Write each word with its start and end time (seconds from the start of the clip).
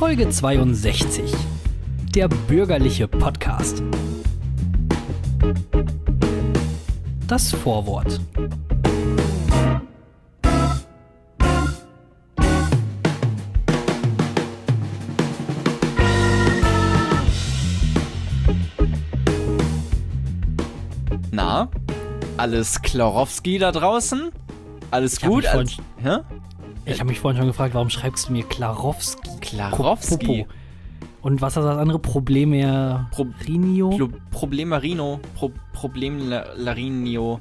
Folge 0.00 0.30
62. 0.30 1.30
Der 2.14 2.26
bürgerliche 2.26 3.06
Podcast. 3.06 3.82
Das 7.26 7.52
Vorwort. 7.52 8.18
Na, 21.30 21.68
alles 22.38 22.80
Klarowski 22.80 23.58
da 23.58 23.70
draußen? 23.70 24.30
Alles 24.90 25.18
Ich 25.18 25.24
hab 25.24 25.30
gut? 25.30 25.42
mich 25.42 25.50
Alles, 25.50 25.76
hä? 26.02 26.16
Ich 26.86 27.00
habe 27.00 27.10
mich 27.10 27.20
vorhin 27.20 27.36
schon 27.36 27.48
gefragt, 27.48 27.74
warum 27.74 27.90
schreibst 27.90 28.28
du 28.28 28.32
mir 28.32 28.44
Klarowski? 28.44 29.29
Klarowski. 29.50 30.46
Und 31.22 31.42
was 31.42 31.54
ist 31.54 31.64
das 31.64 31.76
andere 31.76 31.98
Problem? 31.98 32.50
Mehr 32.50 33.10
Pro-? 33.12 33.26
Pro 33.26 34.08
Problemarino. 34.30 35.20
Pro 35.34 35.50
Problemlarinio. 35.74 37.40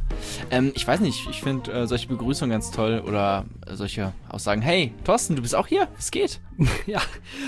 Ähm, 0.51 0.71
ich 0.75 0.85
weiß 0.85 0.99
nicht, 0.99 1.29
ich 1.29 1.41
finde 1.41 1.71
äh, 1.71 1.87
solche 1.87 2.07
Begrüßungen 2.07 2.51
ganz 2.51 2.71
toll 2.71 3.01
oder 3.05 3.45
äh, 3.65 3.75
solche 3.75 4.11
Aussagen. 4.27 4.61
Hey, 4.61 4.93
Thorsten, 5.05 5.37
du 5.37 5.41
bist 5.41 5.55
auch 5.55 5.67
hier? 5.67 5.87
Was 5.95 6.11
geht? 6.11 6.41
Ja, 6.87 7.01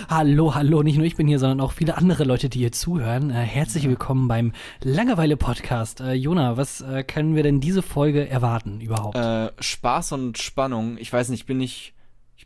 hallo, 0.09 0.55
hallo. 0.55 0.83
Nicht 0.83 0.97
nur 0.97 1.05
ich 1.05 1.17
bin 1.17 1.27
hier, 1.27 1.39
sondern 1.39 1.59
auch 1.59 1.73
viele 1.73 1.97
andere 1.97 2.23
Leute, 2.23 2.47
die 2.47 2.59
hier 2.59 2.71
zuhören. 2.71 3.29
Äh, 3.29 3.33
herzlich 3.33 3.87
willkommen 3.87 4.27
beim 4.29 4.53
Langeweile-Podcast. 4.83 5.99
Äh, 5.99 6.13
Jona, 6.13 6.55
was 6.55 6.79
äh, 6.81 7.03
können 7.03 7.35
wir 7.35 7.43
denn 7.43 7.59
diese 7.59 7.81
Folge 7.81 8.29
erwarten 8.29 8.79
überhaupt? 8.79 9.17
Äh, 9.17 9.51
Spaß 9.59 10.13
und 10.13 10.37
Spannung. 10.37 10.97
Ich 10.97 11.11
weiß 11.11 11.27
nicht, 11.29 11.41
ich 11.41 11.45
bin 11.45 11.57
nicht. 11.57 11.93
Ich 12.00 12.00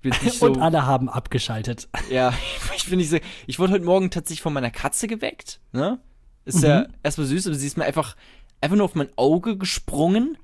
bin 0.10 0.14
nicht 0.24 0.40
so. 0.40 0.46
Und 0.48 0.62
alle 0.62 0.86
haben 0.86 1.10
abgeschaltet. 1.10 1.88
Ja, 2.10 2.34
ich 2.76 2.86
bin 2.90 2.98
nicht 3.00 3.10
so. 3.10 3.18
Ich 3.48 3.60
wurde 3.60 3.74
heute 3.74 3.86
Morgen 3.86 4.10
tatsächlich 4.12 4.42
von 4.42 4.54
meiner 4.54 4.72
Katze 4.72 5.08
geweckt. 5.08 5.60
Ne? 5.74 6.00
Ist 6.46 6.58
Mhm. 6.62 6.64
ja 6.66 6.86
erstmal 7.04 7.28
süß, 7.28 7.48
aber 7.48 7.56
sie 7.56 7.68
ist 7.68 7.78
mir 7.78 7.86
einfach, 7.86 8.16
einfach 8.62 8.78
nur 8.78 8.86
auf 8.86 8.96
mein 8.96 9.10
Auge 9.18 9.58
gesprungen. 9.58 10.38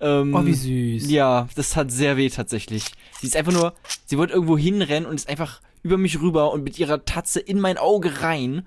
Ähm, 0.00 0.34
Oh, 0.34 0.44
wie 0.46 0.54
süß. 0.54 1.10
Ja, 1.10 1.48
das 1.56 1.76
hat 1.76 1.90
sehr 1.90 2.16
weh 2.16 2.30
tatsächlich. 2.30 2.84
Sie 3.20 3.26
ist 3.26 3.36
einfach 3.36 3.52
nur, 3.52 3.74
sie 4.06 4.16
wollte 4.16 4.32
irgendwo 4.32 4.56
hinrennen 4.56 5.06
und 5.08 5.16
ist 5.16 5.28
einfach 5.28 5.60
über 5.82 5.98
mich 5.98 6.20
rüber 6.20 6.52
und 6.52 6.62
mit 6.62 6.78
ihrer 6.78 7.04
Tatze 7.04 7.40
in 7.40 7.60
mein 7.60 7.76
Auge 7.78 8.22
rein. 8.22 8.66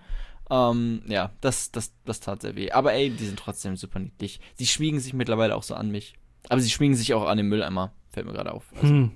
Ähm, 0.51 1.01
ja, 1.07 1.31
das, 1.41 1.71
das, 1.71 1.93
das 2.05 2.19
tat 2.19 2.41
sehr 2.41 2.55
weh. 2.55 2.71
Aber 2.71 2.93
ey, 2.93 3.09
die 3.09 3.25
sind 3.25 3.39
trotzdem 3.39 3.77
super 3.77 3.99
niedlich. 3.99 4.39
Sie 4.55 4.67
schmiegen 4.67 4.99
sich 4.99 5.13
mittlerweile 5.13 5.55
auch 5.55 5.63
so 5.63 5.73
an 5.73 5.89
mich. 5.89 6.13
Aber 6.49 6.59
sie 6.61 6.69
schmiegen 6.69 6.95
sich 6.95 7.13
auch 7.13 7.25
an 7.25 7.37
den 7.37 7.47
Mülleimer. 7.47 7.93
Fällt 8.11 8.27
mir 8.27 8.33
gerade 8.33 8.51
auf. 8.53 8.65
Also, 8.75 8.87
Hm. 8.87 9.11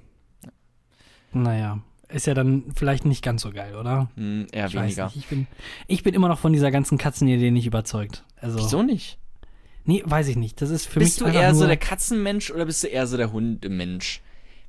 Naja, 1.34 1.80
ist 2.10 2.26
ja 2.28 2.34
dann 2.34 2.64
vielleicht 2.76 3.06
nicht 3.06 3.24
ganz 3.24 3.42
so 3.42 3.52
geil, 3.52 3.76
oder? 3.76 4.10
hm, 4.16 4.48
eher 4.52 4.68
Ich 4.68 4.74
weniger. 4.74 5.12
Ich 5.16 5.28
bin, 5.28 5.48
ich 5.88 6.04
bin 6.04 6.14
immer 6.14 6.28
noch 6.30 6.40
von 6.40 6.54
dieser 6.54 6.72
ganzen 6.72 6.98
Katzenidee 6.98 7.52
nicht 7.52 7.66
überzeugt. 7.68 8.24
Also, 8.40 8.60
Wieso 8.60 8.82
nicht? 8.84 9.18
Nee, 9.84 10.04
weiß 10.06 10.28
ich 10.30 10.36
nicht. 10.36 10.62
Das 10.62 10.70
ist 10.70 10.86
für 10.86 11.00
bist 11.00 11.14
mich 11.16 11.20
du 11.20 11.26
einfach 11.26 11.42
eher 11.42 11.56
so 11.56 11.66
der 11.68 11.78
Katzenmensch 11.78 12.52
oder 12.52 12.66
bist 12.66 12.84
du 12.84 12.88
eher 12.88 13.08
so 13.08 13.18
der 13.18 13.32
Hundemensch? 13.32 14.22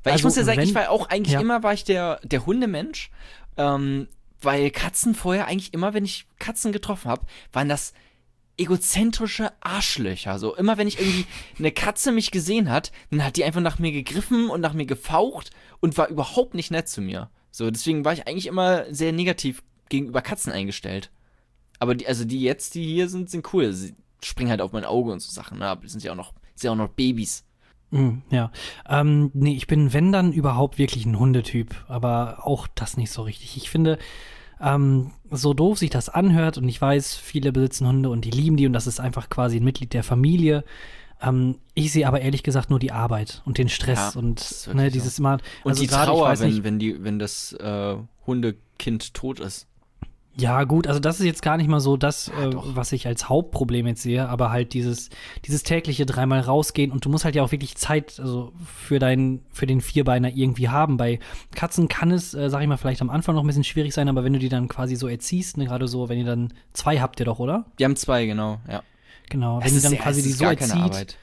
Weil 0.04 0.12
ich 0.12 0.14
Also, 0.24 0.28
muss 0.28 0.36
ja 0.36 0.44
sagen, 0.44 0.58
wenn- 0.58 0.68
ich 0.68 0.74
war 0.74 0.90
auch 0.90 1.08
eigentlich 1.08 1.34
ja. 1.34 1.40
immer 1.40 1.62
war 1.62 1.72
ich 1.72 1.84
der 1.84 2.20
der 2.22 2.46
Hundemensch, 2.46 3.10
ähm, 3.56 4.06
weil 4.40 4.70
Katzen 4.70 5.14
vorher 5.16 5.46
eigentlich 5.48 5.74
immer, 5.74 5.92
wenn 5.94 6.04
ich 6.04 6.26
Katzen 6.38 6.70
getroffen 6.70 7.10
habe, 7.10 7.22
waren 7.52 7.68
das 7.68 7.92
egozentrische 8.56 9.52
Arschlöcher. 9.60 10.38
So 10.38 10.54
immer, 10.56 10.78
wenn 10.78 10.88
ich 10.88 10.98
irgendwie 11.00 11.26
eine 11.58 11.70
Katze 11.72 12.12
mich 12.12 12.30
gesehen 12.30 12.70
hat, 12.70 12.90
dann 13.10 13.24
hat 13.24 13.36
die 13.36 13.44
einfach 13.44 13.60
nach 13.60 13.78
mir 13.78 13.92
gegriffen 13.92 14.50
und 14.50 14.60
nach 14.60 14.72
mir 14.72 14.86
gefaucht 14.86 15.50
und 15.80 15.96
war 15.96 16.08
überhaupt 16.08 16.54
nicht 16.54 16.70
nett 16.70 16.88
zu 16.88 17.00
mir. 17.00 17.30
So 17.50 17.70
deswegen 17.70 18.04
war 18.04 18.12
ich 18.12 18.26
eigentlich 18.26 18.46
immer 18.46 18.92
sehr 18.92 19.12
negativ 19.12 19.62
gegenüber 19.88 20.22
Katzen 20.22 20.52
eingestellt. 20.52 21.10
Aber 21.78 21.94
die, 21.94 22.06
also 22.06 22.24
die 22.24 22.42
jetzt, 22.42 22.74
die 22.74 22.84
hier 22.84 23.08
sind, 23.08 23.30
sind 23.30 23.52
cool. 23.52 23.72
Sie 23.72 23.94
springen 24.22 24.50
halt 24.50 24.60
auf 24.60 24.72
mein 24.72 24.84
Auge 24.84 25.12
und 25.12 25.20
so 25.20 25.30
Sachen. 25.30 25.58
Ne? 25.58 25.66
Aber 25.66 25.86
sind 25.88 26.02
ja 26.02 26.12
auch 26.12 26.16
noch, 26.16 26.32
sind 26.54 26.64
ja 26.64 26.72
auch 26.72 26.76
noch 26.76 26.90
Babys. 26.90 27.44
Mm, 27.90 28.18
ja. 28.30 28.50
Ähm, 28.88 29.30
nee, 29.34 29.54
ich 29.54 29.66
bin, 29.66 29.92
wenn 29.92 30.12
dann 30.12 30.32
überhaupt 30.32 30.78
wirklich 30.78 31.06
ein 31.06 31.18
Hundetyp, 31.18 31.84
aber 31.88 32.46
auch 32.46 32.66
das 32.74 32.96
nicht 32.96 33.10
so 33.10 33.22
richtig. 33.22 33.56
Ich 33.56 33.70
finde, 33.70 33.98
ähm, 34.60 35.12
so 35.30 35.54
doof 35.54 35.78
sich 35.78 35.90
das 35.90 36.08
anhört 36.08 36.58
und 36.58 36.68
ich 36.68 36.80
weiß, 36.80 37.16
viele 37.16 37.52
besitzen 37.52 37.86
Hunde 37.86 38.10
und 38.10 38.24
die 38.24 38.30
lieben 38.30 38.56
die 38.56 38.66
und 38.66 38.72
das 38.72 38.86
ist 38.86 39.00
einfach 39.00 39.30
quasi 39.30 39.58
ein 39.58 39.64
Mitglied 39.64 39.94
der 39.94 40.02
Familie. 40.02 40.64
Ähm, 41.20 41.56
ich 41.74 41.92
sehe 41.92 42.06
aber 42.06 42.20
ehrlich 42.20 42.42
gesagt 42.42 42.70
nur 42.70 42.78
die 42.78 42.92
Arbeit 42.92 43.42
und 43.44 43.58
den 43.58 43.68
Stress 43.68 44.14
Ja, 44.14 44.20
und 44.20 44.68
ne, 44.74 44.90
dieses 44.90 45.16
so. 45.16 45.22
Mal. 45.22 45.38
Und 45.64 45.70
also 45.70 45.82
die 45.82 45.88
gerade, 45.88 46.12
ich 46.12 46.18
Trauer, 46.18 46.38
wenn, 46.38 46.50
nicht, 46.50 46.64
wenn, 46.64 46.78
die, 46.78 47.02
wenn 47.02 47.18
das 47.18 47.52
äh, 47.54 47.96
Hundekind 48.26 49.14
tot 49.14 49.40
ist. 49.40 49.66
Ja, 50.40 50.62
gut, 50.62 50.86
also 50.86 51.00
das 51.00 51.18
ist 51.18 51.26
jetzt 51.26 51.42
gar 51.42 51.56
nicht 51.56 51.66
mal 51.68 51.80
so 51.80 51.96
das, 51.96 52.28
Ja, 52.28 52.50
äh, 52.50 52.52
was 52.54 52.92
ich 52.92 53.08
als 53.08 53.28
Hauptproblem 53.28 53.88
jetzt 53.88 54.02
sehe, 54.02 54.28
aber 54.28 54.50
halt 54.50 54.72
dieses, 54.72 55.10
dieses 55.44 55.64
tägliche 55.64 56.06
dreimal 56.06 56.38
rausgehen 56.38 56.92
und 56.92 57.04
du 57.04 57.08
musst 57.08 57.24
halt 57.24 57.34
ja 57.34 57.42
auch 57.42 57.50
wirklich 57.50 57.74
Zeit 57.74 58.20
also 58.20 58.52
für 58.76 59.00
deinen, 59.00 59.44
für 59.50 59.66
den 59.66 59.80
Vierbeiner 59.80 60.32
irgendwie 60.32 60.68
haben. 60.68 60.96
Bei 60.96 61.18
Katzen 61.56 61.88
kann 61.88 62.12
es, 62.12 62.34
äh, 62.34 62.50
sag 62.50 62.62
ich 62.62 62.68
mal, 62.68 62.76
vielleicht 62.76 63.02
am 63.02 63.10
Anfang 63.10 63.34
noch 63.34 63.42
ein 63.42 63.48
bisschen 63.48 63.64
schwierig 63.64 63.92
sein, 63.92 64.08
aber 64.08 64.22
wenn 64.22 64.32
du 64.32 64.38
die 64.38 64.48
dann 64.48 64.68
quasi 64.68 64.94
so 64.94 65.08
erziehst, 65.08 65.56
ne, 65.56 65.64
gerade 65.64 65.88
so, 65.88 66.08
wenn 66.08 66.18
ihr 66.18 66.24
dann 66.24 66.52
zwei 66.72 67.00
habt 67.00 67.18
ihr 67.18 67.26
doch, 67.26 67.40
oder? 67.40 67.64
Die 67.80 67.84
haben 67.84 67.96
zwei, 67.96 68.24
genau, 68.26 68.60
ja. 68.70 68.84
Genau, 69.30 69.60
wenn 69.62 69.74
ist- 69.74 69.84
dann 69.84 69.92
ja, 69.94 70.00
quasi 70.00 70.22
die 70.22 70.32
so 70.32 70.44
erzieht, 70.44 70.74
Arbeit. 70.74 71.16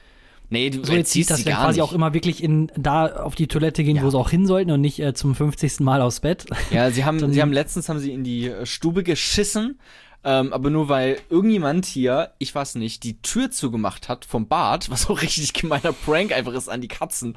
Nee, 0.48 0.70
du 0.70 0.84
so 0.84 0.92
erziehst 0.94 1.30
dass 1.30 1.38
sie 1.38 1.46
wir 1.46 1.54
quasi 1.54 1.80
nicht. 1.80 1.88
auch 1.88 1.92
immer 1.92 2.14
wirklich 2.14 2.40
in, 2.42 2.70
da 2.76 3.06
auf 3.16 3.34
die 3.34 3.48
Toilette 3.48 3.82
gehen, 3.82 3.96
Ja. 3.96 4.02
wo 4.04 4.10
sie 4.10 4.16
auch 4.18 4.30
hin 4.30 4.46
sollten 4.46 4.70
und 4.70 4.80
nicht 4.80 5.00
äh, 5.00 5.12
zum 5.12 5.34
50. 5.34 5.80
Mal 5.80 6.00
aufs 6.00 6.20
Bett. 6.20 6.46
Ja, 6.70 6.90
sie 6.92 7.04
haben, 7.04 7.18
sie 7.32 7.42
haben 7.42 7.52
letztens 7.52 7.88
haben 7.88 7.98
sie 7.98 8.12
in 8.12 8.22
die 8.22 8.46
äh, 8.46 8.64
Stube 8.64 9.02
geschissen, 9.02 9.80
ähm, 10.22 10.52
aber 10.52 10.70
nur 10.70 10.88
weil 10.88 11.18
irgendjemand 11.30 11.84
hier, 11.84 12.30
ich 12.38 12.54
weiß 12.54 12.76
nicht, 12.76 13.02
die 13.02 13.20
Tür 13.22 13.50
zugemacht 13.50 14.08
hat 14.08 14.24
vom 14.24 14.46
Bad, 14.46 14.88
was 14.88 15.10
auch 15.10 15.20
richtig 15.20 15.52
gemeiner 15.52 15.92
Prank 15.92 16.32
einfach 16.32 16.52
ist 16.52 16.68
an 16.68 16.80
die 16.80 16.88
Katzen. 16.88 17.34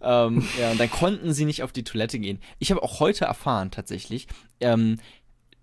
Ähm, 0.00 0.46
ja, 0.60 0.70
und 0.70 0.78
dann 0.78 0.90
konnten 0.90 1.32
sie 1.32 1.46
nicht 1.46 1.64
auf 1.64 1.72
die 1.72 1.82
Toilette 1.84 2.20
gehen. 2.20 2.38
Ich 2.60 2.70
habe 2.70 2.84
auch 2.84 3.00
heute 3.00 3.24
erfahren 3.24 3.72
tatsächlich, 3.72 4.28
ähm, 4.60 4.98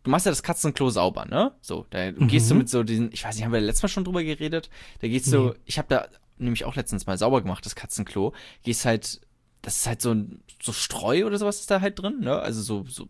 du 0.04 0.10
machst 0.12 0.26
ja 0.26 0.32
das 0.32 0.44
Katzenklo 0.44 0.90
sauber, 0.90 1.26
ne? 1.26 1.52
So, 1.62 1.86
da 1.90 2.12
gehst 2.12 2.50
du 2.50 2.56
Mhm. 2.56 2.60
mit 2.60 2.70
so 2.70 2.84
diesen, 2.84 3.12
ich 3.12 3.24
weiß 3.24 3.36
nicht, 3.36 3.46
haben 3.46 3.52
wir 3.54 3.62
letztes 3.62 3.84
Mal 3.84 3.90
schon 3.90 4.04
drüber 4.04 4.24
geredet? 4.24 4.70
Da 5.02 5.08
gehst 5.08 5.32
du, 5.32 5.50
Nee. 5.50 5.54
ich 5.66 5.78
habe 5.78 5.88
da 5.90 6.08
nämlich 6.38 6.66
auch 6.66 6.76
letztens 6.76 7.06
mal 7.06 7.18
sauber 7.18 7.42
gemacht, 7.42 7.66
das 7.66 7.76
Katzenklo. 7.76 8.34
Gehst 8.64 8.86
halt, 8.86 9.22
das 9.62 9.78
ist 9.78 9.88
halt 9.88 10.02
so 10.02 10.12
ein, 10.12 10.44
so 10.62 10.72
Streu 10.74 11.26
oder 11.26 11.38
sowas 11.38 11.60
ist 11.60 11.70
da 11.70 11.82
halt 11.82 12.00
drin, 12.00 12.20
ne? 12.22 12.40
Also 12.40 12.62
so, 12.62 12.84
so 12.88 13.08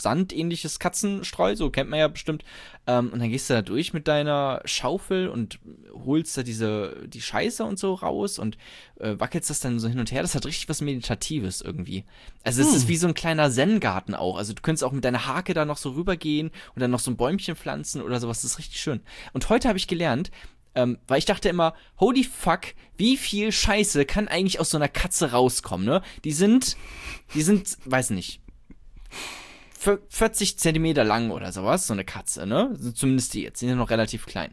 sandähnliches 0.00 0.78
Katzenstreu, 0.78 1.56
so 1.56 1.70
kennt 1.70 1.90
man 1.90 1.98
ja 1.98 2.08
bestimmt. 2.08 2.44
Ähm, 2.86 3.10
und 3.12 3.20
dann 3.20 3.30
gehst 3.30 3.48
du 3.48 3.54
da 3.54 3.62
durch 3.62 3.92
mit 3.92 4.08
deiner 4.08 4.60
Schaufel 4.64 5.28
und 5.28 5.58
holst 6.04 6.36
da 6.36 6.42
diese, 6.42 7.06
die 7.06 7.22
Scheiße 7.22 7.64
und 7.64 7.78
so 7.78 7.94
raus 7.94 8.38
und 8.38 8.58
äh, 9.00 9.14
wackelst 9.18 9.50
das 9.50 9.60
dann 9.60 9.78
so 9.78 9.88
hin 9.88 9.98
und 9.98 10.12
her. 10.12 10.22
Das 10.22 10.34
hat 10.34 10.46
richtig 10.46 10.68
was 10.68 10.80
Meditatives 10.80 11.60
irgendwie. 11.60 12.04
Also 12.42 12.62
es 12.62 12.68
Hm. 12.68 12.76
ist 12.76 12.88
wie 12.88 12.96
so 12.96 13.06
ein 13.06 13.14
kleiner 13.14 13.50
Zen-Garten 13.50 14.14
auch. 14.14 14.36
Also 14.36 14.52
du 14.52 14.62
könntest 14.62 14.84
auch 14.84 14.92
mit 14.92 15.04
deiner 15.04 15.26
Hake 15.26 15.54
da 15.54 15.64
noch 15.64 15.78
so 15.78 15.90
rübergehen 15.92 16.50
und 16.74 16.80
dann 16.80 16.90
noch 16.90 17.00
so 17.00 17.10
ein 17.10 17.16
Bäumchen 17.16 17.56
pflanzen 17.56 18.02
oder 18.02 18.20
sowas. 18.20 18.42
Das 18.42 18.52
ist 18.52 18.58
richtig 18.58 18.80
schön. 18.80 19.00
Und 19.32 19.48
heute 19.48 19.68
habe 19.68 19.78
ich 19.78 19.86
gelernt, 19.88 20.30
ähm, 20.76 20.98
weil 21.06 21.18
ich 21.18 21.24
dachte 21.24 21.48
immer, 21.48 21.74
holy 22.00 22.24
fuck, 22.24 22.62
wie 22.96 23.16
viel 23.16 23.52
Scheiße 23.52 24.04
kann 24.06 24.26
eigentlich 24.26 24.58
aus 24.58 24.70
so 24.70 24.76
einer 24.76 24.88
Katze 24.88 25.30
rauskommen, 25.30 25.86
ne? 25.86 26.02
Die 26.24 26.32
sind, 26.32 26.76
die 27.34 27.42
sind, 27.42 27.78
weiß 27.84 28.10
nicht, 28.10 28.40
40 30.08 30.58
Zentimeter 30.58 31.04
lang 31.04 31.30
oder 31.30 31.52
sowas, 31.52 31.86
so 31.86 31.92
eine 31.92 32.04
Katze, 32.04 32.46
ne? 32.46 32.76
Zumindest 32.94 33.34
die 33.34 33.42
jetzt, 33.42 33.60
sind 33.60 33.68
ja 33.68 33.74
noch 33.74 33.90
relativ 33.90 34.26
klein. 34.26 34.52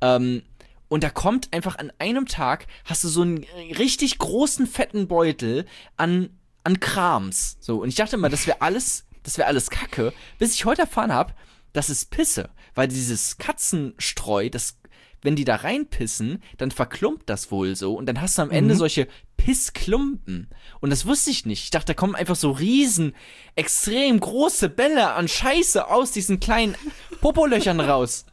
Ähm, 0.00 0.42
und 0.88 1.04
da 1.04 1.10
kommt 1.10 1.54
einfach 1.54 1.78
an 1.78 1.90
einem 1.98 2.26
Tag, 2.26 2.66
hast 2.84 3.02
du 3.04 3.08
so 3.08 3.22
einen 3.22 3.46
richtig 3.78 4.18
großen, 4.18 4.66
fetten 4.66 5.08
Beutel 5.08 5.64
an, 5.96 6.30
an 6.64 6.80
Krams. 6.80 7.56
So, 7.60 7.80
und 7.80 7.88
ich 7.88 7.94
dachte 7.94 8.16
immer, 8.16 8.28
das 8.28 8.46
wäre 8.46 8.60
alles, 8.60 9.06
das 9.22 9.38
wäre 9.38 9.48
alles 9.48 9.70
Kacke, 9.70 10.12
bis 10.38 10.54
ich 10.54 10.64
heute 10.64 10.82
erfahren 10.82 11.12
habe, 11.12 11.32
das 11.72 11.88
ist 11.88 12.10
Pisse. 12.10 12.50
Weil 12.74 12.88
dieses 12.88 13.38
Katzenstreu, 13.38 14.50
das, 14.50 14.76
wenn 15.22 15.36
die 15.36 15.44
da 15.44 15.56
reinpissen, 15.56 16.42
dann 16.58 16.70
verklumpt 16.70 17.30
das 17.30 17.50
wohl 17.50 17.74
so. 17.76 17.94
Und 17.94 18.06
dann 18.06 18.20
hast 18.20 18.38
du 18.38 18.42
am 18.42 18.50
Ende 18.50 18.74
Mhm. 18.74 18.78
solche 18.78 19.08
Pissklumpen. 19.36 20.48
Und 20.80 20.90
das 20.90 21.06
wusste 21.06 21.30
ich 21.30 21.46
nicht. 21.46 21.64
Ich 21.64 21.70
dachte, 21.70 21.86
da 21.86 21.94
kommen 21.94 22.14
einfach 22.14 22.36
so 22.36 22.50
riesen, 22.50 23.14
extrem 23.56 24.18
große 24.20 24.68
Bälle 24.68 25.12
an 25.12 25.28
Scheiße 25.28 25.88
aus 25.88 26.12
diesen 26.12 26.40
kleinen 26.40 26.74
Popolöchern 27.20 27.80
raus. 27.80 28.26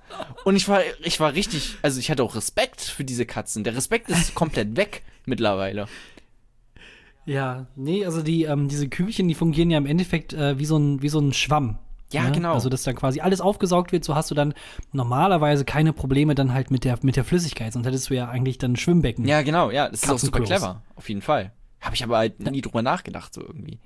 Und 0.46 0.56
ich 0.56 0.68
war, 0.68 0.82
ich 1.04 1.20
war 1.20 1.34
richtig, 1.34 1.78
also 1.82 2.00
ich 2.00 2.10
hatte 2.10 2.24
auch 2.24 2.36
Respekt 2.36 2.82
für 2.82 3.04
diese 3.04 3.26
Katzen. 3.26 3.64
Der 3.64 3.76
Respekt 3.76 4.10
ist 4.10 4.34
komplett 4.36 4.76
weg 4.76 5.04
mittlerweile. 5.26 5.88
Ja, 7.26 7.68
nee, 7.76 8.06
also 8.06 8.24
die, 8.24 8.44
ähm, 8.44 8.68
diese 8.70 8.90
Kübelchen, 8.90 9.28
die 9.28 9.36
fungieren 9.36 9.70
ja 9.70 9.78
im 9.78 9.86
Endeffekt 9.86 10.34
äh, 10.34 10.58
wie, 10.58 10.66
so 10.66 10.78
ein, 10.78 11.02
wie 11.04 11.10
so 11.10 11.20
ein 11.20 11.34
Schwamm. 11.34 11.78
Ja, 12.12 12.24
ne? 12.24 12.32
genau. 12.32 12.54
Also, 12.54 12.70
dass 12.70 12.84
dann 12.84 12.96
quasi 12.96 13.22
alles 13.22 13.42
aufgesaugt 13.42 13.92
wird, 13.92 14.04
so 14.04 14.16
hast 14.16 14.32
du 14.32 14.36
dann 14.36 14.54
normalerweise 14.92 15.66
keine 15.66 15.94
Probleme 15.94 16.36
dann 16.36 16.54
halt 16.54 16.72
mit 16.72 16.84
der, 16.84 16.98
mit 17.02 17.16
der 17.16 17.24
Flüssigkeit, 17.24 17.74
sonst 17.74 17.86
hättest 17.86 18.10
du 18.10 18.16
ja 18.16 18.30
eigentlich 18.30 18.58
dann 18.58 18.74
ein 18.74 18.76
Schwimmbecken. 18.78 19.28
Ja, 19.28 19.42
genau, 19.42 19.70
ja, 19.72 19.90
das 19.90 20.04
ist 20.04 20.10
auch 20.10 20.18
super 20.20 20.40
clever, 20.42 20.82
auf 20.96 21.08
jeden 21.10 21.22
Fall. 21.22 21.52
Habe 21.82 21.96
ich 21.96 22.04
aber 22.04 22.18
halt 22.18 22.40
nie 22.40 22.62
drüber 22.62 22.82
nachgedacht, 22.82 23.34
so 23.34 23.42
irgendwie. 23.42 23.80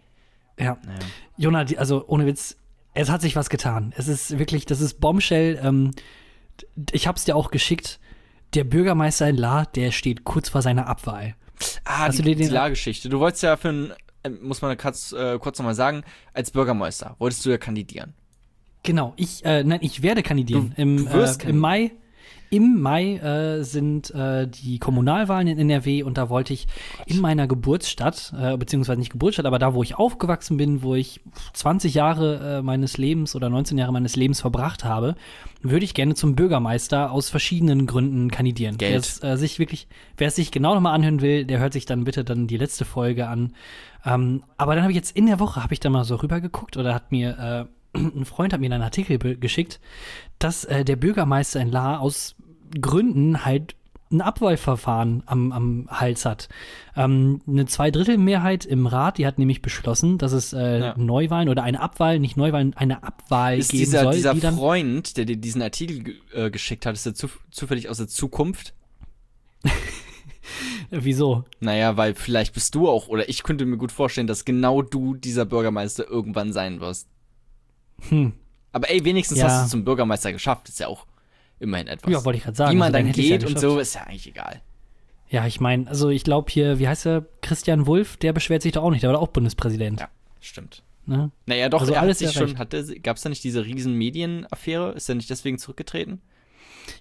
ja. 0.57 0.77
Naja. 0.85 0.99
Jona, 1.37 1.63
die, 1.65 1.77
also 1.77 2.05
ohne 2.07 2.25
Witz, 2.25 2.55
Es 2.95 3.09
hat 3.09 3.21
sich 3.21 3.35
was 3.35 3.49
getan. 3.49 3.93
Es 3.97 4.07
ist 4.07 4.37
wirklich, 4.39 4.65
das 4.65 4.79
ist 4.81 4.99
Bombshell. 4.99 5.59
Ähm, 5.63 5.91
ich 6.91 7.07
hab's 7.07 7.25
dir 7.25 7.35
auch 7.35 7.51
geschickt. 7.51 7.99
Der 8.53 8.63
Bürgermeister 8.63 9.27
in 9.27 9.35
La, 9.37 9.65
der 9.65 9.91
steht 9.91 10.23
kurz 10.23 10.49
vor 10.49 10.61
seiner 10.61 10.87
Abwahl. 10.87 11.35
Ah, 11.85 12.07
Hast 12.07 12.19
die, 12.19 12.21
du 12.23 12.29
dir 12.29 12.35
die 12.35 12.47
La-Geschichte. 12.47 13.09
Du 13.09 13.19
wolltest 13.19 13.41
ja 13.43 13.57
für 13.57 13.69
ein, 13.69 13.91
äh, 13.91 13.95
muss 14.41 14.61
man 14.61 14.77
kurz, 14.77 15.11
äh, 15.11 15.37
kurz 15.39 15.57
nochmal 15.59 15.75
sagen, 15.75 16.03
als 16.33 16.51
Bürgermeister 16.51 17.15
wolltest 17.19 17.45
du 17.45 17.49
ja 17.49 17.57
kandidieren. 17.57 18.13
Genau, 18.83 19.13
ich, 19.15 19.43
äh, 19.45 19.63
nein, 19.63 19.79
ich 19.81 20.01
werde 20.01 20.23
kandidieren. 20.23 20.73
Du- 20.75 20.81
Im, 20.81 21.05
du 21.05 21.19
äh, 21.19 21.49
Im 21.49 21.57
Mai, 21.57 21.91
im 22.53 22.79
Mai 22.79 23.15
äh, 23.15 23.63
sind 23.63 24.11
äh, 24.11 24.47
die 24.47 24.77
Kommunalwahlen 24.77 25.47
in 25.47 25.57
NRW 25.57 26.03
und 26.03 26.19
da 26.19 26.29
wollte 26.29 26.53
ich 26.53 26.67
in 27.07 27.19
meiner 27.19 27.47
Geburtsstadt, 27.47 28.31
äh, 28.39 28.55
beziehungsweise 28.57 28.99
nicht 28.99 29.11
Geburtsstadt, 29.11 29.47
aber 29.47 29.57
da, 29.57 29.73
wo 29.73 29.81
ich 29.81 29.95
aufgewachsen 29.95 30.55
bin, 30.57 30.83
wo 30.83 30.93
ich 30.93 31.19
20 31.53 31.95
Jahre 31.95 32.59
äh, 32.59 32.61
meines 32.61 32.99
Lebens 32.99 33.35
oder 33.35 33.49
19 33.49 33.79
Jahre 33.79 33.91
meines 33.91 34.15
Lebens 34.15 34.39
verbracht 34.39 34.83
habe, 34.83 35.15
würde 35.63 35.83
ich 35.83 35.95
gerne 35.95 36.13
zum 36.13 36.35
Bürgermeister 36.35 37.11
aus 37.11 37.31
verschiedenen 37.31 37.87
Gründen 37.87 38.29
kandidieren. 38.29 38.77
Geld. 38.77 38.91
Wer 38.91 38.99
es 38.99 39.23
äh, 39.23 39.35
sich 39.35 39.57
wirklich, 39.57 39.87
wer 40.17 40.27
es 40.27 40.35
sich 40.35 40.51
genau 40.51 40.75
nochmal 40.75 40.93
anhören 40.93 41.21
will, 41.21 41.45
der 41.45 41.57
hört 41.57 41.73
sich 41.73 41.87
dann 41.87 42.03
bitte 42.03 42.23
dann 42.23 42.45
die 42.45 42.57
letzte 42.57 42.85
Folge 42.85 43.27
an. 43.29 43.53
Ähm, 44.05 44.43
aber 44.57 44.75
dann 44.75 44.83
habe 44.83 44.91
ich 44.91 44.97
jetzt 44.97 45.17
in 45.17 45.25
der 45.25 45.39
Woche, 45.39 45.63
habe 45.63 45.73
ich 45.73 45.79
da 45.79 45.89
mal 45.89 46.03
so 46.03 46.17
rübergeguckt 46.17 46.77
oder 46.77 46.93
hat 46.93 47.11
mir 47.11 47.67
äh, 47.95 47.97
ein 47.97 48.25
Freund 48.25 48.53
hat 48.53 48.61
mir 48.61 48.71
einen 48.71 48.83
Artikel 48.83 49.17
geschickt, 49.37 49.79
dass 50.37 50.65
äh, 50.65 50.85
der 50.85 50.95
Bürgermeister 50.95 51.59
in 51.59 51.71
La 51.71 51.97
aus 51.97 52.35
Gründen 52.79 53.45
halt 53.45 53.75
ein 54.11 54.21
Abwahlverfahren 54.21 55.23
am, 55.25 55.51
am 55.51 55.87
Hals 55.89 56.25
hat. 56.25 56.47
Ähm, 56.95 57.41
eine 57.47 57.65
Zweidrittelmehrheit 57.65 58.63
im 58.65 58.85
Rat, 58.85 59.17
die 59.17 59.25
hat 59.25 59.39
nämlich 59.39 59.61
beschlossen, 59.63 60.19
dass 60.19 60.31
es 60.33 60.53
äh, 60.53 60.79
Ja. 60.79 60.95
Neuwahlen 60.97 61.49
oder 61.49 61.63
eine 61.63 61.79
Abwahl, 61.79 62.19
nicht 62.19 62.37
Neuwahlen, 62.37 62.75
eine 62.75 63.03
Abwahl 63.03 63.57
Ist 63.57 63.71
geben 63.71 63.85
dieser, 63.85 64.03
soll, 64.03 64.13
dieser 64.13 64.35
die 64.35 64.41
Freund, 64.41 65.17
der 65.17 65.25
dir 65.25 65.37
diesen 65.37 65.63
Artikel 65.63 66.15
äh, 66.31 66.51
geschickt 66.51 66.85
hat, 66.85 66.93
ist 66.93 67.07
der 67.07 67.15
zu, 67.15 67.27
zufällig 67.49 67.89
aus 67.89 67.97
der 67.97 68.07
Zukunft? 68.07 68.75
Wieso? 70.91 71.45
Naja, 71.59 71.97
weil 71.97 72.13
vielleicht 72.13 72.53
bist 72.53 72.75
du 72.75 72.87
auch, 72.87 73.07
oder 73.07 73.27
ich 73.29 73.41
könnte 73.43 73.65
mir 73.65 73.77
gut 73.77 73.91
vorstellen, 73.91 74.27
dass 74.27 74.45
genau 74.45 74.81
du 74.83 75.15
dieser 75.15 75.45
Bürgermeister 75.45 76.07
irgendwann 76.07 76.53
sein 76.53 76.79
wirst. 76.81 77.07
Hm. 78.09 78.33
Aber 78.71 78.89
ey, 78.91 79.03
wenigstens 79.05 79.39
Ja. 79.39 79.45
hast 79.45 79.59
du 79.61 79.63
es 79.65 79.71
zum 79.71 79.85
Bürgermeister 79.85 80.31
geschafft. 80.31 80.69
Ist 80.69 80.79
ja 80.79 80.87
auch 80.87 81.07
immerhin 81.59 81.87
etwas. 81.87 82.11
Ja, 82.11 82.23
wollte 82.25 82.37
ich 82.37 82.43
gerade 82.43 82.57
sagen. 82.57 82.71
Wie 82.73 82.77
man 82.77 82.93
also 82.93 82.97
dann 82.97 83.07
ich's 83.07 83.17
ja 83.29 83.37
geht 83.37 83.47
und 83.47 83.59
so, 83.59 83.79
ist 83.79 83.95
ja 83.95 84.01
eigentlich 84.01 84.27
egal. 84.27 84.61
Ja, 85.29 85.47
ich 85.47 85.59
meine, 85.59 85.87
also 85.87 86.09
ich 86.09 86.23
glaube 86.23 86.51
hier, 86.51 86.77
wie 86.79 86.87
heißt 86.87 87.05
er? 87.07 87.25
Christian 87.41 87.87
Wulff, 87.87 88.17
der 88.17 88.33
beschwert 88.33 88.61
sich 88.61 88.73
doch 88.73 88.83
auch 88.83 88.91
nicht, 88.91 89.01
der 89.03 89.09
war 89.09 89.15
doch 89.15 89.23
auch 89.23 89.29
Bundespräsident. 89.31 89.99
Ja, 90.01 90.09
stimmt. 90.39 90.83
Ne? 91.05 91.31
Naja, 91.47 91.69
doch, 91.69 91.81
Also 91.81 91.93
er 91.93 92.01
alles 92.01 92.21
hat 92.21 92.27
sich 92.29 92.35
ja 92.35 92.47
schon, 92.47 93.01
gab 93.03 93.17
es 93.17 93.23
da 93.23 93.29
nicht 93.29 93.43
diese 93.43 93.65
riesen 93.65 93.95
Medienaffäre? 93.95 94.91
Ist 94.93 95.09
er 95.09 95.15
nicht 95.15 95.29
deswegen 95.29 95.57
zurückgetreten? 95.57 96.21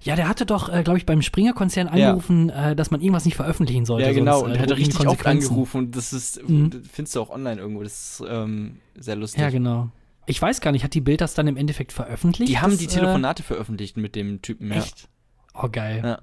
Ja, 0.03 0.17
der 0.17 0.29
hatte 0.29 0.47
doch, 0.47 0.69
äh, 0.69 0.83
glaube 0.83 0.99
ich, 0.99 1.07
beim 1.07 1.23
Springer-Konzern 1.23 1.89
angerufen, 1.89 2.51
äh, 2.51 2.75
dass 2.77 2.91
man 2.91 3.01
irgendwas 3.01 3.25
nicht 3.25 3.35
veröffentlichen 3.37 3.85
sollte. 3.85 4.07
ja, 4.07 4.13
genau. 4.13 4.39
sonst, 4.41 4.45
Und 4.45 4.51
äh, 4.53 4.57
er 4.57 4.63
hatte 4.63 4.77
richtig 4.77 5.07
oft 5.07 5.27
angerufen 5.27 5.79
und 5.79 5.97
das 5.97 6.13
ist, 6.13 6.49
Mhm. 6.49 6.83
findest 6.91 7.15
du 7.17 7.21
auch 7.21 7.31
online 7.31 7.61
irgendwo. 7.61 7.83
Das 7.83 8.21
ist 8.21 8.25
ähm, 8.29 8.79
sehr 8.97 9.17
lustig. 9.17 9.41
Ja, 9.41 9.51
genau. 9.51 9.89
Ich 10.27 10.41
weiß 10.41 10.61
gar 10.61 10.71
nicht, 10.73 10.85
hat 10.85 10.95
die 10.95 11.01
Bild 11.01 11.21
das 11.21 11.35
dann 11.35 11.47
im 11.49 11.57
Endeffekt 11.57 11.93
veröffentlicht? 11.93 12.51
Die 12.51 12.59
haben 12.59 12.71
das, 12.71 12.79
die 12.81 12.87
Telefonate 12.87 13.43
veröffentlicht 13.43 13.97
mit 13.97 14.15
dem 14.15 14.41
Typen. 14.43 14.71
Äh, 14.71 14.77
Ja. 14.77 14.83
echt? 14.83 15.09
Oh, 15.55 15.69
geil. 15.71 16.01
Ja, 16.05 16.19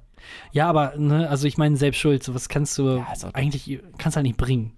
Ja. 0.51 0.69
aber, 0.69 0.95
ne, 0.97 1.29
also 1.29 1.47
ich 1.47 1.57
meine, 1.57 1.75
selbst 1.77 1.97
schuld, 1.99 2.23
sowas 2.23 2.49
kannst 2.49 2.77
du 2.77 2.97
Ja, 2.97 3.07
eigentlich, 3.33 3.79
kannst 3.97 4.15
halt 4.15 4.25
nicht 4.25 4.37
bringen. 4.37 4.73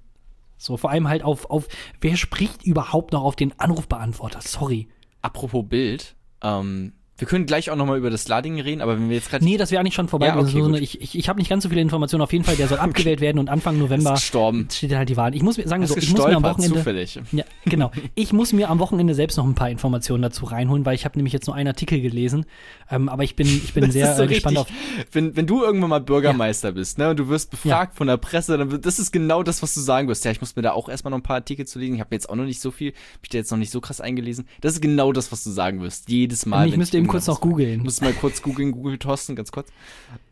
So, 0.57 0.77
vor 0.77 0.91
allem 0.91 1.07
halt 1.07 1.23
auf, 1.23 1.49
auf, 1.49 1.67
wer 2.01 2.15
spricht 2.17 2.63
überhaupt 2.63 3.13
noch 3.13 3.23
auf 3.23 3.35
den 3.35 3.57
Anrufbeantworter? 3.59 4.41
Sorry. 4.41 4.87
Apropos 5.21 5.65
Bild, 5.67 6.15
ähm, 6.43 6.93
wir 7.21 7.27
können 7.27 7.45
gleich 7.45 7.69
auch 7.69 7.75
nochmal 7.75 7.99
über 7.99 8.09
das 8.09 8.27
Lading 8.27 8.59
reden, 8.59 8.81
aber 8.81 8.97
wenn 8.97 9.07
wir 9.07 9.15
jetzt 9.15 9.29
gerade 9.29 9.45
Nee, 9.45 9.55
das 9.55 9.69
wäre 9.69 9.79
eigentlich 9.79 9.93
schon 9.93 10.07
vorbei. 10.07 10.25
Ja, 10.25 10.39
okay, 10.39 10.59
so 10.59 10.73
ich 10.73 10.99
ich, 10.99 11.15
ich 11.15 11.29
habe 11.29 11.37
nicht 11.37 11.49
ganz 11.49 11.61
so 11.61 11.69
viele 11.69 11.79
Informationen. 11.79 12.23
Auf 12.23 12.33
jeden 12.33 12.43
Fall, 12.43 12.55
der 12.55 12.67
soll 12.67 12.77
abgewählt 12.79 13.21
werden 13.21 13.37
und 13.37 13.47
Anfang 13.47 13.77
November 13.77 14.13
gestorben. 14.13 14.67
steht 14.71 14.89
dann 14.89 14.97
halt 14.97 15.09
die 15.09 15.17
Wahl. 15.17 15.35
Ich 15.35 15.43
muss 15.43 15.55
mir 15.55 15.67
sagen, 15.67 15.85
so, 15.85 15.95
ich 15.95 16.09
muss 16.09 16.25
mir 16.25 16.35
am 16.35 16.41
Wochenende. 16.41 16.77
zufällig. 16.77 17.19
Ja, 17.31 17.43
genau. 17.65 17.91
Ich 18.15 18.33
muss 18.33 18.53
mir 18.53 18.71
am 18.71 18.79
Wochenende 18.79 19.13
selbst 19.13 19.37
noch 19.37 19.45
ein 19.45 19.53
paar 19.53 19.69
Informationen 19.69 20.23
dazu 20.23 20.45
reinholen, 20.45 20.83
weil 20.83 20.95
ich 20.95 21.05
habe 21.05 21.19
nämlich 21.19 21.31
jetzt 21.31 21.45
nur 21.45 21.55
einen 21.55 21.67
Artikel 21.67 22.01
gelesen. 22.01 22.47
Ähm, 22.89 23.07
aber 23.07 23.23
ich 23.23 23.35
bin, 23.35 23.45
ich 23.45 23.71
bin 23.71 23.83
Das 23.83 23.93
sehr 23.93 24.15
so 24.15 24.23
äh, 24.23 24.27
gespannt 24.27 24.57
auf. 24.57 24.67
Wenn, 25.11 25.35
wenn 25.35 25.45
du 25.45 25.61
irgendwann 25.61 25.91
mal 25.91 26.01
Bürgermeister 26.01 26.71
bist, 26.71 26.97
ne, 26.97 27.11
und 27.11 27.19
du 27.19 27.29
wirst 27.29 27.51
befragt 27.51 27.95
von 27.95 28.07
der 28.07 28.17
Presse, 28.17 28.57
dann 28.57 28.71
wird, 28.71 28.87
das 28.87 28.97
ist 28.97 29.11
genau 29.11 29.43
das, 29.43 29.61
was 29.61 29.75
du 29.75 29.79
sagen 29.79 30.07
wirst. 30.07 30.25
Ja, 30.25 30.31
ich 30.31 30.41
muss 30.41 30.55
mir 30.55 30.63
da 30.63 30.71
auch 30.71 30.89
erstmal 30.89 31.11
noch 31.11 31.19
ein 31.19 31.23
paar 31.23 31.35
Artikel 31.35 31.67
zu 31.67 31.77
lesen. 31.77 31.93
Ich 31.93 31.99
habe 31.99 32.09
mir 32.09 32.15
jetzt 32.15 32.29
auch 32.29 32.35
noch 32.35 32.45
nicht 32.45 32.61
so 32.61 32.71
viel, 32.71 32.93
hab 32.93 33.23
ich 33.23 33.29
da 33.29 33.37
jetzt 33.37 33.51
noch 33.51 33.59
nicht 33.59 33.71
so 33.71 33.79
krass 33.79 34.01
eingelesen. 34.01 34.47
Das 34.61 34.73
ist 34.73 34.81
genau 34.81 35.13
das, 35.13 35.31
was 35.31 35.43
du 35.43 35.51
sagen 35.51 35.81
wirst. 35.81 36.09
Jedes 36.09 36.47
Mal. 36.47 36.65
ich 36.65 36.71
wenn 36.71 36.79
müsste 36.79 36.97
eben 36.97 37.10
kurz 37.11 37.27
noch 37.27 37.41
googeln. 37.41 37.81
Muss 37.81 38.01
mal 38.01 38.13
kurz 38.13 38.41
googeln, 38.41 38.71
Google 38.71 38.97
Thorsten, 38.97 39.35
ganz 39.35 39.51
kurz. 39.51 39.69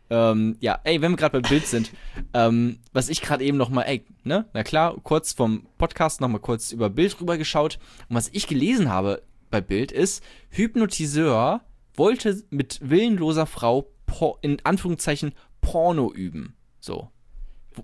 Ähm, 0.08 0.56
ja, 0.60 0.80
ey, 0.84 1.00
wenn 1.00 1.12
wir 1.12 1.16
gerade 1.16 1.40
bei 1.40 1.48
Bild 1.48 1.66
sind, 1.66 1.92
ähm, 2.34 2.80
was 2.92 3.08
ich 3.08 3.22
gerade 3.22 3.44
eben 3.44 3.56
noch 3.56 3.68
mal, 3.68 3.82
ey, 3.82 4.04
ne, 4.24 4.46
na 4.52 4.64
klar, 4.64 4.96
kurz 5.02 5.32
vom 5.32 5.66
Podcast 5.78 6.20
noch 6.20 6.28
mal 6.28 6.38
kurz 6.38 6.72
über 6.72 6.90
Bild 6.90 7.20
rübergeschaut 7.20 7.78
und 8.08 8.16
was 8.16 8.28
ich 8.32 8.48
gelesen 8.48 8.88
habe 8.88 9.22
bei 9.50 9.60
Bild 9.60 9.92
ist, 9.92 10.24
Hypnotiseur 10.50 11.60
wollte 11.94 12.42
mit 12.50 12.80
willenloser 12.82 13.46
Frau 13.46 13.90
Por 14.06 14.38
in 14.42 14.58
Anführungszeichen 14.64 15.32
Porno 15.60 16.12
üben. 16.12 16.56
So. 16.80 17.10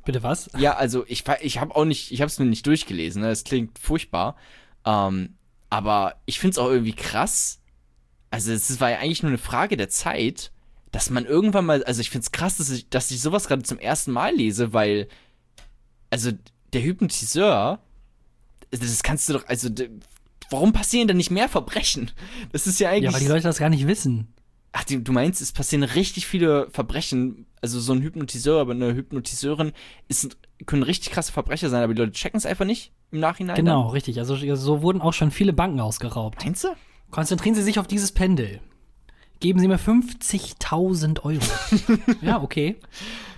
Bitte 0.04 0.22
was? 0.22 0.50
Ja, 0.58 0.75
also 0.75 1.04
ich, 1.06 1.25
ich 1.42 1.60
habe 1.60 1.76
auch 1.76 1.84
nicht, 1.84 2.10
ich 2.10 2.20
habe 2.20 2.28
es 2.28 2.38
mir 2.38 2.46
nicht 2.46 2.66
durchgelesen, 2.66 3.22
ne? 3.22 3.31
Es 3.31 3.44
klingt 3.44 3.78
furchtbar. 3.78 4.37
Ähm, 4.84 5.37
aber 5.70 6.16
ich 6.26 6.40
finde 6.40 6.52
es 6.52 6.58
auch 6.58 6.70
irgendwie 6.70 6.94
krass. 6.94 7.60
Also 8.36 8.52
es 8.52 8.80
war 8.82 8.90
ja 8.90 8.98
eigentlich 8.98 9.22
nur 9.22 9.30
eine 9.30 9.38
Frage 9.38 9.78
der 9.78 9.88
Zeit, 9.88 10.52
dass 10.92 11.08
man 11.08 11.24
irgendwann 11.24 11.64
mal, 11.64 11.82
also 11.84 12.02
ich 12.02 12.10
finde 12.10 12.24
es 12.24 12.32
krass, 12.32 12.58
dass 12.58 12.68
ich, 12.68 12.86
dass 12.90 13.10
ich 13.10 13.22
sowas 13.22 13.48
gerade 13.48 13.62
zum 13.62 13.78
ersten 13.78 14.12
Mal 14.12 14.34
lese, 14.34 14.74
weil, 14.74 15.08
also 16.10 16.32
der 16.74 16.82
Hypnotiseur, 16.82 17.78
das 18.70 19.02
kannst 19.02 19.30
du 19.30 19.32
doch, 19.32 19.46
also 19.46 19.70
warum 20.50 20.74
passieren 20.74 21.08
denn 21.08 21.16
nicht 21.16 21.30
mehr 21.30 21.48
Verbrechen? 21.48 22.10
Das 22.52 22.66
ist 22.66 22.78
ja 22.78 22.90
eigentlich. 22.90 23.04
Ja, 23.04 23.14
weil 23.14 23.20
die 23.20 23.26
Leute 23.26 23.44
das 23.44 23.56
gar 23.56 23.70
nicht 23.70 23.86
wissen. 23.86 24.28
Ach, 24.72 24.84
du 24.84 25.12
meinst, 25.12 25.40
es 25.40 25.52
passieren 25.52 25.82
richtig 25.82 26.26
viele 26.26 26.68
Verbrechen. 26.72 27.46
Also 27.62 27.80
so 27.80 27.94
ein 27.94 28.02
Hypnotiseur, 28.02 28.60
aber 28.60 28.72
eine 28.72 28.94
Hypnotiseurin 28.94 29.72
ist, 30.08 30.36
können 30.66 30.82
richtig 30.82 31.10
krasse 31.10 31.32
Verbrecher 31.32 31.70
sein, 31.70 31.82
aber 31.82 31.94
die 31.94 32.02
Leute 32.02 32.12
checken 32.12 32.36
es 32.36 32.44
einfach 32.44 32.66
nicht 32.66 32.92
im 33.12 33.20
Nachhinein. 33.20 33.56
Genau, 33.56 33.88
richtig. 33.88 34.18
Also 34.18 34.37
so 34.56 34.82
wurden 34.82 35.00
auch 35.00 35.14
schon 35.14 35.30
viele 35.30 35.54
Banken 35.54 35.80
ausgeraubt. 35.80 36.42
Dann. 36.42 36.49
Meinst 36.49 36.64
du? 36.64 36.68
Konzentrieren 37.10 37.54
Sie 37.54 37.62
sich 37.62 37.78
auf 37.78 37.86
dieses 37.86 38.12
Pendel. 38.12 38.60
Geben 39.40 39.58
Sie 39.58 39.68
mir 39.68 39.78
50.000 39.78 41.22
Euro. 41.22 41.42
ja, 42.22 42.42
okay. 42.42 42.76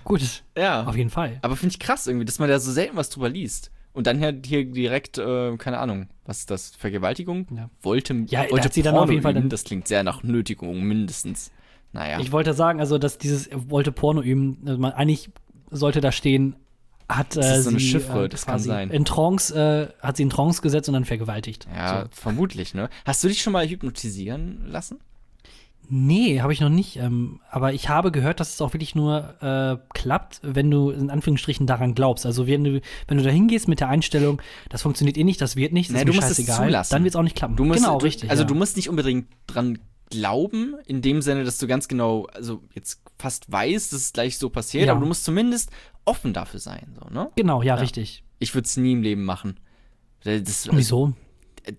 Gut. 0.03 0.43
Ja. 0.57 0.85
Auf 0.85 0.95
jeden 0.95 1.09
Fall. 1.09 1.39
Aber 1.41 1.55
finde 1.55 1.73
ich 1.73 1.79
krass 1.79 2.07
irgendwie, 2.07 2.25
dass 2.25 2.39
man 2.39 2.49
da 2.49 2.59
so 2.59 2.71
selten 2.71 2.95
was 2.95 3.09
drüber 3.09 3.29
liest. 3.29 3.71
Und 3.91 4.07
dann 4.07 4.17
hier, 4.17 4.39
hier 4.45 4.65
direkt, 4.65 5.17
äh, 5.17 5.57
keine 5.57 5.79
Ahnung, 5.79 6.07
was 6.25 6.39
ist 6.39 6.51
das? 6.51 6.69
Vergewaltigung? 6.75 7.47
Ja. 7.55 7.69
Wollte, 7.81 8.13
Ja, 8.27 8.49
wollte 8.49 8.65
hat 8.65 8.73
sie 8.73 8.81
dann 8.81 8.95
auf 8.95 9.09
jeden 9.09 9.23
Fall 9.23 9.35
üben. 9.35 9.49
Das 9.49 9.63
klingt 9.63 9.87
sehr 9.87 10.03
nach 10.03 10.23
Nötigung, 10.23 10.81
mindestens. 10.83 11.51
Naja. 11.91 12.19
Ich 12.19 12.31
wollte 12.31 12.53
sagen, 12.53 12.79
also, 12.79 12.97
dass 12.97 13.17
dieses 13.17 13.49
wollte 13.51 13.91
Porno 13.91 14.21
üben, 14.21 14.59
also 14.65 14.79
man, 14.79 14.93
eigentlich 14.93 15.31
sollte 15.71 16.01
da 16.01 16.11
stehen, 16.11 16.55
hat 17.09 17.35
äh, 17.35 17.41
Das 17.41 17.57
ist 17.59 17.63
so 17.65 17.69
eine 17.71 17.79
sie, 17.79 17.89
Chiffre, 17.89 18.25
äh, 18.25 18.29
das 18.29 18.45
kann 18.45 18.59
sein. 18.59 18.91
In 18.91 19.03
Trance, 19.03 19.53
äh, 20.01 20.05
hat 20.05 20.15
sie 20.17 20.23
in 20.23 20.29
Trance 20.29 20.61
gesetzt 20.61 20.87
und 20.89 20.93
dann 20.93 21.05
vergewaltigt. 21.05 21.67
ja, 21.75 22.03
So. 22.03 22.07
vermutlich, 22.11 22.73
ne? 22.75 22.89
Hast 23.05 23.23
du 23.23 23.27
dich 23.27 23.41
schon 23.41 23.53
mal 23.53 23.67
hypnotisieren 23.67 24.65
lassen? 24.67 24.99
Nee, 25.91 26.39
habe 26.41 26.53
ich 26.53 26.61
noch 26.61 26.69
nicht. 26.69 26.97
Ähm, 26.97 27.39
aber 27.49 27.73
ich 27.73 27.89
habe 27.89 28.11
gehört, 28.11 28.39
dass 28.39 28.53
es 28.53 28.61
auch 28.61 28.73
wirklich 28.73 28.93
nur 28.93 29.33
äh, 29.41 29.77
klappt, 29.95 30.39
wenn 30.43 30.69
du 30.69 30.91
in 30.91 31.09
Anführungsstrichen 31.09 31.65
daran 31.65 31.95
glaubst. 31.95 32.27
Also 32.27 32.45
wenn 32.45 32.63
du, 32.63 32.81
wenn 33.07 33.17
du 33.17 33.23
da 33.23 33.31
hingehst 33.31 33.67
mit 33.67 33.79
der 33.79 33.89
Einstellung, 33.89 34.39
das 34.69 34.83
funktioniert 34.83 35.17
eh 35.17 35.23
nicht, 35.23 35.41
das 35.41 35.55
wird 35.55 35.73
nicht, 35.73 35.89
das 35.89 35.95
Nee, 35.95 35.99
ist 36.01 36.07
du 36.09 36.13
musst 36.13 36.29
es 36.29 36.37
scheißegal, 36.37 36.67
zulassen. 36.67 36.91
dann 36.93 37.03
wird 37.03 37.13
es 37.13 37.15
auch 37.15 37.23
nicht 37.23 37.35
klappen. 37.35 37.55
Du 37.55 37.65
musst, 37.65 37.79
genau, 37.83 37.97
du, 37.97 38.05
richtig. 38.05 38.29
Also 38.29 38.43
ja. 38.43 38.47
du 38.47 38.53
musst 38.53 38.75
nicht 38.75 38.87
unbedingt 38.87 39.29
dran 39.47 39.79
glauben, 40.11 40.75
in 40.85 41.01
dem 41.01 41.21
Sinne, 41.23 41.43
dass 41.43 41.57
du 41.57 41.65
ganz 41.65 41.87
genau, 41.87 42.25
also 42.33 42.61
jetzt 42.75 43.01
fast 43.17 43.51
weißt, 43.51 43.91
dass 43.93 43.99
es 44.01 44.13
gleich 44.13 44.37
so 44.37 44.49
passiert, 44.49 44.85
Ja. 44.87 44.91
aber 44.93 45.01
du 45.01 45.07
musst 45.07 45.23
zumindest 45.25 45.71
offen 46.05 46.33
dafür 46.33 46.59
sein, 46.59 46.95
so, 46.99 47.09
ne? 47.13 47.29
Genau, 47.35 47.61
ja, 47.61 47.75
Ja. 47.75 47.81
richtig. 47.81 48.23
Ich 48.39 48.53
würde 48.55 48.65
es 48.65 48.77
nie 48.77 48.93
im 48.93 49.01
Leben 49.03 49.25
machen. 49.25 49.59
Das, 50.23 50.67
Wieso? 50.71 51.13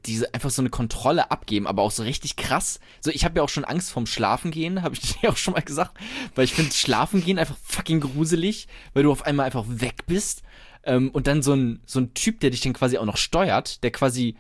diese 0.05 0.33
einfach 0.35 0.50
so 0.50 0.62
eine 0.62 0.71
Kontrolle 0.71 1.31
abgeben, 1.31 1.67
aber 1.67 1.83
auch 1.83 1.91
so 1.91 2.03
richtig 2.03 2.37
krass. 2.37 2.81
So, 3.00 3.11
ich 3.11 3.25
habe 3.25 3.39
ja 3.39 3.43
auch 3.43 3.49
schon 3.49 3.65
Angst 3.65 3.91
vorm 3.91 4.07
Schlafengehen, 4.07 4.83
habe 4.83 4.95
ich 4.95 5.00
dir 5.21 5.31
auch 5.31 5.37
schon 5.37 5.55
mal 5.55 5.62
gesagt, 5.62 5.97
weil 6.35 6.45
ich 6.45 6.53
finde 6.55 6.73
Schlafengehen 6.73 7.39
einfach 7.39 7.57
fucking 7.62 8.00
gruselig, 8.00 8.69
weil 8.93 9.03
du 9.03 9.12
auf 9.12 9.27
einmal 9.27 9.47
einfach 9.47 9.65
weg 9.69 10.07
bist 10.07 10.43
ähm, 10.85 11.11
und 11.11 11.27
dann 11.27 11.43
so 11.43 11.55
ein 11.55 11.81
so 11.87 11.99
ein 12.00 12.15
Typ, 12.15 12.41
der 12.41 12.50
dich 12.50 12.61
dann 12.61 12.73
quasi 12.73 12.99
auch 12.99 13.05
noch 13.05 13.17
steuert, 13.17 13.83
der 13.83 13.91
quasi 13.91 14.37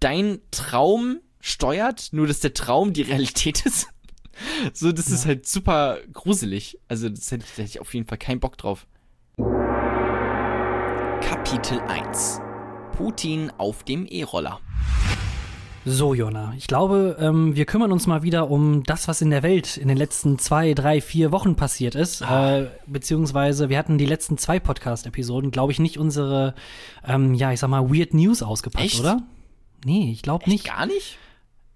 dein 0.00 0.40
Traum 0.50 1.20
steuert, 1.40 2.08
nur 2.12 2.26
dass 2.26 2.40
der 2.40 2.54
Traum 2.54 2.92
die 2.92 3.02
Realität 3.02 3.60
ist. 3.66 3.88
So, 4.72 4.92
das 4.92 5.10
ist 5.10 5.26
halt 5.26 5.46
super 5.46 5.98
gruselig. 6.12 6.78
Also, 6.88 7.08
das 7.08 7.30
hätte, 7.30 7.44
da 7.44 7.62
hätte 7.62 7.70
ich 7.70 7.80
auf 7.80 7.92
jeden 7.94 8.06
Fall 8.06 8.18
keinen 8.18 8.40
Bock 8.40 8.56
drauf. 8.56 8.86
Kapitel 11.20 11.80
1 11.80 12.40
Putin 12.96 13.50
auf 13.56 13.84
dem 13.84 14.06
E-Roller. 14.06 14.60
So, 15.86 16.12
Jona, 16.12 16.52
ich 16.58 16.66
glaube, 16.66 17.16
ähm, 17.18 17.56
wir 17.56 17.64
kümmern 17.64 17.90
uns 17.90 18.06
mal 18.06 18.22
wieder 18.22 18.50
um 18.50 18.82
das, 18.82 19.08
was 19.08 19.22
in 19.22 19.30
der 19.30 19.42
Welt 19.42 19.78
in 19.78 19.88
den 19.88 19.96
letzten 19.96 20.38
zwei, 20.38 20.74
drei, 20.74 21.00
vier 21.00 21.32
Wochen 21.32 21.56
passiert 21.56 21.94
ist. 21.94 22.20
Ah. 22.20 22.58
Äh, 22.58 22.66
beziehungsweise 22.86 23.70
wir 23.70 23.78
hatten 23.78 23.96
die 23.96 24.04
letzten 24.04 24.36
zwei 24.36 24.60
Podcast-Episoden, 24.60 25.50
glaube 25.50 25.72
ich, 25.72 25.78
nicht 25.78 25.96
unsere, 25.96 26.54
ähm, 27.06 27.32
ja, 27.32 27.52
ich 27.52 27.60
sag 27.60 27.70
mal, 27.70 27.88
Weird 27.88 28.12
News 28.12 28.42
ausgepackt, 28.42 28.84
Echt? 28.84 29.00
oder? 29.00 29.22
Nee, 29.86 30.10
ich 30.12 30.20
glaube 30.20 30.50
nicht. 30.50 30.66
gar 30.66 30.84
nicht? 30.84 31.16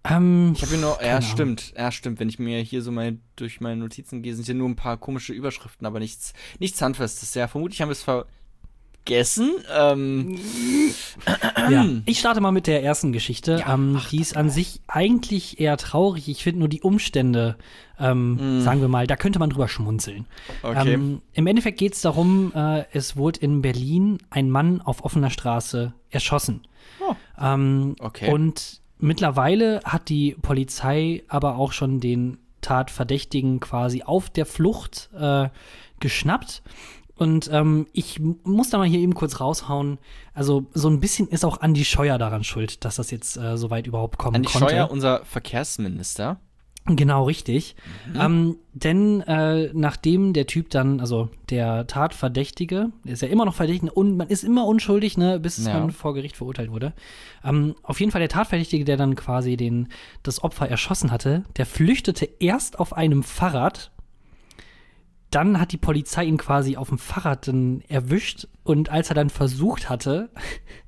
Ähm, 0.09 0.53
Ich 0.55 0.63
habe 0.63 0.73
hier 0.73 0.81
nur, 0.81 1.03
ja, 1.03 1.23
stimmt, 1.23 1.73
ja, 1.77 1.91
stimmt. 1.91 2.21
Wenn 2.21 2.29
ich 2.29 2.39
mir 2.39 2.61
hier 2.61 2.83
so 2.83 2.93
mal 2.93 3.17
durch 3.37 3.61
meine 3.61 3.77
Notizen 3.81 4.23
gehe, 4.23 4.35
sind 4.35 4.45
hier 4.45 4.55
nur 4.55 4.69
ein 4.69 4.77
paar 4.77 4.97
komische 4.99 5.33
Überschriften, 5.33 5.87
aber 5.87 5.99
nichts, 5.99 6.35
nichts 6.59 6.81
Handfestes. 6.83 7.35
Ja, 7.35 7.49
vermutlich 7.49 7.81
haben 7.81 7.89
wir 7.89 7.93
es 7.93 8.03
vergessen. 8.03 9.53
Ähm, 9.75 10.39
Ja, 11.71 11.87
ich 12.05 12.19
starte 12.19 12.41
mal 12.43 12.51
mit 12.53 12.67
der 12.67 12.83
ersten 12.83 13.13
Geschichte. 13.13 13.59
Ja, 13.61 13.75
ähm, 13.75 13.93
mach 13.93 14.11
die 14.11 14.21
ist 14.21 14.37
an 14.37 14.51
sich 14.51 14.81
eigentlich 14.87 15.61
eher 15.61 15.77
traurig. 15.79 16.29
Ich 16.29 16.43
finde 16.43 16.61
nur 16.61 16.69
die 16.69 16.83
Umstände, 16.83 17.57
ähm, 17.99 18.61
sagen 18.61 18.81
wir 18.83 18.89
mal, 18.89 19.07
da 19.07 19.17
könnte 19.17 19.39
man 19.39 19.49
drüber 19.49 19.69
schmunzeln. 19.69 20.27
Okay. 20.63 20.93
Ähm, 20.95 21.23
Im 21.33 21.47
Endeffekt 21.47 21.79
geht 21.79 21.95
es 21.95 22.03
darum, 22.03 22.53
äh, 22.55 22.85
es 22.93 23.17
wurde 23.17 23.41
in 23.41 23.63
Berlin 23.63 24.19
ein 24.31 24.51
Mann 24.51 24.83
auf 24.83 25.05
offener 25.05 25.31
Straße 25.31 25.95
erschossen. 26.11 26.63
Oh. 27.01 27.15
Ähm, 27.41 27.97
Okay. 28.01 28.31
Und 28.31 28.83
mittlerweile 28.99 29.81
hat 29.85 30.09
die 30.09 30.37
Polizei 30.41 31.23
aber 31.29 31.57
auch 31.57 31.73
schon 31.73 32.01
den 32.01 32.39
Tatverdächtigen 32.61 33.61
quasi 33.61 34.03
auf 34.03 34.31
der 34.31 34.47
Flucht 34.47 35.11
äh, 35.19 35.49
geschnappt. 36.01 36.63
Und 37.17 37.49
ähm, 37.53 37.87
ich 37.93 38.21
muss 38.21 38.71
da 38.71 38.79
mal 38.79 38.89
hier 38.89 38.99
eben 38.99 39.15
kurz 39.15 39.39
raushauen. 39.39 39.99
Also 40.33 40.67
so 40.75 40.89
ein 40.89 40.99
bisschen 40.99 41.29
ist 41.29 41.45
auch 41.45 41.61
Andi 41.61 41.85
Scheuer 41.85 42.19
daran 42.19 42.43
schuld, 42.43 42.85
dass 42.85 42.97
das 42.97 43.11
jetzt 43.11 43.37
äh, 43.37 43.57
so 43.57 43.71
weit 43.71 43.87
überhaupt 43.87 44.19
kommen 44.19 44.37
Andi 44.37 44.49
konnte. 44.49 44.71
Scheuer, 44.71 44.91
unser 44.91 45.25
Verkehrsminister. 45.25 46.41
Genau, 46.87 47.25
richtig. 47.25 47.77
Mhm. 48.13 48.21
Ähm, 48.21 48.57
denn 48.75 49.21
äh, 49.23 49.71
nachdem 49.73 50.35
der 50.35 50.47
Typ 50.47 50.69
dann, 50.69 51.01
also 51.01 51.31
der 51.49 51.87
Tatverdächtige, 51.87 52.91
der 53.05 53.13
ist 53.15 53.23
ja 53.23 53.29
immer 53.29 53.47
noch 53.47 53.55
verdächtig 53.55 53.91
und 53.97 54.19
man 54.19 54.29
ist 54.29 54.45
immer 54.45 54.67
unschuldig, 54.67 55.17
ne, 55.17 55.41
bis 55.41 55.65
Ja. 55.65 55.79
man 55.79 55.93
vor 55.93 56.13
Gericht 56.13 56.37
verurteilt 56.37 56.71
wurde. 56.71 56.93
Ähm, 57.43 57.75
auf 57.83 58.01
jeden 58.01 58.13
Fall 58.13 58.19
der 58.21 58.29
Tatverdächtige, 58.29 58.85
der 58.85 58.99
dann 58.99 59.15
quasi 59.17 59.57
den, 59.57 59.89
das 60.23 60.45
Opfer 60.45 60.69
erschossen 60.69 61.11
hatte, 61.11 61.45
der 61.57 61.65
flüchtete 61.65 62.29
erst 62.39 62.79
auf 62.79 62.93
einem 62.93 63.23
Fahrrad. 63.23 63.91
Dann 65.31 65.59
hat 65.59 65.73
die 65.73 65.79
Polizei 65.79 66.25
ihn 66.27 66.37
quasi 66.37 66.77
auf 66.77 66.91
dem 66.91 66.99
Fahrrad 66.99 67.49
dann 67.49 67.83
erwischt 67.89 68.47
und 68.63 68.91
als 68.91 69.09
er 69.09 69.15
dann 69.15 69.31
versucht 69.31 69.89
hatte, 69.89 70.29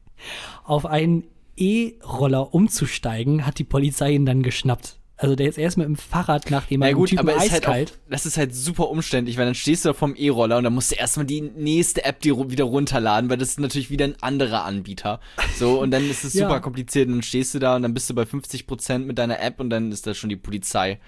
auf 0.65 0.85
einen 0.85 1.25
E-Roller 1.57 2.53
umzusteigen, 2.53 3.47
hat 3.47 3.59
die 3.59 3.65
Polizei 3.65 4.13
ihn 4.13 4.27
dann 4.27 4.43
geschnappt. 4.43 4.99
Also 5.19 5.35
der 5.35 5.49
ist 5.49 5.57
erst 5.57 5.79
mit 5.79 5.87
dem 5.87 5.97
Fahrrad, 5.97 6.51
nachdem 6.51 6.83
er 6.83 6.89
Ja 6.89 6.95
dem 6.95 6.99
gut, 6.99 7.09
Typen 7.09 7.21
aber 7.21 7.43
ist 7.43 7.51
halt 7.51 7.67
auch, 7.67 7.73
eiskalt. 7.73 7.99
das 8.11 8.27
ist 8.27 8.37
halt 8.37 8.55
super 8.55 8.91
umständlich, 8.91 9.39
weil 9.39 9.47
dann 9.47 9.55
stehst 9.55 9.85
du 9.85 9.89
da 9.89 9.93
vom 9.95 10.15
E-Roller 10.15 10.59
und 10.59 10.65
dann 10.65 10.75
musst 10.75 10.91
du 10.93 10.97
erstmal 10.97 11.25
die 11.25 11.41
nächste 11.41 12.05
App 12.05 12.21
die 12.21 12.37
wieder 12.37 12.65
runterladen, 12.65 13.31
weil 13.31 13.39
das 13.39 13.51
ist 13.51 13.61
natürlich 13.61 13.89
wieder 13.91 14.05
ein 14.05 14.17
anderer 14.21 14.65
Anbieter. 14.65 15.21
So, 15.59 15.81
und 15.81 15.91
dann 15.91 16.09
ist 16.09 16.25
es 16.25 16.35
Ja. 16.35 16.47
super 16.49 16.61
kompliziert 16.61 17.09
und 17.09 17.15
dann 17.15 17.23
stehst 17.23 17.55
du 17.55 17.59
da 17.59 17.77
und 17.77 17.83
dann 17.83 17.95
bist 17.95 18.11
du 18.11 18.15
bei 18.15 18.25
50% 18.25 18.99
mit 18.99 19.17
deiner 19.17 19.41
App 19.41 19.59
und 19.59 19.71
dann 19.71 19.91
ist 19.91 20.07
da 20.07 20.13
schon 20.13 20.29
die 20.29 20.37
Polizei. 20.37 20.99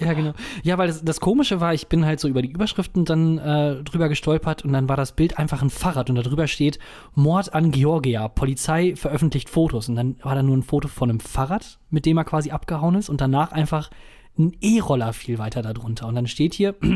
Ja, 0.00 0.12
genau. 0.12 0.32
Ja, 0.62 0.78
weil 0.78 0.88
das, 0.88 1.04
das 1.04 1.20
Komische 1.20 1.60
war, 1.60 1.74
ich 1.74 1.88
bin 1.88 2.04
halt 2.04 2.20
so 2.20 2.28
über 2.28 2.42
die 2.42 2.50
Überschriften 2.50 3.04
dann 3.04 3.38
äh, 3.38 3.82
drüber 3.82 4.08
gestolpert 4.08 4.64
und 4.64 4.72
dann 4.72 4.88
war 4.88 4.96
das 4.96 5.12
Bild 5.12 5.38
einfach 5.38 5.62
ein 5.62 5.70
Fahrrad 5.70 6.08
und 6.08 6.16
da 6.16 6.22
drüber 6.22 6.46
steht 6.46 6.78
Mord 7.14 7.52
an 7.52 7.72
Georgia. 7.72 8.28
Polizei 8.28 8.94
veröffentlicht 8.96 9.48
Fotos 9.48 9.88
und 9.88 9.96
dann 9.96 10.16
war 10.22 10.34
da 10.34 10.42
nur 10.42 10.56
ein 10.56 10.62
Foto 10.62 10.88
von 10.88 11.10
einem 11.10 11.20
Fahrrad, 11.20 11.78
mit 11.90 12.06
dem 12.06 12.16
er 12.16 12.24
quasi 12.24 12.50
abgehauen 12.50 12.94
ist 12.94 13.08
und 13.08 13.20
danach 13.20 13.52
einfach 13.52 13.90
ein 14.38 14.56
E-Roller 14.60 15.12
viel 15.12 15.38
weiter 15.38 15.62
darunter. 15.62 16.06
Und 16.06 16.14
dann 16.14 16.28
steht 16.28 16.54
hier, 16.54 16.76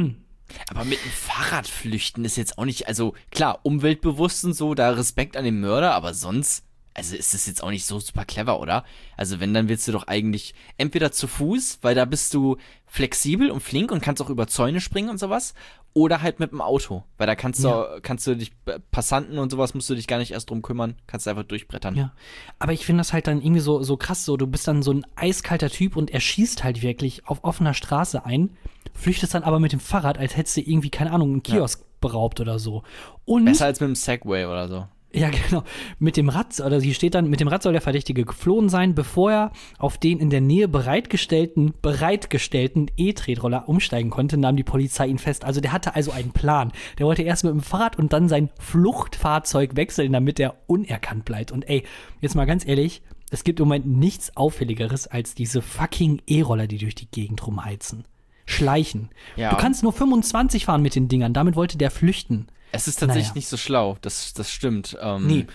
Aber 0.69 0.85
mit 0.85 1.03
dem 1.03 1.11
Fahrrad 1.11 1.67
flüchten 1.67 2.25
ist 2.25 2.37
jetzt 2.37 2.59
auch 2.59 2.65
nicht, 2.65 2.87
also 2.89 3.15
klar, 3.31 3.61
umweltbewusst 3.63 4.45
und 4.45 4.55
so, 4.55 4.75
da 4.75 4.91
Respekt 4.91 5.37
an 5.37 5.45
den 5.45 5.61
Mörder, 5.61 5.95
aber 5.95 6.15
sonst, 6.15 6.65
also 6.95 7.17
ist 7.17 7.33
das 7.35 7.47
jetzt 7.47 7.63
auch 7.63 7.71
nicht 7.71 7.87
so 7.87 7.99
super 8.01 8.25
clever, 8.25 8.61
oder? 8.61 8.85
Also 9.17 9.41
wenn, 9.41 9.55
dann 9.55 9.69
willst 9.69 9.89
du 9.89 9.93
doch 9.93 10.07
eigentlich 10.07 10.55
entweder 10.77 11.13
zu 11.13 11.27
Fuß, 11.27 11.79
weil 11.83 11.95
da 11.95 12.05
bist 12.05 12.35
du 12.35 12.57
flexibel 12.87 13.51
und 13.51 13.61
flink 13.61 13.91
und 13.91 14.03
kannst 14.03 14.21
auch 14.21 14.29
über 14.29 14.47
Zäune 14.47 14.81
springen 14.81 15.09
und 15.09 15.19
sowas, 15.19 15.55
oder 15.95 16.23
halt 16.23 16.41
mit 16.41 16.53
dem 16.53 16.61
Auto, 16.61 17.05
weil 17.19 17.27
da 17.27 17.35
kannst 17.35 17.63
du, 17.65 18.01
kannst 18.03 18.27
du 18.27 18.35
dich, 18.35 18.53
äh, 18.67 18.79
Passanten 18.91 19.39
und 19.39 19.51
sowas 19.51 19.75
musst 19.75 19.91
du 19.91 19.95
dich 19.95 20.07
gar 20.07 20.19
nicht 20.19 20.33
erst 20.33 20.51
drum 20.51 20.63
kümmern, 20.63 20.97
kannst 21.07 21.27
du 21.27 21.31
einfach 21.31 21.45
durchbrettern. 21.45 21.95
Ja, 21.95 22.13
aber 22.59 22.73
ich 22.73 22.87
finde 22.87 23.01
das 23.01 23.13
halt 23.13 23.27
dann 23.27 23.43
irgendwie 23.43 23.61
so, 23.61 23.83
so 23.83 23.97
krass, 23.97 24.25
so 24.25 24.37
du 24.37 24.47
bist 24.47 24.67
dann 24.69 24.83
so 24.83 24.93
ein 24.93 25.07
eiskalter 25.17 25.71
Typ 25.71 25.97
und 25.97 26.11
er 26.11 26.21
schießt 26.21 26.65
halt 26.65 26.83
wirklich 26.83 27.27
auf 27.27 27.45
offener 27.45 27.75
Straße 27.75 28.25
ein, 28.25 28.51
flüchtest 28.95 29.35
dann 29.35 29.43
aber 29.43 29.61
mit 29.61 29.73
dem 29.73 29.81
Fahrrad, 29.81 30.19
als 30.19 30.37
hättest 30.37 30.57
du 30.57 30.61
irgendwie, 30.61 30.91
keine 30.91 31.13
Ahnung, 31.13 31.33
einen 31.33 31.43
Kiosk 31.43 31.85
beraubt 32.01 32.41
oder 32.41 32.59
so. 32.59 32.83
Und 33.25 33.47
Besser 33.47 33.67
als 33.67 33.81
mit 33.81 33.89
dem 33.89 33.95
Segway 33.95 34.47
oder 34.47 34.69
so. 34.69 34.87
Ja, 35.15 35.31
genau, 35.31 35.63
mit 35.99 36.17
dem 36.17 36.29
Rad, 36.29 36.59
oder 36.61 36.81
hier 36.81 36.95
steht 36.95 37.15
dann, 37.15 37.29
mit 37.29 37.41
dem 37.41 37.49
Rad 37.49 37.63
soll 37.63 37.73
der 37.73 37.83
Verdächtige 37.83 38.25
geflohen 38.25 38.69
sein, 38.69 38.95
bevor 38.95 39.31
er 39.31 39.53
auf 39.79 39.99
den 39.99 40.19
in 40.19 40.31
der 40.31 40.41
Nähe 40.41 40.69
bereitgestellten, 40.69 41.75
bereitgestellten 41.83 42.91
E-Tretroller 42.97 43.69
umsteigen 43.69 44.11
konnte, 44.11 44.37
nahm 44.37 44.57
die 44.57 44.65
Polizei 44.65 45.07
ihn 45.07 45.19
fest. 45.19 45.45
Also 45.45 45.61
der 45.61 45.73
hatte 45.73 45.95
also 45.95 46.13
einen 46.13 46.33
Plan. 46.33 46.73
Der 46.99 47.07
wollte 47.07 47.23
erst 47.23 47.45
mit 47.45 47.53
dem 47.53 47.61
Fahrrad 47.61 47.99
und 47.99 48.13
dann 48.13 48.29
sein 48.29 48.51
Fluchtfahrzeug 48.59 49.77
wechseln, 49.77 50.13
damit 50.13 50.41
er 50.41 50.57
unerkannt 50.67 51.25
bleibt. 51.25 51.53
Und 51.53 51.69
ey, 51.69 51.85
jetzt 52.21 52.35
mal 52.35 52.47
ganz 52.47 52.67
ehrlich, 52.67 53.03
es 53.31 53.45
gibt 53.45 53.61
im 53.61 53.69
Moment 53.69 53.87
nichts 53.87 54.37
Auffälligeres 54.37 55.07
als 55.07 55.35
diese 55.35 55.63
fucking 55.63 56.23
E-Roller, 56.27 56.67
die 56.67 56.79
durch 56.79 56.95
die 56.95 57.11
Gegend 57.11 57.47
rumheizen. 57.47 58.05
Schleichen. 58.45 59.11
Ja. 59.37 59.51
Du 59.51 59.57
kannst 59.57 59.83
nur 59.83 59.93
25 59.93 60.67
fahren 60.67 60.83
mit 60.83 60.95
den 60.95 61.09
Dingern, 61.09 61.33
damit 61.33 61.57
wollte 61.57 61.79
der 61.79 61.91
flüchten. 61.91 62.49
Es 62.73 62.89
ist 62.89 62.97
tatsächlich 63.01 63.29
Naja. 63.29 63.35
nicht 63.37 63.49
so 63.49 63.57
schlau, 63.57 63.97
das, 64.01 64.33
das 64.33 64.51
stimmt. 64.51 64.97
Ähm, 65.01 65.27
Nee. 65.27 65.47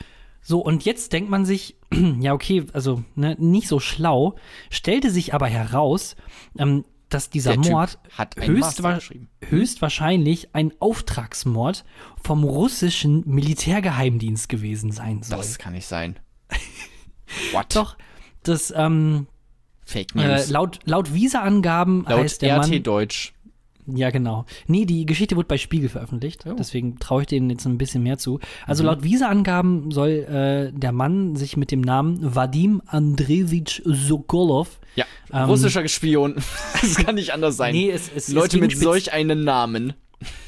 So, 0.41 0.59
und 0.59 0.85
jetzt 0.85 1.11
denkt 1.11 1.29
man 1.29 1.43
sich, 1.45 1.75
ja, 2.19 2.33
okay, 2.33 2.65
also 2.71 3.03
ne, 3.15 3.35
nicht 3.37 3.67
so 3.67 3.79
schlau, 3.81 4.35
stellte 4.69 5.09
sich 5.09 5.33
aber 5.33 5.47
heraus, 5.47 6.15
ähm, 6.57 6.85
dass 7.09 7.29
dieser 7.29 7.57
Der 7.57 7.71
Mord 7.71 7.99
höchstwa 8.37 8.93
geschrieben. 8.95 9.29
höchstwahrscheinlich 9.41 10.53
ein 10.55 10.73
Auftragsmord 10.79 11.83
vom 12.21 12.43
russischen 12.43 13.23
Militärgeheimdienst 13.25 14.47
gewesen 14.49 14.91
sein 14.91 15.23
soll. 15.23 15.37
Das 15.37 15.57
kann 15.57 15.73
nicht 15.73 15.87
sein. 15.87 16.17
What? 17.51 17.75
Doch, 17.75 17.97
das, 18.43 18.73
ähm, 18.75 19.27
Fake 19.85 20.15
äh, 20.15 20.27
News. 20.27 20.49
laut, 20.49 20.79
laut 20.83 21.13
Visa-Angaben 21.13 22.03
Laut 22.07 22.19
heißt 22.23 22.41
der 22.41 22.57
RT 22.59 22.69
Mann, 22.69 22.83
Deutsch. 22.83 23.33
Ja, 23.87 24.09
genau. 24.09 24.45
Nee, 24.67 24.85
die 24.85 25.05
Geschichte 25.05 25.35
wurde 25.37 25.47
bei 25.47 25.57
Spiegel 25.57 25.87
veröffentlicht. 25.89 26.43
Oh. 26.45 26.53
Deswegen 26.57 26.99
traue 26.99 27.21
ich 27.21 27.27
denen 27.27 27.49
jetzt 27.49 27.65
ein 27.65 27.77
bisschen 27.77 28.03
mehr 28.03 28.17
zu. 28.17 28.39
Also 28.65 28.83
Mhm. 28.83 28.87
laut 28.87 29.03
Visa-Angaben 29.03 29.91
soll 29.91 30.09
äh, 30.09 30.77
der 30.77 30.91
Mann 30.91 31.35
sich 31.37 31.55
mit 31.57 31.71
dem 31.71 31.81
Namen 31.81 32.19
Vadim 32.35 32.81
Andrevich 32.85 33.81
Sokolov. 33.85 34.79
Ja, 34.95 35.05
Ähm, 35.31 35.45
russischer 35.49 35.87
Spion. 35.87 36.35
das 36.81 36.95
kann 36.95 37.15
nicht 37.15 37.31
anders 37.33 37.55
sein. 37.57 37.73
Nee, 37.73 37.89
es, 37.89 38.09
es, 38.09 38.27
es 38.27 38.33
Leute 38.33 38.57
ging 38.59 38.67
mit 38.67 38.77
solch 38.77 39.13
einem 39.13 39.43
Namen. 39.43 39.93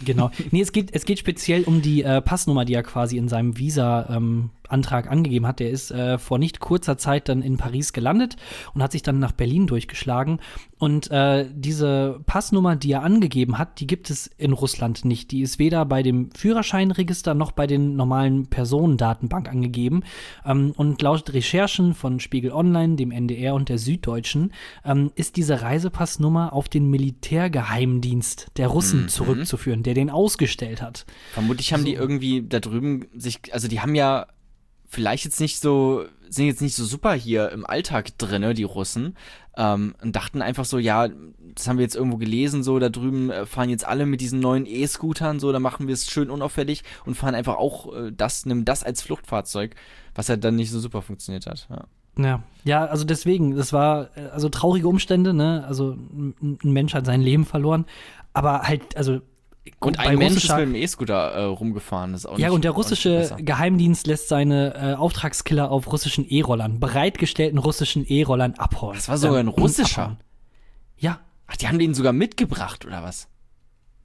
Genau. 0.04 0.32
Nee, 0.52 0.62
es 0.62 0.72
geht, 0.72 0.90
es 0.94 1.06
geht 1.06 1.20
speziell 1.20 1.64
um 1.64 1.82
die 1.82 2.02
äh, 2.04 2.22
Passnummer, 2.22 2.66
die 2.66 2.74
er 2.74 2.84
quasi 2.84 3.18
in 3.18 3.30
seinem 3.30 3.58
Visa-Antrag 4.70 5.10
angegeben 5.10 5.48
hat. 5.48 5.60
Der 5.60 5.70
ist 5.70 5.92
äh, 5.92 6.18
vor 6.18 6.38
nicht 6.38 6.60
kurzer 6.60 6.98
Zeit 6.98 7.30
dann 7.30 7.42
in 7.42 7.58
Paris 7.58 7.94
gelandet 7.94 8.36
und 8.74 8.84
hat 8.84 8.92
sich 8.92 9.02
dann 9.02 9.20
nach 9.20 9.32
Berlin 9.32 9.68
durchgeschlagen. 9.68 10.40
Und 10.78 11.12
äh, 11.12 11.46
diese 11.52 12.22
Passnummer, 12.26 12.76
die 12.76 12.92
er 12.94 13.04
angegeben 13.04 13.58
hat, 13.58 13.80
die 13.80 13.88
gibt 13.88 14.10
es 14.10 14.28
in 14.38 14.54
Russland 14.54 15.04
nicht. 15.04 15.32
Die 15.32 15.42
ist 15.42 15.60
weder 15.60 15.86
bei 15.86 16.04
dem 16.04 16.30
Führerscheinregister 16.32 17.34
noch 17.34 17.52
bei 17.52 17.68
den 17.68 17.96
normalen 17.96 18.48
Personendatenbank 18.48 19.50
angegeben. 19.50 20.04
Ähm, 20.46 20.74
und 20.78 21.02
laut 21.02 21.34
Recherchen 21.34 21.94
von 21.94 22.20
Spiegel 22.20 22.52
Online, 22.52 22.96
dem 22.96 23.12
NDR 23.12 23.56
und 23.56 23.70
der 23.70 23.78
Süddeutschen 23.78 24.54
ähm, 24.86 25.12
ist 25.16 25.36
diese 25.36 25.62
Reisepassnummer 25.62 26.54
auf 26.54 26.70
den 26.70 26.90
Militärgeheimdienst 26.90 28.48
der 28.58 28.68
Russen 28.68 29.10
zurückzuführen, 29.10 29.84
der 29.84 29.94
den 29.94 30.10
ausgestellt 30.10 30.82
hat. 30.82 31.06
Vermutlich 31.34 31.74
haben 31.74 31.86
die 31.86 31.94
irgendwie 31.94 32.44
da 32.48 32.60
drüben 32.60 33.08
sich, 33.14 33.54
also 33.54 33.68
die 33.68 33.82
haben 33.82 33.96
ja 33.96 34.28
vielleicht 34.90 35.24
jetzt 35.24 35.40
nicht 35.40 35.60
so, 35.60 36.06
sind 36.30 36.48
jetzt 36.48 36.62
nicht 36.62 36.76
so 36.76 36.84
super 36.84 37.14
hier 37.14 37.52
im 37.52 37.66
Alltag 37.66 38.18
drinne, 38.18 38.54
die 38.54 38.64
Russen, 38.64 39.16
ähm, 39.56 39.96
und 40.02 40.16
dachten 40.16 40.42
einfach 40.42 40.66
so, 40.66 40.78
ja, 40.78 41.08
das 41.56 41.68
haben 41.68 41.78
wir 41.78 41.84
jetzt 41.84 41.96
irgendwo 41.96 42.18
gelesen, 42.18 42.64
so 42.64 42.80
da 42.80 42.90
drüben 42.90 43.30
äh, 43.30 43.46
fahren 43.46 43.70
jetzt 43.70 43.86
alle 43.86 44.06
mit 44.06 44.22
diesen 44.22 44.40
neuen 44.40 44.66
E-Scootern, 44.66 45.40
so 45.40 45.52
da 45.52 45.60
machen 45.60 45.88
wir 45.88 45.94
es 45.94 46.10
schön 46.10 46.30
unauffällig 46.30 46.84
und 47.06 47.16
fahren 47.16 47.36
einfach 47.36 47.56
auch 47.56 47.94
äh, 47.94 48.12
das, 48.12 48.46
nimm 48.46 48.66
das 48.66 48.84
als 48.84 49.02
Fluchtfahrzeug, 49.02 49.76
was 50.16 50.30
halt 50.30 50.44
dann 50.44 50.56
nicht 50.56 50.72
so 50.72 50.80
super 50.80 51.02
funktioniert 51.02 51.46
hat. 51.46 51.68
Ja. 51.70 51.86
Ja, 52.18 52.44
ja, 52.66 52.86
also 52.86 53.06
deswegen, 53.06 53.56
das 53.56 53.72
war 53.72 54.10
äh, 54.18 54.28
also 54.32 54.50
traurige 54.50 54.88
Umstände, 54.88 55.34
ne? 55.34 55.64
Also 55.66 55.92
ein 55.94 56.58
Mensch 56.64 56.94
hat 56.94 57.06
sein 57.06 57.22
Leben 57.22 57.46
verloren, 57.46 57.86
aber 58.34 58.64
halt, 58.64 58.98
also 58.98 59.22
Und 59.80 60.00
ein 60.00 60.18
Mensch 60.18 60.38
ist 60.38 60.50
russischer- 60.50 60.58
mit 60.66 60.68
dem 60.68 60.76
E-Scooter 60.76 61.32
äh, 61.34 61.44
rumgefahren. 61.44 62.14
Das 62.14 62.22
ist 62.22 62.26
auch 62.26 62.38
Ja, 62.40 62.48
nicht, 62.48 62.56
und 62.56 62.64
der 62.64 62.72
russische. 62.72 63.36
Geheimdienst 63.40 64.08
lässt 64.08 64.28
seine 64.28 64.74
äh, 64.76 64.94
Auftragskiller 64.96 65.70
auf 65.72 65.92
russischen 65.92 66.26
E-Rollern, 66.28 66.80
bereitgestellten 66.80 67.58
russischen 67.60 68.06
E-Rollern 68.08 68.56
abhauen. 68.56 68.96
Das 68.96 69.08
war 69.10 69.18
sogar 69.18 69.38
ein 69.40 69.48
Ähm, 69.48 69.54
russischer. 69.54 70.02
abhauen. 70.04 70.18
Ja. 70.98 71.20
Ach, 71.48 71.56
die 71.58 71.68
haben 71.68 71.80
den 71.80 71.94
sogar 71.94 72.14
mitgebracht, 72.14 72.86
oder 72.86 73.04
was? 73.04 73.28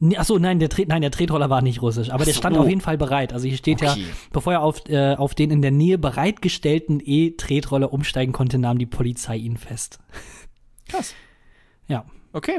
Nee, 0.00 0.16
achso, 0.16 0.38
nein, 0.38 0.58
der, 0.58 0.68
Tret, 0.68 0.88
nein, 0.88 1.02
der 1.02 1.11
Tretroller 1.11 1.50
war 1.50 1.62
nicht 1.62 1.80
russisch, 1.80 2.11
aber 2.11 2.23
Ach 2.23 2.25
der 2.26 2.34
so. 2.34 2.38
stand 2.38 2.58
auf 2.58 2.68
jeden 2.68 2.80
Fall 2.80 2.99
bereit. 2.99 3.32
Also 3.32 3.46
hier 3.49 3.56
steht 3.56 3.82
Okay. 3.82 4.00
ja, 4.02 4.06
bevor 4.32 4.52
er 4.54 4.62
auf, 4.62 4.87
äh, 4.88 5.14
auf 5.14 5.34
den 5.34 5.50
in 5.50 5.62
der 5.62 5.70
Nähe 5.70 5.99
bereitgestellten 5.99 7.00
E-Tretroller 7.02 7.92
umsteigen 7.92 8.32
konnte, 8.32 8.58
nahm 8.58 8.78
die 8.78 8.87
Polizei 8.87 9.37
ihn 9.37 9.56
fest. 9.56 9.99
Krass. 10.88 11.14
Ja. 11.88 12.04
Okay. 12.32 12.58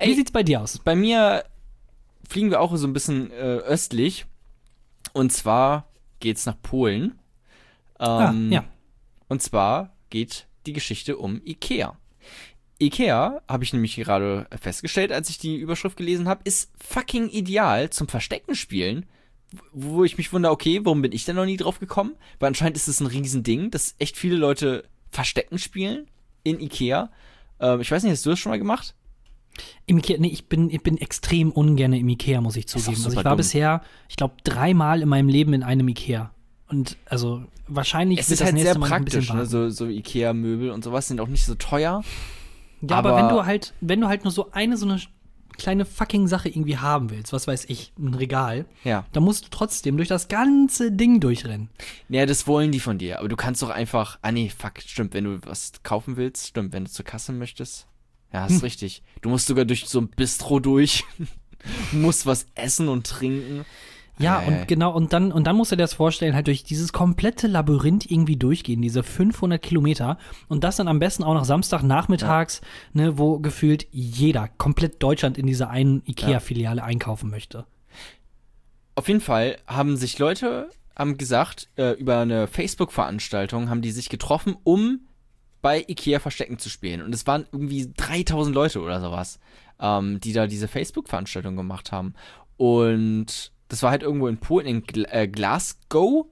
Wie 0.00 0.04
Ey, 0.10 0.14
sieht's 0.14 0.30
bei 0.30 0.42
dir 0.42 0.60
aus? 0.62 0.78
bei 0.78 0.94
mir 0.94 1.44
fliegen 2.28 2.50
wir 2.50 2.60
auch 2.60 2.76
so 2.76 2.86
ein 2.86 2.92
bisschen 2.92 3.30
äh, 3.30 3.34
östlich. 3.34 4.26
Und 5.12 5.32
zwar 5.32 5.88
geht's 6.20 6.46
nach 6.46 6.60
Polen. 6.62 7.18
Ähm, 7.98 8.06
ah, 8.08 8.32
ja. 8.50 8.64
Und 9.28 9.42
zwar 9.42 9.96
geht 10.10 10.46
die 10.66 10.72
Geschichte 10.72 11.16
um 11.16 11.40
Ikea. 11.44 11.96
Ikea, 12.80 13.42
habe 13.48 13.64
ich 13.64 13.72
nämlich 13.72 13.96
gerade 13.96 14.46
festgestellt, 14.60 15.10
als 15.10 15.30
ich 15.30 15.38
die 15.38 15.56
Überschrift 15.56 15.96
gelesen 15.96 16.28
habe, 16.28 16.42
ist 16.44 16.70
fucking 16.78 17.28
ideal 17.30 17.90
zum 17.90 18.06
Verstecken 18.08 18.54
spielen. 18.54 19.06
Wo 19.72 20.04
ich 20.04 20.18
mich 20.18 20.32
wundere, 20.32 20.52
okay, 20.52 20.80
warum 20.84 21.00
bin 21.00 21.12
ich 21.12 21.24
denn 21.24 21.36
noch 21.36 21.46
nie 21.46 21.56
drauf 21.56 21.80
gekommen? 21.80 22.14
Weil 22.38 22.48
anscheinend 22.48 22.76
ist 22.76 22.86
es 22.86 23.00
ein 23.00 23.06
Riesending, 23.06 23.70
dass 23.70 23.94
echt 23.98 24.16
viele 24.16 24.36
Leute 24.36 24.84
Verstecken 25.10 25.58
spielen 25.58 26.06
in 26.44 26.60
Ikea. 26.60 27.10
Ähm, 27.58 27.80
ich 27.80 27.90
weiß 27.90 28.02
nicht, 28.02 28.12
hast 28.12 28.26
du 28.26 28.30
das 28.30 28.38
schon 28.38 28.50
mal 28.50 28.58
gemacht? 28.58 28.94
Im 29.86 29.98
Ikea, 29.98 30.16
nee, 30.18 30.28
ich 30.28 30.46
bin, 30.46 30.70
ich 30.70 30.82
bin 30.82 30.96
extrem 30.98 31.50
ungern 31.50 31.92
im 31.92 32.08
Ikea, 32.08 32.40
muss 32.40 32.56
ich 32.56 32.66
zugeben. 32.68 32.90
Also 33.04 33.10
ich 33.10 33.16
war 33.16 33.24
dumm. 33.24 33.36
bisher, 33.36 33.82
ich 34.08 34.16
glaube, 34.16 34.34
dreimal 34.44 35.02
in 35.02 35.08
meinem 35.08 35.28
Leben 35.28 35.52
in 35.52 35.62
einem 35.62 35.88
Ikea. 35.88 36.30
Und 36.68 36.96
also 37.06 37.42
wahrscheinlich 37.66 38.18
Es 38.20 38.30
ist 38.30 38.40
das 38.40 38.52
halt 38.52 38.60
sehr 38.60 38.76
Mal 38.78 38.88
praktisch, 38.88 39.32
ne? 39.32 39.46
so, 39.46 39.70
so 39.70 39.86
Ikea-Möbel 39.86 40.70
und 40.70 40.84
sowas 40.84 41.08
sind 41.08 41.20
auch 41.20 41.28
nicht 41.28 41.44
so 41.44 41.54
teuer. 41.54 42.02
Ja, 42.82 42.96
aber, 42.96 43.10
aber- 43.10 43.18
wenn 43.22 43.28
du 43.34 43.44
halt, 43.46 43.74
wenn 43.80 44.00
du 44.00 44.08
halt 44.08 44.24
nur 44.24 44.30
so 44.32 44.50
eine 44.52 44.76
so 44.76 44.86
eine 44.86 45.00
kleine 45.56 45.84
fucking 45.84 46.28
Sache 46.28 46.48
irgendwie 46.48 46.76
haben 46.76 47.10
willst, 47.10 47.32
was 47.32 47.48
weiß 47.48 47.64
ich, 47.68 47.92
ein 47.98 48.14
Regal, 48.14 48.64
Ja. 48.84 49.04
dann 49.12 49.24
musst 49.24 49.46
du 49.46 49.48
trotzdem 49.50 49.96
durch 49.96 50.08
das 50.08 50.28
ganze 50.28 50.92
Ding 50.92 51.18
durchrennen. 51.18 51.68
Ja, 52.08 52.26
das 52.26 52.46
wollen 52.46 52.70
die 52.70 52.78
von 52.78 52.96
dir. 52.98 53.18
Aber 53.18 53.28
du 53.28 53.34
kannst 53.34 53.60
doch 53.62 53.70
einfach. 53.70 54.20
Ah, 54.22 54.30
nee, 54.30 54.50
fuck, 54.56 54.74
stimmt. 54.86 55.14
Wenn 55.14 55.24
du 55.24 55.40
was 55.44 55.72
kaufen 55.82 56.16
willst, 56.16 56.46
stimmt. 56.46 56.72
Wenn 56.72 56.84
du 56.84 56.90
zur 56.92 57.04
Kasse 57.04 57.32
möchtest. 57.32 57.87
Ja, 58.32 58.46
Hm. 58.48 58.56
ist 58.56 58.62
richtig. 58.62 59.02
Du 59.22 59.28
musst 59.30 59.46
sogar 59.46 59.64
durch 59.64 59.86
so 59.86 60.00
ein 60.00 60.08
Bistro 60.08 60.60
durch. 60.60 61.04
musst 61.92 62.26
was 62.26 62.46
essen 62.54 62.88
und 62.88 63.06
trinken. 63.06 63.64
Ja, 64.20 64.40
ei. 64.40 64.46
und 64.46 64.68
genau, 64.68 64.92
und 64.92 65.12
dann, 65.12 65.30
und 65.30 65.46
dann 65.46 65.54
musst 65.56 65.70
du 65.70 65.76
dir 65.76 65.82
das 65.82 65.94
vorstellen, 65.94 66.34
halt 66.34 66.48
durch 66.48 66.64
dieses 66.64 66.92
komplette 66.92 67.46
Labyrinth 67.46 68.10
irgendwie 68.10 68.36
durchgehen, 68.36 68.82
diese 68.82 69.02
500 69.04 69.62
Kilometer. 69.62 70.18
Und 70.48 70.64
das 70.64 70.76
dann 70.76 70.88
am 70.88 70.98
besten 70.98 71.22
auch 71.22 71.34
noch 71.34 71.44
Samstagnachmittags, 71.44 72.60
ne, 72.92 73.16
wo 73.16 73.38
gefühlt 73.38 73.86
jeder, 73.92 74.48
komplett 74.58 75.02
Deutschland 75.02 75.38
in 75.38 75.46
dieser 75.46 75.70
einen 75.70 76.02
Ikea-Filiale 76.04 76.82
einkaufen 76.82 77.30
möchte. 77.30 77.64
Auf 78.96 79.06
jeden 79.06 79.20
Fall 79.20 79.58
haben 79.68 79.96
sich 79.96 80.18
Leute, 80.18 80.68
haben 80.96 81.16
gesagt, 81.16 81.68
äh, 81.76 81.92
über 81.92 82.18
eine 82.18 82.48
Facebook-Veranstaltung 82.48 83.70
haben 83.70 83.82
die 83.82 83.92
sich 83.92 84.08
getroffen, 84.08 84.56
um 84.64 85.00
bei 85.60 85.84
Ikea 85.86 86.20
Verstecken 86.20 86.58
zu 86.58 86.68
spielen. 86.68 87.02
Und 87.02 87.14
es 87.14 87.26
waren 87.26 87.46
irgendwie 87.52 87.92
3000 87.96 88.54
Leute 88.54 88.80
oder 88.80 89.00
sowas, 89.00 89.38
ähm, 89.80 90.20
die 90.20 90.32
da 90.32 90.46
diese 90.46 90.68
Facebook-Veranstaltung 90.68 91.56
gemacht 91.56 91.92
haben. 91.92 92.14
Und 92.56 93.52
das 93.68 93.82
war 93.82 93.90
halt 93.90 94.02
irgendwo 94.02 94.28
in 94.28 94.38
Polen, 94.38 94.66
in 94.66 94.82
Gl 94.82 95.06
äh, 95.10 95.28
Glasgow. 95.28 96.26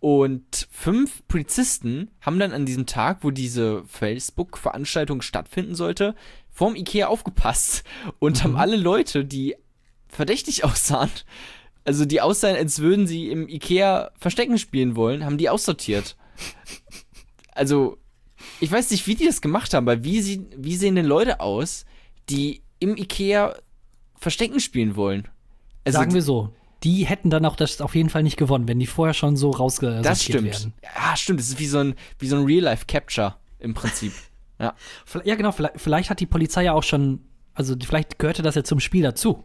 Und 0.00 0.68
fünf 0.70 1.26
Polizisten 1.28 2.10
haben 2.20 2.38
dann 2.38 2.52
an 2.52 2.66
diesem 2.66 2.84
Tag, 2.84 3.18
wo 3.22 3.30
diese 3.30 3.84
Facebook-Veranstaltung 3.86 5.22
stattfinden 5.22 5.74
sollte, 5.74 6.14
vorm 6.50 6.76
Ikea 6.76 7.08
aufgepasst 7.08 7.84
und 8.18 8.44
haben 8.44 8.56
alle 8.56 8.76
Leute, 8.76 9.24
die 9.24 9.56
verdächtig 10.08 10.64
aussahen, 10.64 11.10
also 11.84 12.04
die 12.04 12.20
aussahen, 12.20 12.56
als 12.56 12.80
würden 12.80 13.06
sie 13.06 13.30
im 13.30 13.48
Ikea 13.48 14.10
Verstecken 14.18 14.58
spielen 14.58 14.96
wollen, 14.96 15.24
haben 15.24 15.38
die 15.38 15.50
aussortiert. 15.50 16.16
Also, 17.52 17.98
ich 18.60 18.70
weiß 18.70 18.90
nicht, 18.90 19.06
wie 19.06 19.14
die 19.14 19.26
das 19.26 19.40
gemacht 19.40 19.74
haben, 19.74 19.86
weil 19.86 20.04
wie, 20.04 20.20
sie, 20.22 20.46
wie 20.56 20.76
sehen 20.76 20.94
denn 20.96 21.06
Leute 21.06 21.40
aus, 21.40 21.84
die 22.28 22.62
im 22.78 22.96
Ikea 22.96 23.54
Verstecken 24.16 24.60
spielen 24.60 24.96
wollen? 24.96 25.28
Also, 25.84 25.98
Sagen 25.98 26.14
wir 26.14 26.22
so. 26.22 26.50
Die 26.82 27.06
hätten 27.06 27.30
dann 27.30 27.46
auch 27.46 27.56
das 27.56 27.80
auf 27.80 27.94
jeden 27.94 28.10
Fall 28.10 28.22
nicht 28.22 28.36
gewonnen, 28.36 28.68
wenn 28.68 28.78
die 28.78 28.86
vorher 28.86 29.14
schon 29.14 29.36
so 29.36 29.50
rausgesortiert 29.50 30.04
das 30.06 30.22
stimmt. 30.22 30.44
werden. 30.44 30.74
Ja, 30.82 31.16
stimmt. 31.16 31.40
Das 31.40 31.48
ist 31.48 31.58
wie 31.58 31.66
so 31.66 31.78
ein, 31.78 31.94
wie 32.18 32.26
so 32.28 32.36
ein 32.36 32.44
Real-Life-Capture 32.44 33.36
im 33.58 33.74
Prinzip. 33.74 34.12
Ja. 34.60 34.72
Ja, 35.24 35.34
genau, 35.34 35.50
vielleicht, 35.50 35.80
vielleicht 35.80 36.10
hat 36.10 36.20
die 36.20 36.26
Polizei 36.26 36.62
ja 36.62 36.74
auch 36.74 36.84
schon, 36.84 37.18
also 37.54 37.74
die- 37.74 37.86
vielleicht 37.86 38.20
gehörte 38.20 38.40
das 38.40 38.54
ja 38.54 38.62
zum 38.62 38.78
Spiel 38.78 39.02
dazu. 39.02 39.42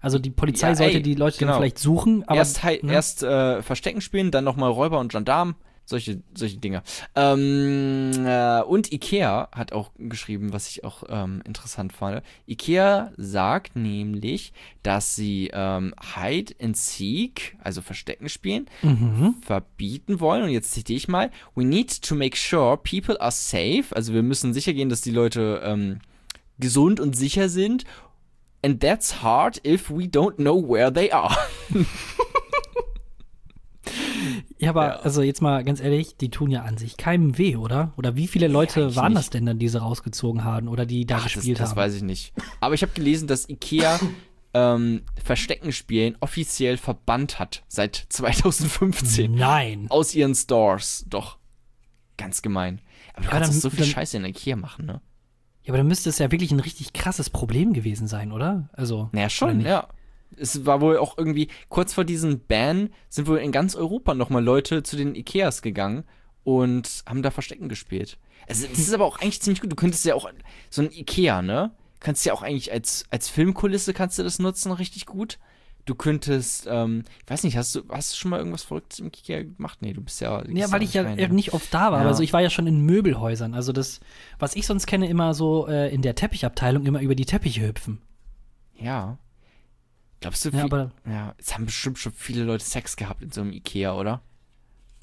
Also 0.00 0.18
die 0.18 0.28
Polizei 0.30 0.68
Ja, 0.68 0.74
sollte 0.74 0.96
ey, 0.98 1.02
die 1.02 1.14
Leute 1.14 1.38
genau. 1.38 1.52
dann 1.52 1.60
vielleicht 1.62 1.78
suchen, 1.78 2.24
aber 2.28 2.36
erst 2.36 2.62
ne? 2.62 2.80
erst 2.84 3.22
äh, 3.22 3.62
Verstecken 3.62 4.02
spielen, 4.02 4.30
dann 4.30 4.44
nochmal 4.44 4.70
Räuber 4.70 5.00
und 5.00 5.10
Gendarm. 5.12 5.54
Solche, 5.84 6.22
solche 6.34 6.58
Dinge. 6.58 6.82
Ähm, 7.16 8.12
äh, 8.24 8.62
und 8.62 8.92
Ikea 8.92 9.48
hat 9.52 9.72
auch 9.72 9.90
geschrieben, 9.98 10.52
was 10.52 10.68
ich 10.68 10.84
auch 10.84 11.02
ähm, 11.08 11.42
interessant 11.44 11.92
fand. 11.92 12.22
Ikea 12.46 13.10
sagt 13.16 13.74
nämlich, 13.74 14.52
dass 14.84 15.16
sie 15.16 15.50
ähm, 15.52 15.92
Hide 16.14 16.54
and 16.62 16.76
Seek, 16.76 17.56
also 17.62 17.82
Verstecken 17.82 18.28
spielen, 18.28 18.66
Mhm. 18.82 19.34
verbieten 19.42 20.20
wollen. 20.20 20.44
Und 20.44 20.50
jetzt 20.50 20.70
zitiere 20.72 20.96
ich 20.96 21.08
mal: 21.08 21.30
We 21.56 21.64
need 21.64 22.02
to 22.02 22.14
make 22.14 22.36
sure 22.36 22.76
people 22.76 23.20
are 23.20 23.32
safe. 23.32 23.86
Also 23.90 24.12
wir 24.14 24.22
müssen 24.22 24.54
sicher 24.54 24.72
gehen, 24.72 24.90
dass 24.90 25.00
die 25.00 25.10
Leute 25.10 25.60
ähm, 25.64 25.98
gesund 26.60 27.00
und 27.00 27.16
sicher 27.16 27.48
sind. 27.48 27.84
And 28.62 28.80
that's 28.80 29.22
hard 29.22 29.60
if 29.66 29.90
we 29.90 30.04
don't 30.04 30.36
know 30.36 30.62
where 30.62 30.92
they 30.92 31.10
are. 31.10 31.34
Ja, 34.58 34.70
aber 34.70 34.86
Ja. 34.86 34.96
also 35.00 35.22
jetzt 35.22 35.40
mal 35.42 35.64
ganz 35.64 35.80
ehrlich, 35.80 36.16
die 36.16 36.28
tun 36.30 36.50
ja 36.50 36.62
an 36.62 36.76
sich 36.76 36.96
keinem 36.96 37.38
weh, 37.38 37.56
oder? 37.56 37.92
Oder 37.96 38.16
wie 38.16 38.26
viele 38.28 38.48
Leute 38.48 38.82
eigentlich 38.84 38.96
waren 38.96 39.12
nicht. 39.12 39.18
das 39.18 39.30
denn 39.30 39.46
dann, 39.46 39.58
die 39.58 39.68
sie 39.68 39.80
rausgezogen 39.80 40.44
haben 40.44 40.68
oder 40.68 40.86
die 40.86 41.06
da 41.06 41.16
Ach, 41.18 41.24
das, 41.24 41.34
gespielt 41.34 41.60
das 41.60 41.70
haben? 41.70 41.76
weiß 41.76 41.94
ich 41.96 42.02
nicht. 42.02 42.32
Aber 42.60 42.74
ich 42.74 42.82
habe 42.82 42.92
gelesen, 42.92 43.28
dass 43.28 43.48
Ikea 43.48 43.98
ähm, 44.54 45.02
Verstecken 45.22 45.72
spielen 45.72 46.16
offiziell 46.20 46.76
verbannt 46.76 47.38
hat 47.38 47.62
seit 47.68 48.06
2015 48.08 49.34
Nein. 49.34 49.86
aus 49.90 50.14
ihren 50.14 50.34
Stores. 50.34 51.04
Doch. 51.08 51.38
Ganz 52.16 52.42
gemein. 52.42 52.80
Aber 53.14 53.22
du 53.22 53.26
Ja, 53.26 53.30
kannst 53.38 53.50
dann- 53.52 53.60
so 53.60 53.70
viel 53.70 53.80
dann- 53.80 53.88
Scheiße 53.88 54.16
in 54.16 54.24
Ikea 54.24 54.56
machen, 54.56 54.86
ne? 54.86 55.00
Ja, 55.62 55.70
aber 55.72 55.78
dann 55.78 55.88
müsste 55.88 56.08
es 56.08 56.18
ja 56.18 56.30
wirklich 56.32 56.50
ein 56.52 56.60
richtig 56.60 56.92
krasses 56.94 57.28
Problem 57.30 57.72
gewesen 57.74 58.06
sein, 58.08 58.32
oder? 58.32 58.70
Also. 58.72 59.08
Naja, 59.12 59.28
schon, 59.28 59.60
ja. 59.60 59.88
Es 60.36 60.64
war 60.66 60.80
wohl 60.80 60.96
auch 60.98 61.18
irgendwie, 61.18 61.48
kurz 61.68 61.92
vor 61.92 62.04
diesem 62.04 62.40
Ban 62.40 62.90
sind 63.08 63.26
wohl 63.26 63.38
in 63.38 63.52
ganz 63.52 63.74
Europa 63.74 64.14
nochmal 64.14 64.44
Leute 64.44 64.82
zu 64.82 64.96
den 64.96 65.14
Ikeas 65.14 65.62
gegangen 65.62 66.04
und 66.44 67.02
haben 67.06 67.22
da 67.22 67.30
Verstecken 67.30 67.68
gespielt. 67.68 68.18
Also, 68.48 68.66
das 68.66 68.78
ist 68.78 68.94
aber 68.94 69.04
auch 69.04 69.18
eigentlich 69.20 69.42
ziemlich 69.42 69.60
gut. 69.60 69.70
Du 69.70 69.76
könntest 69.76 70.04
ja 70.04 70.14
auch, 70.14 70.30
so 70.70 70.82
ein 70.82 70.90
Ikea, 70.90 71.42
ne? 71.42 71.72
Kannst 72.00 72.24
ja 72.24 72.32
auch 72.32 72.42
eigentlich 72.42 72.72
als, 72.72 73.04
als 73.10 73.28
Filmkulisse 73.28 73.92
kannst 73.92 74.18
du 74.18 74.22
das 74.22 74.38
nutzen, 74.38 74.72
richtig 74.72 75.06
gut. 75.06 75.38
Du 75.84 75.94
könntest, 75.94 76.66
ähm, 76.70 77.04
ich 77.24 77.30
weiß 77.30 77.42
nicht, 77.44 77.56
hast 77.56 77.74
du, 77.74 77.82
hast 77.90 78.12
du 78.12 78.16
schon 78.16 78.30
mal 78.30 78.38
irgendwas 78.38 78.62
Verrücktes 78.62 79.00
im 79.00 79.06
Ikea 79.06 79.42
gemacht? 79.42 79.78
Nee, 79.82 79.92
du 79.92 80.02
bist 80.02 80.20
ja. 80.20 80.42
Ja, 80.48 80.70
weil 80.72 80.82
ich 80.82 80.94
ja 80.94 81.02
rein, 81.02 81.16
ne? 81.16 81.28
nicht 81.30 81.52
oft 81.52 81.72
da 81.72 81.92
war. 81.92 82.02
Ja. 82.02 82.08
Also 82.08 82.22
ich 82.22 82.32
war 82.32 82.40
ja 82.40 82.50
schon 82.50 82.66
in 82.66 82.80
Möbelhäusern. 82.84 83.54
Also 83.54 83.72
das, 83.72 84.00
was 84.38 84.56
ich 84.56 84.66
sonst 84.66 84.86
kenne, 84.86 85.08
immer 85.08 85.34
so 85.34 85.66
äh, 85.68 85.92
in 85.92 86.02
der 86.02 86.14
Teppichabteilung 86.14 86.86
immer 86.86 87.00
über 87.00 87.14
die 87.14 87.24
Teppiche 87.24 87.66
hüpfen. 87.66 88.00
Ja. 88.78 89.18
Glaubst 90.20 90.44
du, 90.44 90.50
Ja, 90.50 90.64
aber 90.64 90.90
ja, 91.06 91.34
es 91.38 91.54
haben 91.54 91.66
bestimmt 91.66 91.98
schon 91.98 92.12
viele 92.12 92.44
Leute 92.44 92.64
Sex 92.64 92.96
gehabt 92.96 93.22
in 93.22 93.30
so 93.32 93.40
einem 93.40 93.52
Ikea, 93.52 93.94
oder? 93.94 94.20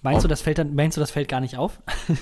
meinst 0.04 0.20
Oh. 0.20 0.22
du, 0.24 0.28
das 0.28 0.42
fällt 0.42 0.60
dann, 0.60 0.76
meinst 0.76 0.96
du, 0.96 1.02
das 1.02 1.12
fällt 1.12 1.28
gar 1.28 1.40
nicht 1.42 1.58
auf? 1.58 1.82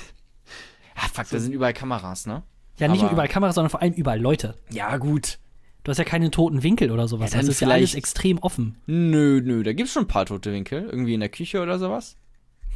Ah, 0.98 1.10
fuck, 1.14 1.28
da 1.30 1.40
sind 1.40 1.52
überall 1.52 1.74
Kameras, 1.74 2.26
ne? 2.26 2.44
Ja, 2.78 2.88
nicht 2.88 3.02
nur 3.02 3.12
überall 3.12 3.28
Kameras, 3.28 3.56
sondern 3.56 3.70
vor 3.70 3.82
allem 3.82 3.92
überall 3.94 4.20
Leute. 4.20 4.56
Ja, 4.70 4.96
gut. 4.96 5.40
Du 5.84 5.92
hast 5.92 5.98
ja 5.98 6.06
keine 6.06 6.32
toten 6.32 6.64
Winkel 6.64 6.90
oder 6.90 7.10
sowas. 7.10 7.34
Ja, 7.34 7.40
das 7.40 7.50
ist 7.50 7.60
ja 7.60 7.68
alles 7.68 7.96
extrem 7.96 8.38
offen. 8.38 8.78
Nö, 8.86 9.42
nö, 9.44 9.62
da 9.64 9.74
gibt's 9.74 9.92
schon 9.92 10.04
ein 10.04 10.08
paar 10.08 10.26
tote 10.26 10.54
Winkel. 10.54 10.84
Irgendwie 10.90 11.14
in 11.14 11.20
der 11.20 11.28
Küche 11.28 11.62
oder 11.62 11.80
sowas. 11.80 12.16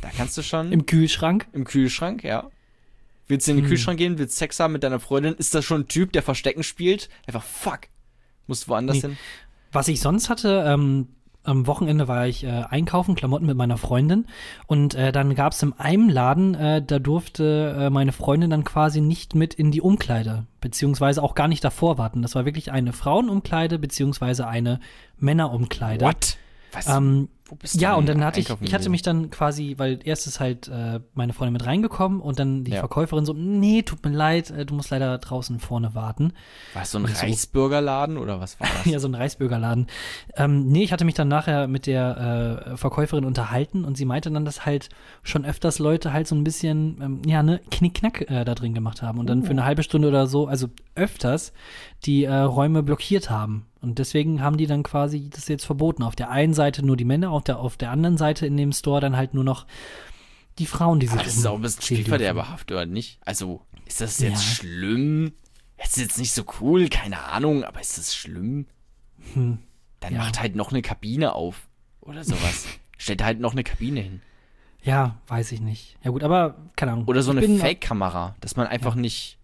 Da 0.01 0.09
kannst 0.15 0.37
du 0.37 0.41
schon. 0.43 0.71
Im 0.73 0.85
Kühlschrank. 0.85 1.47
Im 1.53 1.63
Kühlschrank, 1.63 2.23
ja. 2.25 2.51
Willst 3.29 3.47
du 3.47 3.51
in 3.51 3.57
den 3.57 3.63
Hm. 3.63 3.69
Kühlschrank 3.69 3.97
gehen, 3.97 4.17
willst 4.17 4.35
Sex 4.37 4.59
haben 4.59 4.73
mit 4.73 4.83
deiner 4.83 4.99
Freundin? 4.99 5.33
Ist 5.35 5.55
das 5.55 5.63
schon 5.63 5.81
ein 5.81 5.87
Typ, 5.87 6.11
der 6.11 6.23
Verstecken 6.23 6.63
spielt? 6.63 7.09
Einfach 7.25 7.43
fuck. 7.43 7.81
Musst 8.47 8.67
woanders 8.67 8.97
Nee. 8.97 9.01
hin. 9.01 9.17
Was 9.71 9.87
ich 9.87 10.01
sonst 10.01 10.29
hatte, 10.29 10.63
ähm, 10.67 11.07
am 11.43 11.67
Wochenende 11.67 12.07
war 12.07 12.27
ich 12.27 12.43
äh, 12.43 12.63
einkaufen, 12.69 13.15
Klamotten 13.15 13.45
mit 13.45 13.57
meiner 13.57 13.77
Freundin. 13.77 14.25
Und 14.67 14.95
äh, 14.95 15.11
dann 15.11 15.35
gab 15.35 15.53
es 15.53 15.63
in 15.63 15.73
einem 15.73 16.09
Laden, 16.09 16.53
äh, 16.53 16.81
da 16.81 16.99
durfte 16.99 17.75
äh, 17.77 17.89
meine 17.89 18.11
Freundin 18.11 18.49
dann 18.49 18.63
quasi 18.63 19.01
nicht 19.01 19.35
mit 19.35 19.53
in 19.53 19.71
die 19.71 19.81
Umkleide, 19.81 20.45
beziehungsweise 20.61 21.23
auch 21.23 21.35
gar 21.35 21.47
nicht 21.47 21.63
davor 21.63 21.97
warten. 21.97 22.21
Das 22.21 22.35
war 22.35 22.45
wirklich 22.45 22.71
eine 22.71 22.93
Frauenumkleide, 22.93 23.79
beziehungsweise 23.79 24.47
eine 24.47 24.79
Männerumkleide. 25.17 26.05
What? 26.05 26.37
Was? 26.71 26.87
Ähm, 26.87 27.29
Wo 27.49 27.55
bist 27.55 27.75
du 27.75 27.79
ja, 27.79 27.95
und 27.95 28.07
dann 28.07 28.23
hatte 28.23 28.39
ich, 28.39 28.49
ich 28.61 28.73
hatte 28.73 28.89
mich 28.89 29.01
dann 29.01 29.29
quasi, 29.31 29.73
weil 29.77 29.99
erst 30.03 30.27
ist 30.27 30.39
halt 30.39 30.67
äh, 30.67 30.99
meine 31.15 31.33
Freundin 31.33 31.53
mit 31.53 31.65
reingekommen 31.65 32.21
und 32.21 32.39
dann 32.39 32.63
die 32.63 32.71
Ja. 32.71 32.79
Verkäuferin 32.79 33.25
so, 33.25 33.33
nee, 33.33 33.81
tut 33.81 34.05
mir 34.05 34.11
leid, 34.11 34.51
äh, 34.51 34.65
du 34.65 34.75
musst 34.75 34.91
leider 34.91 35.17
draußen 35.17 35.59
vorne 35.59 35.95
warten. 35.95 36.33
War 36.73 36.83
es 36.83 36.91
so 36.91 36.99
ein 36.99 37.07
so- 37.07 37.25
Reisbürgerladen 37.25 38.17
oder 38.17 38.39
was 38.39 38.59
war 38.59 38.67
das? 38.67 38.85
Ja, 38.91 38.99
so 38.99 39.07
ein 39.07 39.15
Reisbürgerladen. 39.15 39.87
Ähm, 40.35 40.67
nee, 40.67 40.83
ich 40.83 40.93
hatte 40.93 41.05
mich 41.05 41.15
dann 41.15 41.27
nachher 41.27 41.67
mit 41.67 41.87
der 41.87 42.63
äh, 42.69 42.77
Verkäuferin 42.77 43.25
unterhalten 43.25 43.83
und 43.83 43.97
sie 43.97 44.05
meinte 44.05 44.29
dann, 44.31 44.45
dass 44.45 44.65
halt 44.65 44.89
schon 45.23 45.45
öfters 45.45 45.79
Leute 45.79 46.13
halt 46.13 46.27
so 46.27 46.35
ein 46.35 46.43
bisschen, 46.43 46.99
ähm, 47.01 47.21
ja, 47.25 47.41
ne, 47.43 47.59
Knickknack 47.71 48.29
äh, 48.29 48.45
da 48.45 48.53
drin 48.55 48.73
gemacht 48.73 49.01
haben 49.01 49.19
und 49.19 49.27
dann 49.27 49.43
für 49.43 49.51
eine 49.51 49.65
halbe 49.65 49.83
Stunde 49.83 50.07
oder 50.07 50.27
so, 50.27 50.47
also 50.47 50.67
öfters, 50.95 51.51
die 52.05 52.25
äh, 52.25 52.33
Räume 52.33 52.83
blockiert 52.83 53.29
haben. 53.29 53.65
Und 53.81 53.97
deswegen 53.99 54.41
haben 54.41 54.57
die 54.57 54.67
dann 54.67 54.83
quasi 54.83 55.29
das 55.29 55.47
jetzt 55.47 55.65
verboten. 55.65 56.03
Auf 56.03 56.15
der 56.15 56.29
einen 56.29 56.53
Seite 56.53 56.85
nur 56.85 56.97
die 56.97 57.05
Männer, 57.05 57.31
auf 57.31 57.43
der, 57.43 57.59
auf 57.59 57.77
der 57.77 57.91
anderen 57.91 58.17
Seite 58.17 58.45
in 58.45 58.57
dem 58.57 58.71
Store 58.73 58.99
dann 58.99 59.15
halt 59.15 59.33
nur 59.33 59.43
noch 59.43 59.65
die 60.57 60.65
Frauen, 60.65 60.99
die 60.99 61.07
sich 61.07 61.15
Aber 61.15 61.23
das 61.23 61.37
ist 61.37 61.45
auch 61.45 61.55
ein 61.55 61.61
bisschen 61.61 61.81
spielverderberhaft, 61.83 62.71
oder 62.71 62.85
nicht? 62.85 63.19
Also, 63.23 63.61
ist 63.85 64.01
das 64.01 64.19
jetzt 64.19 64.43
Ja. 64.43 64.55
schlimm? 64.55 65.31
Es 65.77 65.91
ist 65.91 66.03
jetzt 66.03 66.17
nicht 66.17 66.33
so 66.33 66.43
cool, 66.59 66.89
keine 66.89 67.19
Ahnung, 67.23 67.63
aber 67.63 67.79
ist 67.79 67.97
das 67.97 68.13
schlimm? 68.13 68.65
Hm. 69.33 69.59
Dann 70.01 70.13
Ja. 70.13 70.19
macht 70.19 70.41
halt 70.41 70.55
noch 70.57 70.71
eine 70.71 70.81
Kabine 70.81 71.33
auf. 71.33 71.67
Oder 72.01 72.23
sowas. 72.25 72.65
Stellt 72.97 73.23
halt 73.23 73.39
noch 73.39 73.53
eine 73.53 73.63
Kabine 73.63 74.01
hin. 74.01 74.21
Ja, 74.83 75.15
weiß 75.27 75.51
ich 75.53 75.61
nicht. 75.61 75.97
Ja 76.03 76.11
gut, 76.11 76.23
aber 76.23 76.55
keine 76.75 76.93
Ahnung. 76.93 77.05
Oder 77.07 77.21
so 77.21 77.31
eine 77.31 77.41
Fake-Kamera, 77.59 78.35
dass 78.41 78.55
man 78.57 78.67
einfach 78.67 78.95
nicht. 78.95 79.37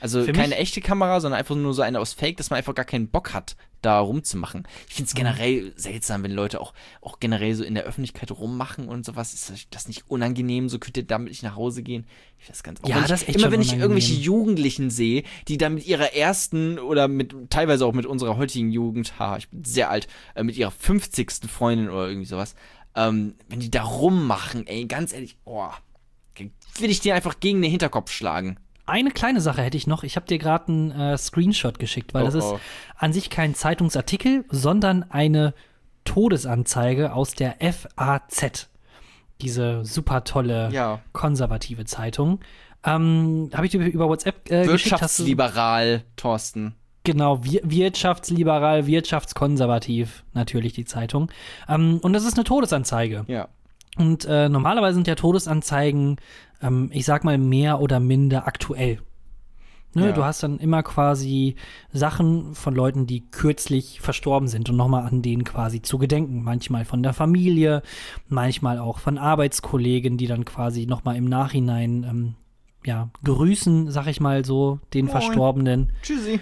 Also 0.00 0.24
Für 0.24 0.32
keine 0.32 0.56
echte 0.56 0.80
Kamera, 0.80 1.20
sondern 1.20 1.38
einfach 1.38 1.54
nur 1.56 1.72
so 1.72 1.82
eine 1.82 1.98
aus 2.00 2.12
Fake, 2.12 2.36
dass 2.36 2.50
man 2.50 2.58
einfach 2.58 2.74
gar 2.74 2.84
keinen 2.84 3.08
Bock 3.08 3.32
hat, 3.32 3.56
da 3.86 3.98
rumzumachen. 4.00 4.66
Ich 4.88 4.94
finde 4.94 5.08
es 5.08 5.14
Mhm. 5.14 5.18
generell 5.18 5.72
seltsam, 5.76 6.22
wenn 6.22 6.32
Leute 6.32 6.60
auch, 6.60 6.74
auch 7.00 7.20
generell 7.20 7.54
so 7.54 7.64
in 7.64 7.74
der 7.74 7.84
Öffentlichkeit 7.84 8.30
rummachen 8.32 8.88
und 8.88 9.06
sowas. 9.06 9.32
Ist 9.32 9.66
das- 9.70 9.88
nicht 9.88 10.04
unangenehm? 10.10 10.68
So 10.68 10.78
könnt 10.78 10.96
ihr 10.96 11.04
damit 11.06 11.28
nicht 11.30 11.42
nach 11.42 11.56
Hause 11.56 11.82
gehen? 11.82 12.06
Ich 12.38 12.44
finde 12.44 12.52
das 12.52 12.62
ganz 12.62 12.82
auch 12.82 12.88
Ja, 12.88 13.00
ich, 13.00 13.06
das 13.06 13.22
ist 13.22 13.28
echt 13.28 13.38
Immer 13.38 13.50
wenn 13.52 13.60
ich 13.60 13.68
unangenehm. 13.68 13.82
irgendwelche 13.96 14.14
Jugendlichen 14.20 14.90
sehe, 14.90 15.22
die 15.48 15.56
dann 15.58 15.74
mit 15.74 15.86
ihrer 15.86 16.12
ersten 16.14 16.78
oder 16.78 17.08
mit 17.08 17.34
teilweise 17.50 17.86
auch 17.86 17.92
mit 17.94 18.04
unserer 18.06 18.36
heutigen 18.36 18.70
Jugend, 18.70 19.18
haha, 19.18 19.36
ich 19.38 19.48
bin 19.48 19.64
sehr 19.64 19.88
alt, 19.90 20.08
äh, 20.34 20.42
mit 20.42 20.56
ihrer 20.56 20.70
50. 20.72 21.48
Freundin 21.48 21.88
oder 21.88 22.08
irgendwie 22.08 22.26
sowas, 22.26 22.54
ähm, 22.96 23.34
wenn 23.48 23.60
die 23.60 23.70
da 23.70 23.82
rummachen, 23.84 24.66
ey, 24.66 24.86
ganz 24.86 25.12
ehrlich, 25.12 25.36
oh, 25.44 25.68
will 26.78 26.90
ich 26.90 27.00
dir 27.00 27.14
einfach 27.14 27.40
gegen 27.40 27.62
den 27.62 27.70
Hinterkopf 27.70 28.10
schlagen. 28.10 28.58
Eine 28.86 29.10
kleine 29.10 29.40
Sache 29.40 29.62
hätte 29.62 29.76
ich 29.76 29.86
noch. 29.86 30.04
Ich 30.04 30.16
habe 30.16 30.26
dir 30.26 30.38
gerade 30.38 30.68
einen 30.68 30.90
äh, 30.92 31.18
Screenshot 31.18 31.78
geschickt, 31.78 32.14
weil 32.14 32.22
Oh, 32.22 32.26
das 32.26 32.34
ist 32.36 32.44
oh. 32.44 32.58
an 32.96 33.12
sich 33.12 33.30
kein 33.30 33.54
Zeitungsartikel, 33.54 34.44
sondern 34.50 35.02
eine 35.10 35.54
Todesanzeige 36.04 37.12
aus 37.12 37.32
der 37.32 37.56
FAZ. 37.60 38.68
Diese 39.40 39.84
super 39.84 40.24
tolle 40.24 40.70
Ja. 40.72 41.00
konservative 41.12 41.84
Zeitung. 41.84 42.40
Ähm, 42.84 43.50
habe 43.52 43.66
ich 43.66 43.72
dir 43.72 43.80
über 43.84 44.08
WhatsApp 44.08 44.48
äh, 44.50 44.62
geschickt. 44.64 44.66
Du- 44.68 44.70
Wirtschaftsliberal, 44.92 46.02
Thorsten. 46.16 46.74
Genau, 47.02 47.44
wir, 47.44 47.60
wirtschaftsliberal, 47.64 48.86
wirtschaftskonservativ, 48.86 50.24
natürlich 50.32 50.72
die 50.72 50.84
Zeitung. 50.84 51.30
Ähm, 51.68 51.98
und 52.02 52.12
das 52.12 52.24
ist 52.24 52.34
eine 52.34 52.44
Todesanzeige. 52.44 53.24
Ja. 53.28 53.48
Und 53.96 54.24
äh, 54.26 54.48
normalerweise 54.48 54.94
sind 54.94 55.06
ja 55.08 55.14
Todesanzeigen, 55.14 56.16
ähm, 56.62 56.90
ich 56.92 57.04
sag 57.04 57.24
mal, 57.24 57.38
mehr 57.38 57.80
oder 57.80 58.00
minder 58.00 58.46
aktuell. 58.46 59.00
Ne, 59.94 60.08
Ja. 60.08 60.12
Du 60.12 60.24
hast 60.24 60.42
dann 60.42 60.58
immer 60.58 60.82
quasi 60.82 61.56
Sachen 61.90 62.54
von 62.54 62.74
Leuten, 62.74 63.06
die 63.06 63.30
kürzlich 63.30 64.00
verstorben 64.02 64.46
sind 64.46 64.68
und 64.68 64.76
nochmal 64.76 65.06
an 65.06 65.22
denen 65.22 65.44
quasi 65.44 65.80
zu 65.80 65.96
gedenken. 65.96 66.42
Manchmal 66.42 66.84
von 66.84 67.02
der 67.02 67.14
Familie, 67.14 67.82
manchmal 68.28 68.78
auch 68.78 68.98
von 68.98 69.16
Arbeitskollegen, 69.16 70.18
die 70.18 70.26
dann 70.26 70.44
quasi 70.44 70.84
nochmal 70.84 71.16
im 71.16 71.24
Nachhinein 71.24 72.04
ähm, 72.04 72.34
ja, 72.84 73.08
grüßen, 73.24 73.90
sag 73.90 74.06
ich 74.06 74.20
mal 74.20 74.44
so, 74.44 74.80
den 74.92 75.06
Moin. 75.06 75.12
Verstorbenen. 75.12 75.92
Tschüssi. 76.02 76.40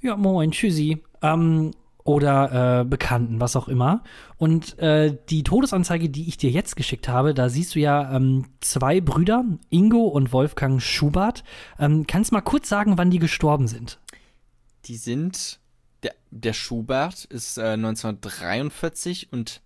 Ja, 0.00 0.16
moin, 0.16 0.50
tschüssi. 0.50 1.02
Ähm, 1.22 1.72
oder 2.06 2.80
äh, 2.80 2.84
Bekannten, 2.84 3.40
was 3.40 3.56
auch 3.56 3.68
immer. 3.68 4.02
Und 4.38 4.78
äh, 4.78 5.16
die 5.28 5.42
Todesanzeige, 5.42 6.08
die 6.08 6.28
ich 6.28 6.36
dir 6.36 6.50
jetzt 6.50 6.76
geschickt 6.76 7.08
habe, 7.08 7.34
da 7.34 7.48
siehst 7.48 7.74
du 7.74 7.80
ja 7.80 8.14
ähm, 8.14 8.46
zwei 8.60 9.00
Brüder, 9.00 9.44
Ingo 9.70 10.06
und 10.06 10.32
Wolfgang 10.32 10.80
Schubert. 10.80 11.44
Ähm, 11.78 12.06
kannst 12.06 12.32
mal 12.32 12.40
kurz 12.40 12.68
sagen, 12.68 12.96
wann 12.96 13.10
die 13.10 13.18
gestorben 13.18 13.68
sind? 13.68 13.98
Die 14.84 14.96
sind. 14.96 15.60
Der, 16.02 16.14
der 16.30 16.52
Schubert 16.52 17.24
ist 17.24 17.58
äh, 17.58 17.72
1943 17.72 19.32
und. 19.32 19.62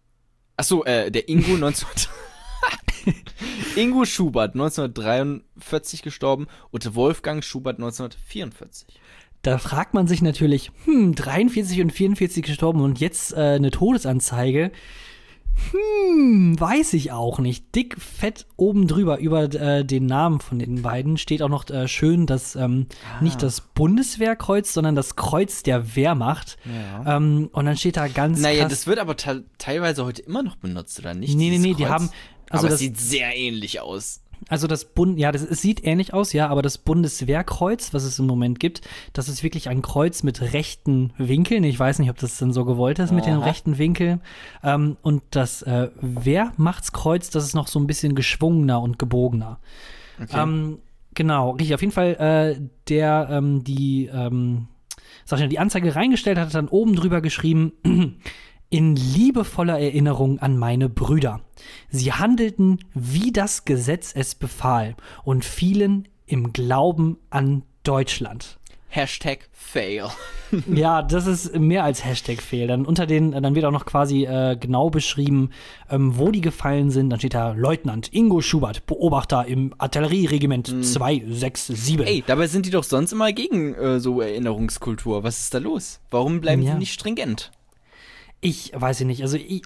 Achso, 0.57 0.85
äh, 0.85 1.11
der 1.11 1.29
Ingo 1.29 1.57
19. 1.57 1.89
Ingo 3.77 4.05
Schubert 4.05 4.55
1943 4.55 6.03
gestorben 6.03 6.47
und 6.71 6.95
Wolfgang 6.95 7.45
Schubert 7.45 7.79
1944. 7.79 9.00
Da 9.43 9.59
fragt 9.59 9.95
man 9.95 10.07
sich 10.07 10.21
natürlich, 10.23 10.71
hm, 10.85 11.15
43 11.15 11.81
und 11.81 11.93
44 11.93 12.45
gestorben 12.45 12.81
und 12.83 13.01
jetzt 13.01 13.33
äh, 13.33 13.37
eine 13.57 13.71
Todesanzeige. 13.71 14.71
Hm, 15.73 16.59
weiß 16.59 16.95
ich 16.95 17.13
auch 17.13 17.39
nicht. 17.39 17.75
Dick, 17.75 18.01
fett 18.01 18.47
oben 18.57 18.87
drüber 18.87 19.19
über 19.19 19.43
äh, 19.53 19.85
den 19.85 20.07
Namen 20.07 20.41
von 20.41 20.59
den 20.59 20.83
beiden 20.83 21.19
steht 21.19 21.43
auch 21.43 21.49
noch 21.49 21.69
äh, 21.71 21.87
schön, 21.87 22.27
dass 22.27 22.57
ähm, 22.57 22.87
nicht 23.21 23.43
das 23.43 23.61
Bundeswehrkreuz, 23.61 24.73
sondern 24.73 24.95
das 24.95 25.17
Kreuz 25.17 25.63
der 25.63 25.97
Wehrmacht. 25.97 26.57
Ja. 27.05 27.17
Ähm, 27.17 27.51
und 27.53 27.67
dann 27.67 27.77
steht 27.77 27.97
da 27.97 28.09
ganz 28.09 28.41
Naja, 28.41 28.63
krass, 28.63 28.71
das 28.73 28.87
wird 28.87 28.99
aber 28.99 29.17
te 29.17 29.45
teilweise 29.59 30.05
heute 30.05 30.23
immer 30.23 30.43
noch 30.43 30.57
benutzt, 30.57 30.99
oder 30.99 31.15
nicht? 31.15 31.37
Nee, 31.37 31.51
nee, 31.51 31.59
nee, 31.59 31.75
die 31.75 31.83
Kreuz? 31.85 31.93
haben- 31.93 32.11
also 32.49 32.67
aber 32.67 32.69
das- 32.69 32.75
es 32.75 32.81
sieht 32.81 32.99
sehr 32.99 33.37
ähnlich 33.37 33.81
aus. 33.81 34.23
Also 34.49 34.67
das 34.67 34.85
Bund, 34.85 35.19
ja, 35.19 35.33
das, 35.33 35.43
es 35.43 35.61
sieht 35.61 35.85
ähnlich 35.85 36.15
aus, 36.15 36.33
ja, 36.33 36.49
aber 36.49 36.63
das 36.63 36.79
Bundeswehrkreuz, 36.79 37.93
was 37.93 38.05
es 38.05 38.19
im 38.19 38.27
Moment 38.27 38.59
gibt, 38.59 38.81
das 39.13 39.29
ist 39.29 39.43
wirklich 39.43 39.69
ein 39.69 39.83
Kreuz 39.83 40.23
mit 40.23 40.41
rechten 40.41 41.13
Winkeln. 41.19 41.65
Ich 41.65 41.79
weiß 41.79 41.99
nicht, 41.99 42.11
ob 42.11 42.19
das 42.19 42.39
denn 42.39 42.53
so 42.53 42.65
gewollt 42.65 42.99
ist 42.99 43.13
mit 43.13 43.27
den 43.27 43.39
rechten 43.39 43.79
Winkeln. 43.79 44.21
Ähm, 44.63 44.97
und 45.03 45.23
das 45.31 45.63
äh, 45.63 45.91
Wehrmachtskreuz, 46.01 47.31
das 47.31 47.45
ist 47.45 47.55
noch 47.55 47.69
so 47.69 47.79
ein 47.79 47.87
bisschen 47.87 48.15
geschwungener 48.15 48.81
und 48.81 48.99
gebogener. 48.99 49.59
Okay. 50.23 50.41
Ähm, 50.41 50.79
genau, 51.15 51.51
richtig. 51.51 51.75
Auf 51.75 51.81
jeden 51.81 51.93
Fall, 51.93 52.15
äh, 52.15 52.61
der 52.89 53.29
ähm, 53.31 53.65
die, 53.65 54.07
ähm, 54.13 54.69
sag 55.25 55.39
ich 55.39 55.45
mal, 55.45 55.49
die 55.49 55.59
Anzeige 55.59 55.95
reingestellt 55.95 56.39
hat, 56.39 56.47
hat 56.47 56.55
dann 56.55 56.69
oben 56.69 56.95
drüber 56.95 57.21
geschrieben, 57.21 57.73
in 58.71 58.97
liebevoller 58.97 59.79
Erinnerung 59.81 60.39
an 60.39 60.57
meine 60.57 60.89
Brüder. 60.89 61.41
Sie 61.91 62.13
handelten, 62.13 62.79
wie 62.95 63.33
das 63.33 63.65
Gesetz 63.65 64.13
es 64.15 64.35
befahl 64.35 64.95
und 65.25 65.45
fielen 65.45 66.09
im 66.27 66.53
Glauben 66.53 67.19
an 67.31 67.63
Deutschland. 67.83 68.57
Hashtag 68.93 69.49
Fail. 69.53 70.05
Ja, 70.67 71.03
das 71.03 71.29
ist 71.29 71.55
mehr 71.57 71.85
als 71.85 72.05
Hashtag 72.05 72.43
Fail. 72.43 72.67
Dann 72.67 72.85
unter 72.85 73.07
den, 73.07 73.31
dann 73.31 73.55
wird 73.55 73.65
auch 73.65 73.71
noch 73.71 73.87
quasi 73.87 74.25
äh, 74.25 74.57
genau 74.59 74.91
beschrieben, 74.91 75.51
ähm, 75.89 76.19
wo 76.19 76.33
die 76.33 76.41
gefallen 76.41 76.91
sind. 76.91 77.11
Dann 77.11 77.21
steht 77.21 77.35
da 77.35 77.53
Leutnant 77.53 78.13
Ingo 78.13 78.41
Schubert, 78.41 78.85
Beobachter 78.87 79.47
im 79.47 79.73
Artillerieregiment 79.79 80.85
267. 80.85 82.01
Ey, 82.01 82.25
dabei 82.27 82.49
sind 82.49 82.67
die 82.67 82.71
doch 82.71 82.83
sonst 82.83 83.13
immer 83.13 83.33
gegen 83.33 83.75
äh, 83.75 84.01
so 84.01 84.21
Erinnerungskultur. 84.21 85.23
Was 85.23 85.41
ist 85.41 85.55
da 85.55 85.59
los? 85.59 86.01
Warum 86.11 86.41
bleiben 86.41 86.63
Ja. 86.63 86.73
die 86.73 86.81
nicht 86.81 86.93
stringent? 86.95 87.53
Ich 88.41 88.73
weiß 88.75 89.01
ja 89.01 89.07
nicht. 89.07 89.23
Also 89.23 89.37
ich, 89.37 89.63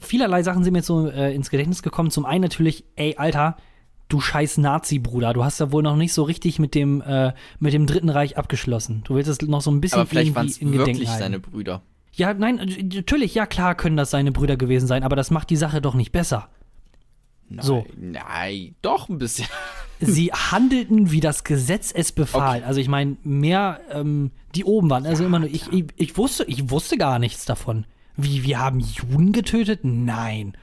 vielerlei 0.00 0.42
Sachen 0.42 0.64
sind 0.64 0.72
mir 0.72 0.80
jetzt 0.80 0.86
so 0.86 1.08
äh, 1.08 1.34
ins 1.34 1.50
Gedächtnis 1.50 1.82
gekommen. 1.82 2.10
Zum 2.10 2.24
einen 2.26 2.42
natürlich, 2.42 2.84
ey, 2.96 3.16
Alter, 3.16 3.56
du 4.08 4.20
scheiß 4.20 4.58
Nazi-Bruder. 4.58 5.32
Du 5.34 5.44
hast 5.44 5.60
ja 5.60 5.70
wohl 5.70 5.82
noch 5.82 5.96
nicht 5.96 6.12
so 6.12 6.24
richtig 6.24 6.58
mit 6.58 6.74
dem, 6.74 7.00
äh, 7.02 7.32
mit 7.60 7.72
dem 7.74 7.86
Dritten 7.86 8.08
Reich 8.08 8.36
abgeschlossen. 8.36 9.02
Du 9.04 9.14
willst 9.14 9.30
es 9.30 9.40
noch 9.42 9.60
so 9.60 9.70
ein 9.70 9.80
bisschen 9.80 10.00
Aber 10.00 10.08
vielleicht 10.08 10.34
waren 10.34 10.46
es 10.46 10.58
in 10.58 10.72
Gedenken 10.72 11.00
wirklich 11.00 11.10
seine 11.10 11.38
Brüder. 11.38 11.82
Ja, 12.12 12.34
nein, 12.34 12.58
äh, 12.58 12.82
natürlich, 12.82 13.34
ja 13.34 13.46
klar 13.46 13.74
können 13.76 13.96
das 13.96 14.10
seine 14.10 14.32
Brüder 14.32 14.56
gewesen 14.56 14.88
sein, 14.88 15.04
aber 15.04 15.14
das 15.14 15.30
macht 15.30 15.50
die 15.50 15.56
Sache 15.56 15.80
doch 15.80 15.94
nicht 15.94 16.10
besser. 16.10 16.48
Nein, 17.48 17.64
So. 17.64 17.86
Nein, 17.96 18.74
doch 18.82 19.08
ein 19.08 19.18
bisschen. 19.18 19.46
Sie 20.00 20.32
handelten, 20.32 21.10
wie 21.10 21.20
das 21.20 21.44
Gesetz 21.44 21.92
es 21.92 22.12
befahl. 22.12 22.62
Also 22.62 22.80
ich 22.80 22.88
meine, 22.88 23.16
mehr, 23.24 23.80
ähm, 23.90 24.30
die 24.54 24.64
oben 24.64 24.90
waren. 24.90 25.06
Also 25.06 25.24
immer 25.24 25.40
nur, 25.40 25.48
ich, 25.48 25.72
ich, 25.72 25.86
ich 25.96 26.16
wusste, 26.16 26.44
ich 26.44 26.70
wusste 26.70 26.96
gar 26.96 27.18
nichts 27.18 27.44
davon. 27.44 27.84
Wie, 28.18 28.42
wir 28.42 28.58
haben 28.58 28.80
Juden 28.80 29.32
getötet? 29.32 29.80
Nein. 29.84 30.56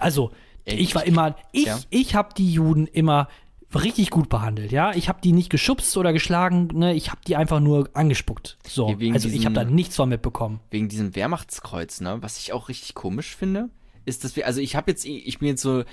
Also, 0.00 0.32
Ey, 0.66 0.76
ich 0.76 0.94
war 0.94 1.04
immer, 1.06 1.36
ich, 1.52 1.66
ja. 1.66 1.78
ich 1.88 2.14
habe 2.14 2.34
die 2.36 2.52
Juden 2.52 2.86
immer 2.86 3.28
richtig 3.74 4.10
gut 4.10 4.28
behandelt, 4.28 4.70
ja. 4.72 4.92
Ich 4.94 5.08
habe 5.08 5.20
die 5.22 5.32
nicht 5.32 5.50
geschubst 5.50 5.96
oder 5.96 6.12
geschlagen, 6.12 6.68
ne? 6.74 6.94
Ich 6.94 7.10
habe 7.10 7.20
die 7.26 7.36
einfach 7.36 7.60
nur 7.60 7.88
angespuckt. 7.94 8.58
So, 8.66 8.88
Ja, 8.98 9.12
also 9.14 9.28
ich 9.28 9.44
habe 9.46 9.54
da 9.54 9.62
diesem- 9.64 9.74
nichts 9.74 9.96
von 9.96 10.08
mitbekommen. 10.08 10.60
wegen 10.70 10.88
diesem 10.88 11.14
Wehrmachtskreuz, 11.14 12.00
ne? 12.00 12.18
Was 12.20 12.38
ich 12.38 12.52
auch 12.52 12.68
richtig 12.68 12.94
komisch 12.94 13.34
finde, 13.36 13.70
ist, 14.04 14.24
dass 14.24 14.36
wir, 14.36 14.46
also 14.46 14.60
ich 14.60 14.76
habe 14.76 14.90
jetzt, 14.90 15.04
ich 15.04 15.38
bin 15.38 15.48
jetzt 15.48 15.62
so, 15.62 15.84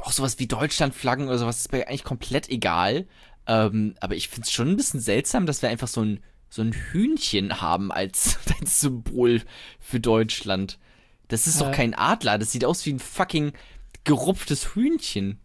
auch 0.00 0.12
sowas 0.12 0.38
wie 0.38 0.46
Deutschlandflaggen 0.46 1.26
oder 1.28 1.38
sowas, 1.38 1.58
ist 1.58 1.72
mir 1.72 1.86
eigentlich 1.88 2.04
komplett 2.04 2.48
egal. 2.48 3.06
Ähm, 3.46 3.94
aber 4.00 4.14
ich 4.14 4.28
finde 4.28 4.46
es 4.46 4.52
schon 4.52 4.68
ein 4.68 4.76
bisschen 4.76 5.00
seltsam, 5.00 5.46
dass 5.46 5.62
wir 5.62 5.68
einfach 5.70 5.88
so 5.88 6.02
ein, 6.02 6.20
so 6.50 6.62
ein 6.62 6.72
Hühnchen 6.72 7.60
haben 7.60 7.92
als, 7.92 8.38
als 8.60 8.80
Symbol 8.80 9.42
für 9.80 10.00
Deutschland. 10.00 10.78
Das 11.28 11.46
ist 11.46 11.60
doch 11.60 11.68
Äh. 11.68 11.72
kein 11.72 11.94
Adler, 11.94 12.38
das 12.38 12.52
sieht 12.52 12.64
aus 12.64 12.84
wie 12.86 12.92
ein 12.94 12.98
fucking 13.00 13.52
gerupftes 14.04 14.74
Hühnchen. 14.74 15.38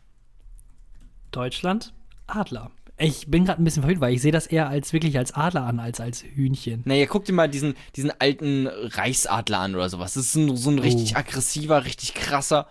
Deutschland, 1.32 1.94
Adler. 2.28 2.72
Ich 2.98 3.28
bin 3.28 3.44
gerade 3.44 3.62
ein 3.62 3.66
bisschen 3.66 3.82
verwirrt, 3.82 4.02
weil 4.02 4.14
ich 4.14 4.22
sehe 4.22 4.32
das 4.32 4.46
eher 4.46 4.70
als 4.70 4.94
wirklich 4.94 5.18
als 5.18 5.34
Adler 5.34 5.64
an, 5.66 5.80
als 5.80 6.00
als 6.00 6.24
Hühnchen. 6.24 6.84
Naja, 6.86 7.08
guck 7.08 7.26
dir 7.26 7.34
mal 7.34 7.50
diesen, 7.50 7.74
diesen 7.96 8.12
alten 8.22 8.68
Reichsadler 8.68 9.60
an 9.60 9.74
oder 9.76 9.90
sowas. 9.90 10.14
Das 10.14 10.26
ist 10.28 10.36
ein, 10.36 10.56
so 10.56 10.70
ein 10.70 10.78
richtig 10.80 11.16
Oh. 11.16 11.20
aggressiver, 11.20 11.86
richtig 11.86 12.14
krasser, 12.14 12.68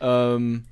ähm, 0.00 0.64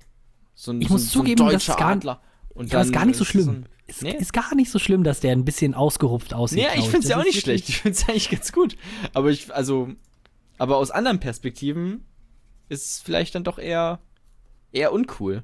so 0.55 0.70
ein, 0.70 0.81
Ich 0.81 0.87
so, 0.88 0.94
muss 0.94 1.03
ein- 1.03 1.07
so 1.09 1.18
ein 1.18 1.22
zugeben, 1.22 1.44
das 1.44 1.53
deutscher 1.53 1.72
ist 1.72 1.79
gar- 1.79 1.90
Adler. 1.92 2.20
Und 2.51 2.70
Ja, 2.70 2.79
aber 2.79 2.87
ist 2.87 2.92
gar 2.92 3.05
nicht 3.05 3.16
so 3.18 3.25
schlimm. 3.25 3.64
Ist, 3.87 4.03
Nee. 4.03 4.16
ist 4.16 4.33
gar 4.33 4.55
nicht 4.55 4.71
so 4.71 4.79
schlimm, 4.79 5.03
dass 5.05 5.21
der 5.21 5.33
ein 5.33 5.45
bisschen 5.45 5.75
ausgerupft 5.75 6.35
aussieht. 6.35 6.59
Nee, 6.61 6.66
ich 6.75 6.81
glaub 6.81 6.90
find's 6.90 7.09
ja 7.09 7.18
auch 7.18 7.25
nicht 7.25 7.40
schlecht. 7.40 7.68
Ich 7.68 7.79
find's 7.81 8.05
eigentlich 8.09 8.31
ganz 8.31 8.53
gut. 8.53 8.77
Aber 9.12 9.31
ich, 9.31 9.53
also, 9.55 9.90
aber 10.59 10.77
aus 10.77 10.90
anderen 10.90 11.21
Perspektiven 11.21 12.05
ist 12.68 12.85
es 12.87 12.99
vielleicht 13.01 13.35
dann 13.35 13.45
doch 13.45 13.59
eher, 13.59 13.99
eher 14.73 14.92
uncool. 14.92 15.42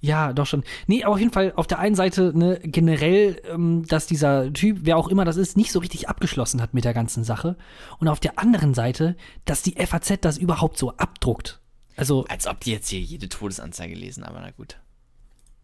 Ja, 0.00 0.32
doch 0.34 0.46
schon. 0.46 0.62
Nee, 0.86 1.04
aber 1.04 1.14
auf 1.14 1.18
jeden 1.20 1.32
Fall 1.32 1.52
auf 1.56 1.66
der 1.66 1.78
einen 1.78 1.94
Seite 1.94 2.32
ne, 2.36 2.60
generell, 2.62 3.40
ähm, 3.50 3.86
dass 3.86 4.06
dieser 4.06 4.52
Typ, 4.52 4.80
wer 4.82 4.98
auch 4.98 5.08
immer 5.08 5.24
das 5.24 5.36
ist, 5.36 5.56
nicht 5.56 5.72
so 5.72 5.78
richtig 5.78 6.08
abgeschlossen 6.08 6.60
hat 6.60 6.74
mit 6.74 6.84
der 6.84 6.92
ganzen 6.94 7.24
Sache. 7.24 7.56
Und 7.98 8.08
auf 8.08 8.20
der 8.20 8.38
anderen 8.38 8.74
Seite, 8.74 9.16
dass 9.46 9.62
die 9.62 9.74
FAZ 9.84 10.18
das 10.20 10.36
überhaupt 10.38 10.76
so 10.76 10.92
abdruckt. 10.96 11.60
Also, 11.96 12.26
Als 12.28 12.46
ob 12.46 12.60
die 12.60 12.72
jetzt 12.72 12.88
hier 12.88 13.00
jede 13.00 13.28
Todesanzeige 13.30 13.94
lesen, 13.94 14.22
aber 14.22 14.40
na 14.40 14.50
gut. 14.50 14.78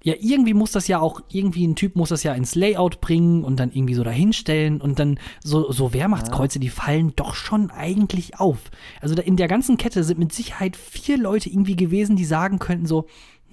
Ja, 0.05 0.15
irgendwie 0.19 0.55
muss 0.55 0.73
das 0.73 0.89
ja 0.89 1.01
auch, 1.01 1.21
irgendwie 1.29 1.67
ein 1.67 1.77
Typ 1.77 1.95
muss 1.97 2.09
das 2.09 2.23
ja 2.23 2.35
ins 2.35 2.55
Layout 2.55 3.01
bringen 3.01 3.45
und 3.45 3.61
dann 3.61 3.71
irgendwie 3.71 3.95
so 3.95 4.03
dahinstellen 4.03 4.81
und 4.81 4.99
dann 4.99 5.19
so, 5.45 5.71
so 5.71 5.93
Wehrmachtskreuze, 5.93 6.59
die 6.59 6.71
fallen 6.71 7.15
doch 7.15 7.35
schon 7.35 7.71
eigentlich 7.71 8.41
auf. 8.41 8.59
Also 9.01 9.15
in 9.15 9.37
der 9.37 9.49
ganzen 9.49 9.77
Kette 9.77 10.03
sind 10.03 10.19
mit 10.19 10.33
Sicherheit 10.33 10.77
vier 10.77 11.19
Leute 11.19 11.49
irgendwie 11.49 11.77
gewesen, 11.77 12.17
die 12.17 12.25
sagen 12.25 12.59
könnten 12.59 12.87
so, 12.87 13.07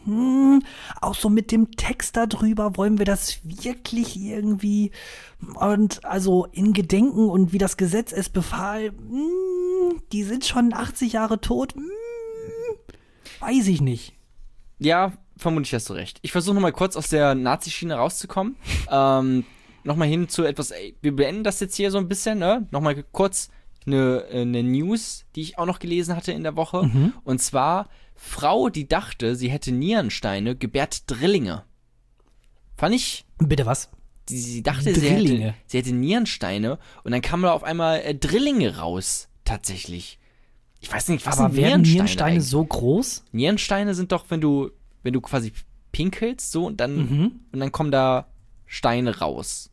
hm, 0.05 0.63
auch 1.01 1.15
so 1.15 1.29
mit 1.29 1.51
dem 1.51 1.71
Text 1.71 2.17
da 2.17 2.25
drüber, 2.25 2.77
wollen 2.77 2.97
wir 2.97 3.05
das 3.05 3.39
wirklich 3.43 4.19
irgendwie 4.19 4.91
und 5.55 6.03
also 6.05 6.47
in 6.51 6.73
Gedenken 6.73 7.29
und 7.29 7.53
wie 7.53 7.57
das 7.57 7.77
Gesetz 7.77 8.11
es 8.11 8.29
befahl, 8.29 8.89
hm, 8.89 10.01
die 10.11 10.23
sind 10.23 10.45
schon 10.45 10.73
80 10.73 11.13
Jahre 11.13 11.41
tot, 11.41 11.75
hm, 11.75 11.83
weiß 13.39 13.67
ich 13.67 13.81
nicht. 13.81 14.13
Ja, 14.79 15.13
vermutlich 15.39 15.73
hast 15.73 15.89
du 15.89 15.93
recht. 15.93 16.19
Ich 16.21 16.31
versuche 16.31 16.53
nochmal 16.53 16.71
kurz 16.71 16.95
aus 16.95 17.09
der 17.09 17.35
Nazi-Schiene 17.35 17.95
rauszukommen. 17.95 18.55
ähm, 18.91 19.45
nochmal 19.83 20.07
hin 20.07 20.29
zu 20.29 20.43
etwas, 20.43 20.71
ey, 20.71 20.95
wir 21.01 21.15
beenden 21.15 21.43
das 21.43 21.59
jetzt 21.59 21.75
hier 21.75 21.91
so 21.91 21.97
ein 21.97 22.07
bisschen, 22.07 22.37
ne? 22.37 22.67
Nochmal 22.71 23.03
kurz 23.11 23.49
eine, 23.87 24.25
eine 24.31 24.61
News, 24.63 25.25
die 25.35 25.41
ich 25.41 25.57
auch 25.57 25.65
noch 25.65 25.79
gelesen 25.79 26.15
hatte 26.15 26.31
in 26.31 26.43
der 26.43 26.55
Woche. 26.55 26.83
Mhm. 26.83 27.13
Und 27.23 27.41
zwar, 27.41 27.89
Frau, 28.15 28.69
die 28.69 28.87
dachte, 28.87 29.35
sie 29.35 29.49
hätte 29.49 29.71
Nierensteine, 29.71 30.55
gebärt 30.55 31.03
Drillinge. 31.07 31.63
Fand 32.77 32.93
ich 32.93 33.25
Bitte 33.39 33.65
was? 33.65 33.89
sie, 34.29 34.39
sie 34.39 34.63
dachte, 34.63 34.93
sie 34.93 35.09
hätte, 35.09 35.55
sie 35.65 35.77
hätte 35.77 35.91
Nierensteine 35.93 36.77
und 37.03 37.11
dann 37.11 37.21
kamen 37.21 37.43
da 37.43 37.51
auf 37.51 37.63
einmal 37.63 38.01
äh, 38.01 38.15
Drillinge 38.15 38.77
raus, 38.77 39.27
tatsächlich. 39.43 40.19
Ich 40.79 40.91
weiß 40.91 41.09
nicht, 41.09 41.25
was 41.25 41.39
Aber 41.39 41.49
sind 41.49 41.61
Nierensteine? 41.61 41.93
Nierensteine 41.93 42.31
eigentlich? 42.31 42.45
so 42.45 42.63
groß? 42.63 43.25
Nierensteine 43.31 43.95
sind 43.95 44.11
doch, 44.11 44.25
wenn 44.29 44.39
du, 44.39 44.71
wenn 45.03 45.13
du 45.13 45.21
quasi 45.21 45.53
pinkelst, 45.91 46.51
so 46.51 46.65
und 46.65 46.79
dann, 46.79 46.95
Mhm. 46.97 47.31
und 47.51 47.59
dann 47.59 47.71
kommen 47.71 47.91
da 47.91 48.27
Steine 48.65 49.19
raus. 49.19 49.71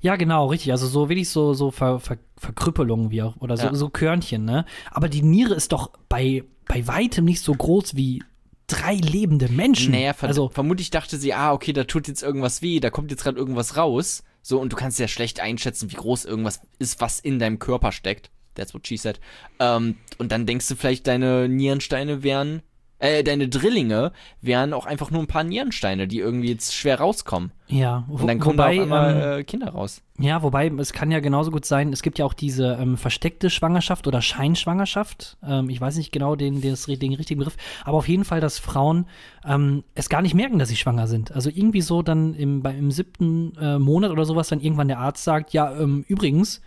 Ja, 0.00 0.14
genau, 0.16 0.46
richtig. 0.46 0.70
Also 0.70 0.86
so 0.86 1.08
wirklich 1.08 1.28
so, 1.28 1.52
so 1.54 1.70
Ver, 1.72 1.98
Ver, 1.98 2.18
Verkrüppelungen 2.36 3.10
wie 3.10 3.22
auch, 3.22 3.36
oder 3.38 3.56
so, 3.56 3.66
Ja. 3.66 3.74
so 3.74 3.88
Körnchen, 3.88 4.44
ne? 4.44 4.64
Aber 4.92 5.08
die 5.08 5.22
Niere 5.22 5.54
ist 5.54 5.72
doch 5.72 5.90
bei, 6.08 6.44
bei 6.66 6.86
weitem 6.86 7.24
nicht 7.24 7.40
so 7.42 7.52
groß 7.52 7.96
wie 7.96 8.22
drei 8.68 8.94
lebende 8.94 9.48
Menschen. 9.48 9.92
Naja, 9.92 10.12
ver 10.12 10.28
also, 10.28 10.48
vermutlich 10.48 10.90
dachte 10.90 11.16
sie, 11.16 11.34
ah, 11.34 11.52
okay, 11.52 11.72
da 11.72 11.84
tut 11.84 12.06
jetzt 12.08 12.22
irgendwas 12.22 12.62
weh, 12.62 12.78
da 12.80 12.90
kommt 12.90 13.10
jetzt 13.10 13.22
gerade 13.24 13.38
irgendwas 13.38 13.76
raus. 13.76 14.22
So, 14.42 14.60
und 14.60 14.72
du 14.72 14.76
kannst 14.76 15.00
ja 15.00 15.08
schlecht 15.08 15.40
einschätzen, 15.40 15.90
wie 15.90 15.96
groß 15.96 16.24
irgendwas 16.24 16.60
ist, 16.78 17.00
was 17.00 17.18
in 17.18 17.40
deinem 17.40 17.58
Körper 17.58 17.90
steckt. 17.90 18.30
That's 18.54 18.72
what 18.74 18.86
she 18.86 18.96
said. 18.96 19.18
Ähm, 19.58 19.96
und 20.18 20.30
dann 20.30 20.46
denkst 20.46 20.68
du 20.68 20.76
vielleicht, 20.76 21.06
deine 21.08 21.48
Nierensteine 21.48 22.22
wären, 22.22 22.62
äh, 22.98 23.22
deine 23.22 23.48
Drillinge 23.48 24.12
wären 24.40 24.72
auch 24.72 24.86
einfach 24.86 25.10
nur 25.10 25.20
ein 25.20 25.26
paar 25.26 25.44
Nierensteine, 25.44 26.08
die 26.08 26.18
irgendwie 26.18 26.50
jetzt 26.50 26.74
schwer 26.74 26.98
rauskommen. 26.98 27.52
ja. 27.68 28.04
Wo, 28.08 28.16
Und 28.16 28.26
dann 28.26 28.38
kommen 28.38 28.58
wobei, 28.58 28.76
da 28.76 28.82
einmal 28.82 29.14
ähm, 29.14 29.40
äh, 29.40 29.44
Kinder 29.44 29.68
raus. 29.68 30.02
ja, 30.18 30.42
wobei, 30.42 30.68
es 30.78 30.92
kann 30.92 31.10
ja 31.10 31.20
genauso 31.20 31.50
gut 31.50 31.66
sein, 31.66 31.92
es 31.92 32.02
gibt 32.02 32.18
ja 32.18 32.24
auch 32.24 32.32
diese 32.32 32.78
ähm, 32.80 32.96
versteckte 32.96 33.50
Schwangerschaft 33.50 34.06
oder 34.06 34.22
Scheinschwangerschaft. 34.22 35.36
Ähm, 35.46 35.68
ich 35.68 35.80
weiß 35.80 35.96
nicht 35.96 36.10
genau 36.10 36.36
den, 36.36 36.60
den, 36.62 36.74
den 36.74 37.14
richtigen 37.14 37.38
Begriff, 37.38 37.56
aber 37.84 37.98
auf 37.98 38.08
jeden 38.08 38.24
Fall, 38.24 38.40
dass 38.40 38.58
Frauen 38.58 39.06
ähm, 39.46 39.84
es 39.94 40.08
gar 40.08 40.22
nicht 40.22 40.34
merken, 40.34 40.58
dass 40.58 40.70
sie 40.70 40.76
schwanger 40.76 41.06
sind. 41.06 41.32
Also 41.32 41.50
irgendwie 41.50 41.82
so 41.82 42.02
dann 42.02 42.34
im, 42.34 42.62
bei, 42.62 42.74
im 42.74 42.90
siebten 42.90 43.54
äh, 43.60 43.78
Monat 43.78 44.10
oder 44.10 44.24
sowas 44.24 44.48
dann 44.48 44.60
irgendwann 44.60 44.88
der 44.88 44.98
Arzt 44.98 45.24
sagt, 45.24 45.52
ja, 45.52 45.78
ähm, 45.78 46.04
übrigens, 46.08 46.62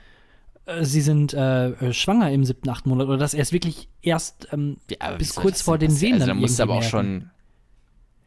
sie 0.81 1.01
sind 1.01 1.33
äh, 1.33 1.69
äh, 1.69 1.93
schwanger 1.93 2.31
im 2.31 2.43
siebten, 2.45 2.69
achten 2.69 2.89
Monat 2.89 3.07
oder 3.07 3.17
dass 3.17 3.33
er 3.33 3.41
es 3.41 3.51
wirklich 3.51 3.89
erst 4.01 4.47
ähm, 4.51 4.77
Ja, 4.89 5.11
bis 5.11 5.35
kurz 5.35 5.61
vor 5.61 5.77
den? 5.77 5.99
Wehen 6.01 6.13
Also, 6.15 6.27
dann 6.27 6.37
du 6.59 6.63
aber 6.63 6.75
auch 6.75 6.83
schon 6.83 7.29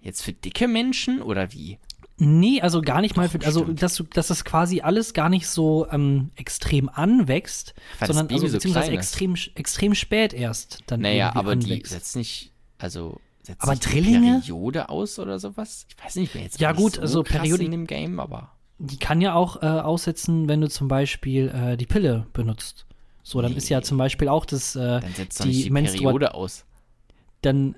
jetzt 0.01 0.23
für 0.23 0.33
dicke 0.33 0.69
Menschen 0.69 1.23
oder 1.23 1.53
wie? 1.53 1.79
Nee, 2.19 2.61
also 2.61 2.83
gar 2.83 3.01
nicht 3.01 3.17
mal, 3.17 3.29
für, 3.29 3.41
also 3.45 3.61
bestimmt. 3.61 3.83
dass, 3.83 3.95
du, 3.97 4.05
dass 4.05 4.27
das 4.29 4.45
quasi 4.45 4.81
alles 4.81 5.13
gar 5.15 5.29
nicht 5.29 5.49
so 5.49 5.89
ähm, 5.91 6.31
extrem 6.37 6.89
anwächst, 6.89 7.75
Weil 7.99 8.09
sondern 8.09 8.29
also, 8.29 8.47
so 8.47 8.53
beziehungsweise 8.55 8.93
ist. 8.93 8.99
extrem, 8.99 9.35
setzt 9.55 9.95
spät 9.95 10.33
erst 10.33 10.81
dann 10.87 11.01
Naja, 11.01 11.35
aber 11.35 11.57
die 11.57 11.71
anwächst. 11.73 11.93
setzt 11.93 12.15
nicht, 12.17 12.53
also 12.79 13.19
setzt 13.43 13.63
Aber 13.63 13.75
die 13.75 13.81
Drillinge? 13.81 14.39
Periode 14.41 14.89
aus 14.89 15.19
oder 15.19 15.39
sowas? 15.41 15.87
Ich 15.89 16.05
weiß 16.05 16.17
nicht, 16.17 16.27
ich 16.27 16.33
bin 16.33 16.43
jetzt 16.43 16.61
Ja, 16.61 16.73
gut, 16.73 16.95
so 16.97 17.01
also 17.01 17.23
Periode- 17.25 17.65
in 17.65 17.71
dem 17.73 17.87
Game, 17.87 18.21
aber 18.21 18.53
Die 18.85 18.97
kann 18.99 19.21
ja 19.21 19.35
auch 19.35 19.63
äh, 19.63 19.67
aussetzen, 19.67 20.49
wenn 20.49 20.61
du 20.61 20.69
zum 20.69 20.89
Beispiel 20.89 21.49
äh, 21.49 21.77
die 21.77 21.87
Pille 21.87 22.27
benutzt. 22.33 22.85
So, 23.23 23.41
dann 23.41 23.55
ist 23.57 23.69
ja 23.69 23.79
Nee. 23.79 23.85
zum 23.85 23.99
Beispiel 23.99 24.27
auch 24.29 24.45
das, 24.45 24.75
äh, 24.75 24.99
dann 25.01 25.13
setzt 25.15 25.45
die 25.45 25.49
nicht 25.49 25.65
die 25.67 25.71
Menstrua- 25.71 25.99
Periode 26.07 26.35
aus. 26.35 26.65
dann, 27.43 27.77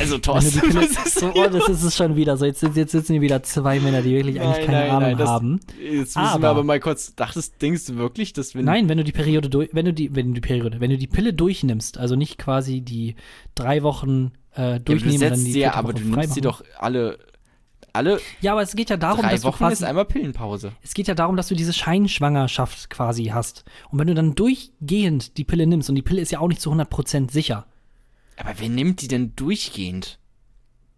Also 0.00 0.16
Thorsten, 0.16 0.60
Pille, 0.60 0.74
was 0.80 1.06
ist 1.06 1.20
so, 1.20 1.30
oh, 1.34 1.46
das 1.52 1.68
ist 1.68 1.82
es 1.82 1.94
schon 1.94 2.16
wieder 2.16 2.38
so. 2.38 2.46
Jetzt, 2.46 2.62
jetzt 2.62 2.92
sitzen 2.92 3.12
hier 3.12 3.20
wieder 3.20 3.42
zwei 3.42 3.78
Männer, 3.80 4.00
die 4.00 4.14
wirklich 4.14 4.40
eigentlich 4.40 4.56
Nein, 4.56 4.66
keine 4.66 4.78
nein, 4.78 4.90
Ahnung 4.90 5.02
nein, 5.02 5.18
das- 5.18 5.28
haben. 5.28 5.60
Jetzt 5.78 6.16
müssen 6.16 6.18
Aber- 6.18 6.42
wir 6.42 6.48
aber 6.48 6.64
mal 6.64 6.80
kurz, 6.80 7.14
dachtest, 7.14 7.60
denkst 7.60 7.84
du 7.86 7.96
wirklich, 7.96 8.32
dass 8.32 8.54
wenn 8.54 8.64
Nein, 8.64 8.88
wenn 8.88 8.96
du 8.96 9.04
die 9.04 9.12
Periode 9.12 9.50
durch, 9.50 9.68
wenn 9.72 9.84
du 9.84 9.92
die, 9.92 10.14
wenn 10.16 10.28
du 10.28 10.32
die 10.32 10.40
Periode, 10.40 10.80
wenn 10.80 10.90
du 10.90 10.96
die 10.96 11.06
Pille 11.06 11.34
durchnimmst, 11.34 11.98
also 11.98 12.16
nicht 12.16 12.38
quasi 12.38 12.80
die 12.80 13.14
drei 13.54 13.82
Wochen 13.82 14.32
äh, 14.56 14.62
ja, 14.62 14.78
du 14.78 14.84
durchnehmen 14.92 15.20
dann 15.20 15.44
die 15.44 15.52
sie 15.52 15.60
ja, 15.60 15.74
aber 15.74 15.92
du 15.92 16.02
nimmst 16.02 16.32
sie 16.32 16.40
doch 16.40 16.64
alle, 16.78 17.18
alle 17.96 18.20
Ja, 18.40 18.52
aber 18.52 18.62
es 18.62 18.76
geht 18.76 18.90
ja 18.90 18.96
darum, 18.96 19.22
drei 19.22 19.32
dass 19.32 19.40
du 19.40 19.48
Wochen 19.48 19.64
ist 19.64 19.78
quasi, 19.78 19.84
einmal 19.84 20.04
Pillenpause. 20.04 20.72
es 20.82 20.94
geht 20.94 21.08
ja 21.08 21.14
darum, 21.14 21.36
dass 21.36 21.48
du 21.48 21.54
diese 21.54 21.72
Scheinschwangerschaft 21.72 22.90
quasi 22.90 23.26
hast. 23.26 23.64
Und 23.90 23.98
wenn 23.98 24.06
du 24.06 24.14
dann 24.14 24.34
durchgehend 24.34 25.36
die 25.38 25.44
Pille 25.44 25.66
nimmst, 25.66 25.88
und 25.88 25.96
die 25.96 26.02
Pille 26.02 26.20
ist 26.20 26.30
ja 26.30 26.40
auch 26.40 26.48
nicht 26.48 26.60
zu 26.60 26.70
100% 26.70 27.30
sicher. 27.30 27.66
Aber 28.36 28.52
wer 28.58 28.68
nimmt 28.68 29.00
die 29.02 29.08
denn 29.08 29.34
durchgehend? 29.34 30.18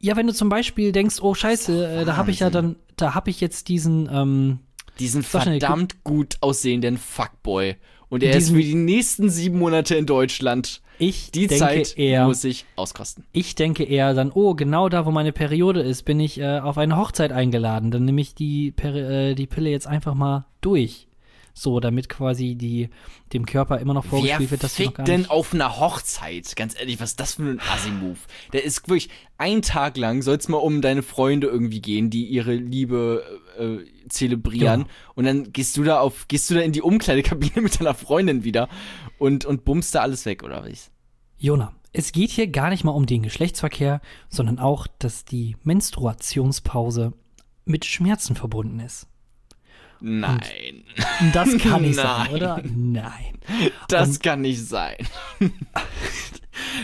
Ja, 0.01 0.17
wenn 0.17 0.27
du 0.27 0.35
zum 0.35 0.49
Beispiel 0.49 0.93
denkst, 0.93 1.21
oh 1.21 1.35
Scheiße, 1.35 2.01
äh, 2.01 2.05
da 2.05 2.17
habe 2.17 2.31
ich 2.31 2.41
ja 2.41 2.51
dann, 2.51 2.77
da 2.97 3.15
habe 3.15 3.31
ich 3.31 3.41
jetzt 3.41 3.69
diesen, 3.69 4.09
ähm, 4.13 4.59
Diesen 4.99 5.23
verdammt 5.23 6.05
gut 6.05 6.37
aussehenden 6.41 6.99
Fuckboy. 6.99 7.77
Und 8.09 8.23
er 8.23 8.37
ist 8.37 8.51
für 8.51 8.63
die 8.63 8.75
nächsten 8.75 9.29
sieben 9.29 9.59
Monate 9.59 9.95
in 9.95 10.07
Deutschland. 10.07 10.81
Ich 10.99 11.31
Die 11.31 11.47
denke 11.47 11.65
Zeit 11.65 11.99
eher, 11.99 12.27
muss 12.27 12.45
ich 12.45 12.65
auskosten. 12.77 13.25
ich 13.33 13.55
denke 13.55 13.85
eher 13.85 14.15
dann, 14.15 14.33
oh, 14.33 14.55
genau 14.55 14.89
da, 14.89 15.07
wo 15.07 15.11
meine 15.11 15.33
Periode 15.33 15.81
ist, 15.81 16.05
bin 16.05 16.21
ich 16.21 16.41
äh, 16.41 16.59
auf 16.59 16.79
eine 16.79 16.97
Hochzeit 16.97 17.33
eingeladen. 17.33 17.91
Dann 17.91 18.05
nehme 18.05 18.21
ich 18.21 18.35
die, 18.35 18.73
Peri 18.73 19.31
äh, 19.31 19.35
die 19.35 19.47
Pille 19.47 19.71
jetzt 19.71 19.87
einfach 19.87 20.15
mal 20.15 20.47
durch. 20.61 21.09
So, 21.59 21.81
damit 21.81 22.09
quasi 22.09 22.55
die, 22.55 22.89
dem 23.33 23.45
Körper 23.45 23.81
immer 23.81 23.93
noch 23.93 24.05
vorgespielt 24.05 24.53
wird, 24.53 24.63
dass 24.63 24.77
sie 24.77 24.85
noch 24.85 24.95
gar 24.95 25.07
denn 25.07 25.29
auf 25.29 25.53
einer 25.53 25.81
Hochzeit? 25.81 26.55
Ganz 26.55 26.79
ehrlich, 26.79 27.01
was 27.01 27.11
ist 27.11 27.21
das 27.21 27.35
für 27.35 27.43
ein 27.43 27.61
Assi-Move? 27.61 28.19
Der 28.53 28.63
ist 28.63 28.89
wirklich, 28.89 29.09
ein 29.39 29.61
Tag 29.61 29.97
lang 29.97 30.23
soll 30.23 30.37
es 30.37 30.47
mal 30.47 30.59
um 30.59 30.83
deine 30.83 31.03
Freunde 31.03 31.49
irgendwie 31.49 31.81
gehen, 31.81 32.11
die 32.11 32.27
ihre 32.27 32.55
Liebe 32.55 33.25
äh, 33.59 34.09
zelebrieren. 34.09 34.83
Ja. 34.83 34.87
Und 35.17 35.25
dann 35.25 35.53
gehst 35.53 35.77
du 35.77 35.83
da 35.83 35.99
auf, 35.99 36.29
gehst 36.29 36.49
du 36.49 36.55
da 36.55 36.61
in 36.61 36.71
die 36.71 36.83
Umkleidekabine 36.83 37.53
mit 37.63 37.81
deiner 37.81 37.95
Freundin 37.95 38.45
wieder 38.45 38.69
und, 39.19 39.45
und 39.45 39.65
bummst 39.65 39.95
da 39.95 40.01
alles 40.01 40.25
weg, 40.27 40.43
oder 40.43 40.65
was? 40.65 40.91
Jona, 41.39 41.73
es 41.93 42.13
geht 42.13 42.31
hier 42.31 42.49
gar 42.49 42.71
nicht 42.71 42.85
mal 42.85 42.93
um 42.93 43.07
den 43.07 43.23
Geschlechtsverkehr, 43.23 44.01
sondern 44.29 44.59
auch, 44.59 44.87
dass 44.99 45.25
die 45.25 45.57
Menstruationspause 45.65 47.13
mit 47.65 47.85
Schmerzen 47.85 48.35
verbunden 48.37 48.81
ist. 48.81 49.07
Nein. 50.01 50.85
Das 51.33 51.57
kann 51.59 51.83
nicht 51.83 51.97
sein, 51.97 52.07
Nein. 52.31 52.35
oder? 52.35 52.63
Nein. 52.65 53.39
Das 53.89 54.21
kann 54.21 54.43
nicht 54.43 54.65
sein. 54.65 54.97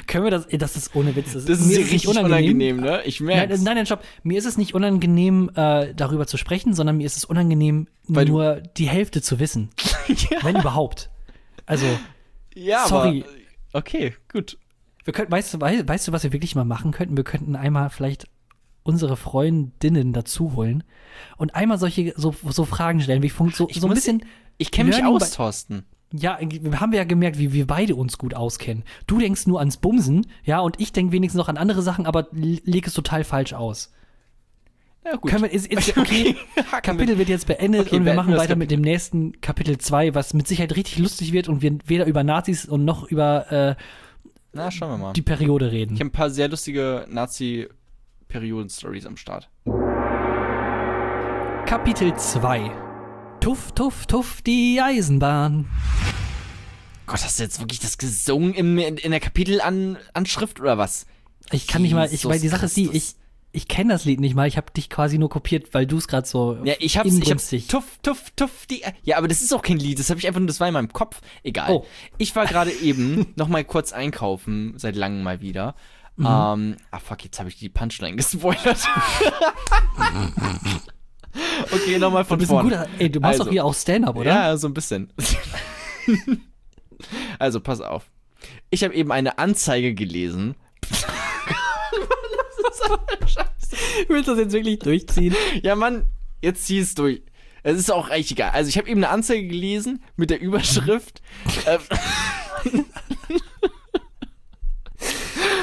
Können 0.07 0.25
wir 0.25 0.31
das, 0.31 0.47
das 0.49 0.77
ist 0.77 0.95
ohne 0.95 1.15
Witz. 1.17 1.33
Das 1.33 1.45
ist 1.45 1.67
mir 1.67 1.79
nicht 1.79 1.93
richtig 1.93 2.09
unangenehm, 2.09 2.81
ne? 2.81 3.03
Ich 3.05 3.21
Nein, 3.21 3.27
merke. 3.49 3.55
nein, 3.63 3.77
nein, 3.77 3.87
stopp. 3.87 4.05
Mir 4.23 4.39
ist 4.39 4.45
es 4.45 4.57
nicht 4.57 4.75
unangenehm, 4.75 5.51
äh, 5.55 5.95
darüber 5.95 6.27
zu 6.27 6.37
sprechen, 6.37 6.75
sondern 6.75 6.97
mir 6.97 7.07
ist 7.07 7.17
es 7.17 7.25
unangenehm, 7.25 7.89
Weil 8.07 8.27
nur 8.27 8.63
die 8.77 8.89
Hälfte 8.89 9.21
zu 9.23 9.41
wissen. 9.41 9.71
Wenn 10.43 10.57
überhaupt. 10.57 11.11
Also, 11.67 11.87
ja, 12.55 12.87
sorry. 12.87 13.25
aber. 13.25 13.81
Okay, 13.81 14.15
gut. 14.33 14.59
wir 15.05 15.13
könnten, 15.13 15.33
weißt 15.33 15.55
du, 15.55 15.61
weißt, 15.61 16.09
du, 16.09 16.13
was 16.13 16.23
wir 16.23 16.33
wirklich 16.33 16.55
mal 16.55 16.65
machen 16.65 16.93
könnten? 16.93 17.17
Wir 17.17 17.25
könnten 17.25 17.57
einmal 17.57 17.91
vielleicht 17.91 18.29
unsere 18.83 19.17
Freundinnen 19.17 20.13
dazu 20.13 20.55
holen 20.55 20.85
und 21.37 21.55
einmal 21.55 21.79
solche 21.79 22.15
so, 22.17 22.35
so 22.49 22.65
Fragen 22.65 23.01
stellen, 23.01 23.23
wie 23.23 23.31
funkt 23.31 23.57
so, 23.57 23.69
Ich 23.69 23.81
so 23.81 23.89
ein 23.89 23.95
bisschen. 23.95 24.25
Ich 24.59 24.71
kenne 24.71 24.91
mich 24.91 25.05
aus, 25.05 25.33
Thorsten. 25.33 25.85
Ja, 26.13 26.39
wir 26.41 26.81
haben 26.81 26.93
ja 26.93 27.03
gemerkt, 27.03 27.39
wie 27.39 27.53
wir 27.53 27.67
beide 27.67 27.97
uns 27.97 28.19
gut 28.19 28.35
auskennen. 28.35 28.85
Du 29.09 29.19
denkst 29.19 29.49
nur 29.49 29.59
ans 29.59 29.79
Bumsen, 29.79 30.27
ja, 30.45 30.61
und 30.61 30.81
ich 30.81 30.93
denke 30.93 31.13
wenigstens 31.13 31.39
noch 31.39 31.49
an 31.49 31.57
andere 31.57 31.83
Sachen, 31.83 32.07
aber 32.07 32.29
leg 32.31 32.87
es 32.87 32.95
total 32.95 33.25
falsch 33.25 33.53
aus. 33.53 33.91
Ja, 35.05 35.17
gut. 35.17 35.31
Können 35.31 35.43
wir, 35.43 35.53
ist, 35.53 35.67
ist, 35.67 35.97
okay, 35.99 36.37
Kapitel 36.83 37.19
wird 37.19 37.29
jetzt 37.29 37.47
beendet 37.47 37.89
Okay, 37.89 37.97
und 37.97 38.07
wir 38.07 38.15
machen 38.15 38.37
weiter 38.37 38.57
mit 38.57 38.71
dem 38.71 38.81
nächsten 38.81 39.39
Kapitel 39.41 39.77
2, 39.77 40.15
was 40.15 40.33
mit 40.33 40.49
Sicherheit 40.49 40.75
richtig 40.77 40.99
lustig 40.99 41.33
wird 41.33 41.49
und 41.49 41.61
wir 41.61 41.77
weder 41.85 42.07
über 42.07 42.25
Nazis 42.25 42.65
und 42.65 42.85
noch 42.87 43.05
über 43.11 43.53
äh, 43.53 43.75
Na, 44.53 44.71
schauen 44.71 44.91
wir 44.93 44.99
mal. 44.99 45.13
die 45.13 45.23
Periode 45.23 45.73
reden. 45.73 45.95
Ich 45.95 46.01
habe 46.01 46.09
ein 46.09 46.13
paar 46.13 46.31
sehr 46.31 46.49
lustige 46.49 47.07
Nazi-Perioden-Stories 47.11 49.05
am 49.05 49.19
Start. 49.19 49.51
Kapitel 51.67 52.15
2 52.15 52.71
Tuff, 53.41 53.73
tuff, 53.73 54.07
tuff, 54.07 54.41
die 54.41 54.81
Eisenbahn. 54.83 55.67
Gott, 57.07 57.23
hast 57.23 57.39
du 57.39 57.43
jetzt 57.43 57.61
wirklich 57.61 57.81
das 57.81 57.99
gesungen 57.99 58.55
im, 58.55 58.79
in, 58.79 58.97
in 58.97 59.11
der 59.11 59.21
Kapitelanschrift 59.21 60.61
oder 60.61 60.79
was? 60.79 61.05
Ich 61.53 61.67
kann 61.67 61.83
nicht 61.83 61.93
mal, 61.93 62.07
ich, 62.07 62.13
Jesus 62.13 62.31
weil 62.31 62.41
die 62.41 62.49
Sache 62.49 62.65
ist 62.65 62.77
die, 62.79 62.85
ich, 62.87 62.91
Christus. 62.91 63.17
Ich 63.55 63.69
kenne 63.69 63.93
das 63.93 64.05
Lied 64.05 64.21
nicht 64.21 64.35
mal, 64.35 64.49
ich 64.49 64.57
habe 64.57 64.71
dich 64.73 64.91
quasi 64.91 65.17
nur 65.17 65.31
kopiert, 65.31 65.73
weil 65.73 65.87
du 65.87 65.97
es 65.97 66.09
gerade 66.09 66.27
so 66.27 66.59
Ja, 66.65 66.75
ich 66.81 66.99
hab's, 66.99 67.15
ich 67.17 67.31
hab's, 67.31 67.51
tuff, 67.69 67.99
tuff, 68.03 68.31
tuff, 68.37 68.67
die, 68.67 68.83
ja, 69.03 69.17
aber 69.17 69.29
das 69.29 69.43
ist 69.43 69.55
auch 69.55 69.63
kein 69.63 69.79
Lied, 69.79 69.99
das 70.01 70.11
habe 70.11 70.19
ich 70.19 70.27
einfach 70.27 70.41
nur, 70.41 70.49
das 70.49 70.59
war 70.61 70.67
in 70.69 70.75
meinem 70.75 70.93
Kopf, 70.93 71.21
egal. 71.45 71.71
Oh. 71.71 71.87
Ich 72.19 72.35
war 72.35 72.47
gerade 72.47 72.71
eben 72.83 73.27
noch 73.37 73.49
mal 73.49 73.65
kurz 73.65 73.93
einkaufen, 73.93 74.75
seit 74.77 74.97
langem 74.97 75.23
mal 75.23 75.41
wieder. 75.41 75.77
Mhm. 76.17 76.27
Ähm, 76.27 76.77
ah 76.91 76.99
fuck, 76.99 77.25
jetzt 77.25 77.39
habe 77.39 77.49
ich 77.49 77.57
die 77.59 77.69
Punchline 77.69 78.17
gespoilert. 78.17 78.79
okay, 81.73 81.99
nochmal 81.99 82.23
Du 82.25 82.29
von 82.29 82.39
bist 82.39 82.51
ein 82.51 82.55
vorne. 82.55 82.69
guter, 82.71 82.89
ey, 82.99 83.11
du 83.11 83.21
machst 83.21 83.33
Also. 83.35 83.45
doch 83.45 83.51
hier 83.53 83.65
auch 83.65 83.75
Stand-up, 83.75 84.17
oder? 84.17 84.31
Ja, 84.31 84.57
so 84.57 84.69
ein 84.69 84.75
bisschen. 84.75 85.13
also, 87.39 87.61
pass 87.61 87.81
auf. 87.81 88.11
Ich 88.71 88.85
habe 88.85 88.95
eben 88.95 89.11
eine 89.13 89.39
Anzeige 89.39 89.95
gelesen. 89.95 90.55
Willst 94.09 94.29
du 94.29 94.33
das 94.33 94.41
jetzt 94.41 94.53
wirklich 94.53 94.79
durchziehen? 94.79 95.35
Ja, 95.63 95.75
Mann, 95.75 96.07
jetzt 96.43 96.67
zieh 96.67 96.79
es 96.79 96.95
durch. 96.95 97.23
Es 97.63 97.79
ist 97.79 97.91
auch 97.91 98.11
echt 98.11 98.31
egal. 98.31 98.51
Also, 98.51 98.69
ich 98.69 98.77
habe 98.77 98.89
eben 98.89 99.03
eine 99.03 99.09
Anzeige 99.09 99.47
gelesen 99.49 100.03
mit 100.17 100.31
der 100.31 100.41
Überschrift. 100.41 101.23
äh, 101.67 101.79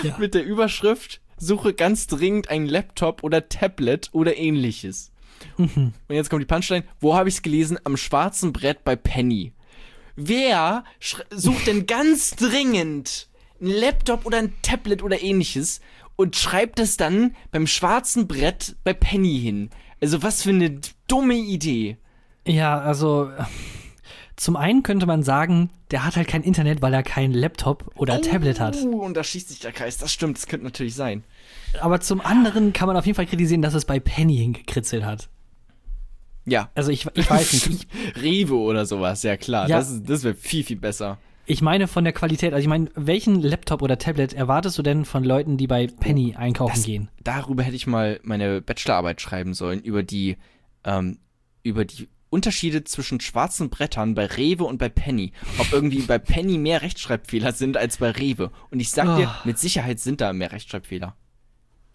Ja. 0.03 0.17
Mit 0.17 0.33
der 0.33 0.43
Überschrift: 0.43 1.21
Suche 1.37 1.73
ganz 1.73 2.07
dringend 2.07 2.49
einen 2.49 2.67
Laptop 2.67 3.23
oder 3.23 3.49
Tablet 3.49 4.09
oder 4.13 4.35
ähnliches. 4.37 5.11
Und 5.57 5.93
jetzt 6.09 6.29
kommt 6.29 6.41
die 6.41 6.47
Punchline: 6.47 6.83
Wo 6.99 7.15
habe 7.15 7.29
ich 7.29 7.35
es 7.35 7.41
gelesen? 7.41 7.77
Am 7.83 7.97
schwarzen 7.97 8.53
Brett 8.53 8.83
bei 8.83 8.95
Penny. 8.95 9.53
Wer 10.15 10.83
sucht 11.29 11.67
denn 11.67 11.85
ganz 11.85 12.31
dringend 12.31 13.29
einen 13.59 13.69
Laptop 13.69 14.25
oder 14.25 14.39
ein 14.39 14.53
Tablet 14.61 15.03
oder 15.03 15.21
ähnliches 15.21 15.81
und 16.21 16.35
schreibt 16.35 16.79
es 16.79 16.97
dann 16.97 17.35
beim 17.51 17.65
schwarzen 17.65 18.27
Brett 18.27 18.75
bei 18.83 18.93
Penny 18.93 19.39
hin? 19.39 19.69
Also 19.99 20.21
was 20.23 20.43
für 20.43 20.51
eine 20.51 20.79
dumme 21.07 21.35
Idee. 21.35 21.97
Ja, 22.47 22.79
also 22.79 23.31
zum 24.35 24.55
einen 24.55 24.83
könnte 24.83 25.05
man 25.05 25.23
sagen, 25.23 25.69
der 25.91 26.05
hat 26.05 26.15
halt 26.15 26.27
kein 26.27 26.43
Internet, 26.43 26.81
weil 26.81 26.93
er 26.93 27.03
kein 27.03 27.31
Laptop 27.31 27.91
oder 27.95 28.21
Tablet 28.21 28.59
hat. 28.59 28.75
Uh, 28.77 29.01
und 29.01 29.15
da 29.15 29.23
schießt 29.23 29.49
sich 29.49 29.59
der 29.59 29.71
Kreis. 29.71 29.97
Das 29.97 30.11
stimmt, 30.11 30.37
das 30.37 30.47
könnte 30.47 30.63
natürlich 30.63 30.95
sein. 30.95 31.23
Aber 31.79 31.99
zum 32.01 32.21
anderen 32.21 32.73
kann 32.73 32.87
man 32.87 32.97
auf 32.97 33.05
jeden 33.05 33.15
Fall 33.15 33.27
kritisieren, 33.27 33.61
dass 33.61 33.73
es 33.73 33.85
bei 33.85 33.99
Penny 33.99 34.37
hingekritzelt 34.37 35.05
hat. 35.05 35.29
Ja. 36.45 36.69
Also 36.73 36.91
ich, 36.91 37.05
ich 37.13 37.29
weiß 37.29 37.67
nicht. 37.67 37.87
Ich, 38.15 38.15
Rewe 38.21 38.55
oder 38.55 38.85
sowas, 38.85 39.23
ja 39.23 39.37
klar. 39.37 39.67
Ja. 39.67 39.77
Das, 39.77 40.01
das 40.03 40.23
wäre 40.23 40.35
viel, 40.35 40.63
viel 40.63 40.77
besser. 40.77 41.17
Ich 41.45 41.61
meine 41.61 41.87
von 41.87 42.03
der 42.03 42.13
Qualität, 42.13 42.53
also 42.53 42.61
ich 42.61 42.67
meine, 42.69 42.89
welchen 42.95 43.41
Laptop 43.41 43.81
oder 43.81 43.97
Tablet 43.97 44.33
erwartest 44.33 44.77
du 44.77 44.83
denn 44.83 45.05
von 45.05 45.23
Leuten, 45.23 45.57
die 45.57 45.67
bei 45.67 45.87
Penny 45.87 46.35
einkaufen 46.35 46.75
Das- 46.75 46.85
gehen? 46.85 47.09
Darüber 47.23 47.63
hätte 47.63 47.75
ich 47.75 47.87
mal 47.87 48.19
meine 48.23 48.61
Bachelorarbeit 48.61 49.21
schreiben 49.21 49.53
sollen, 49.53 49.81
über 49.81 50.03
die, 50.03 50.37
ähm, 50.83 51.19
über 51.63 51.85
die 51.85 52.07
Unterschiede 52.29 52.85
zwischen 52.85 53.19
schwarzen 53.19 53.69
Brettern 53.69 54.15
bei 54.15 54.25
Rewe 54.25 54.63
und 54.63 54.77
bei 54.77 54.87
Penny. 54.87 55.33
Ob 55.59 55.73
irgendwie 55.73 55.99
bei 56.01 56.17
Penny 56.17 56.57
mehr 56.57 56.81
Rechtschreibfehler 56.81 57.51
sind 57.51 57.75
als 57.75 57.97
bei 57.97 58.11
Rewe. 58.11 58.51
Und 58.69 58.79
ich 58.79 58.89
sag 58.91 59.17
dir, 59.17 59.27
Ah. 59.27 59.41
mit 59.43 59.59
Sicherheit 59.59 59.99
sind 59.99 60.21
da 60.21 60.31
mehr 60.31 60.53
Rechtschreibfehler. 60.53 61.17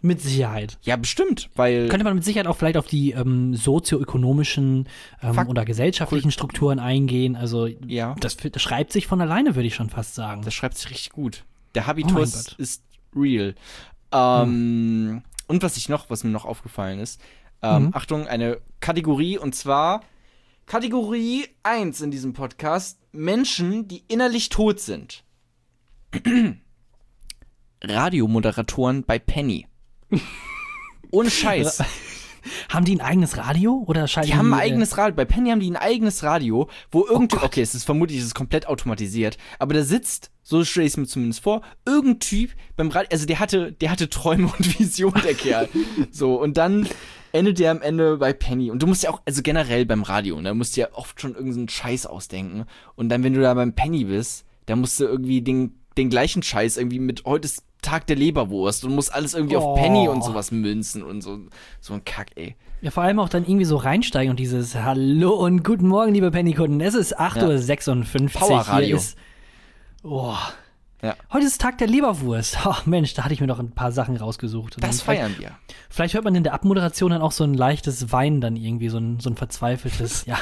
Mit 0.07 0.21
Sicherheit. 0.21 0.77
Ja, 0.83 0.95
bestimmt, 0.95 1.49
weil. 1.55 1.87
Könnte 1.89 2.03
man 2.05 2.15
mit 2.15 2.23
Sicherheit 2.23 2.47
auch 2.47 2.55
vielleicht 2.57 2.77
auf 2.77 2.87
die 2.87 3.11
ähm, 3.11 3.55
sozioökonomischen 3.55 4.87
ähm, 5.21 5.47
oder 5.47 5.65
gesellschaftlichen 5.65 6.31
Strukturen 6.31 6.79
eingehen. 6.79 7.35
Also 7.35 7.67
Ja. 7.67 8.15
das, 8.19 8.37
das 8.37 8.61
schreibt 8.61 8.91
sich 8.93 9.05
von 9.07 9.19
alleine, 9.21 9.55
würde 9.55 9.67
ich 9.67 9.75
schon 9.75 9.89
fast 9.89 10.15
sagen. 10.15 10.41
Das 10.43 10.53
schreibt 10.53 10.77
sich 10.77 10.89
richtig 10.89 11.09
gut. 11.11 11.43
Der 11.75 11.83
Oh 11.83 11.87
Habitus 11.87 12.45
Gott. 12.47 12.55
ist 12.59 12.83
real. 13.15 13.55
Ähm, 14.11 15.21
Und 15.47 15.63
was 15.63 15.77
ich 15.77 15.89
noch, 15.89 16.09
was 16.09 16.23
mir 16.23 16.31
noch 16.31 16.45
aufgefallen 16.45 16.99
ist, 16.99 17.19
ähm, 17.61 17.85
Mhm. 17.85 17.91
Achtung, 17.93 18.27
eine 18.27 18.59
Kategorie 18.79 19.37
und 19.37 19.55
zwar 19.55 20.01
Kategorie 20.67 21.45
1 21.63 22.01
in 22.01 22.11
diesem 22.11 22.33
Podcast: 22.33 22.99
Menschen, 23.11 23.87
die 23.87 24.03
innerlich 24.07 24.49
tot 24.49 24.79
sind. 24.79 25.23
Radiomoderatoren 27.83 29.03
bei 29.03 29.19
Penny. 29.19 29.67
Ohne 31.11 31.29
Scheiß. 31.29 31.83
haben 32.69 32.85
die 32.85 32.95
ein 32.95 33.01
eigenes 33.01 33.37
Radio 33.37 33.83
oder 33.87 34.07
schalten 34.07 34.29
Die 34.29 34.35
haben 34.35 34.53
ein 34.53 34.59
äh, 34.59 34.63
eigenes 34.63 34.97
Radio. 34.97 35.15
Bei 35.15 35.25
Penny 35.25 35.49
haben 35.49 35.59
die 35.59 35.69
ein 35.69 35.75
eigenes 35.75 36.23
Radio, 36.23 36.69
wo 36.91 37.05
irgendwie. 37.05 37.37
Gott. 37.37 37.45
okay, 37.45 37.61
es 37.61 37.75
ist 37.75 37.83
vermutlich 37.83 38.19
es 38.19 38.25
ist 38.25 38.35
komplett 38.35 38.67
automatisiert, 38.67 39.37
aber 39.59 39.73
da 39.73 39.83
sitzt, 39.83 40.31
so 40.43 40.63
stelle 40.63 40.85
ich 40.85 40.93
es 40.93 40.97
mir 40.97 41.07
zumindest 41.07 41.41
vor, 41.41 41.61
irgendein 41.85 42.19
Typ 42.19 42.51
beim 42.75 42.89
Radio. 42.89 43.09
Also 43.11 43.25
der 43.25 43.39
hatte, 43.39 43.71
der 43.73 43.91
hatte 43.91 44.09
Träume 44.09 44.51
und 44.57 44.79
Visionen, 44.79 45.21
der 45.23 45.33
Kerl. 45.33 45.69
So, 46.11 46.41
und 46.41 46.57
dann 46.57 46.87
endet 47.31 47.59
der 47.59 47.71
am 47.71 47.81
Ende 47.81 48.17
bei 48.17 48.33
Penny. 48.33 48.71
Und 48.71 48.81
du 48.81 48.87
musst 48.87 49.03
ja 49.03 49.11
auch, 49.11 49.21
also 49.25 49.41
generell 49.41 49.85
beim 49.85 50.03
Radio, 50.03 50.39
da 50.41 50.53
musst 50.53 50.75
du 50.75 50.81
ja 50.81 50.87
oft 50.93 51.19
schon 51.21 51.35
irgendeinen 51.35 51.69
Scheiß 51.69 52.05
ausdenken. 52.05 52.65
Und 52.95 53.09
dann, 53.09 53.23
wenn 53.23 53.33
du 53.33 53.41
da 53.41 53.53
beim 53.53 53.73
Penny 53.73 54.05
bist, 54.05 54.45
dann 54.65 54.79
musst 54.79 54.99
du 54.99 55.05
irgendwie 55.05 55.41
den, 55.41 55.79
den 55.97 56.09
gleichen 56.09 56.43
Scheiß 56.43 56.77
irgendwie 56.77 56.99
mit 56.99 57.25
heute 57.25 57.45
ist 57.45 57.63
Tag 57.81 58.07
der 58.07 58.15
Leberwurst 58.15 58.83
und 58.85 58.95
musst 58.95 59.13
alles 59.13 59.33
irgendwie 59.33 59.55
Oh. 59.55 59.59
auf 59.73 59.79
Penny 59.79 60.07
und 60.07 60.23
sowas 60.23 60.51
münzen 60.51 61.03
und 61.03 61.21
so, 61.21 61.37
so 61.79 61.93
ein 61.93 62.03
Kack, 62.05 62.31
ey. 62.35 62.55
Ja, 62.81 62.91
vor 62.91 63.03
allem 63.03 63.19
auch 63.19 63.29
dann 63.29 63.43
irgendwie 63.43 63.65
so 63.65 63.77
reinsteigen 63.77 64.29
und 64.31 64.39
dieses 64.39 64.75
Hallo 64.75 65.33
und 65.33 65.63
guten 65.63 65.87
Morgen, 65.87 66.13
liebe 66.13 66.29
Pennykunden. 66.31 66.81
Es 66.81 66.93
ist 66.95 67.19
8.56 67.19 68.23
Uhr. 68.23 68.29
Powerradio. 68.39 68.85
Hier 68.87 68.95
ist, 68.97 69.17
oh. 70.03 70.35
Ja. 71.03 71.15
Heute 71.31 71.45
ist 71.45 71.61
Tag 71.61 71.77
der 71.77 71.87
Leberwurst. 71.87 72.57
Oh, 72.65 72.73
Mensch, 72.85 73.13
da 73.13 73.23
hatte 73.23 73.33
ich 73.33 73.39
mir 73.39 73.47
noch 73.47 73.59
ein 73.59 73.71
paar 73.71 73.91
Sachen 73.91 74.17
rausgesucht. 74.17 74.77
Das 74.79 75.01
feiern 75.03 75.35
wir. 75.37 75.51
Vielleicht 75.89 76.15
hört 76.15 76.23
man 76.23 76.33
in 76.35 76.43
der 76.43 76.53
Abmoderation 76.53 77.11
dann 77.11 77.21
auch 77.21 77.31
so 77.31 77.43
ein 77.43 77.53
leichtes 77.53 78.11
Weinen 78.11 78.41
dann 78.41 78.55
irgendwie, 78.55 78.89
so 78.89 78.97
ein, 78.97 79.19
so 79.19 79.29
ein 79.29 79.35
verzweifeltes, 79.37 80.25
ja. 80.27 80.37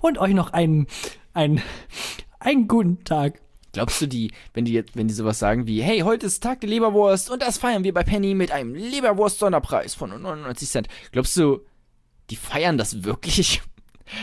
Und 0.00 0.18
euch 0.18 0.34
noch 0.34 0.52
einen, 0.52 0.88
einen, 1.32 1.62
einen 2.40 2.66
guten 2.68 3.04
Tag. 3.04 3.40
Glaubst 3.72 4.00
du, 4.00 4.06
die, 4.06 4.32
wenn 4.54 4.64
die 4.64 4.72
jetzt, 4.72 4.96
wenn 4.96 5.06
die 5.08 5.14
sowas 5.14 5.38
sagen 5.38 5.66
wie, 5.66 5.82
hey, 5.82 6.00
heute 6.00 6.26
ist 6.26 6.42
Tag 6.42 6.60
der 6.60 6.70
Leberwurst 6.70 7.30
und 7.30 7.40
das 7.42 7.58
feiern 7.58 7.84
wir 7.84 7.94
bei 7.94 8.02
Penny 8.02 8.34
mit 8.34 8.50
einem 8.50 8.74
Leberwurst-Sonderpreis 8.74 9.94
von 9.94 10.10
99 10.10 10.68
Cent. 10.68 10.88
Glaubst 11.12 11.36
du, 11.36 11.60
die 12.30 12.36
feiern 12.36 12.78
das 12.78 13.04
wirklich? 13.04 13.62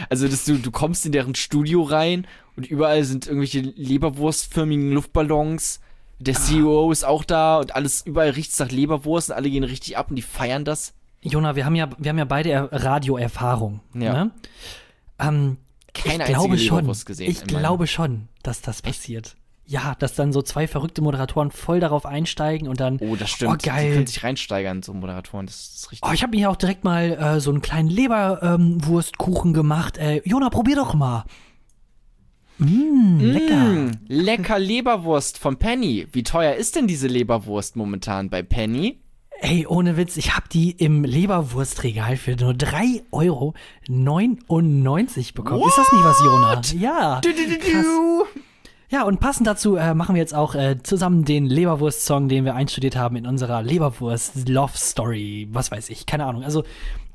Also, 0.09 0.27
dass 0.27 0.43
du, 0.43 0.57
du 0.57 0.69
kommst 0.69 1.05
in 1.05 1.13
deren 1.13 1.33
Studio 1.33 1.81
rein 1.81 2.27
und 2.57 2.67
überall 2.69 3.05
sind 3.05 3.25
irgendwelche 3.25 3.61
Leberwurstförmigen 3.61 4.91
Luftballons. 4.91 5.79
Der 6.19 6.33
CEO 6.33 6.91
ist 6.91 7.05
auch 7.05 7.23
da 7.23 7.57
und 7.59 7.73
alles, 7.73 8.05
überall 8.05 8.31
riecht 8.31 8.51
es 8.51 8.59
nach 8.59 8.69
Leberwurst 8.69 9.29
und 9.29 9.37
alle 9.37 9.49
gehen 9.49 9.63
richtig 9.63 9.95
ab 9.97 10.09
und 10.09 10.17
die 10.17 10.23
feiern 10.23 10.65
das. 10.65 10.93
Jona, 11.21 11.55
wir 11.55 11.65
haben 11.65 11.75
ja, 11.75 11.89
wir 11.97 12.09
haben 12.09 12.17
ja 12.17 12.25
beide 12.25 12.49
Er- 12.49 12.69
Radioerfahrung. 12.73 13.79
Ja. 13.93 14.25
Ne? 14.25 14.31
Ähm, 15.19 15.57
Keine 15.93 16.23
ich 16.25 16.29
glaube 16.31 16.57
schon. 16.57 16.77
Leberwurst 16.79 17.05
gesehen. 17.05 17.31
Ich 17.31 17.43
glaube 17.45 17.87
schon, 17.87 18.27
dass 18.43 18.61
das 18.61 18.81
passiert. 18.81 19.37
Ja, 19.67 19.95
dass 19.99 20.15
dann 20.15 20.31
so 20.31 20.41
zwei 20.41 20.65
verrückte 20.65 21.01
Moderatoren 21.01 21.51
voll 21.51 21.81
darauf 21.81 22.05
einsteigen 22.05 22.69
und 22.69 22.79
dann. 22.79 22.99
Oh, 23.01 23.17
das 23.17 23.29
stimmt. 23.29 23.53
Oh, 23.53 23.57
geil. 23.69 23.89
Die 23.89 23.93
können 23.93 24.07
sich 24.07 24.23
reinsteigern, 24.23 24.81
so 24.81 24.93
Moderatoren. 24.93 25.45
Das 25.45 25.55
ist 25.55 25.91
richtig. 25.91 26.09
Oh, 26.09 26.13
ich 26.13 26.23
habe 26.23 26.31
mir 26.31 26.37
hier 26.37 26.49
auch 26.49 26.55
direkt 26.55 26.85
mal 26.85 27.11
äh, 27.11 27.39
so 27.41 27.51
einen 27.51 27.61
kleinen 27.61 27.89
Leberwurstkuchen 27.89 29.53
gemacht. 29.53 29.97
Äh, 29.97 30.21
Jona, 30.23 30.49
probier 30.49 30.77
doch 30.77 30.93
mal. 30.93 31.25
Mm, 32.59 33.19
lecker. 33.19 33.55
Mm, 33.55 33.91
lecker 34.07 34.57
Leberwurst 34.57 35.37
von 35.37 35.57
Penny. 35.57 36.07
Wie 36.13 36.23
teuer 36.23 36.55
ist 36.55 36.77
denn 36.77 36.87
diese 36.87 37.07
Leberwurst 37.07 37.75
momentan 37.75 38.29
bei 38.29 38.43
Penny? 38.43 39.01
Ey, 39.39 39.67
ohne 39.67 39.97
Witz, 39.97 40.17
ich 40.17 40.35
habe 40.35 40.47
die 40.51 40.71
im 40.71 41.03
Leberwurstregal 41.03 42.17
für 42.17 42.35
nur 42.37 42.53
3,99 42.53 43.03
Euro 43.11 43.53
bekommen. 45.33 45.63
Ist 45.67 45.77
das 45.77 45.91
nicht 45.91 46.03
was, 46.03 46.19
Jona? 46.23 46.61
Ja. 46.79 47.21
Du, 47.21 47.29
du, 47.29 47.47
du, 47.47 47.59
Krass. 47.59 47.85
Ja, 48.89 49.03
und 49.03 49.19
passend 49.19 49.45
dazu 49.47 49.75
äh, 49.75 49.93
machen 49.93 50.15
wir 50.15 50.21
jetzt 50.21 50.33
auch 50.33 50.55
äh, 50.55 50.77
zusammen 50.81 51.25
den 51.25 51.45
Leberwurst-Song, 51.45 52.29
den 52.29 52.45
wir 52.45 52.55
einstudiert 52.55 52.95
haben 52.95 53.17
in 53.17 53.25
unserer 53.27 53.61
Leberwurst-Love-Story. 53.61 55.49
Was 55.51 55.71
weiß 55.71 55.89
ich, 55.89 56.05
keine 56.05 56.25
Ahnung. 56.25 56.43
Also, 56.43 56.63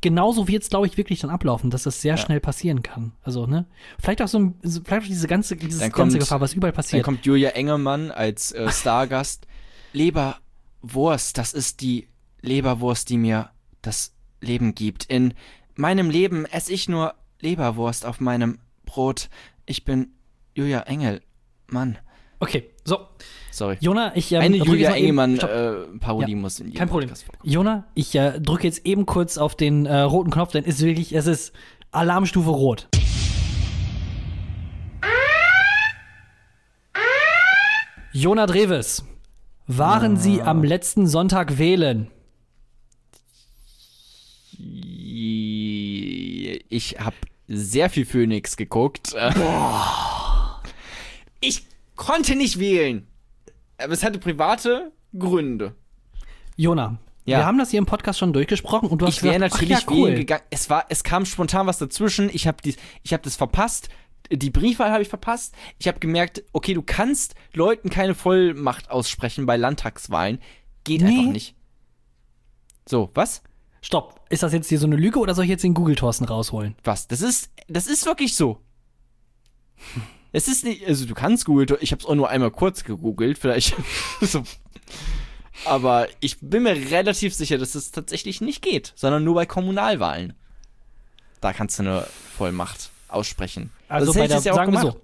genauso 0.02 0.48
wird 0.48 0.62
es, 0.64 0.68
glaube 0.68 0.86
ich, 0.86 0.98
wirklich 0.98 1.20
dann 1.20 1.30
ablaufen, 1.30 1.70
dass 1.70 1.84
das 1.84 2.02
sehr 2.02 2.16
schnell 2.18 2.40
passieren 2.40 2.82
kann. 2.82 3.12
Also, 3.22 3.46
ne? 3.46 3.64
Vielleicht 3.98 4.20
auch 4.20 4.28
so, 4.28 4.38
ein, 4.38 4.54
vielleicht 4.62 5.04
auch 5.04 5.06
diese 5.08 5.26
ganze, 5.28 5.56
diese 5.56 5.80
Dann 5.80 5.90
ganze 5.92 6.18
kommt- 6.18 6.20
Gefahr, 6.20 6.40
was 6.42 6.52
überall 6.54 6.72
Dann 6.72 6.76
passiert. 6.76 7.04
kommt 7.04 7.24
Julia 7.24 7.50
Engelmann 7.50 8.10
als 8.10 8.52
äh, 8.52 8.70
Stargast. 8.70 9.46
Leberwurst, 9.94 11.38
das 11.38 11.52
ist 11.52 11.80
die 11.80 12.08
Leberwurst, 12.40 13.08
die 13.08 13.16
mir 13.18 13.50
das 13.82 14.14
Leben 14.40 14.74
gibt. 14.74 15.04
In 15.04 15.34
meinem 15.74 16.10
Leben 16.10 16.44
esse 16.46 16.72
ich 16.72 16.88
nur 16.88 17.14
Leberwurst 17.40 18.04
auf 18.04 18.20
meinem 18.20 18.58
Brot. 18.84 19.28
Ich 19.66 19.84
bin 19.84 20.12
Julia 20.54 20.80
Engelmann. 21.72 21.98
Okay, 22.38 22.70
so. 22.84 22.98
Sorry. 23.50 23.76
Jona, 23.80 24.12
ich. 24.16 24.32
Ähm, 24.32 24.40
Eine 24.40 24.56
Julia 24.56 24.90
Stopp. 25.36 25.50
äh, 25.50 25.72
Ja, 26.32 26.36
muss 26.36 26.58
in 26.60 26.66
jedem 26.66 26.78
Kein 26.78 26.88
Problem. 26.88 27.10
Jona, 27.42 27.84
ich 27.94 28.14
äh, 28.14 28.40
drücke 28.40 28.66
jetzt 28.66 28.84
eben 28.86 29.06
kurz 29.06 29.38
auf 29.38 29.54
den 29.54 29.86
äh, 29.86 30.00
roten 30.00 30.30
Knopf, 30.30 30.52
denn 30.52 30.64
ist 30.64 30.82
wirklich, 30.82 31.14
es 31.14 31.26
ist 31.26 31.52
Alarmstufe 31.92 32.50
Rot. 32.50 32.88
Jona 38.12 38.46
Dreves, 38.46 39.04
waren 39.66 40.16
Sie 40.16 40.42
am 40.42 40.62
letzten 40.64 41.06
Sonntag 41.06 41.58
wählen? 41.58 42.08
Ich 46.68 46.96
habe 46.98 47.16
sehr 47.48 47.88
viel 47.90 48.04
Phoenix 48.04 48.56
geguckt. 48.56 49.14
Ich 51.42 51.66
konnte 51.96 52.34
nicht 52.36 52.58
wählen. 52.58 53.06
Aber 53.78 53.92
es 53.92 54.02
hatte 54.02 54.18
private 54.18 54.92
Gründe. 55.18 55.74
Jona, 56.56 56.98
Ja. 57.24 57.38
wir 57.38 57.46
haben 57.46 57.58
das 57.58 57.70
hier 57.70 57.78
im 57.78 57.86
Podcast 57.86 58.18
schon 58.18 58.32
durchgesprochen 58.32 58.88
und 58.88 59.02
du 59.02 59.06
hast 59.06 59.16
Ich 59.18 59.22
wäre 59.22 59.34
gesagt, 59.34 59.52
natürlich 59.54 59.76
ach, 59.76 59.82
ja, 59.82 59.90
cool. 59.90 60.08
wählen 60.08 60.18
gegangen. 60.20 60.42
Es 60.50 60.70
war, 60.70 60.86
es 60.88 61.02
kam 61.04 61.26
spontan 61.26 61.66
was 61.66 61.78
dazwischen. 61.78 62.30
Ich 62.32 62.46
habe 62.46 62.58
ich 63.02 63.12
habe 63.12 63.22
das 63.22 63.36
verpasst. 63.36 63.88
Die 64.30 64.50
Briefwahl 64.50 64.90
habe 64.92 65.02
ich 65.02 65.08
verpasst. 65.08 65.54
Ich 65.78 65.88
habe 65.88 65.98
gemerkt, 65.98 66.42
okay, 66.52 66.72
du 66.74 66.82
kannst 66.82 67.34
Leuten 67.52 67.90
keine 67.90 68.14
Vollmacht 68.14 68.90
aussprechen 68.90 69.44
bei 69.46 69.56
Landtagswahlen. 69.56 70.38
Geht 70.84 71.02
Nee. 71.02 71.18
einfach 71.18 71.32
nicht. 71.32 71.54
So, 72.88 73.10
was? 73.14 73.42
Stopp, 73.82 74.20
ist 74.30 74.42
das 74.44 74.52
jetzt 74.52 74.68
hier 74.68 74.78
so 74.78 74.86
eine 74.86 74.96
Lüge 74.96 75.18
oder 75.18 75.34
soll 75.34 75.44
ich 75.44 75.50
jetzt 75.50 75.64
den 75.64 75.74
Google-Thorsten 75.74 76.24
rausholen? 76.24 76.76
Was? 76.84 77.08
Das 77.08 77.20
ist, 77.20 77.50
das 77.68 77.88
ist 77.88 78.06
wirklich 78.06 78.36
so. 78.36 78.60
Es 80.32 80.48
ist 80.48 80.64
nicht, 80.64 80.86
also 80.86 81.04
du 81.04 81.14
kannst 81.14 81.44
Google, 81.44 81.78
ich 81.80 81.92
habe 81.92 82.00
es 82.00 82.06
auch 82.06 82.14
nur 82.14 82.28
einmal 82.30 82.50
kurz 82.50 82.84
gegoogelt, 82.84 83.38
vielleicht. 83.38 83.74
so. 84.20 84.42
Aber 85.66 86.08
ich 86.20 86.38
bin 86.40 86.62
mir 86.62 86.74
relativ 86.90 87.34
sicher, 87.34 87.58
dass 87.58 87.74
es 87.74 87.90
tatsächlich 87.90 88.40
nicht 88.40 88.62
geht, 88.62 88.92
sondern 88.96 89.24
nur 89.24 89.34
bei 89.34 89.46
Kommunalwahlen. 89.46 90.32
Da 91.40 91.52
kannst 91.52 91.78
du 91.78 91.82
eine 91.82 92.06
Vollmacht 92.36 92.90
aussprechen. 93.08 93.70
Also 93.88 94.06
Das 94.12 94.16
bei 94.16 94.26
der, 94.26 94.36
ja 94.38 94.42
sagen 94.54 94.72
wir 94.72 94.80
gemacht. 94.80 94.96
so, 94.96 95.00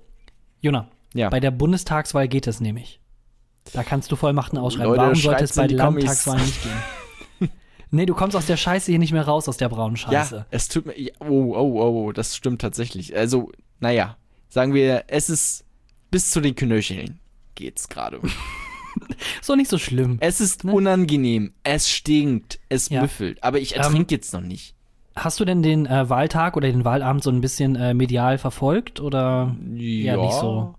Jona, 0.63 0.89
Ja. 1.13 1.29
bei 1.29 1.41
der 1.41 1.51
Bundestagswahl 1.51 2.27
geht 2.29 2.47
es 2.47 2.61
nämlich. 2.61 3.01
Da 3.75 3.83
kannst 3.85 4.11
du 4.11 4.17
Vollmachten 4.17 4.57
ausschreiben. 4.59 4.89
Leute, 4.93 5.03
Warum 5.03 5.15
sollte 5.15 5.45
es 5.45 5.55
bei 5.55 5.67
die 5.67 5.77
Kommis. 5.77 6.05
Landtagswahlen 6.05 6.45
nicht 6.47 6.63
gehen? 6.63 7.51
nee, 7.91 8.07
du 8.07 8.15
kommst 8.15 8.35
aus 8.35 8.47
der 8.47 8.57
Scheiße 8.57 8.91
hier 8.91 8.99
nicht 8.99 9.13
mehr 9.13 9.27
raus, 9.27 9.47
aus 9.47 9.59
der 9.59 9.69
braunen 9.69 9.97
Scheiße. 9.99 10.37
Ja, 10.37 10.47
es 10.51 10.69
tut 10.69 10.87
mir. 10.87 10.95
oh, 11.21 11.55
oh, 11.55 12.07
oh, 12.07 12.13
das 12.13 12.35
stimmt 12.35 12.63
tatsächlich. 12.63 13.15
Also, 13.15 13.53
naja, 13.79 14.17
sagen 14.49 14.75
wir, 14.75 15.05
es 15.09 15.31
ist 15.31 15.65
bis 16.11 16.31
zu 16.31 16.41
den 16.41 16.55
Knöcheln 16.55 17.19
geht's 17.55 17.89
gerade. 17.89 18.21
Ist 19.41 19.49
doch 19.49 19.55
nicht 19.57 19.71
so 19.71 19.79
schlimm. 19.79 20.17
es 20.21 20.41
ist 20.41 20.65
Ne? 20.65 20.73
unangenehm, 20.73 21.53
es 21.63 21.89
stinkt, 21.89 22.59
es 22.69 22.89
Ja. 22.89 23.03
müffelt, 23.03 23.43
aber 23.45 23.61
ich 23.61 23.77
Ähm, 23.77 23.83
ertrink 23.83 24.11
jetzt 24.11 24.33
noch 24.33 24.41
nicht. 24.41 24.75
Hast 25.15 25.39
du 25.39 25.45
denn 25.45 25.63
den 25.63 25.87
äh, 25.87 26.09
Wahltag 26.09 26.57
oder 26.57 26.69
den 26.71 26.85
Wahlabend 26.85 27.23
so 27.23 27.31
ein 27.31 27.41
bisschen 27.41 27.77
äh, 27.77 27.95
medial 27.95 28.39
verfolgt 28.39 29.01
oder 29.01 29.55
Ja, 29.77 30.17
nicht 30.17 30.33
so. 30.35 30.75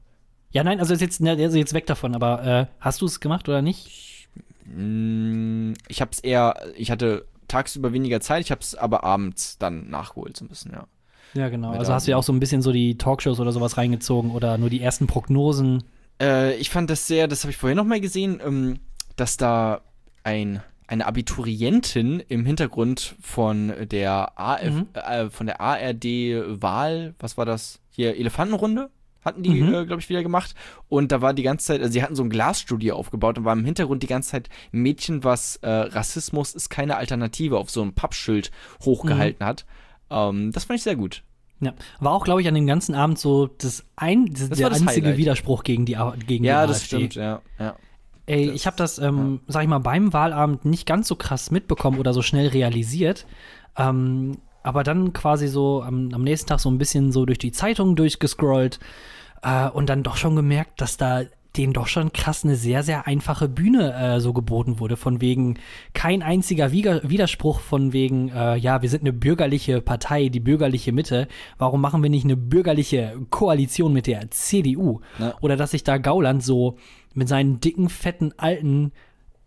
Ja, 0.52 0.64
nein, 0.64 0.80
also 0.80 0.94
ist 0.94 1.02
jetzt, 1.02 1.22
ne, 1.22 1.32
also 1.32 1.58
jetzt 1.58 1.74
weg 1.74 1.86
davon, 1.88 2.14
aber 2.16 2.44
äh, 2.46 2.66
hast 2.80 3.02
du 3.02 3.06
es 3.06 3.20
gemacht 3.22 3.48
oder 3.48 3.62
nicht? 3.62 4.28
Mm, 4.66 5.74
Ich 5.88 6.02
hab's 6.02 6.20
eher, 6.20 6.56
ich 6.76 6.92
hatte 6.92 7.26
tagsüber 7.48 7.94
weniger 7.94 8.20
Zeit, 8.22 8.42
ich 8.44 8.52
hab's 8.52 8.76
aber 8.76 9.04
abends 9.04 9.58
dann 9.58 9.90
nachgeholt 9.90 10.36
so 10.38 10.46
ein 10.46 10.50
bisschen, 10.50 10.72
ja. 10.74 10.88
Ja, 11.34 11.50
genau. 11.50 11.72
Also 11.72 11.94
hast 11.94 12.08
du 12.08 12.12
ja 12.12 12.18
auch 12.18 12.24
so 12.24 12.34
ein 12.34 12.40
bisschen 12.40 12.62
so 12.62 12.72
die 12.72 12.98
Talkshows 12.98 13.40
oder 13.40 13.52
sowas 13.52 13.78
reingezogen 13.78 14.32
oder 14.32 14.58
nur 14.58 14.70
die 14.70 14.82
ersten 14.82 15.08
Prognosen. 15.08 15.84
Äh, 16.22 16.56
ich 16.56 16.70
fand 16.70 16.90
das 16.90 17.08
sehr, 17.08 17.28
das 17.28 17.44
habe 17.44 17.52
ich 17.52 17.58
vorher 17.58 17.76
noch 17.76 17.86
mal 17.86 18.02
gesehen, 18.02 18.42
ähm, 18.46 18.80
dass 19.16 19.38
da 19.38 19.82
ein, 20.24 20.62
eine 20.88 21.06
Abiturientin 21.06 22.20
im 22.28 22.46
Hintergrund 22.46 23.16
von 23.22 23.74
der 23.92 24.32
AF, 24.40 24.64
Mhm. 24.74 24.88
äh, 24.94 25.30
von 25.30 25.46
der 25.46 25.62
ARD-Wahl, 25.62 27.14
was 27.20 27.38
war 27.38 27.46
das? 27.46 27.80
Hier, 27.92 28.18
Elefantenrunde? 28.18 28.90
Hatten 29.24 29.44
die, 29.44 29.50
Mhm. 29.62 29.74
äh, 29.74 29.86
glaube 29.86 30.02
ich, 30.02 30.08
wieder 30.08 30.24
gemacht. 30.24 30.56
Und 30.88 31.12
da 31.12 31.22
war 31.22 31.34
die 31.34 31.44
ganze 31.44 31.68
Zeit, 31.68 31.82
also 31.82 31.92
sie 31.92 32.02
hatten 32.02 32.16
so 32.16 32.24
ein 32.24 32.30
Glasstudio 32.30 32.96
aufgebaut 32.96 33.38
und 33.38 33.44
war 33.44 33.52
im 33.54 33.66
Hintergrund 33.66 34.02
die 34.02 34.08
ganze 34.08 34.32
Zeit 34.32 34.50
ein 34.74 34.82
Mädchen, 34.82 35.26
was 35.26 35.58
äh, 35.58 35.70
Rassismus 35.70 36.54
ist 36.56 36.70
keine 36.70 36.96
Alternative 36.96 37.58
auf 37.58 37.70
so 37.70 37.82
einem 37.82 37.94
Pappschild 37.94 38.50
hochgehalten 38.86 39.46
hat. 39.46 39.66
Ähm, 40.10 40.52
das 40.52 40.66
fand 40.66 40.78
ich 40.78 40.84
sehr 40.84 40.96
gut. 40.96 41.24
Ja, 41.62 41.74
war 42.00 42.14
auch, 42.14 42.24
glaube 42.24 42.42
ich, 42.42 42.48
an 42.48 42.54
dem 42.56 42.68
ganzen 42.68 42.96
Abend 42.96 43.20
so 43.20 43.48
das 43.48 43.84
ein, 43.98 44.28
das 44.34 44.50
Das 44.50 44.58
der 44.60 44.70
das 44.70 44.82
einzige 44.82 45.08
Highlight. 45.08 45.18
Widerspruch 45.18 45.64
gegen 45.64 45.86
die, 45.86 45.98
gegen 46.26 46.44
Ja, 46.46 46.62
die 46.66 46.68
das 46.70 46.78
AfD. 46.84 46.86
stimmt, 46.98 47.16
ja. 47.16 47.42
ja. 47.60 47.76
Ey, 48.26 48.46
Das- 48.48 48.56
ich 48.56 48.66
habe 48.68 48.78
das, 48.78 48.98
ähm, 49.00 49.42
sag 49.48 49.64
ich 49.64 49.68
mal, 49.68 49.80
beim 49.80 50.14
Wahlabend 50.14 50.64
nicht 50.64 50.86
ganz 50.86 51.08
so 51.08 51.16
krass 51.16 51.52
mitbekommen 51.52 52.00
oder 52.00 52.14
so 52.14 52.22
schnell 52.22 52.48
realisiert. 52.48 53.26
Ähm, 53.78 54.38
aber 54.64 54.84
dann 54.84 55.12
quasi 55.14 55.48
so 55.48 55.82
am, 55.84 56.12
am 56.14 56.24
nächsten 56.24 56.48
Tag 56.48 56.60
so 56.60 56.70
ein 56.70 56.78
bisschen 56.78 57.12
so 57.12 57.26
durch 57.26 57.40
die 57.40 57.52
Zeitung 57.52 57.96
durchgescrollt 57.96 58.80
äh, 59.42 59.70
und 59.70 59.90
dann 59.90 60.04
doch 60.04 60.16
schon 60.18 60.36
gemerkt, 60.36 60.80
dass 60.82 60.96
da 60.98 61.24
denen 61.58 61.74
doch 61.74 61.88
schon 61.88 62.14
krass 62.14 62.44
eine 62.44 62.56
sehr, 62.56 62.84
sehr 62.84 63.08
einfache 63.08 63.50
Bühne 63.50 63.94
äh, 63.94 64.20
so 64.20 64.34
geboten 64.34 64.80
wurde. 64.80 64.98
Von 64.98 65.20
wegen 65.20 65.58
kein 65.94 66.22
einziger 66.22 66.72
Wider 66.72 67.02
Widerspruch, 67.10 67.60
von 67.60 67.92
wegen, 67.92 68.30
äh, 68.30 68.56
ja, 68.58 68.82
wir 68.82 68.90
sind 68.90 69.02
eine 69.02 69.14
bürgerliche 69.14 69.82
Partei, 69.82 70.30
die 70.30 70.40
bürgerliche 70.40 70.92
Mitte. 70.92 71.28
Warum 71.58 71.82
machen 71.82 72.04
wir 72.04 72.10
nicht 72.10 72.26
eine 72.26 72.38
bürgerliche 72.38 73.18
Koalition 73.30 73.94
mit 73.94 74.06
der 74.06 74.30
CDU? 74.30 75.02
Ja. 75.18 75.34
Oder 75.42 75.56
dass 75.56 75.72
sich 75.72 75.84
da 75.84 75.98
Gauland 75.98 76.44
so 76.44 76.78
mit 77.16 77.28
seinen 77.28 77.60
dicken, 77.60 77.90
fetten, 77.90 78.34
alten 78.38 78.92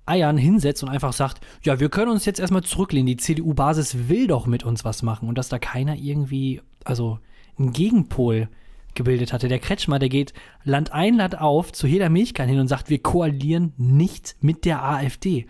Eiern 0.05 0.37
hinsetzt 0.37 0.83
und 0.83 0.89
einfach 0.89 1.13
sagt, 1.13 1.41
ja, 1.63 1.79
wir 1.79 1.89
können 1.89 2.11
uns 2.11 2.25
jetzt 2.25 2.41
erstmal 2.41 2.65
zurücklehnen. 2.65 3.07
Die 3.07 3.17
CDU-Basis 3.17 4.09
will 4.09 4.27
doch 4.27 4.47
mit 4.47 4.65
uns 4.65 4.85
was 4.85 5.03
machen. 5.03 5.29
Und 5.29 5.39
dass 5.39 5.49
da 5.49 5.61
keiner 5.61 5.95
irgendwie, 5.95 6.61
also 6.85 7.21
einen 7.57 7.73
Gegenpol 7.73 8.49
gebildet 8.95 9.33
hatte. 9.33 9.49
Der 9.49 9.59
Kretschmer, 9.59 9.99
der 9.99 10.09
geht 10.09 10.33
Land 10.65 10.93
ein, 10.93 11.15
Land 11.17 11.41
auf 11.41 11.73
zu 11.73 11.87
jeder 11.87 12.09
Milchkanne 12.09 12.51
hin 12.51 12.61
und 12.61 12.69
sagt, 12.69 12.91
wir 12.91 12.99
koalieren 13.01 13.73
nicht 13.77 14.37
mit 14.41 14.65
der 14.65 14.83
AfD. 14.85 15.47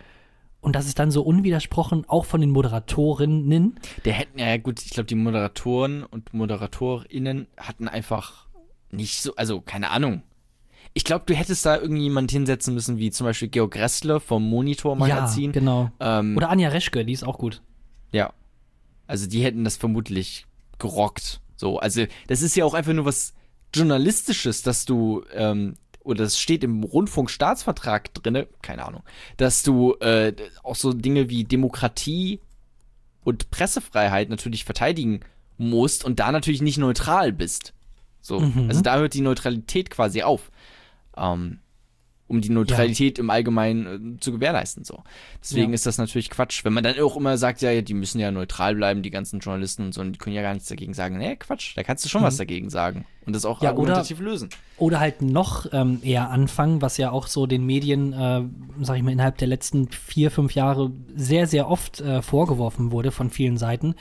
Und 0.61 0.75
das 0.75 0.85
ist 0.87 0.97
dann 0.99 1.11
so 1.11 1.23
unwidersprochen, 1.23 2.05
auch 2.07 2.23
von 2.25 2.39
den 2.39 2.49
Moderatorinnen. 2.51 3.75
Der 4.05 4.13
hätten 4.13 4.39
ja 4.39 4.55
gut, 4.57 4.81
ich 4.81 4.91
glaube, 4.91 5.07
die 5.07 5.15
Moderatoren 5.15 6.03
und 6.03 6.33
ModeratorInnen 6.33 7.47
hatten 7.57 7.87
einfach 7.87 8.47
nicht 8.91 9.21
so, 9.21 9.35
also 9.35 9.59
keine 9.59 9.89
Ahnung. 9.89 10.23
Ich 10.93 11.03
glaube, 11.03 11.25
du 11.25 11.33
hättest 11.33 11.65
da 11.65 11.77
irgendjemand 11.77 12.31
hinsetzen 12.31 12.73
müssen, 12.73 12.97
wie 12.97 13.09
zum 13.11 13.25
Beispiel 13.25 13.47
Georg 13.47 13.71
Gressle 13.71 14.19
vom 14.19 14.47
Monitor-Magazin. 14.47 15.45
Ja, 15.45 15.51
genau. 15.51 15.91
ähm, 15.99 16.37
Oder 16.37 16.49
Anja 16.49 16.69
Reschke, 16.69 17.03
die 17.03 17.13
ist 17.13 17.23
auch 17.23 17.37
gut. 17.37 17.61
ja. 18.11 18.31
Also 19.05 19.27
die 19.27 19.43
hätten 19.43 19.65
das 19.65 19.75
vermutlich 19.75 20.45
gerockt. 20.79 21.41
So, 21.55 21.79
also 21.79 22.05
das 22.27 22.41
ist 22.41 22.55
ja 22.55 22.65
auch 22.65 22.73
einfach 22.73 22.93
nur 22.93 23.05
was 23.05 23.33
Journalistisches, 23.73 24.61
dass 24.61 24.85
du, 24.85 25.23
ähm, 25.33 25.75
oder 26.03 26.23
das 26.23 26.39
steht 26.39 26.63
im 26.63 26.83
Rundfunkstaatsvertrag 26.83 28.13
drinne, 28.13 28.47
keine 28.61 28.85
Ahnung, 28.85 29.03
dass 29.37 29.63
du 29.63 29.93
äh, 29.95 30.33
auch 30.63 30.75
so 30.75 30.93
Dinge 30.93 31.29
wie 31.29 31.43
Demokratie 31.43 32.39
und 33.23 33.49
Pressefreiheit 33.51 34.29
natürlich 34.29 34.65
verteidigen 34.65 35.21
musst 35.57 36.03
und 36.03 36.19
da 36.19 36.31
natürlich 36.31 36.61
nicht 36.61 36.77
neutral 36.77 37.31
bist. 37.31 37.73
So, 38.21 38.39
Mhm. 38.39 38.67
also 38.69 38.81
da 38.81 38.97
hört 38.97 39.13
die 39.13 39.21
Neutralität 39.21 39.89
quasi 39.89 40.23
auf. 40.23 40.51
Ähm, 41.17 41.59
um 42.27 42.41
die 42.41 42.49
Neutralität 42.49 43.17
ja. 43.17 43.23
im 43.23 43.29
Allgemeinen 43.29 44.15
äh, 44.15 44.19
zu 44.19 44.31
gewährleisten. 44.31 44.83
So. 44.83 45.03
Deswegen 45.41 45.71
ja. 45.71 45.75
ist 45.75 45.85
das 45.85 45.97
natürlich 45.97 46.29
Quatsch. 46.29 46.63
Wenn 46.63 46.73
man 46.73 46.83
dann 46.83 46.99
auch 46.99 47.17
immer 47.17 47.37
sagt, 47.37 47.61
ja, 47.61 47.81
die 47.81 47.93
müssen 47.93 48.19
ja 48.19 48.31
neutral 48.31 48.75
bleiben, 48.75 49.01
die 49.01 49.09
ganzen 49.09 49.39
Journalisten 49.39 49.83
und 49.83 49.93
so, 49.93 50.01
und 50.01 50.13
die 50.13 50.17
können 50.17 50.35
ja 50.35 50.41
gar 50.41 50.53
nichts 50.53 50.69
dagegen 50.69 50.93
sagen. 50.93 51.17
Nee, 51.17 51.35
Quatsch, 51.35 51.75
da 51.75 51.83
kannst 51.83 52.05
du 52.05 52.09
schon 52.09 52.21
mhm. 52.21 52.25
was 52.25 52.37
dagegen 52.37 52.69
sagen 52.69 53.05
und 53.25 53.33
das 53.35 53.45
auch 53.45 53.61
ja, 53.61 53.69
argumentativ 53.69 54.19
oder, 54.19 54.29
lösen. 54.29 54.49
Oder 54.77 54.99
halt 54.99 55.21
noch 55.21 55.67
ähm, 55.71 55.99
eher 56.01 56.29
anfangen, 56.29 56.81
was 56.81 56.97
ja 56.97 57.11
auch 57.11 57.27
so 57.27 57.45
den 57.45 57.65
Medien, 57.65 58.13
äh, 58.13 58.43
sag 58.81 58.97
ich 58.97 59.03
mal, 59.03 59.11
innerhalb 59.11 59.37
der 59.37 59.47
letzten 59.47 59.89
vier, 59.89 60.31
fünf 60.31 60.55
Jahre 60.55 60.91
sehr, 61.15 61.47
sehr 61.47 61.69
oft 61.69 62.01
äh, 62.01 62.21
vorgeworfen 62.21 62.91
wurde 62.91 63.11
von 63.11 63.29
vielen 63.29 63.57
Seiten, 63.57 63.95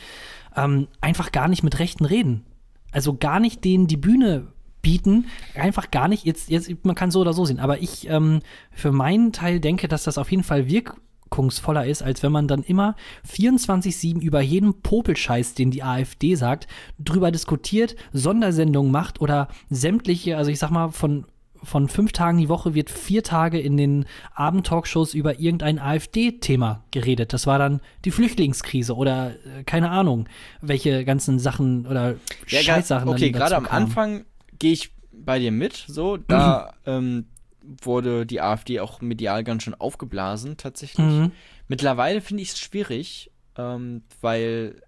ähm, 0.57 0.89
einfach 1.01 1.33
gar 1.33 1.49
nicht 1.49 1.63
mit 1.63 1.79
Rechten 1.79 2.05
reden. 2.05 2.45
Also 2.93 3.17
gar 3.17 3.41
nicht 3.41 3.65
denen 3.65 3.87
die 3.87 3.97
Bühne 3.97 4.49
bieten. 4.83 5.27
Einfach 5.55 5.91
gar 5.91 6.09
nicht. 6.09 6.25
Jetzt, 6.25 6.51
jetzt, 6.51 6.71
man 6.85 6.95
kann 6.95 7.11
so 7.11 7.21
oder 7.21 7.33
so 7.33 7.45
sehen. 7.45 7.61
Aber 7.61 7.81
ich 7.81 8.09
ähm, 8.09 8.41
für 8.73 8.93
meinen 8.93 9.33
Teil 9.33 9.61
denke, 9.61 9.89
dass 9.89 10.05
das 10.05 10.19
auf 10.19 10.31
jeden 10.31 10.43
Fall 10.43 10.69
wirkungsvoller 10.69 11.87
ist, 11.87 12.03
als 12.03 12.23
wenn 12.23 12.33
man 12.33 12.49
dann 12.49 12.63
immer 12.63 12.97
24-7 13.29 14.21
über 14.21 14.41
jeden 14.41 14.83
Popelscheiß, 14.83 15.55
den 15.55 15.71
die 15.71 15.83
AfD 15.83 16.35
sagt, 16.35 16.67
drüber 16.99 17.31
diskutiert, 17.31 17.97
Sondersendungen 18.13 18.93
macht 18.93 19.21
oder 19.21 19.49
sämtliche, 19.71 20.37
also 20.37 20.51
ich 20.51 20.59
sag 20.59 20.71
mal, 20.71 20.91
von 20.91 21.25
von 21.63 21.89
fünf 21.89 22.13
Tagen 22.13 22.39
die 22.39 22.49
Woche 22.49 22.75
wird 22.75 22.91
vier 22.91 23.23
Tage 23.23 23.61
in 23.61 23.77
den 23.77 24.07
Abendtalkshows 24.35 25.15
über 25.15 25.39
irgendein 25.39 25.79
AfD-Thema 25.79 26.85
geredet. 26.91 27.33
Das 27.33 27.47
war 27.47 27.59
dann 27.59 27.81
die 28.05 28.11
Flüchtlingskrise 28.11 28.97
oder 28.97 29.31
äh, 29.31 29.63
keine 29.65 29.91
Ahnung, 29.91 30.29
welche 30.61 31.05
ganzen 31.05 31.39
Sachen 31.39 31.87
oder 31.87 32.17
ja, 32.49 32.61
Scheißsachen. 32.61 33.09
Okay, 33.09 33.31
gerade 33.31 33.57
am 33.57 33.67
Anfang 33.67 34.25
gehe 34.63 34.73
ich 34.73 34.95
bei 35.11 35.41
dir 35.41 35.51
mit. 35.51 35.85
So, 35.89 36.17
da 36.17 36.73
ähm, 36.87 37.27
wurde 37.61 38.25
die 38.25 38.41
AfD 38.41 38.79
auch 38.79 39.01
medial 39.01 39.43
ganz 39.43 39.65
schön 39.65 39.75
aufgeblasen, 39.75 40.57
tatsächlich. 40.57 41.05
Mhm. 41.05 41.33
Mittlerweile 41.67 42.21
finde 42.21 42.45
ich 42.45 42.51
es 42.51 42.61
schwierig, 42.61 43.33
ähm, 43.59 44.03
weil 44.21 44.81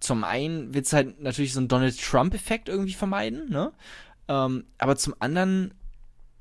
zum 0.00 0.24
einen 0.24 0.72
wird 0.72 0.86
es 0.86 0.94
halt 0.94 1.20
natürlich 1.20 1.52
so 1.52 1.60
einen 1.60 1.68
Donald 1.68 2.00
Trump-Effekt 2.00 2.70
irgendwie 2.70 2.94
vermeiden, 2.94 3.50
ne? 3.50 3.72
Ähm, 4.28 4.64
aber 4.78 4.96
zum 4.96 5.14
anderen 5.18 5.74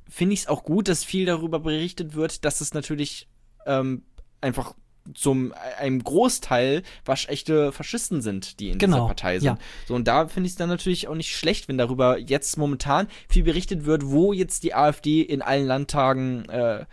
finde 0.08 0.34
ich 0.34 0.42
es 0.42 0.48
auch 0.48 0.64
gut, 0.64 0.88
dass 0.88 1.04
viel 1.04 1.26
darüber 1.26 1.60
berichtet 1.60 2.16
wird, 2.16 2.46
dass 2.46 2.62
es 2.62 2.74
natürlich 2.74 3.28
ähm, 3.66 4.04
einfach 4.40 4.76
zum 5.14 5.54
einem 5.80 6.04
Großteil 6.04 6.84
waschechte 7.06 7.72
Faschisten 7.72 8.22
sind, 8.22 8.60
die 8.60 8.70
in 8.70 8.78
genau, 8.78 8.98
dieser 8.98 9.08
Partei 9.08 9.40
sind. 9.40 9.48
Ja. 9.48 9.58
So 9.88 9.96
und 9.96 10.08
da 10.08 10.28
finde 10.28 10.48
ich 10.48 10.54
es 10.54 10.58
dann 10.58 10.70
natürlich 10.70 11.08
auch 11.08 11.16
nicht 11.16 11.36
schlecht, 11.36 11.68
wenn 11.68 11.78
darüber 11.78 12.18
jetzt 12.18 12.58
momentan 12.58 13.08
viel 13.30 13.44
berichtet 13.44 13.86
wird, 13.86 14.06
wo 14.08 14.34
jetzt 14.34 14.64
die 14.64 14.74
AfD 14.74 15.22
in 15.22 15.42
allen 15.42 15.68
Landtagen 15.68 16.48
äh, 16.50 16.86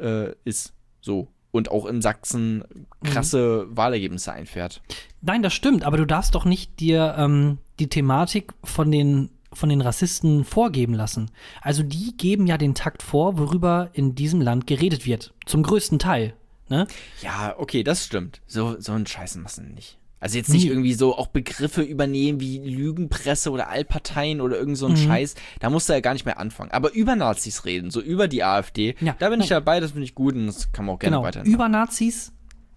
äh, 0.00 0.34
ist. 0.44 0.72
So 1.00 1.28
und 1.52 1.70
auch 1.70 1.86
in 1.86 2.00
Sachsen 2.00 2.64
krasse 3.04 3.66
mhm. 3.68 3.76
Wahlergebnisse 3.76 4.32
einfährt. 4.32 4.82
Nein, 5.20 5.42
das 5.42 5.52
stimmt, 5.52 5.84
aber 5.84 5.96
du 5.96 6.06
darfst 6.06 6.34
doch 6.34 6.44
nicht 6.44 6.80
dir 6.80 7.14
ähm, 7.18 7.58
die 7.78 7.88
Thematik 7.88 8.52
von 8.64 8.90
den 8.90 9.30
von 9.52 9.68
den 9.68 9.80
Rassisten 9.80 10.44
vorgeben 10.44 10.94
lassen. 10.94 11.30
Also 11.60 11.82
die 11.82 12.16
geben 12.16 12.46
ja 12.46 12.56
den 12.56 12.76
Takt 12.76 13.02
vor, 13.02 13.36
worüber 13.36 13.90
in 13.92 14.14
diesem 14.14 14.40
Land 14.40 14.68
geredet 14.68 15.06
wird. 15.06 15.34
Zum 15.44 15.64
größten 15.64 15.98
Teil. 15.98 16.34
Ne? 16.70 16.86
Ja, 17.20 17.54
okay, 17.58 17.82
das 17.82 18.06
stimmt. 18.06 18.40
So, 18.46 18.80
so 18.80 18.92
einen 18.92 19.06
Scheiß 19.06 19.36
machen 19.36 19.74
nicht. 19.74 19.98
Also 20.20 20.36
jetzt 20.36 20.50
nicht 20.50 20.66
irgendwie 20.66 20.92
so 20.92 21.16
auch 21.16 21.28
Begriffe 21.28 21.80
übernehmen 21.80 22.40
wie 22.40 22.58
Lügenpresse 22.58 23.50
oder 23.50 23.70
Allparteien 23.70 24.42
oder 24.42 24.58
irgend 24.58 24.76
so 24.76 24.86
ein 24.86 24.92
mhm. 24.92 24.98
Scheiß. 24.98 25.34
Da 25.60 25.70
musst 25.70 25.88
du 25.88 25.94
ja 25.94 26.00
gar 26.00 26.12
nicht 26.12 26.26
mehr 26.26 26.38
anfangen. 26.38 26.70
Aber 26.72 26.92
über 26.92 27.16
Nazis 27.16 27.64
reden, 27.64 27.90
so 27.90 28.02
über 28.02 28.28
die 28.28 28.44
AfD, 28.44 28.94
ja, 29.00 29.16
da 29.18 29.30
bin 29.30 29.40
ich 29.40 29.48
dabei, 29.48 29.80
das 29.80 29.92
finde 29.92 30.04
ich 30.04 30.14
gut 30.14 30.34
und 30.34 30.46
das 30.46 30.72
kann 30.72 30.84
man 30.84 30.96
auch 30.96 30.98
gerne 30.98 31.16
genau. 31.16 31.26
weiterhin. 31.26 31.50
Über 31.50 31.70
Nazis, 31.70 32.32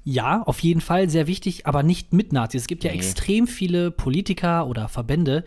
ja, 0.06 0.42
auf 0.42 0.60
jeden 0.60 0.82
Fall 0.82 1.10
sehr 1.10 1.28
wichtig, 1.28 1.68
aber 1.68 1.84
nicht 1.84 2.14
mit 2.14 2.32
Nazis. 2.32 2.62
Es 2.62 2.68
gibt 2.68 2.86
ja 2.86 2.92
extrem 2.92 3.46
viele 3.48 3.92
Politiker 3.92 4.66
oder 4.68 4.88
Verbände, 4.88 5.44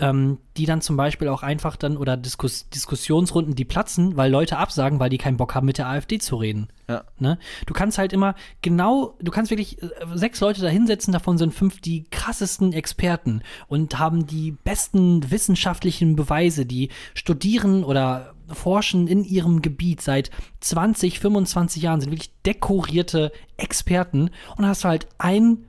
ähm, 0.00 0.38
die 0.56 0.66
dann 0.66 0.80
zum 0.80 0.96
Beispiel 0.96 1.28
auch 1.28 1.42
einfach 1.42 1.76
dann 1.76 1.96
oder 1.96 2.16
Diskus 2.16 2.68
Diskussionsrunden, 2.70 3.54
die 3.54 3.64
platzen, 3.64 4.16
weil 4.16 4.30
Leute 4.30 4.58
absagen, 4.58 5.00
weil 5.00 5.10
die 5.10 5.18
keinen 5.18 5.36
Bock 5.36 5.54
haben, 5.54 5.66
mit 5.66 5.78
der 5.78 5.88
AfD 5.88 6.18
zu 6.18 6.36
reden. 6.36 6.68
Ja. 6.88 7.04
Ne? 7.18 7.38
Du 7.66 7.74
kannst 7.74 7.98
halt 7.98 8.12
immer 8.12 8.34
genau, 8.62 9.16
du 9.20 9.30
kannst 9.30 9.50
wirklich 9.50 9.82
äh, 9.82 9.88
sechs 10.14 10.40
Leute 10.40 10.60
da 10.60 10.68
hinsetzen, 10.68 11.12
davon 11.12 11.38
sind 11.38 11.54
fünf 11.54 11.80
die 11.80 12.04
krassesten 12.10 12.72
Experten 12.72 13.42
und 13.68 13.98
haben 13.98 14.26
die 14.26 14.52
besten 14.52 15.30
wissenschaftlichen 15.30 16.16
Beweise, 16.16 16.66
die 16.66 16.90
studieren 17.14 17.84
oder 17.84 18.34
forschen 18.48 19.06
in 19.06 19.24
ihrem 19.24 19.62
Gebiet 19.62 20.02
seit 20.02 20.30
20, 20.60 21.18
25 21.20 21.82
Jahren, 21.82 22.00
sind 22.00 22.10
wirklich 22.10 22.32
dekorierte 22.42 23.32
Experten 23.56 24.30
und 24.56 24.66
hast 24.66 24.84
halt 24.84 25.08
einen 25.18 25.66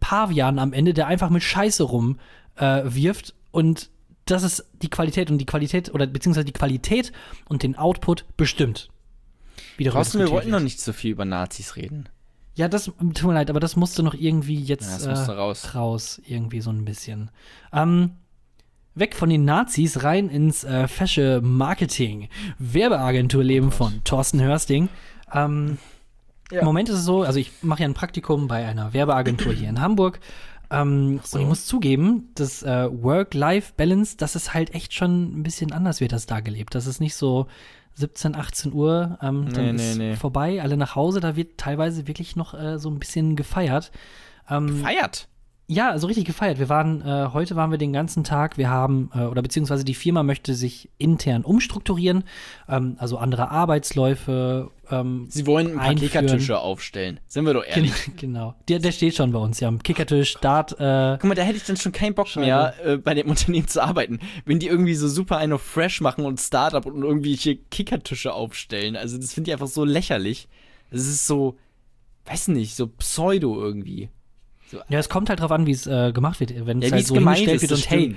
Pavian 0.00 0.58
am 0.58 0.72
Ende, 0.72 0.94
der 0.94 1.06
einfach 1.06 1.30
mit 1.30 1.42
Scheiße 1.42 1.82
rumwirft 1.82 2.18
äh, 2.56 2.82
wirft 2.84 3.34
und 3.50 3.90
das 4.26 4.42
ist 4.42 4.66
die 4.82 4.90
Qualität 4.90 5.30
und 5.30 5.38
die 5.38 5.46
Qualität 5.46 5.94
oder 5.94 6.06
beziehungsweise 6.06 6.44
die 6.44 6.52
Qualität 6.52 7.12
und 7.48 7.62
den 7.62 7.76
Output 7.76 8.24
bestimmt. 8.36 8.88
Draußen, 9.78 10.20
wir 10.20 10.30
wollten 10.30 10.50
noch 10.50 10.60
nicht 10.60 10.80
so 10.80 10.92
viel 10.92 11.12
über 11.12 11.24
Nazis 11.24 11.76
reden. 11.76 12.08
Ja, 12.54 12.68
das 12.68 12.86
tut 12.86 13.22
mir 13.22 13.34
leid, 13.34 13.50
aber 13.50 13.60
das 13.60 13.76
musste 13.76 14.02
noch 14.02 14.14
irgendwie 14.14 14.60
jetzt 14.60 15.04
ja, 15.04 15.12
äh, 15.12 15.30
raus. 15.30 15.74
raus, 15.74 16.20
irgendwie 16.26 16.60
so 16.60 16.70
ein 16.70 16.84
bisschen. 16.84 17.30
Ähm, 17.72 18.10
weg 18.96 19.14
von 19.14 19.30
den 19.30 19.44
Nazis 19.44 20.02
rein 20.02 20.28
ins 20.28 20.64
äh, 20.64 20.88
fesche 20.88 21.40
Marketing. 21.42 22.28
Werbeagenturleben 22.58 23.68
oh 23.68 23.72
von 23.72 24.02
Thorsten 24.02 24.42
Hörsting. 24.42 24.88
Ähm, 25.32 25.78
ja. 26.50 26.60
Im 26.60 26.66
Moment 26.66 26.88
ist 26.88 26.96
es 26.96 27.04
so, 27.04 27.22
also 27.22 27.38
ich 27.38 27.52
mache 27.62 27.82
ja 27.82 27.88
ein 27.88 27.94
Praktikum 27.94 28.48
bei 28.48 28.66
einer 28.66 28.92
Werbeagentur 28.92 29.52
hier 29.52 29.68
in 29.68 29.80
Hamburg 29.80 30.18
ähm, 30.70 31.20
so. 31.24 31.36
Und 31.36 31.42
ich 31.42 31.48
muss 31.48 31.66
zugeben, 31.66 32.30
das 32.34 32.62
äh, 32.62 32.88
Work-Life-Balance, 32.90 34.16
das 34.16 34.36
ist 34.36 34.54
halt 34.54 34.74
echt 34.74 34.94
schon 34.94 35.38
ein 35.38 35.42
bisschen 35.42 35.72
anders 35.72 36.00
wird 36.00 36.12
das 36.12 36.26
da 36.26 36.40
gelebt. 36.40 36.74
Das 36.74 36.86
ist 36.86 37.00
nicht 37.00 37.14
so 37.14 37.46
17, 37.94 38.36
18 38.36 38.72
Uhr, 38.72 39.18
ähm, 39.22 39.52
dann 39.52 39.76
nee, 39.76 39.90
ist 39.90 39.98
nee. 39.98 40.14
vorbei, 40.14 40.62
alle 40.62 40.76
nach 40.76 40.94
Hause, 40.94 41.20
da 41.20 41.36
wird 41.36 41.58
teilweise 41.58 42.06
wirklich 42.06 42.36
noch 42.36 42.54
äh, 42.54 42.78
so 42.78 42.90
ein 42.90 42.98
bisschen 42.98 43.34
gefeiert. 43.34 43.90
Ähm, 44.48 44.66
gefeiert? 44.66 45.28
Ja, 45.70 45.98
so 45.98 46.06
richtig 46.06 46.24
gefeiert. 46.24 46.58
Wir 46.58 46.70
waren, 46.70 47.02
äh, 47.02 47.28
heute 47.34 47.54
waren 47.54 47.70
wir 47.70 47.76
den 47.76 47.92
ganzen 47.92 48.24
Tag, 48.24 48.56
wir 48.56 48.70
haben, 48.70 49.10
äh, 49.14 49.24
oder 49.24 49.42
beziehungsweise 49.42 49.84
die 49.84 49.92
Firma 49.92 50.22
möchte 50.22 50.54
sich 50.54 50.88
intern 50.96 51.44
umstrukturieren, 51.44 52.24
ähm, 52.70 52.96
also 52.98 53.18
andere 53.18 53.50
Arbeitsläufe. 53.50 54.70
Ähm, 54.90 55.26
Sie 55.28 55.46
wollen 55.46 55.72
ein 55.72 55.76
paar 55.76 55.94
Kickertische 55.94 56.58
aufstellen, 56.58 57.20
sind 57.28 57.44
wir 57.44 57.52
doch 57.52 57.66
ehrlich. 57.66 57.92
genau, 58.16 58.54
der, 58.68 58.78
der 58.78 58.92
steht 58.92 59.14
schon 59.14 59.30
bei 59.32 59.38
uns, 59.38 59.60
ja, 59.60 59.70
Kickertisch, 59.70 60.36
Dart. 60.36 60.72
Äh, 60.80 61.18
Guck 61.20 61.24
mal, 61.24 61.34
da 61.34 61.42
hätte 61.42 61.58
ich 61.58 61.64
dann 61.64 61.76
schon 61.76 61.92
keinen 61.92 62.14
Bock 62.14 62.34
mehr, 62.36 62.72
äh, 62.82 62.96
bei 62.96 63.12
dem 63.12 63.26
Unternehmen 63.28 63.68
zu 63.68 63.82
arbeiten, 63.84 64.20
wenn 64.46 64.60
die 64.60 64.68
irgendwie 64.68 64.94
so 64.94 65.06
super 65.06 65.36
eine 65.36 65.58
Fresh 65.58 66.00
machen 66.00 66.24
und 66.24 66.40
Startup 66.40 66.86
und 66.86 67.02
irgendwelche 67.02 67.56
Kickertische 67.56 68.32
aufstellen. 68.32 68.96
Also 68.96 69.18
das 69.18 69.34
finde 69.34 69.50
ich 69.50 69.52
einfach 69.52 69.66
so 69.66 69.84
lächerlich. 69.84 70.48
Das 70.90 71.02
ist 71.02 71.26
so, 71.26 71.58
weiß 72.24 72.48
nicht, 72.48 72.74
so 72.74 72.86
Pseudo 72.86 73.62
irgendwie. 73.62 74.08
So. 74.70 74.78
Ja, 74.88 74.98
es 74.98 75.08
kommt 75.08 75.30
halt 75.30 75.40
drauf 75.40 75.50
an, 75.50 75.66
wie 75.66 75.72
es 75.72 75.86
äh, 75.86 76.12
gemacht 76.12 76.40
wird. 76.40 76.66
Wenn 76.66 76.82
es 76.82 76.90
ja, 76.90 76.96
halt 76.96 77.06
so 77.06 77.14
hingestellt 77.14 77.62
wird 77.62 77.72
und 77.72 77.78
stimmt. 77.78 78.00
hey, 78.00 78.16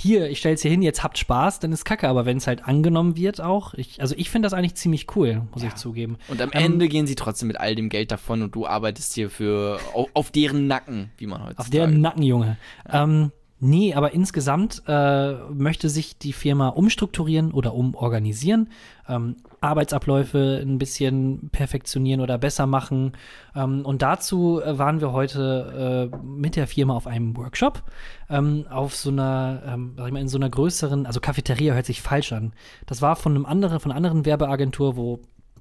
hier, 0.00 0.30
ich 0.30 0.38
stell's 0.38 0.62
hier 0.62 0.70
hin, 0.70 0.80
jetzt 0.80 1.02
habt 1.02 1.18
Spaß, 1.18 1.58
dann 1.58 1.72
ist 1.72 1.84
Kacke. 1.84 2.08
Aber 2.08 2.24
wenn 2.24 2.36
es 2.36 2.46
halt 2.46 2.64
angenommen 2.64 3.16
wird 3.16 3.40
auch, 3.40 3.74
ich, 3.74 4.00
also 4.00 4.14
ich 4.16 4.30
finde 4.30 4.46
das 4.46 4.52
eigentlich 4.52 4.76
ziemlich 4.76 5.16
cool, 5.16 5.42
muss 5.52 5.62
ja. 5.62 5.68
ich 5.68 5.74
zugeben. 5.74 6.18
Und 6.28 6.40
am 6.40 6.50
ähm, 6.52 6.64
Ende 6.64 6.88
gehen 6.88 7.08
sie 7.08 7.16
trotzdem 7.16 7.48
mit 7.48 7.58
all 7.58 7.74
dem 7.74 7.88
Geld 7.88 8.12
davon 8.12 8.42
und 8.42 8.54
du 8.54 8.64
arbeitest 8.64 9.14
hier 9.14 9.28
für 9.28 9.80
auf, 9.92 10.08
auf 10.14 10.30
deren 10.30 10.68
Nacken, 10.68 11.10
wie 11.18 11.26
man 11.26 11.40
heute 11.40 11.50
sagt. 11.50 11.60
Auf 11.60 11.70
deren 11.70 12.00
Nacken, 12.00 12.22
Junge. 12.22 12.58
Ja. 12.86 13.02
Ähm, 13.02 13.32
Nee, 13.60 13.94
aber 13.94 14.14
insgesamt 14.14 14.84
äh, 14.86 15.32
möchte 15.52 15.88
sich 15.88 16.16
die 16.16 16.32
Firma 16.32 16.68
umstrukturieren 16.68 17.50
oder 17.50 17.74
umorganisieren, 17.74 18.68
ähm, 19.08 19.34
Arbeitsabläufe 19.60 20.60
ein 20.62 20.78
bisschen 20.78 21.50
perfektionieren 21.50 22.20
oder 22.20 22.38
besser 22.38 22.68
machen. 22.68 23.12
Ähm, 23.56 23.84
und 23.84 24.02
dazu 24.02 24.60
äh, 24.62 24.78
waren 24.78 25.00
wir 25.00 25.10
heute 25.12 26.10
äh, 26.12 26.16
mit 26.24 26.54
der 26.54 26.68
Firma 26.68 26.94
auf 26.94 27.08
einem 27.08 27.36
Workshop, 27.36 27.82
ähm, 28.30 28.64
auf 28.70 28.94
so 28.94 29.10
einer, 29.10 29.60
ähm, 29.66 29.94
sag 29.96 30.06
ich 30.06 30.12
mal, 30.12 30.20
in 30.20 30.28
so 30.28 30.38
einer 30.38 30.50
größeren, 30.50 31.04
also 31.06 31.18
Cafeteria 31.18 31.74
hört 31.74 31.86
sich 31.86 32.00
falsch 32.00 32.32
an. 32.32 32.52
Das 32.86 33.02
war 33.02 33.16
von 33.16 33.34
einem 33.34 33.44
anderen, 33.44 33.80
von 33.80 33.90
einer 33.90 33.96
anderen 33.96 34.24
Werbeagentur, 34.24 34.96
wo 34.96 35.18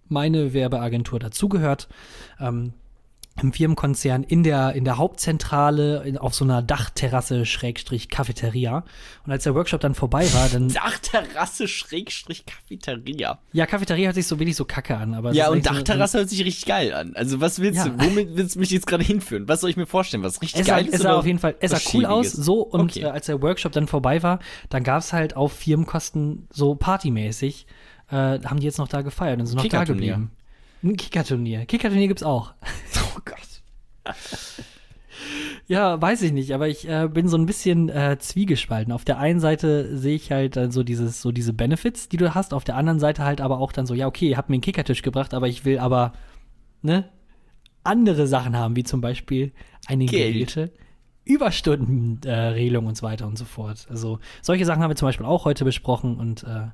meine 0.08 0.54
Werbeagentur 0.54 1.18
dazugehört. 1.18 1.88
Ähm, 2.40 2.74
im 3.42 3.54
Firmenkonzern 3.54 4.24
in 4.24 4.44
der, 4.44 4.74
in 4.74 4.86
der 4.86 4.98
Hauptzentrale 4.98 6.04
in, 6.04 6.18
auf 6.18 6.34
so 6.34 6.44
einer 6.44 6.62
Dachterrasse 6.62 7.46
Schrägstrich 7.46 8.10
Cafeteria. 8.10 8.84
Und 9.26 9.32
als 9.32 9.44
der 9.44 9.56
Workshop 9.56 9.82
dann 9.82 9.96
vorbei 9.96 10.28
war, 10.34 10.50
dann. 10.50 10.70
Dachterrasse 10.74 11.68
Schrägstrich 11.68 12.46
Cafeteria. 12.46 13.40
Ja, 13.54 13.66
Cafeteria 13.66 14.08
hört 14.08 14.16
sich 14.16 14.28
so 14.28 14.40
wenig 14.40 14.56
so 14.56 14.66
kacke 14.66 14.98
an. 14.98 15.14
Aber 15.14 15.34
ja, 15.34 15.50
und 15.50 15.66
Dachterrasse 15.66 16.14
so, 16.14 16.18
hört 16.20 16.30
sich 16.30 16.44
richtig 16.44 16.66
geil 16.66 16.94
an. 16.94 17.16
Also, 17.16 17.42
was 17.42 17.60
willst 17.60 17.86
ja. 17.86 17.90
du? 17.90 18.04
Womit 18.04 18.36
willst 18.36 18.56
du 18.56 18.60
mich 18.60 18.72
jetzt 18.72 18.88
gerade 18.88 19.04
hinführen? 19.04 19.48
Was 19.48 19.62
soll 19.62 19.70
ich 19.70 19.78
mir 19.78 19.88
vorstellen? 19.88 20.24
Was 20.24 20.42
richtig 20.42 20.62
es 20.62 20.68
geil 20.68 20.86
sah, 20.86 20.90
ist? 20.90 20.96
Es 20.96 21.02
sah 21.02 21.16
auf 21.16 21.26
jeden 21.26 21.40
Fall, 21.40 21.56
es 21.60 21.72
sah 21.72 21.80
cool 21.94 22.06
aus, 22.06 22.32
so. 22.32 22.62
Und 22.62 22.92
okay. 22.92 23.02
äh, 23.02 23.06
als 23.06 23.28
der 23.28 23.42
Workshop 23.42 23.72
dann 23.72 23.88
vorbei 23.88 24.24
war, 24.24 24.40
dann 24.70 24.84
gab 24.84 25.02
es 25.02 25.14
halt 25.14 25.36
auf 25.36 25.54
Firmenkosten 25.54 26.48
so 26.52 26.76
partymäßig 26.76 27.68
äh, 28.10 28.40
haben 28.40 28.60
die 28.60 28.66
jetzt 28.66 28.78
noch 28.78 28.88
da 28.88 29.02
gefeiert 29.02 29.40
und 29.40 29.48
sind 29.48 29.58
noch 29.58 29.68
da 29.68 29.84
geblieben. 29.84 30.32
Ein 30.84 30.96
Kickerturnier. 30.96 31.66
Kickerturnier 31.66 32.08
gibt's 32.08 32.24
auch. 32.24 32.54
Ja, 35.68 36.02
weiß 36.02 36.22
ich 36.22 36.32
nicht, 36.32 36.54
aber 36.54 36.70
ich 36.70 36.88
äh, 36.88 37.10
bin 37.12 37.28
so 37.28 37.38
ein 37.38 37.46
bisschen 37.46 37.90
äh, 37.90 38.18
zwiegespalten. 38.20 38.94
Auf 38.94 39.04
der 39.04 39.20
einen 39.20 39.40
Seite 39.40 39.98
sehe 39.98 40.16
ich 40.16 40.32
halt 40.32 40.56
dann 40.56 40.72
so 40.72 40.84
dieses, 40.84 41.22
so 41.22 41.32
diese 41.32 41.54
Benefits, 41.54 42.08
die 42.08 42.18
du 42.18 42.34
hast, 42.34 42.54
auf 42.54 42.64
der 42.64 42.76
anderen 42.76 43.00
Seite 43.00 43.24
halt 43.24 43.42
aber 43.42 43.60
auch 43.60 43.72
dann 43.72 43.86
so, 43.86 43.94
ja, 43.94 44.08
okay, 44.08 44.30
ihr 44.30 44.38
habt 44.38 44.50
mir 44.50 44.56
einen 44.56 44.62
Kickertisch 44.62 45.02
gebracht, 45.02 45.34
aber 45.34 45.48
ich 45.48 45.66
will 45.66 45.80
aber, 45.80 46.14
ne, 46.82 47.10
andere 47.84 48.28
Sachen 48.28 48.56
haben, 48.56 48.76
wie 48.76 48.84
zum 48.84 49.02
Beispiel 49.02 49.52
eine 49.88 50.06
Geld. 50.06 50.34
geregelte 50.34 50.72
Überstundenregelung 51.26 52.86
und 52.86 52.96
so 52.96 53.06
weiter 53.06 53.28
und 53.28 53.38
so 53.38 53.46
fort. 53.46 53.88
Also 53.90 54.20
solche 54.42 54.66
Sachen 54.66 54.82
haben 54.82 54.92
wir 54.92 54.96
zum 54.96 55.08
Beispiel 55.08 55.26
auch 55.26 55.46
heute 55.46 55.66
besprochen 55.66 56.18
und 56.18 56.44
äh, 56.44 56.68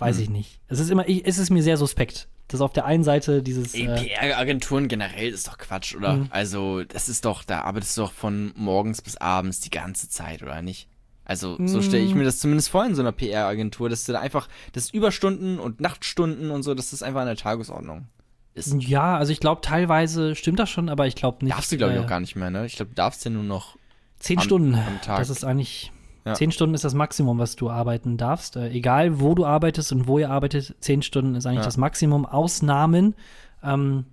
weiß 0.00 0.16
Mhm. 0.16 0.22
ich 0.22 0.30
nicht. 0.30 0.60
Es 0.68 0.78
ist 0.80 0.90
immer, 0.90 1.08
ich, 1.08 1.26
es 1.26 1.38
ist 1.38 1.50
mir 1.50 1.62
sehr 1.62 1.76
suspekt, 1.76 2.28
dass 2.48 2.60
auf 2.60 2.72
der 2.72 2.84
einen 2.84 3.04
Seite 3.04 3.42
dieses 3.42 3.74
Ey, 3.74 3.86
äh, 3.86 3.94
PR-Agenturen 4.04 4.88
generell 4.88 5.28
ist 5.28 5.46
doch 5.48 5.58
Quatsch, 5.58 5.94
oder? 5.94 6.14
Mhm. 6.14 6.26
Also, 6.30 6.82
das 6.84 7.08
ist 7.08 7.24
doch, 7.24 7.44
da 7.44 7.60
arbeitest 7.62 7.96
du 7.96 8.02
doch 8.02 8.12
von 8.12 8.52
morgens 8.56 9.02
bis 9.02 9.16
abends 9.16 9.60
die 9.60 9.70
ganze 9.70 10.08
Zeit, 10.08 10.42
oder 10.42 10.60
nicht? 10.62 10.88
Also, 11.24 11.56
so 11.64 11.78
Mhm. 11.78 11.82
stelle 11.82 12.02
ich 12.04 12.14
mir 12.16 12.24
das 12.24 12.38
zumindest 12.38 12.70
vor 12.70 12.84
in 12.84 12.96
so 12.96 13.02
einer 13.02 13.12
PR-Agentur, 13.12 13.88
dass 13.88 14.04
du 14.04 14.12
da 14.12 14.20
einfach, 14.20 14.48
das 14.72 14.90
Überstunden 14.90 15.60
und 15.60 15.80
Nachtstunden 15.80 16.50
und 16.50 16.64
so, 16.64 16.74
dass 16.74 16.90
das 16.90 17.04
einfach 17.04 17.20
an 17.20 17.26
der 17.28 17.36
Tagesordnung 17.36 18.08
ist. 18.54 18.74
ja, 18.82 19.16
also 19.16 19.30
ich 19.32 19.38
glaube 19.38 19.60
teilweise 19.60 20.34
stimmt 20.34 20.58
das 20.58 20.68
schon, 20.70 20.88
aber 20.88 21.06
ich 21.06 21.14
glaube 21.14 21.44
nicht. 21.44 21.54
Darfst 21.56 21.70
du, 21.70 21.76
glaube 21.76 21.92
ich, 21.92 22.00
äh, 22.00 22.02
auch 22.02 22.08
gar 22.08 22.18
nicht 22.18 22.34
mehr, 22.34 22.50
ne? 22.50 22.66
Ich 22.66 22.74
glaube, 22.74 22.88
du 22.90 22.94
darfst 22.96 23.24
ja 23.24 23.30
nur 23.30 23.44
noch. 23.44 23.76
Zehn 24.18 24.38
am- 24.38 24.44
Stunden. 24.44 24.74
am 24.74 25.00
Tag. 25.02 25.18
Das 25.18 25.30
ist 25.30 25.44
eigentlich. 25.44 25.92
Ja. 26.24 26.34
Zehn 26.34 26.50
Stunden 26.52 26.74
ist 26.74 26.84
das 26.84 26.94
Maximum, 26.94 27.38
was 27.38 27.56
du 27.56 27.70
arbeiten 27.70 28.16
darfst. 28.16 28.56
Äh, 28.56 28.68
egal, 28.70 29.20
wo 29.20 29.34
du 29.34 29.44
arbeitest 29.46 29.92
und 29.92 30.06
wo 30.06 30.18
ihr 30.18 30.30
arbeitet, 30.30 30.74
zehn 30.80 31.02
Stunden 31.02 31.34
ist 31.34 31.46
eigentlich 31.46 31.58
Ja. 31.60 31.64
das 31.64 31.76
Maximum. 31.76 32.26
Ausnahmen, 32.26 33.14
ähm, 33.62 34.04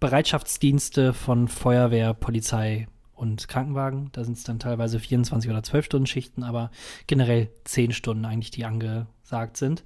Bereitschaftsdienste 0.00 1.12
von 1.14 1.48
Feuerwehr, 1.48 2.12
Polizei 2.14 2.86
und 3.14 3.48
Krankenwagen. 3.48 4.10
Da 4.12 4.24
sind 4.24 4.36
es 4.36 4.44
dann 4.44 4.58
teilweise 4.58 4.98
24 4.98 5.50
oder 5.50 5.62
12 5.62 5.84
Stunden 5.84 6.06
Schichten, 6.06 6.42
aber 6.42 6.70
generell 7.06 7.50
zehn 7.64 7.92
Stunden 7.92 8.24
eigentlich, 8.24 8.50
die 8.50 8.64
angesagt 8.64 9.56
sind. 9.56 9.84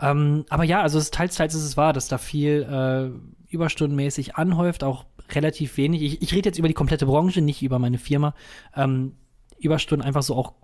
Ähm, 0.00 0.44
aber 0.48 0.64
ja, 0.64 0.80
also 0.82 0.98
es, 0.98 1.10
teils, 1.10 1.36
teils 1.36 1.54
ist 1.54 1.64
es 1.64 1.76
wahr, 1.76 1.92
dass 1.92 2.08
da 2.08 2.18
viel 2.18 2.62
äh, 2.62 3.52
überstundenmäßig 3.54 4.36
anhäuft, 4.36 4.84
auch 4.84 5.04
relativ 5.32 5.76
wenig. 5.76 6.02
Ich, 6.02 6.22
ich 6.22 6.34
rede 6.34 6.48
jetzt 6.48 6.58
über 6.58 6.68
die 6.68 6.74
komplette 6.74 7.06
Branche, 7.06 7.40
nicht 7.42 7.62
über 7.62 7.78
meine 7.78 7.98
Firma. 7.98 8.34
Ähm, 8.74 9.12
Überstunden 9.58 10.06
einfach 10.06 10.22
so 10.22 10.34
auch 10.36 10.54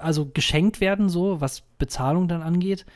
also 0.00 0.26
geschenkt 0.32 0.80
werden, 0.80 1.08
so 1.08 1.40
was 1.40 1.62
Bezahlung 1.78 2.28
dann 2.28 2.42
angeht. 2.42 2.86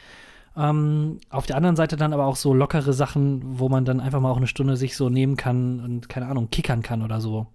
Ähm, 0.57 1.19
auf 1.31 1.47
der 1.47 1.57
anderen 1.57 1.75
Seite 1.77 1.97
dann 1.97 2.13
aber 2.13 2.27
auch 2.27 2.37
so 2.37 2.55
lockere 2.55 2.93
Sachen, 2.93 3.59
wo 3.59 3.69
man 3.69 3.85
dann 3.85 4.01
einfach 4.01 4.21
mal 4.21 4.31
auch 4.31 4.37
eine 4.37 4.47
Stunde 4.47 4.77
sich 4.77 4.97
so 4.97 5.09
nehmen 5.09 5.37
kann 5.37 5.81
und 5.81 6.09
keine 6.09 6.27
Ahnung, 6.27 6.49
kickern 6.51 6.83
kann 6.83 7.03
oder 7.03 7.21
so. 7.21 7.47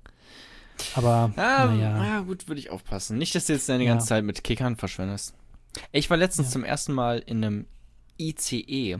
Aber 0.95 1.31
Ja, 1.37 1.65
naja. 1.67 2.03
ja 2.05 2.19
gut, 2.21 2.47
würde 2.47 2.59
ich 2.59 2.69
aufpassen. 2.71 3.17
Nicht, 3.17 3.35
dass 3.35 3.45
du 3.45 3.53
jetzt 3.53 3.69
deine 3.69 3.83
Ja. 3.85 3.91
ganze 3.91 4.07
Zeit 4.07 4.23
mit 4.23 4.43
Kickern 4.43 4.75
verschwendest. 4.75 5.33
Ich 5.91 6.09
war 6.09 6.17
letztens 6.17 6.47
Ja. 6.47 6.53
zum 6.53 6.63
ersten 6.63 6.93
Mal 6.93 7.19
in 7.19 7.43
einem 7.43 7.65
ICE. 8.19 8.97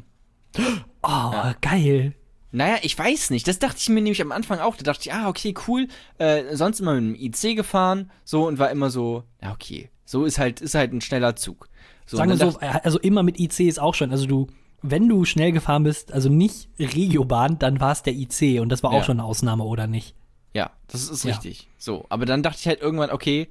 Oh, 1.04 1.32
geil. 1.62 2.14
Naja, 2.52 2.78
ich 2.82 2.98
weiß 2.98 3.30
nicht. 3.30 3.48
Das 3.48 3.60
dachte 3.60 3.78
ich 3.80 3.90
mir 3.90 4.02
nämlich 4.02 4.22
am 4.22 4.32
Anfang 4.32 4.60
auch. 4.60 4.76
Da 4.76 4.84
dachte 4.84 5.02
ich, 5.08 5.14
ah, 5.14 5.28
okay, 5.30 5.54
cool. 5.68 5.88
Äh, 6.18 6.56
sonst 6.56 6.80
immer 6.80 6.94
mit 7.00 7.04
einem 7.04 7.16
IC 7.16 7.56
gefahren, 7.56 8.10
so 8.24 8.48
und 8.48 8.58
war 8.58 8.72
immer 8.72 8.90
so, 8.90 9.24
ja, 9.42 9.52
okay. 9.52 9.90
So 10.06 10.26
ist 10.26 10.40
halt, 10.40 10.60
ist 10.62 10.74
halt 10.74 10.92
ein 10.92 11.02
schneller 11.02 11.36
Zug. 11.36 11.70
So, 12.08 12.18
Sagen 12.18 12.32
wir 12.32 12.38
so, 12.38 12.58
also 12.60 13.00
immer 13.00 13.22
mit 13.22 13.40
IC 13.40 13.60
ist 13.62 13.80
auch 13.80 13.94
schon. 13.94 14.10
Also 14.12 14.26
du, 14.26 14.48
wenn 14.82 15.08
du 15.08 15.26
schnell 15.26 15.52
gefahren 15.52 15.84
bist, 15.84 16.12
also 16.12 16.30
nicht 16.30 16.68
Regiobahn, 16.80 17.60
dann 17.60 17.80
war 17.80 17.92
es 17.92 18.02
der 18.02 18.14
IC 18.14 18.60
und 18.62 18.70
das 18.70 18.82
war 18.82 18.90
auch 18.92 18.98
Ja. 19.00 19.04
schon 19.04 19.20
eine 19.20 19.28
Ausnahme, 19.28 19.64
oder 19.64 19.86
nicht? 19.86 20.16
Ja, 20.56 20.72
das 20.88 21.08
ist 21.08 21.24
Ja. 21.24 21.32
richtig. 21.36 21.68
So, 21.78 22.08
aber 22.10 22.26
dann 22.26 22.42
dachte 22.42 22.58
ich 22.62 22.68
halt 22.68 22.82
irgendwann, 22.82 23.12
okay, 23.12 23.50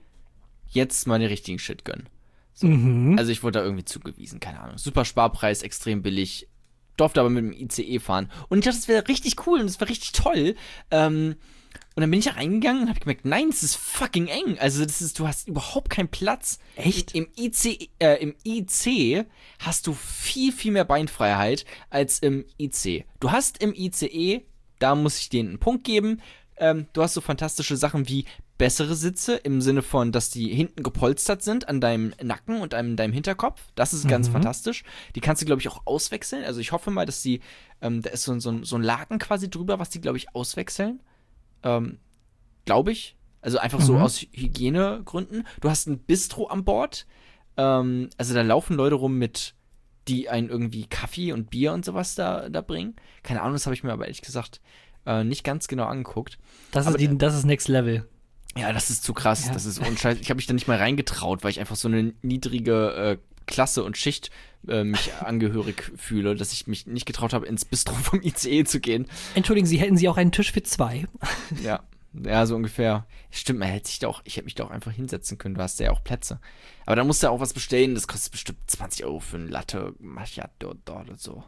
jetzt 0.66 1.06
mal 1.06 1.20
den 1.20 1.28
richtigen 1.28 1.60
Shit 1.60 1.84
gönnen. 1.84 2.08
Mhm. 2.60 3.16
Also 3.16 3.30
ich 3.30 3.44
wurde 3.44 3.60
da 3.60 3.64
irgendwie 3.64 3.84
zugewiesen, 3.84 4.40
keine 4.40 4.58
Ahnung. 4.60 4.78
Super 4.78 5.04
Sparpreis, 5.04 5.62
extrem 5.62 6.02
billig. 6.02 6.48
Durfte 6.98 7.20
aber 7.20 7.30
mit 7.30 7.44
dem 7.44 7.52
ICE 7.52 7.98
fahren. 7.98 8.30
Und 8.48 8.58
ich 8.58 8.64
dachte, 8.66 8.78
das 8.78 8.88
wäre 8.88 9.08
richtig 9.08 9.46
cool 9.46 9.60
und 9.60 9.66
das 9.66 9.80
wäre 9.80 9.88
richtig 9.88 10.12
toll. 10.12 10.54
Ähm, 10.90 11.36
und 11.94 12.02
dann 12.02 12.10
bin 12.10 12.20
ich 12.20 12.26
da 12.26 12.32
reingegangen 12.32 12.82
und 12.82 12.88
habe 12.88 13.00
gemerkt, 13.00 13.24
nein, 13.24 13.48
es 13.48 13.62
ist 13.62 13.74
fucking 13.74 14.28
eng. 14.28 14.58
Also 14.60 14.84
das 14.84 15.00
ist, 15.00 15.18
du 15.18 15.26
hast 15.26 15.48
überhaupt 15.48 15.90
keinen 15.90 16.08
Platz. 16.08 16.60
Echt? 16.76 17.14
Im 17.14 17.26
IC, 17.36 17.90
äh, 17.98 18.22
im 18.22 18.36
IC 18.44 19.26
hast 19.58 19.86
du 19.86 19.94
viel, 19.94 20.52
viel 20.52 20.72
mehr 20.72 20.84
Beinfreiheit 20.84 21.64
als 21.90 22.20
im 22.20 22.44
IC. 22.56 23.04
Du 23.18 23.32
hast 23.32 23.60
im 23.60 23.74
ICE, 23.74 24.42
da 24.78 24.94
muss 24.94 25.18
ich 25.18 25.28
denen 25.28 25.48
einen 25.48 25.58
Punkt 25.58 25.82
geben, 25.82 26.22
ähm, 26.58 26.86
du 26.92 27.02
hast 27.02 27.14
so 27.14 27.20
fantastische 27.20 27.76
Sachen 27.76 28.08
wie 28.08 28.26
bessere 28.58 28.94
Sitze 28.96 29.36
im 29.36 29.60
Sinne 29.60 29.82
von, 29.82 30.10
dass 30.12 30.30
die 30.30 30.48
hinten 30.52 30.82
gepolstert 30.82 31.42
sind 31.42 31.68
an 31.68 31.80
deinem 31.80 32.12
Nacken 32.22 32.60
und 32.60 32.74
an 32.74 32.96
deinem 32.96 33.12
Hinterkopf. 33.12 33.62
Das 33.76 33.94
ist 33.94 34.08
ganz 34.08 34.28
Mhm. 34.28 34.32
fantastisch. 34.32 34.82
Die 35.14 35.20
kannst 35.20 35.40
du, 35.40 35.46
glaube 35.46 35.60
ich, 35.60 35.68
auch 35.68 35.82
auswechseln. 35.86 36.44
Also 36.44 36.60
ich 36.60 36.72
hoffe 36.72 36.90
mal, 36.90 37.06
dass 37.06 37.22
die, 37.22 37.40
ähm, 37.80 38.02
da 38.02 38.10
ist 38.10 38.24
so, 38.24 38.32
ein- 38.32 38.40
so, 38.40 38.62
so 38.64 38.76
ein 38.76 38.82
Laken 38.82 39.18
quasi 39.18 39.48
drüber, 39.48 39.78
was 39.78 39.90
die, 39.90 40.00
glaube 40.00 40.18
ich, 40.18 40.34
auswechseln. 40.34 41.00
Ähm, 41.62 41.98
glaube 42.64 42.92
ich. 42.92 43.16
Also 43.40 43.58
einfach 43.58 43.80
so 43.80 43.94
Mhm. 43.94 44.02
aus 44.02 44.20
Hygienegründen. 44.32 45.46
Du 45.60 45.70
hast 45.70 45.86
ein 45.86 45.98
Bistro 46.00 46.46
an 46.48 46.64
Bord. 46.64 47.06
Ähm, 47.56 48.10
also 48.18 48.34
da 48.34 48.42
laufen 48.42 48.74
Leute 48.76 48.96
rum 48.96 49.16
mit, 49.18 49.54
die 50.08 50.28
einen 50.28 50.48
irgendwie 50.48 50.86
Kaffee 50.86 51.32
und 51.32 51.50
Bier 51.50 51.72
und 51.72 51.84
sowas 51.84 52.14
da, 52.16 52.48
da 52.48 52.60
bringen. 52.60 52.96
Keine 53.22 53.42
Ahnung, 53.42 53.52
das 53.54 53.66
habe 53.66 53.74
ich 53.74 53.84
mir 53.84 53.92
aber 53.92 54.04
ehrlich 54.04 54.22
gesagt 54.22 54.60
äh, 55.06 55.22
nicht 55.24 55.44
ganz 55.44 55.68
genau 55.68 55.84
angeguckt. 55.84 56.38
Das 56.72 56.86
Aber 56.86 56.98
ist, 56.98 57.10
die, 57.10 57.16
das 57.16 57.34
ist 57.36 57.44
Next 57.44 57.68
Level. 57.68 58.06
Ja, 58.58 58.72
das 58.72 58.90
ist 58.90 59.04
zu 59.04 59.14
krass. 59.14 59.46
Ja. 59.46 59.52
Das 59.52 59.64
ist 59.64 59.78
unscheiß. 59.78 60.18
Ich 60.20 60.30
habe 60.30 60.36
mich 60.36 60.46
da 60.46 60.54
nicht 60.54 60.68
mal 60.68 60.78
reingetraut, 60.78 61.44
weil 61.44 61.50
ich 61.50 61.60
einfach 61.60 61.76
so 61.76 61.88
eine 61.88 62.12
niedrige 62.22 63.18
äh, 63.18 63.18
Klasse 63.46 63.84
und 63.84 63.96
Schicht 63.96 64.30
äh, 64.66 64.84
mich 64.84 65.12
angehörig 65.20 65.92
fühle, 65.96 66.34
dass 66.34 66.52
ich 66.52 66.66
mich 66.66 66.86
nicht 66.86 67.06
getraut 67.06 67.32
habe, 67.32 67.46
ins 67.46 67.64
Bistro 67.64 67.94
vom 67.94 68.20
ICE 68.22 68.64
zu 68.64 68.80
gehen. 68.80 69.06
Entschuldigen 69.34 69.66
Sie, 69.66 69.78
hätten 69.78 69.96
Sie 69.96 70.08
auch 70.08 70.16
einen 70.16 70.32
Tisch 70.32 70.52
für 70.52 70.62
zwei? 70.62 71.06
Ja, 71.62 71.82
ja, 72.12 72.46
so 72.46 72.56
ungefähr. 72.56 73.06
Stimmt, 73.30 73.58
man 73.60 73.68
hätte 73.68 73.88
sich 73.88 73.98
da 73.98 74.08
auch, 74.08 74.22
ich 74.24 74.36
hätte 74.36 74.44
mich 74.44 74.54
da 74.54 74.64
auch 74.64 74.70
einfach 74.70 74.92
hinsetzen 74.92 75.38
können, 75.38 75.54
du 75.54 75.62
hast 75.62 75.78
ja 75.80 75.90
auch 75.90 76.02
Plätze. 76.02 76.40
Aber 76.86 76.96
dann 76.96 77.06
musst 77.06 77.22
du 77.22 77.26
ja 77.26 77.30
auch 77.30 77.40
was 77.40 77.52
bestellen, 77.52 77.94
das 77.94 78.08
kostet 78.08 78.32
bestimmt 78.32 78.58
20 78.66 79.04
Euro 79.04 79.20
für 79.20 79.36
ein 79.36 79.48
Latte 79.48 79.94
Macchiato 79.98 80.74
dort 80.84 81.10
und 81.10 81.20
so. 81.20 81.44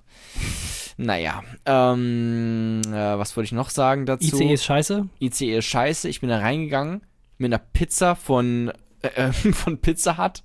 Naja, 0.96 1.42
ähm, 1.64 2.82
äh, 2.86 2.92
was 2.92 3.36
wollte 3.36 3.46
ich 3.46 3.52
noch 3.52 3.70
sagen 3.70 4.06
dazu? 4.06 4.36
ICE 4.36 4.52
ist 4.52 4.64
scheiße. 4.64 5.08
ICE 5.20 5.58
ist 5.58 5.64
scheiße. 5.66 6.08
Ich 6.08 6.20
bin 6.20 6.28
da 6.28 6.38
reingegangen 6.38 7.02
mit 7.38 7.52
einer 7.52 7.62
Pizza 7.72 8.14
von, 8.16 8.70
äh, 9.00 9.32
von 9.32 9.78
Pizza 9.78 10.18
Hut, 10.18 10.44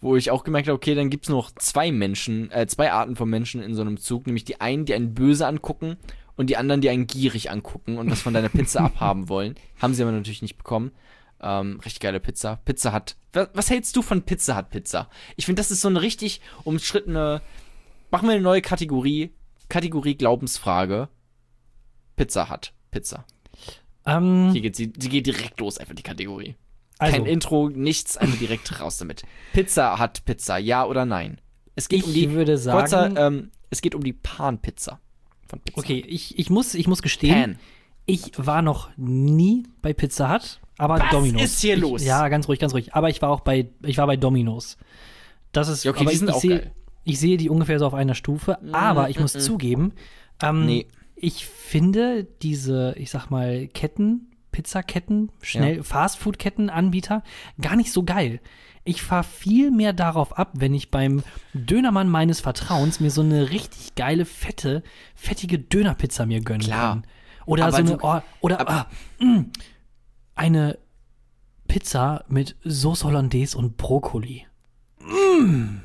wo 0.00 0.14
ich 0.14 0.30
auch 0.30 0.44
gemerkt 0.44 0.68
habe, 0.68 0.76
okay, 0.76 0.94
dann 0.94 1.10
gibt 1.10 1.24
es 1.24 1.30
noch 1.30 1.50
zwei 1.56 1.90
Menschen, 1.90 2.52
äh, 2.52 2.68
zwei 2.68 2.92
Arten 2.92 3.16
von 3.16 3.28
Menschen 3.28 3.62
in 3.62 3.74
so 3.74 3.82
einem 3.82 3.96
Zug, 3.96 4.26
nämlich 4.26 4.44
die 4.44 4.60
einen, 4.60 4.84
die 4.84 4.94
einen 4.94 5.12
böse 5.12 5.46
angucken 5.46 5.96
und 6.36 6.48
die 6.50 6.56
anderen, 6.56 6.80
die 6.80 6.90
einen 6.90 7.06
gierig 7.06 7.50
angucken 7.50 7.98
und 7.98 8.10
was 8.10 8.22
von 8.22 8.34
deiner 8.34 8.48
Pizza 8.48 8.80
abhaben 8.84 9.28
wollen. 9.28 9.54
Haben 9.80 9.94
sie 9.94 10.02
aber 10.02 10.12
natürlich 10.12 10.42
nicht 10.42 10.56
bekommen. 10.56 10.92
Ähm, 11.40 11.80
richtig 11.84 12.00
geile 12.00 12.20
Pizza. 12.20 12.60
Pizza 12.64 12.94
Hut. 12.94 13.16
Was, 13.32 13.48
was 13.52 13.70
hältst 13.70 13.96
du 13.96 14.02
von 14.02 14.22
Pizza 14.22 14.56
Hut 14.56 14.70
Pizza? 14.70 15.08
Ich 15.36 15.46
finde, 15.46 15.60
das 15.60 15.70
ist 15.70 15.80
so 15.80 15.88
eine 15.88 16.02
richtig 16.02 16.40
umstrittene. 16.64 17.42
Machen 18.10 18.28
wir 18.28 18.34
eine 18.34 18.42
neue 18.42 18.62
Kategorie. 18.62 19.32
Kategorie 19.68 20.14
Glaubensfrage. 20.14 21.08
Pizza 22.16 22.50
Hut 22.50 22.72
Pizza. 22.90 23.24
Ähm, 24.06 24.50
Hier 24.52 24.62
geht 24.62 24.76
sie, 24.76 24.92
sie 24.96 25.08
geht 25.08 25.26
direkt 25.26 25.58
los, 25.60 25.78
einfach 25.78 25.94
die 25.94 26.02
Kategorie. 26.02 26.54
also, 26.98 27.16
Kein 27.16 27.26
Intro, 27.26 27.68
nichts, 27.68 28.16
einfach 28.16 28.38
direkt 28.38 28.80
raus 28.80 28.98
damit. 28.98 29.24
Pizza 29.52 29.98
hat 29.98 30.24
Pizza, 30.24 30.58
ja 30.58 30.86
oder 30.86 31.04
nein? 31.04 31.40
Es 31.74 31.88
geht 31.88 32.00
ich 32.00 32.06
um 32.06 32.14
die 32.14 32.30
würde 32.30 32.56
sagen, 32.56 32.78
kurzer, 32.78 33.26
ähm, 33.26 33.50
es 33.68 33.82
geht 33.82 33.94
um 33.94 34.04
die 34.04 34.12
Pan-Pizza 34.12 35.00
von 35.46 35.60
Pizza. 35.60 35.78
okay, 35.78 36.04
ich, 36.06 36.38
ich, 36.38 36.50
muss, 36.50 36.74
ich 36.74 36.86
muss 36.88 37.02
gestehen, 37.02 37.34
Pan. 37.54 37.58
ich 38.06 38.32
war 38.36 38.62
noch 38.62 38.90
nie 38.96 39.64
bei 39.82 39.92
Pizza 39.92 40.32
Hut, 40.32 40.60
aber 40.78 40.98
Was 41.00 41.10
Domino's. 41.10 41.42
ist 41.42 41.60
hier 41.60 41.74
ich, 41.74 41.80
los? 41.80 42.04
Ja, 42.04 42.28
ganz 42.28 42.48
ruhig, 42.48 42.58
ganz 42.58 42.72
ruhig. 42.74 42.94
Aber 42.94 43.08
ich 43.08 43.22
war 43.22 43.30
auch 43.30 43.40
bei, 43.40 43.68
ich 43.82 43.98
war 43.98 44.06
bei 44.06 44.16
Domino's. 44.16 44.76
Das 45.52 45.68
ist, 45.68 45.84
Ja, 45.84 45.90
okay, 45.92 46.04
die 46.04 46.12
ich, 46.12 46.18
sind 46.18 46.28
ich 46.28 46.34
auch 46.34 46.40
sehe, 46.40 46.58
geil. 46.58 46.72
ich 47.04 47.18
sehe 47.18 47.36
die 47.36 47.48
ungefähr 47.48 47.78
so 47.78 47.86
auf 47.86 47.94
einer 47.94 48.14
Stufe. 48.14 48.58
aber 48.72 49.08
ich 49.10 49.18
muss 49.18 49.34
mm. 49.34 49.40
zugeben, 49.40 49.92
ähm, 50.42 50.66
Nee. 50.66 50.86
ich 51.14 51.46
finde 51.46 52.24
diese, 52.42 52.94
ich 52.98 53.10
sag 53.10 53.30
mal, 53.30 53.68
Ketten, 53.68 54.32
Pizzaketten, 54.52 55.30
schnell, 55.42 55.82
Fastfood-Ketten-Anbieter 55.82 57.22
gar 57.60 57.76
nicht 57.76 57.92
so 57.92 58.02
geil. 58.04 58.40
Ich 58.86 59.02
fahre 59.02 59.24
viel 59.24 59.70
mehr 59.72 59.92
darauf 59.92 60.38
ab, 60.38 60.52
wenn 60.54 60.72
ich 60.72 60.90
beim 60.90 61.22
Dönermann 61.54 62.08
meines 62.08 62.40
Vertrauens 62.40 63.00
mir 63.00 63.10
so 63.10 63.20
eine 63.20 63.50
richtig 63.50 63.96
geile, 63.96 64.24
fette, 64.24 64.82
fettige 65.16 65.58
Dönerpizza 65.58 66.24
mir 66.24 66.40
gönnen 66.40 66.62
Klar. 66.62 66.88
kann. 66.94 67.06
Oder 67.46 67.66
Aber 67.66 67.72
so 67.84 67.94
eine, 67.94 67.98
oh, 68.00 68.20
oder 68.40 68.60
aber- 68.60 68.70
ah, 68.72 68.86
mm, 69.24 69.50
eine 70.36 70.78
Pizza 71.68 72.24
mit 72.28 72.56
Sauce 72.64 73.02
Hollandaise 73.04 73.58
und 73.58 73.76
Brokkoli. 73.76 74.46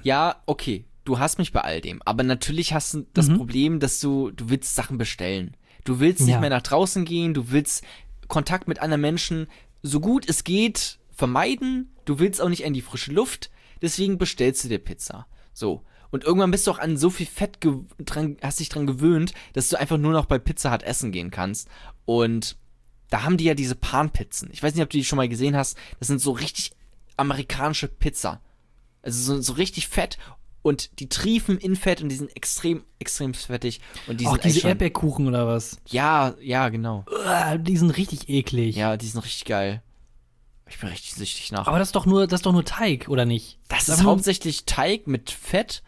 Ja, 0.04 0.38
okay. 0.46 0.86
du 1.04 1.18
hast 1.18 1.40
mich 1.40 1.52
bei 1.52 1.62
all 1.62 1.82
dem. 1.82 2.00
Aber 2.06 2.22
natürlich 2.24 2.74
hast 2.74 2.94
du 2.94 3.06
das 3.14 3.28
Mhm. 3.28 3.38
Problem, 3.38 3.80
dass 3.80 4.00
du, 4.00 4.30
du 4.32 4.50
willst 4.50 4.76
Sachen 4.76 4.98
bestellen. 5.00 5.58
Du 5.84 6.00
willst 6.00 6.22
nicht 6.22 6.30
Ja. 6.36 6.40
mehr 6.40 6.52
nach 6.52 6.62
draußen 6.62 7.06
gehen, 7.06 7.34
du 7.34 7.50
willst 7.52 7.84
Kontakt 8.28 8.68
mit 8.68 8.80
anderen 8.80 9.02
Menschen 9.02 9.48
so 9.82 10.00
gut 10.00 10.30
es 10.30 10.44
geht 10.44 11.00
vermeiden. 11.12 11.90
Du 12.12 12.20
willst 12.20 12.42
auch 12.42 12.50
nicht 12.50 12.64
in 12.64 12.74
die 12.74 12.82
frische 12.82 13.14
Luft, 13.14 13.52
deswegen 13.82 14.18
bestellst 14.18 14.66
du 14.66 14.68
dir 14.68 14.80
Pizza. 14.80 15.28
So. 15.54 15.84
Und 16.10 16.26
irgendwann 16.26 16.52
bist 16.52 16.68
du 16.68 16.72
auch 16.72 16.78
an 16.78 16.98
so 16.98 17.10
viel 17.10 17.26
Fett 17.26 17.60
dran, 18.00 18.36
hast 18.42 18.60
dich 18.60 18.68
dran 18.68 18.86
gewöhnt, 18.86 19.34
dass 19.54 19.70
du 19.70 19.80
einfach 19.80 19.98
nur 19.98 20.12
noch 20.12 20.26
bei 20.26 20.38
Pizza 20.38 20.74
Hut 20.74 20.84
essen 20.84 21.14
gehen 21.14 21.32
kannst. 21.32 21.70
Und 22.04 22.58
da 23.10 23.24
haben 23.24 23.38
die 23.38 23.46
ja 23.46 23.54
diese 23.54 23.76
Panpizzen. 23.76 24.50
Ich 24.52 24.62
weiß 24.62 24.76
nicht, 24.76 24.84
ob 24.84 24.90
du 24.90 24.98
die 24.98 25.06
schon 25.06 25.16
mal 25.16 25.30
gesehen 25.30 25.56
hast. 25.56 25.78
Das 26.00 26.10
sind 26.10 26.20
so 26.20 26.32
richtig 26.32 26.74
amerikanische 27.16 27.88
Pizza. 27.88 28.42
Also 29.04 29.36
so, 29.36 29.42
so 29.42 29.54
richtig 29.54 29.88
fett 29.88 30.18
und 30.64 31.00
die 31.00 31.08
triefen 31.08 31.58
in 31.58 31.78
Fett 31.78 32.02
und 32.02 32.10
die 32.10 32.16
sind 32.18 32.36
extrem, 32.36 32.84
extrem 33.00 33.34
fettig. 33.34 33.80
Und 34.08 34.20
die 34.20 34.28
Auch 34.28 34.34
sind 34.34 34.44
diese 34.44 34.68
Erdbeerkuchen 34.68 35.28
oder 35.28 35.48
was? 35.48 35.78
Ja, 35.88 36.36
ja, 36.42 36.68
genau. 36.68 37.06
Uah, 37.10 37.58
Die 37.58 37.78
sind 37.78 37.92
richtig 37.92 38.28
eklig. 38.28 38.76
Ja, 38.76 38.98
die 38.98 39.08
sind 39.08 39.24
richtig 39.24 39.46
geil. 39.46 39.82
Ich 40.72 40.80
bin 40.80 40.90
richtig 40.90 41.14
süchtig 41.16 41.52
nach. 41.52 41.68
Aber 41.68 41.80
das 41.80 41.90
ist 41.90 41.96
doch 41.96 42.06
nur, 42.06 42.28
das 42.28 42.40
ist 42.40 42.46
doch 42.46 42.54
nur 42.54 42.64
Teig, 42.64 43.10
oder 43.10 43.26
nicht? 43.26 43.60
das 43.68 43.88
Sag 43.88 43.98
ist 43.98 44.04
hauptsächlich 44.04 44.66
Teig 44.66 45.06
mit 45.06 45.30
Fett, 45.30 45.84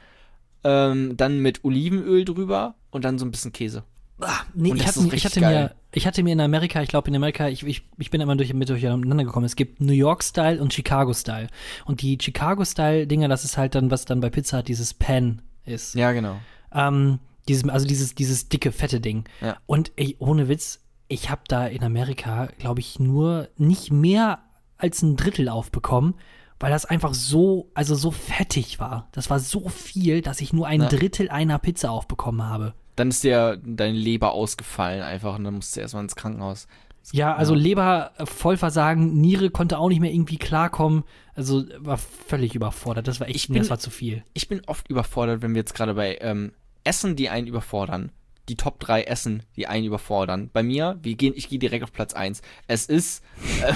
ähm, 0.64 1.16
dann 1.16 1.40
mit 1.40 1.64
Olivenöl 1.64 2.26
drüber 2.26 2.76
und 2.92 3.06
dann 3.06 3.18
so 3.18 3.26
ein 3.26 3.32
bisschen 3.32 3.54
Käse. 3.54 3.84
Ah, 4.20 4.42
nee, 4.54 4.74
ich 4.74 4.84
das 4.84 4.98
hatte, 4.98 5.16
ich, 5.16 5.26
hatte 5.26 5.42
geil. 5.42 5.64
mir, 5.64 5.76
ich 5.92 6.06
hatte 6.06 6.22
mir 6.24 6.34
in 6.34 6.42
Amerika, 6.42 6.82
ich 6.82 6.90
glaube 6.90 7.10
in 7.10 7.16
Amerika, 7.16 7.48
ich, 7.48 7.66
ich, 7.66 7.84
ich 7.98 8.10
bin 8.12 8.22
immer 8.22 8.36
durch, 8.36 8.54
mit 8.54 8.70
durcheinander 8.70 9.24
gekommen. 9.24 9.46
Es 9.46 9.56
gibt 9.56 9.82
New 9.82 9.94
York-Style 9.94 10.62
und 10.62 10.74
Chicago-Style. 10.74 11.48
Und 11.86 12.02
die 12.02 12.18
Chicago-Style-Dinger, 12.22 13.28
das 13.28 13.44
ist 13.46 13.58
halt 13.58 13.76
dann, 13.76 13.90
was 13.90 14.06
dann 14.06 14.20
bei 14.20 14.30
Pizza 14.30 14.60
Hut 14.60 14.68
dieses 14.68 14.94
Pan 14.94 15.42
ist. 15.66 15.96
Ja, 15.96 16.12
genau. 16.12 16.38
Ähm, 16.74 17.20
dieses, 17.48 17.68
also 17.68 17.88
dieses, 17.88 18.16
dieses 18.16 18.50
dicke, 18.50 18.72
fette 18.72 19.00
Ding. 19.00 19.26
Ja. 19.42 19.58
Und 19.66 19.92
ey, 19.96 20.16
ohne 20.20 20.48
Witz, 20.50 20.82
ich 21.08 21.30
habe 21.30 21.42
da 21.48 21.68
in 21.68 21.84
Amerika, 21.84 22.50
glaube 22.60 22.80
ich, 22.80 23.00
nur 23.00 23.50
nicht 23.58 23.92
mehr 23.92 24.40
als 24.84 25.02
ein 25.02 25.16
Drittel 25.16 25.50
aufbekommen, 25.50 26.14
weil 26.60 26.70
das 26.72 26.86
einfach 26.86 27.14
so, 27.14 27.72
also 27.74 27.96
so 27.96 28.12
fettig 28.12 28.80
war. 28.80 29.08
Das 29.12 29.30
war 29.30 29.40
so 29.40 29.68
viel, 29.70 30.22
dass 30.22 30.40
ich 30.42 30.54
nur 30.54 30.68
ein 30.68 30.82
Ja. 30.82 30.90
Drittel 30.90 31.30
einer 31.30 31.58
Pizza 31.58 31.90
aufbekommen 31.92 32.44
habe. 32.44 32.74
Dann 32.96 33.10
ist 33.10 33.24
dir 33.24 33.58
deine 33.66 33.98
Leber 33.98 34.34
ausgefallen 34.34 35.02
einfach 35.02 35.36
und 35.38 35.46
dann 35.46 35.56
musst 35.56 35.76
du 35.76 35.80
erstmal 35.82 36.04
ins 36.04 36.16
Krankenhaus. 36.16 36.68
Ja, 37.12 37.36
also 37.36 37.54
Leber 37.54 38.12
äh, 38.18 38.26
Vollversagen, 38.26 39.20
Niere 39.20 39.50
konnte 39.50 39.78
auch 39.78 39.90
nicht 39.90 40.00
mehr 40.00 40.14
irgendwie 40.14 40.38
klarkommen. 40.38 41.04
Also 41.36 41.66
war 41.80 41.98
völlig 41.98 42.56
überfordert. 42.56 43.08
Das 43.10 43.20
war 43.20 43.28
echt, 43.28 43.36
Ich 43.36 43.48
bin- 43.48 43.58
das 43.58 43.70
war 43.70 43.80
zu 43.80 43.90
viel. 43.90 44.24
Ich 44.34 44.48
bin 44.48 44.62
oft 44.68 44.88
überfordert, 44.90 45.42
wenn 45.42 45.54
wir 45.54 45.60
jetzt 45.60 45.74
gerade 45.76 45.96
bei 45.96 46.18
ähm, 46.22 46.54
Essen, 46.86 47.16
die 47.18 47.28
einen 47.30 47.48
überfordern. 47.48 48.12
Die 48.50 48.58
Top 48.58 48.78
3 48.82 49.04
Essen, 49.04 49.44
die 49.56 49.68
einen 49.68 49.86
überfordern. 49.86 50.50
Bei 50.52 50.64
mir, 50.64 51.00
wir 51.02 51.16
gehen, 51.16 51.32
ich 51.36 51.48
gehe 51.48 51.60
direkt 51.60 51.82
auf 51.84 51.94
Platz 51.94 52.14
1. 52.14 52.42
Es 52.68 52.88
ist 52.88 53.24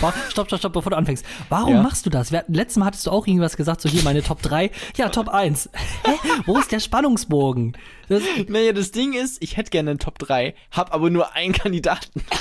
Wa- 0.02 0.14
Stopp, 0.30 0.48
stopp, 0.48 0.60
stopp, 0.60 0.74
bevor 0.74 0.90
du 0.90 0.98
anfängst. 0.98 1.26
Warum 1.48 1.76
Ja. 1.76 1.82
machst 1.82 2.06
du 2.06 2.10
das? 2.10 2.34
Wir, 2.34 2.44
letztes 2.50 2.76
Mal 2.76 2.88
hattest 2.88 3.08
du 3.08 3.12
auch 3.12 3.26
irgendwas 3.28 3.56
gesagt, 3.56 3.80
so 3.80 3.88
hier 3.88 4.04
meine 4.04 4.22
Top 4.24 4.42
3. 4.42 4.70
Ja, 4.98 5.08
Top 5.08 5.30
1. 5.30 5.70
Hä? 6.04 6.12
Wo 6.46 6.58
ist 6.60 6.72
der 6.74 6.82
Spannungsbogen? 6.82 7.78
Das, 8.10 8.22
Naja, 8.50 8.74
das 8.74 8.92
Ding 8.92 9.14
ist, 9.14 9.42
ich 9.42 9.56
hätte 9.56 9.70
gerne 9.72 9.92
einen 9.92 10.00
Top 10.00 10.20
3, 10.20 10.54
hab 10.72 10.94
aber 10.94 11.10
nur 11.10 11.34
einen 11.34 11.54
Kandidaten. 11.54 12.22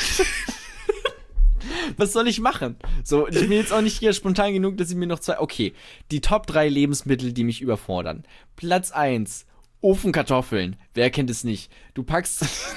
Was 1.96 2.12
soll 2.12 2.28
ich 2.28 2.40
machen? 2.40 2.76
So, 3.04 3.26
ich 3.28 3.38
bin 3.40 3.52
jetzt 3.52 3.72
auch 3.72 3.80
nicht 3.80 3.98
hier 3.98 4.12
spontan 4.12 4.52
genug, 4.52 4.76
dass 4.76 4.90
ich 4.90 4.96
mir 4.96 5.06
noch 5.06 5.18
zwei. 5.20 5.38
Okay, 5.40 5.72
die 6.10 6.20
Top 6.20 6.46
3 6.46 6.68
Lebensmittel, 6.68 7.32
die 7.32 7.44
mich 7.44 7.60
überfordern. 7.60 8.24
Platz 8.56 8.90
1, 8.92 9.46
Ofenkartoffeln. 9.80 10.76
Wer 10.94 11.10
kennt 11.10 11.30
es 11.30 11.44
nicht? 11.44 11.70
Du 11.94 12.02
packst. 12.02 12.44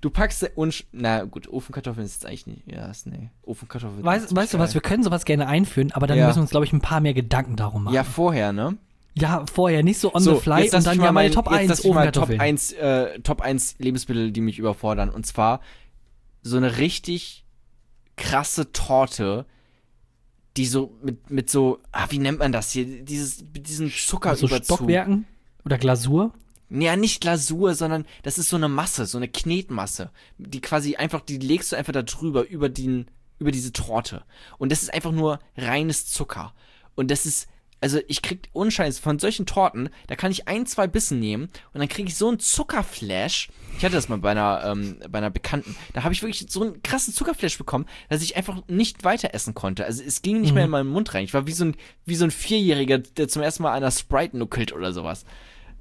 Du 0.00 0.10
packst 0.10 0.50
und 0.56 0.84
na 0.90 1.22
gut, 1.22 1.46
Ofenkartoffeln 1.46 2.04
ist 2.04 2.14
jetzt 2.14 2.26
eigentlich 2.26 2.46
nicht. 2.48 2.62
Ja, 2.66 2.90
ist 2.90 3.06
nee. 3.06 3.30
Ofenkartoffeln. 3.42 4.02
weißt, 4.04 4.24
ist 4.26 4.34
weißt 4.34 4.54
du 4.54 4.58
was, 4.58 4.70
geil. 4.70 4.74
wir 4.74 4.80
können 4.80 5.04
sowas 5.04 5.24
gerne 5.24 5.46
einführen, 5.46 5.92
aber 5.92 6.08
dann 6.08 6.18
Ja. 6.18 6.26
müssen 6.26 6.38
wir 6.38 6.42
uns, 6.42 6.50
glaube 6.50 6.66
ich, 6.66 6.72
ein 6.72 6.80
paar 6.80 7.00
mehr 7.00 7.14
Gedanken 7.14 7.54
darum 7.54 7.84
machen. 7.84 7.94
Ja, 7.94 8.02
vorher, 8.02 8.52
ne? 8.52 8.78
Ja, 9.14 9.44
vorher, 9.46 9.84
nicht 9.84 9.98
so 10.00 10.12
on 10.12 10.22
the 10.22 10.34
fly 10.34 10.68
und 10.74 10.84
dann 10.86 10.98
ja 11.00 11.12
meine 11.12 11.28
mein- 11.28 11.32
Top 11.32 11.44
jetzt 11.52 11.54
1 11.60 11.68
lass 11.68 11.78
ich 11.84 11.84
mal 11.84 12.10
Top 12.10 12.22
Ofenkartoffeln. 12.24 12.40
1, 12.40 12.72
äh, 12.72 13.20
Top 13.20 13.42
1 13.42 13.76
Lebensmittel, 13.78 14.32
die 14.32 14.40
mich 14.40 14.58
überfordern. 14.58 15.08
Und 15.08 15.24
zwar 15.24 15.60
so 16.42 16.56
eine 16.56 16.78
richtig 16.78 17.44
krasse 18.16 18.72
Torte, 18.72 19.46
die 20.56 20.66
so 20.66 20.98
mit, 21.00 21.30
mit 21.30 21.48
so, 21.48 21.78
ah, 21.92 22.06
wie 22.10 22.18
nennt 22.18 22.40
man 22.40 22.50
das 22.50 22.72
hier? 22.72 23.04
Dieses, 23.04 23.44
mit 23.54 23.68
diesen 23.68 23.86
so 23.88 23.94
Zuckerüberzug. 23.94 24.78
Stockwerken 24.78 25.26
oder 25.64 25.78
Glasur. 25.78 26.32
Ja, 26.70 26.96
nicht 26.96 27.20
Glasur, 27.20 27.74
sondern 27.74 28.06
das 28.22 28.38
ist 28.38 28.48
so 28.48 28.56
eine 28.56 28.68
Masse, 28.68 29.04
so 29.04 29.18
eine 29.18 29.28
Knetmasse. 29.28 30.10
Die 30.38 30.60
quasi 30.60 30.96
einfach, 30.96 31.20
die 31.20 31.36
legst 31.36 31.72
du 31.72 31.76
einfach 31.76 31.92
da 31.92 32.02
drüber, 32.02 32.48
über, 32.48 32.70
den, 32.70 33.06
über 33.38 33.50
diese 33.50 33.72
Torte. 33.72 34.24
Und 34.56 34.72
das 34.72 34.82
ist 34.82 34.92
einfach 34.92 35.12
nur 35.12 35.38
reines 35.56 36.06
Zucker. 36.06 36.54
Und 36.94 37.10
das 37.10 37.26
ist, 37.26 37.46
also 37.82 38.00
ich 38.06 38.22
krieg 38.22 38.48
unscheiß 38.52 39.00
von 39.00 39.18
solchen 39.18 39.44
Torten, 39.44 39.90
da 40.06 40.14
kann 40.14 40.30
ich 40.30 40.48
ein, 40.48 40.64
zwei 40.64 40.86
Bissen 40.86 41.18
nehmen 41.18 41.50
und 41.74 41.80
dann 41.80 41.88
kriege 41.88 42.08
ich 42.08 42.16
so 42.16 42.28
einen 42.28 42.38
Zuckerflash. 42.38 43.50
Ich 43.76 43.84
hatte 43.84 43.96
das 43.96 44.08
mal 44.08 44.18
bei 44.18 44.30
einer, 44.30 44.62
ähm, 44.64 44.98
bei 45.10 45.18
einer 45.18 45.30
Bekannten. 45.30 45.76
Da 45.92 46.04
habe 46.04 46.14
ich 46.14 46.22
wirklich 46.22 46.46
so 46.48 46.62
einen 46.62 46.82
krassen 46.82 47.12
Zuckerflash 47.12 47.58
bekommen, 47.58 47.86
dass 48.08 48.22
ich 48.22 48.36
einfach 48.36 48.62
nicht 48.68 49.04
weiter 49.04 49.34
essen 49.34 49.52
konnte. 49.52 49.84
Also 49.84 50.02
es 50.02 50.22
ging 50.22 50.40
nicht 50.40 50.54
mehr 50.54 50.64
in 50.64 50.70
meinen 50.70 50.88
Mund 50.88 51.12
rein. 51.12 51.24
Ich 51.24 51.34
war 51.34 51.46
wie 51.46 51.52
so 51.52 51.64
ein, 51.66 51.76
wie 52.06 52.14
so 52.14 52.24
ein 52.24 52.30
Vierjähriger, 52.30 52.98
der 52.98 53.28
zum 53.28 53.42
ersten 53.42 53.64
Mal 53.64 53.72
einer 53.72 53.90
Sprite 53.90 54.38
nuckelt 54.38 54.72
oder 54.72 54.92
sowas. 54.92 55.26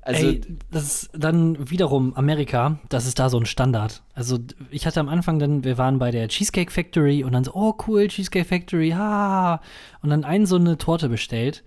Also, 0.04 0.28
Ey, 0.28 0.42
das 0.72 0.84
ist 0.84 1.10
dann 1.14 1.70
wiederum 1.70 2.16
Amerika, 2.16 2.80
das 2.90 3.06
ist 3.06 3.20
da 3.20 3.30
so 3.30 3.38
ein 3.38 3.46
Standard. 3.46 4.02
Also 4.16 4.40
ich 4.72 4.88
hatte 4.88 5.00
am 5.00 5.10
Anfang 5.10 5.38
dann, 5.38 5.64
wir 5.64 5.78
waren 5.78 6.00
bei 6.00 6.10
der 6.10 6.28
Cheesecake 6.28 6.72
Factory 6.72 7.24
und 7.24 7.34
dann 7.34 7.44
so, 7.44 7.54
oh 7.54 7.76
cool, 7.88 8.08
Cheesecake 8.08 8.46
Factory, 8.46 8.92
ha. 8.92 9.62
Und 10.02 10.10
dann 10.10 10.24
einen 10.24 10.48
so 10.48 10.56
eine 10.56 10.80
Torte 10.80 11.08
bestellt 11.08 11.64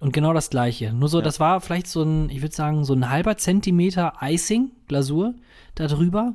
und 0.00 0.12
genau 0.12 0.34
das 0.34 0.50
gleiche. 0.50 0.92
Nur 0.92 1.08
so, 1.08 1.22
das 1.22 1.40
war 1.40 1.62
vielleicht 1.62 1.86
so 1.86 2.02
ein, 2.02 2.28
ich 2.28 2.42
würde 2.42 2.54
sagen, 2.54 2.84
so 2.84 2.92
ein 2.92 3.08
halber 3.08 3.38
Zentimeter 3.38 4.12
Icing, 4.20 4.70
Glasur 4.86 5.34
da 5.74 5.86
drüber. 5.86 6.34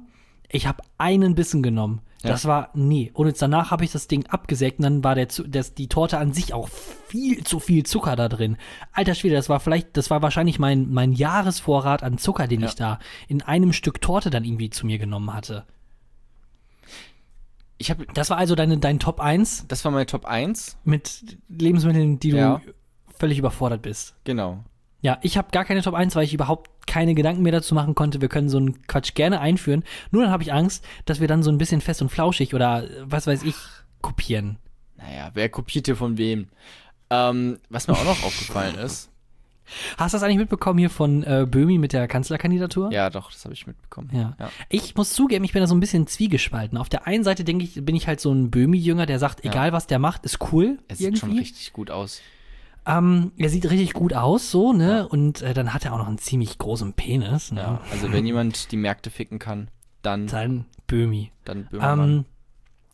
Ich 0.49 0.66
habe 0.66 0.84
einen 0.97 1.36
Bissen 1.36 1.62
genommen. 1.62 2.01
Ja. 2.24 2.30
Das 2.30 2.46
war, 2.46 2.70
nee. 2.74 3.12
Und 3.14 3.28
jetzt 3.28 3.42
danach 3.42 3.70
habe 3.72 3.84
ich 3.84 3.92
das 3.92 4.08
Ding 4.08 4.26
abgesägt 4.28 4.80
und 4.80 4.84
dann 4.84 5.04
war 5.04 5.14
der, 5.14 5.28
das, 5.48 5.74
die 5.74 5.88
Torte 5.90 6.18
an 6.18 6.32
sich 6.32 6.54
auch 6.54 6.70
viel 6.70 7.44
zu 7.44 7.60
viel 7.60 7.84
Zucker 7.86 8.16
da 8.16 8.30
drin. 8.30 8.58
Alter 8.94 9.14
Schwede, 9.14 9.36
das 9.36 9.50
war 9.50 9.60
vielleicht, 9.60 9.98
das 9.98 10.10
war 10.10 10.22
wahrscheinlich 10.22 10.58
mein, 10.58 10.90
mein 10.92 11.12
Jahresvorrat 11.12 12.02
an 12.02 12.18
Zucker, 12.18 12.48
den 12.48 12.62
Ja. 12.62 12.68
ich 12.68 12.76
da 12.76 13.00
in 13.28 13.42
einem 13.42 13.74
Stück 13.74 14.00
Torte 14.02 14.30
dann 14.30 14.46
irgendwie 14.46 14.70
zu 14.70 14.86
mir 14.86 14.98
genommen 15.00 15.34
hatte. 15.34 15.66
ich 17.78 17.90
habe 17.92 18.06
Das 18.14 18.30
war 18.30 18.38
also 18.38 18.56
deine, 18.56 18.78
dein 18.78 19.00
Top 19.00 19.20
1 19.20 19.66
Das 19.68 19.84
war 19.84 19.92
mein 19.92 20.08
Top 20.08 20.26
1. 20.26 20.78
mit 20.86 21.38
Lebensmitteln, 21.50 22.20
die 22.20 22.32
du 22.32 22.38
Ja. 22.38 22.62
völlig 23.18 23.38
überfordert 23.38 23.82
bist. 23.82 24.16
Genau. 24.24 24.64
Ja, 25.02 25.18
ich 25.22 25.38
habe 25.38 25.50
gar 25.52 25.66
keine 25.66 25.82
Top 25.82 25.94
1, 25.94 26.16
weil 26.16 26.24
ich 26.24 26.34
überhaupt 26.34 26.72
keine 26.88 27.16
Gedanken 27.16 27.44
mehr 27.44 27.52
dazu 27.52 27.74
machen 27.76 27.96
konnte. 27.96 28.22
Wir 28.22 28.30
können 28.30 28.50
so 28.50 28.58
einen 28.58 28.86
Quatsch 28.88 29.14
gerne 29.14 29.40
einführen. 29.40 29.84
Nur 30.12 30.24
dann 30.24 30.32
habe 30.32 30.44
ich 30.44 30.54
Angst, 30.54 30.86
dass 31.06 31.20
wir 31.20 31.28
dann 31.28 31.44
so 31.44 31.52
ein 31.52 31.58
bisschen 31.58 31.82
fest 31.82 32.02
und 32.02 32.10
flauschig 32.10 32.54
oder 32.54 32.84
äh, 32.84 32.90
was 33.06 33.28
weiß 33.28 33.44
ich 33.44 33.56
kopieren. 34.02 34.58
Naja, 34.98 35.32
wer 35.34 35.50
kopiert 35.50 35.86
hier 35.88 35.96
von 35.96 36.18
wem? 36.18 36.48
Ähm, 37.10 37.60
was 37.70 37.88
mir 37.88 37.94
auch 37.94 38.06
noch 38.06 38.24
aufgefallen 38.24 38.76
ist. 38.76 39.10
Hast 39.98 40.14
du 40.14 40.18
das 40.18 40.24
eigentlich 40.24 40.38
mitbekommen 40.38 40.78
hier 40.78 40.90
von 40.90 41.24
äh, 41.24 41.48
Böhmi 41.50 41.78
mit 41.78 41.94
der 41.94 42.08
Kanzlerkandidatur? 42.08 42.92
Ja, 42.92 43.10
doch, 43.10 43.32
das 43.32 43.46
habe 43.46 43.54
ich 43.54 43.66
mitbekommen. 43.66 44.10
Ja. 44.14 44.36
Ja. 44.38 44.50
Ich 44.70 44.96
muss 44.96 45.14
zugeben, 45.14 45.46
ich 45.46 45.54
bin 45.54 45.62
da 45.62 45.68
so 45.68 45.74
ein 45.76 45.80
bisschen 45.80 46.06
zwiegespalten. 46.06 46.78
Auf 46.78 46.90
der 46.90 47.08
einen 47.08 47.24
Seite 47.24 47.44
denke 47.46 47.64
ich, 47.64 47.84
bin 47.84 47.96
ich 47.96 48.08
halt 48.08 48.20
so 48.20 48.32
ein 48.32 48.52
Böhmi-Jünger, 48.52 49.06
der 49.06 49.20
sagt, 49.20 49.44
Ja. 49.46 49.52
egal 49.52 49.72
was 49.72 49.88
der 49.88 50.00
macht, 50.00 50.26
ist 50.26 50.40
cool. 50.52 50.80
Es 50.90 50.98
sieht 50.98 51.08
irgendwie. 51.08 51.20
schon 51.20 51.32
richtig 51.38 51.72
gut 51.74 51.92
aus. 51.92 52.22
Ähm, 52.86 53.32
er 53.38 53.50
sieht 53.50 53.70
richtig 53.70 53.94
gut 53.94 54.14
aus, 54.14 54.52
so, 54.52 54.74
ne? 54.74 55.08
Und 55.08 55.42
äh, 55.42 55.54
dann 55.54 55.74
hat 55.74 55.86
er 55.86 55.94
auch 55.94 55.98
noch 55.98 56.08
einen 56.08 56.18
ziemlich 56.18 56.58
großen 56.58 56.94
Penis, 56.94 57.52
ne? 57.52 57.62
Ja. 57.62 57.82
Also 57.92 58.12
wenn 58.12 58.26
jemand 58.26 58.72
die 58.72 58.78
Märkte 58.78 59.10
ficken 59.10 59.40
kann, 59.40 59.70
dann, 60.02 60.28
Dann 60.28 60.66
Böhmi. 60.88 61.32
dann 61.46 61.68
Böhmermann. 61.68 62.10
Ähm, 62.10 62.26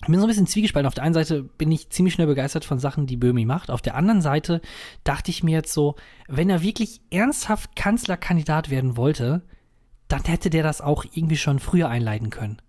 ich 0.01 0.07
bin 0.07 0.19
so 0.19 0.25
ein 0.25 0.29
bisschen 0.29 0.47
zwiegespalten. 0.47 0.87
Auf 0.87 0.93
der 0.93 1.03
einen 1.03 1.13
Seite 1.13 1.43
bin 1.43 1.71
ich 1.71 1.89
ziemlich 1.89 2.13
schnell 2.13 2.27
begeistert 2.27 2.63
von 2.63 2.79
Sachen, 2.79 3.05
die 3.05 3.17
Böhmi 3.17 3.45
macht. 3.45 3.69
Auf 3.69 3.81
der 3.81 3.95
anderen 3.95 4.21
Seite 4.21 4.61
dachte 5.03 5.29
ich 5.31 5.43
mir 5.43 5.51
jetzt 5.51 5.73
so, 5.73 5.95
wenn 6.27 6.49
er 6.49 6.61
wirklich 6.61 7.01
ernsthaft 7.09 7.75
Kanzlerkandidat 7.75 8.69
werden 8.69 8.95
wollte, 8.95 9.41
dann 10.07 10.23
hätte 10.23 10.49
der 10.49 10.63
das 10.63 10.79
auch 10.81 11.03
irgendwie 11.13 11.35
schon 11.35 11.59
früher 11.59 11.89
einleiten 11.89 12.29
können. 12.29 12.61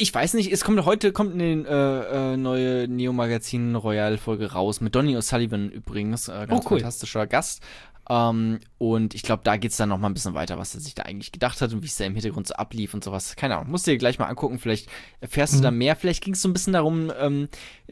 Ich 0.00 0.14
weiß 0.14 0.34
nicht, 0.34 0.52
es 0.52 0.62
kommt 0.62 0.84
heute 0.84 1.10
kommt 1.10 1.34
eine 1.34 1.66
äh, 1.66 2.32
äh, 2.34 2.36
neue 2.36 2.86
Neo-Magazin 2.86 3.74
Royal-Folge 3.74 4.52
raus 4.52 4.80
mit 4.80 4.94
Donny 4.94 5.16
O'Sullivan 5.16 5.68
übrigens, 5.70 6.28
äh, 6.28 6.46
ganz 6.46 6.64
Oh, 6.64 6.70
cool. 6.70 6.78
fantastischer 6.78 7.26
Gast. 7.26 7.62
Ähm, 8.08 8.60
und 8.78 9.14
ich 9.14 9.22
glaube, 9.22 9.42
da 9.42 9.56
geht 9.56 9.72
es 9.72 9.76
dann 9.76 9.88
noch 9.88 9.98
mal 9.98 10.08
ein 10.08 10.14
bisschen 10.14 10.34
weiter, 10.34 10.56
was 10.56 10.72
er 10.76 10.80
sich 10.80 10.94
da 10.94 11.02
eigentlich 11.02 11.32
gedacht 11.32 11.60
hat 11.60 11.72
und 11.72 11.82
wie 11.82 11.86
es 11.86 11.96
da 11.96 12.04
im 12.04 12.14
Hintergrund 12.14 12.46
so 12.46 12.54
ablief 12.54 12.94
und 12.94 13.02
sowas. 13.02 13.34
Keine 13.34 13.56
Ahnung, 13.56 13.72
musst 13.72 13.88
du 13.88 13.90
dir 13.90 13.98
gleich 13.98 14.20
mal 14.20 14.26
angucken. 14.26 14.60
Vielleicht 14.60 14.88
erfährst 15.20 15.56
du 15.58 15.60
da 15.62 15.72
mehr. 15.72 15.96
Vielleicht 15.96 16.22
ging 16.22 16.34
es 16.34 16.42
so 16.42 16.48
ein 16.48 16.52
bisschen 16.52 16.74
darum, 16.74 17.10
ähm, 17.18 17.48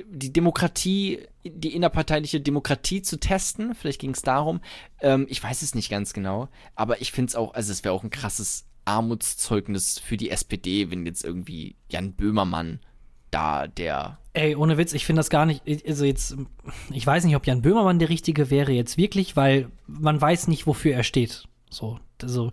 die 0.08 0.32
Demokratie, 0.32 1.18
die 1.44 1.74
innerparteiliche 1.74 2.40
Demokratie 2.40 3.02
zu 3.02 3.18
testen. 3.18 3.74
Vielleicht 3.74 4.00
ging 4.00 4.12
es 4.12 4.22
darum. 4.22 4.60
Ähm, 5.00 5.26
ich 5.28 5.42
weiß 5.42 5.60
es 5.62 5.74
nicht 5.74 5.90
ganz 5.90 6.12
genau. 6.12 6.48
Aber 6.76 7.00
ich 7.02 7.10
finde 7.10 7.30
es 7.30 7.34
auch, 7.34 7.52
also 7.54 7.72
es 7.72 7.82
wäre 7.82 7.92
auch 7.92 8.04
ein 8.04 8.10
krasses 8.10 8.64
Armutszeugnis 8.86 9.98
für 9.98 10.16
die 10.16 10.30
SPD, 10.30 10.90
wenn 10.90 11.04
jetzt 11.04 11.24
irgendwie 11.24 11.76
Jan 11.90 12.12
Böhmermann 12.12 12.80
da 13.30 13.66
der. 13.66 14.18
Ey, 14.32 14.56
ohne 14.56 14.78
Witz, 14.78 14.92
ich 14.92 15.04
finde 15.04 15.20
das 15.20 15.30
gar 15.30 15.46
nicht. 15.46 15.62
Also 15.86 16.04
jetzt, 16.04 16.36
ich 16.90 17.06
weiß 17.06 17.24
nicht, 17.24 17.36
ob 17.36 17.46
Jan 17.46 17.62
Böhmermann 17.62 17.98
der 17.98 18.08
Richtige 18.08 18.50
wäre 18.50 18.72
jetzt 18.72 18.96
wirklich, 18.96 19.36
weil 19.36 19.68
man 19.86 20.20
weiß 20.20 20.48
nicht, 20.48 20.66
wofür 20.66 20.94
er 20.94 21.02
steht. 21.02 21.44
So, 21.70 21.98
also. 22.22 22.50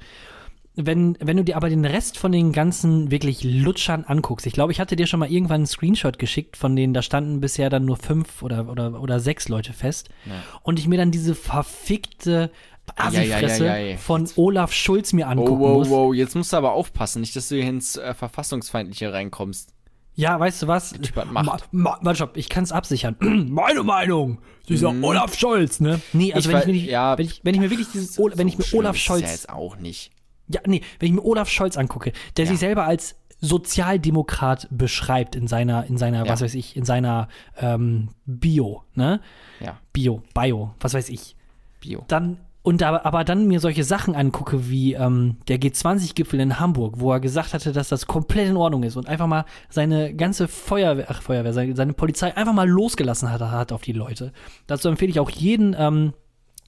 Wenn, 0.76 1.16
wenn 1.20 1.38
du 1.38 1.44
dir 1.44 1.56
aber 1.56 1.70
den 1.70 1.86
Rest 1.86 2.18
von 2.18 2.32
den 2.32 2.52
ganzen 2.52 3.12
wirklich 3.12 3.44
Lutschern 3.44 4.06
anguckst, 4.06 4.48
ich 4.48 4.54
glaube, 4.54 4.72
ich 4.72 4.80
hatte 4.80 4.96
dir 4.96 5.06
schon 5.06 5.20
mal 5.20 5.32
irgendwann 5.32 5.58
einen 5.58 5.68
Screenshot 5.68 6.18
geschickt, 6.18 6.58
von 6.58 6.76
denen 6.76 6.96
da 6.96 7.04
standen 7.04 7.42
bisher 7.42 7.70
dann 7.70 7.86
nur 7.86 7.96
fünf 7.96 8.42
oder, 8.42 8.68
oder, 8.68 9.00
oder 9.00 9.20
sechs 9.20 9.50
Leute 9.50 9.72
fest. 9.72 10.10
Ja. 10.26 10.42
Und 10.64 10.80
ich 10.80 10.88
mir 10.88 10.98
dann 10.98 11.12
diese 11.12 11.36
verfickte 11.36 12.50
Assifresse 12.96 13.66
ja, 13.66 13.78
ja, 13.78 13.92
ja, 13.92 13.98
von 13.98 14.30
Olaf 14.36 14.74
Schulz 14.74 15.14
mir 15.14 15.28
angucken 15.28 15.54
oh, 15.54 15.60
wow, 15.60 15.78
muss. 15.78 15.90
Wow, 15.90 16.14
jetzt 16.14 16.36
musst 16.36 16.54
du 16.54 16.58
aber 16.58 16.74
aufpassen, 16.74 17.22
nicht, 17.22 17.36
dass 17.36 17.50
du 17.50 17.56
hier 17.56 17.70
ins 17.70 17.98
äh, 17.98 18.14
Verfassungsfeindliche 18.14 19.12
reinkommst. 19.12 19.74
Ja, 20.16 20.40
weißt 20.40 20.64
du 20.64 20.68
was? 20.68 20.94
Macht. 21.32 21.70
Ma, 21.72 21.98
ma, 22.02 22.14
stopp, 22.14 22.38
ich 22.38 22.50
kann 22.50 22.64
es 22.64 22.72
absichern. 22.72 23.16
Meine 23.50 23.84
Meinung. 23.84 24.40
Dieser 24.70 24.94
mhm. 24.94 25.04
Olaf 25.04 25.38
Scholz, 25.38 25.80
ne? 25.80 26.00
Nee, 26.14 26.34
also 26.34 26.50
ich 26.50 26.56
wenn, 26.56 26.76
ich 26.76 26.84
mir, 26.84 26.92
ja, 26.92 27.18
wenn, 27.18 27.26
ich, 27.26 27.42
wenn 27.44 27.56
ich 27.56 27.62
mir 27.62 27.70
wirklich 27.70 27.90
dieses, 27.92 28.14
so, 28.14 28.30
wenn 28.34 28.48
ich 28.48 28.58
mir 28.58 28.66
Olaf 28.74 28.96
Scholz. 28.96 29.24
Ist 29.24 29.28
ja 29.28 29.34
jetzt 29.34 29.50
auch 29.50 29.78
nicht. 29.78 30.12
Ja, 30.48 30.62
nee, 30.66 30.82
wenn 31.00 31.08
ich 31.08 31.14
mir 31.14 31.26
Olaf 31.26 31.50
Scholz 31.50 31.78
angucke, 31.78 32.14
der 32.38 32.46
ja. 32.46 32.52
sich 32.52 32.60
selber 32.60 32.86
als 32.86 33.16
Sozialdemokrat 33.42 34.68
beschreibt 34.72 35.36
in 35.36 35.48
seiner, 35.48 35.86
in 35.88 35.98
seiner, 35.98 36.26
ja. 36.26 36.32
was 36.32 36.42
weiß 36.42 36.54
ich, 36.54 36.78
in 36.78 36.86
seiner 36.86 37.28
ähm, 37.60 38.10
Bio, 38.26 38.84
ne? 38.94 39.20
Ja. 39.60 39.80
Bio, 39.92 40.22
Bio, 40.34 40.76
was 40.80 40.94
weiß 40.94 41.10
ich. 41.10 41.36
Bio. 41.82 42.06
Dann 42.08 42.38
und 42.64 42.82
aber, 42.82 43.06
aber 43.06 43.26
dann 43.26 43.48
mir 43.48 43.60
solche 43.60 43.84
Sachen 43.84 44.16
angucke 44.16 44.70
wie 44.70 44.94
ähm, 44.94 45.36
der 45.50 45.60
G20-Gipfel 45.60 46.40
in 46.40 46.60
Hamburg, 46.62 46.96
wo 46.98 47.12
er 47.12 47.20
gesagt 47.20 47.54
hatte, 47.54 47.74
dass 47.74 47.90
das 47.90 48.08
komplett 48.08 48.48
in 48.48 48.56
Ordnung 48.56 48.84
ist 48.84 48.96
und 48.96 49.10
einfach 49.10 49.28
mal 49.28 49.44
seine 49.70 50.16
ganze 50.16 50.48
Feuerwehr, 50.48 51.08
ach 51.10 51.22
Feuerwehr, 51.22 51.52
seine, 51.52 51.76
seine 51.76 51.92
Polizei 51.92 52.36
einfach 52.36 52.54
mal 52.54 52.68
losgelassen 52.68 53.30
hat, 53.30 53.42
hat 53.42 53.74
auf 53.74 53.82
die 53.82 53.92
Leute. 53.92 54.32
Dazu 54.66 54.88
empfehle 54.88 55.12
ich 55.12 55.20
auch 55.20 55.30
jeden, 55.30 55.76
ähm, 55.78 56.14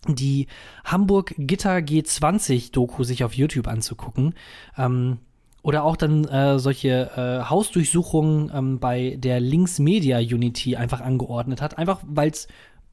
die 0.07 0.47
Hamburg 0.83 1.33
Gitter 1.37 1.77
G20-Doku 1.77 3.05
sich 3.05 3.23
auf 3.23 3.33
YouTube 3.33 3.67
anzugucken. 3.67 4.35
Ähm, 4.77 5.19
oder 5.63 5.83
auch 5.83 5.95
dann 5.95 6.25
äh, 6.25 6.59
solche 6.59 7.09
äh, 7.15 7.49
Hausdurchsuchungen 7.49 8.51
ähm, 8.53 8.79
bei 8.79 9.15
der 9.17 9.39
Links 9.39 9.79
Media 9.79 10.19
Unity 10.19 10.75
einfach 10.75 11.01
angeordnet 11.01 11.59
hat. 11.61 11.79
Einfach 11.79 12.01
weil 12.05 12.29
es 12.29 12.47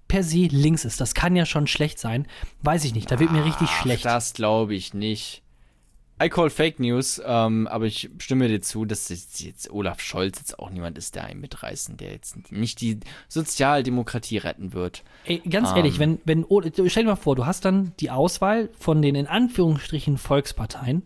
per 0.08 0.22
se 0.22 0.46
links 0.50 0.84
ist. 0.84 1.00
Das 1.00 1.14
kann 1.14 1.36
ja 1.36 1.46
schon 1.46 1.66
schlecht 1.66 1.98
sein. 1.98 2.26
Weiß 2.62 2.84
ich 2.84 2.94
nicht. 2.94 3.10
Da 3.10 3.18
wird 3.18 3.32
mir 3.32 3.44
richtig 3.44 3.68
Ach, 3.70 3.82
schlecht. 3.82 4.04
Das 4.04 4.34
glaube 4.34 4.74
ich 4.74 4.94
nicht. 4.94 5.42
I 6.22 6.28
call 6.28 6.50
Fake 6.50 6.78
News, 6.78 7.20
ähm, 7.24 7.66
aber 7.66 7.86
ich 7.86 8.08
stimme 8.18 8.46
dir 8.46 8.60
zu, 8.60 8.84
dass 8.84 9.08
jetzt 9.08 9.70
Olaf 9.72 10.00
Scholz 10.00 10.38
jetzt 10.38 10.56
auch 10.56 10.70
niemand 10.70 10.96
ist, 10.96 11.16
der 11.16 11.24
einen 11.24 11.40
mitreißen, 11.40 11.96
der 11.96 12.12
jetzt 12.12 12.52
nicht 12.52 12.80
die 12.80 13.00
Sozialdemokratie 13.28 14.38
retten 14.38 14.72
wird. 14.72 15.02
Ey, 15.24 15.38
ganz 15.38 15.70
ähm, 15.70 15.78
ehrlich, 15.78 15.98
wenn, 15.98 16.20
wenn, 16.24 16.46
stell 16.86 17.02
dir 17.02 17.10
mal 17.10 17.16
vor, 17.16 17.34
du 17.34 17.44
hast 17.44 17.64
dann 17.64 17.92
die 17.98 18.10
Auswahl 18.10 18.68
von 18.78 19.02
den 19.02 19.16
in 19.16 19.26
Anführungsstrichen 19.26 20.16
Volksparteien. 20.16 21.02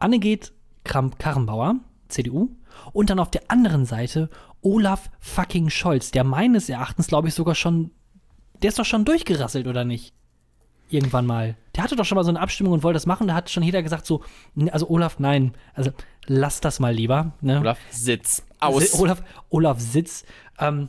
Annegret 0.00 0.52
Kramp-Karrenbauer, 0.82 1.76
CDU, 2.08 2.50
und 2.92 3.10
dann 3.10 3.20
auf 3.20 3.30
der 3.30 3.42
anderen 3.48 3.86
Seite 3.86 4.30
Olaf 4.64 5.10
fucking 5.20 5.70
Scholz, 5.70 6.10
der 6.10 6.24
meines 6.24 6.68
Erachtens, 6.68 7.06
glaube 7.06 7.28
ich, 7.28 7.34
sogar 7.34 7.54
schon, 7.54 7.90
der 8.62 8.70
ist 8.70 8.78
doch 8.78 8.84
schon 8.84 9.04
durchgerasselt, 9.04 9.66
oder 9.66 9.84
nicht? 9.84 10.14
Irgendwann 10.88 11.26
mal. 11.26 11.56
Der 11.76 11.84
hatte 11.84 11.96
doch 11.96 12.04
schon 12.04 12.16
mal 12.16 12.24
so 12.24 12.30
eine 12.30 12.40
Abstimmung 12.40 12.72
und 12.72 12.82
wollte 12.82 12.96
das 12.96 13.06
machen. 13.06 13.28
Da 13.28 13.34
hat 13.34 13.50
schon 13.50 13.62
jeder 13.62 13.82
gesagt 13.82 14.06
so, 14.06 14.22
also 14.70 14.88
Olaf, 14.88 15.18
nein, 15.18 15.52
also 15.74 15.92
lass 16.26 16.60
das 16.60 16.80
mal 16.80 16.94
lieber. 16.94 17.32
Ne? 17.40 17.60
Olaf, 17.60 17.78
sitz. 17.90 18.42
Aus. 18.60 18.98
Olaf, 18.98 19.22
Olaf, 19.50 19.80
sitz. 19.80 20.24
Ähm, 20.58 20.88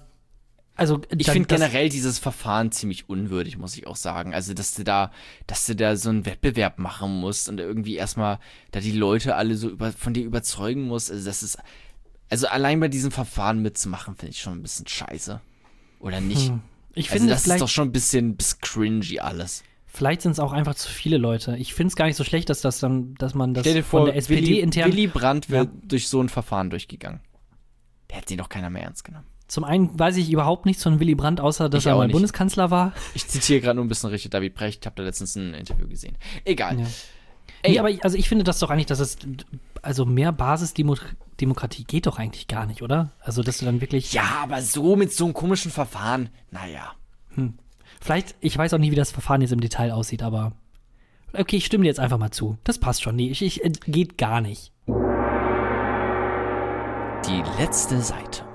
also, 0.77 1.01
ich 1.17 1.31
finde 1.31 1.47
generell 1.47 1.87
dieses 1.87 2.19
Verfahren 2.19 2.71
ziemlich 2.71 3.07
unwürdig, 3.07 3.57
muss 3.57 3.77
ich 3.77 3.87
auch 3.87 3.95
sagen. 3.95 4.33
Also, 4.33 4.53
dass 4.53 4.75
du 4.75 4.83
da, 4.83 5.11
dass 5.47 5.65
du 5.65 5.75
da 5.75 5.95
so 5.95 6.09
einen 6.09 6.25
Wettbewerb 6.25 6.79
machen 6.79 7.21
musst 7.21 7.47
und 7.47 7.61
irgendwie 7.61 7.95
erstmal 7.95 8.39
da 8.71 8.81
die 8.81 8.91
Leute 8.91 9.35
alle 9.35 9.55
so 9.55 9.69
über, 9.69 9.93
von 9.93 10.13
dir 10.13 10.25
überzeugen 10.25 10.83
musst. 10.83 11.11
Also, 11.11 11.25
das 11.25 11.43
ist, 11.43 11.57
also 12.29 12.47
allein 12.47 12.79
bei 12.79 12.87
diesem 12.87 13.11
Verfahren 13.11 13.61
mitzumachen, 13.61 14.15
finde 14.15 14.31
ich 14.31 14.41
schon 14.41 14.53
ein 14.53 14.61
bisschen 14.61 14.87
scheiße. 14.87 15.41
Oder 15.99 16.21
nicht? 16.21 16.49
Hm. 16.49 16.61
Ich 16.93 17.09
also 17.11 17.19
finde, 17.19 17.33
das 17.33 17.45
ist 17.45 17.61
doch 17.61 17.69
schon 17.69 17.89
ein 17.89 17.91
bisschen, 17.91 18.35
bisschen 18.35 18.59
cringy 18.61 19.19
alles. 19.19 19.63
Vielleicht 19.85 20.21
sind 20.21 20.33
es 20.33 20.39
auch 20.39 20.51
einfach 20.51 20.75
zu 20.75 20.89
viele 20.89 21.17
Leute. 21.17 21.55
Ich 21.57 21.73
finde 21.73 21.89
es 21.89 21.95
gar 21.95 22.05
nicht 22.05 22.17
so 22.17 22.23
schlecht, 22.23 22.49
dass 22.49 22.61
das 22.61 22.79
dann, 22.79 23.15
dass 23.15 23.33
man 23.33 23.53
das 23.53 23.63
Stell 23.63 23.75
dir 23.75 23.83
vor, 23.83 24.01
von 24.01 24.07
der 24.07 24.15
SPD 24.17 24.41
Willy, 24.41 24.59
intern. 24.59 24.91
Willy 24.91 25.07
Brandt 25.07 25.49
wäre 25.49 25.65
ja. 25.65 25.71
durch 25.83 26.09
so 26.09 26.21
ein 26.21 26.27
Verfahren 26.27 26.69
durchgegangen. 26.69 27.21
Der 28.09 28.17
hätte 28.17 28.29
sie 28.29 28.37
doch 28.37 28.49
keiner 28.49 28.69
mehr 28.69 28.83
ernst 28.83 29.05
genommen. 29.05 29.25
Zum 29.47 29.63
einen 29.63 29.97
weiß 29.97 30.17
ich 30.17 30.31
überhaupt 30.31 30.65
nichts 30.65 30.83
von 30.83 30.99
Willy 30.99 31.15
Brandt, 31.15 31.39
außer 31.39 31.69
dass 31.69 31.85
er 31.85 31.95
mal 31.95 32.09
Bundeskanzler 32.09 32.71
war. 32.71 32.93
Ich 33.13 33.27
zitiere 33.27 33.61
gerade 33.61 33.75
nur 33.75 33.85
ein 33.85 33.87
bisschen 33.87 34.09
Richard 34.09 34.33
David 34.33 34.55
Brecht. 34.55 34.83
Ich 34.83 34.85
habe 34.85 34.95
da 34.95 35.03
letztens 35.03 35.35
ein 35.35 35.53
Interview 35.53 35.87
gesehen. 35.87 36.17
Egal. 36.43 36.79
Ja. 36.79 36.87
Ey, 37.61 37.71
nee, 37.71 37.79
aber 37.79 37.89
ich, 37.89 38.03
also 38.03 38.17
ich 38.17 38.27
finde 38.27 38.43
das 38.43 38.59
doch 38.59 38.69
eigentlich, 38.69 38.87
dass 38.87 38.99
es 38.99 39.17
also 39.81 40.05
mehr 40.05 40.31
Basisdemokratie 40.31 41.15
geht 41.37 42.05
doch 42.07 42.19
eigentlich 42.19 42.47
gar 42.47 42.65
nicht, 42.65 42.81
oder? 42.81 43.11
Also 43.19 43.43
dass 43.43 43.57
du 43.57 43.65
dann 43.65 43.81
wirklich 43.81 44.13
Ja, 44.13 44.39
aber 44.43 44.61
so 44.61 44.95
mit 44.95 45.11
so 45.13 45.25
einem 45.25 45.33
komischen 45.33 45.71
Verfahren, 45.71 46.29
naja. 46.51 46.93
Hm. 47.35 47.57
Vielleicht, 48.01 48.35
ich 48.39 48.57
weiß 48.57 48.73
auch 48.73 48.77
nie, 48.77 48.91
wie 48.91 48.95
das 48.95 49.11
Verfahren 49.11 49.41
jetzt 49.41 49.51
im 49.51 49.61
Detail 49.61 49.91
aussieht, 49.91 50.23
aber 50.23 50.53
okay, 51.33 51.57
ich 51.57 51.65
stimme 51.65 51.83
dir 51.83 51.89
jetzt 51.89 51.99
einfach 51.99 52.17
mal 52.17 52.31
zu. 52.31 52.57
Das 52.63 52.79
passt 52.79 53.03
schon. 53.03 53.15
Nee, 53.15 53.29
ich, 53.29 53.41
ich 53.41 53.63
äh, 53.63 53.71
geht 53.87 54.17
gar 54.17 54.41
nicht. 54.41 54.71
Die 57.27 57.43
letzte 57.59 58.01
Seite. 58.01 58.45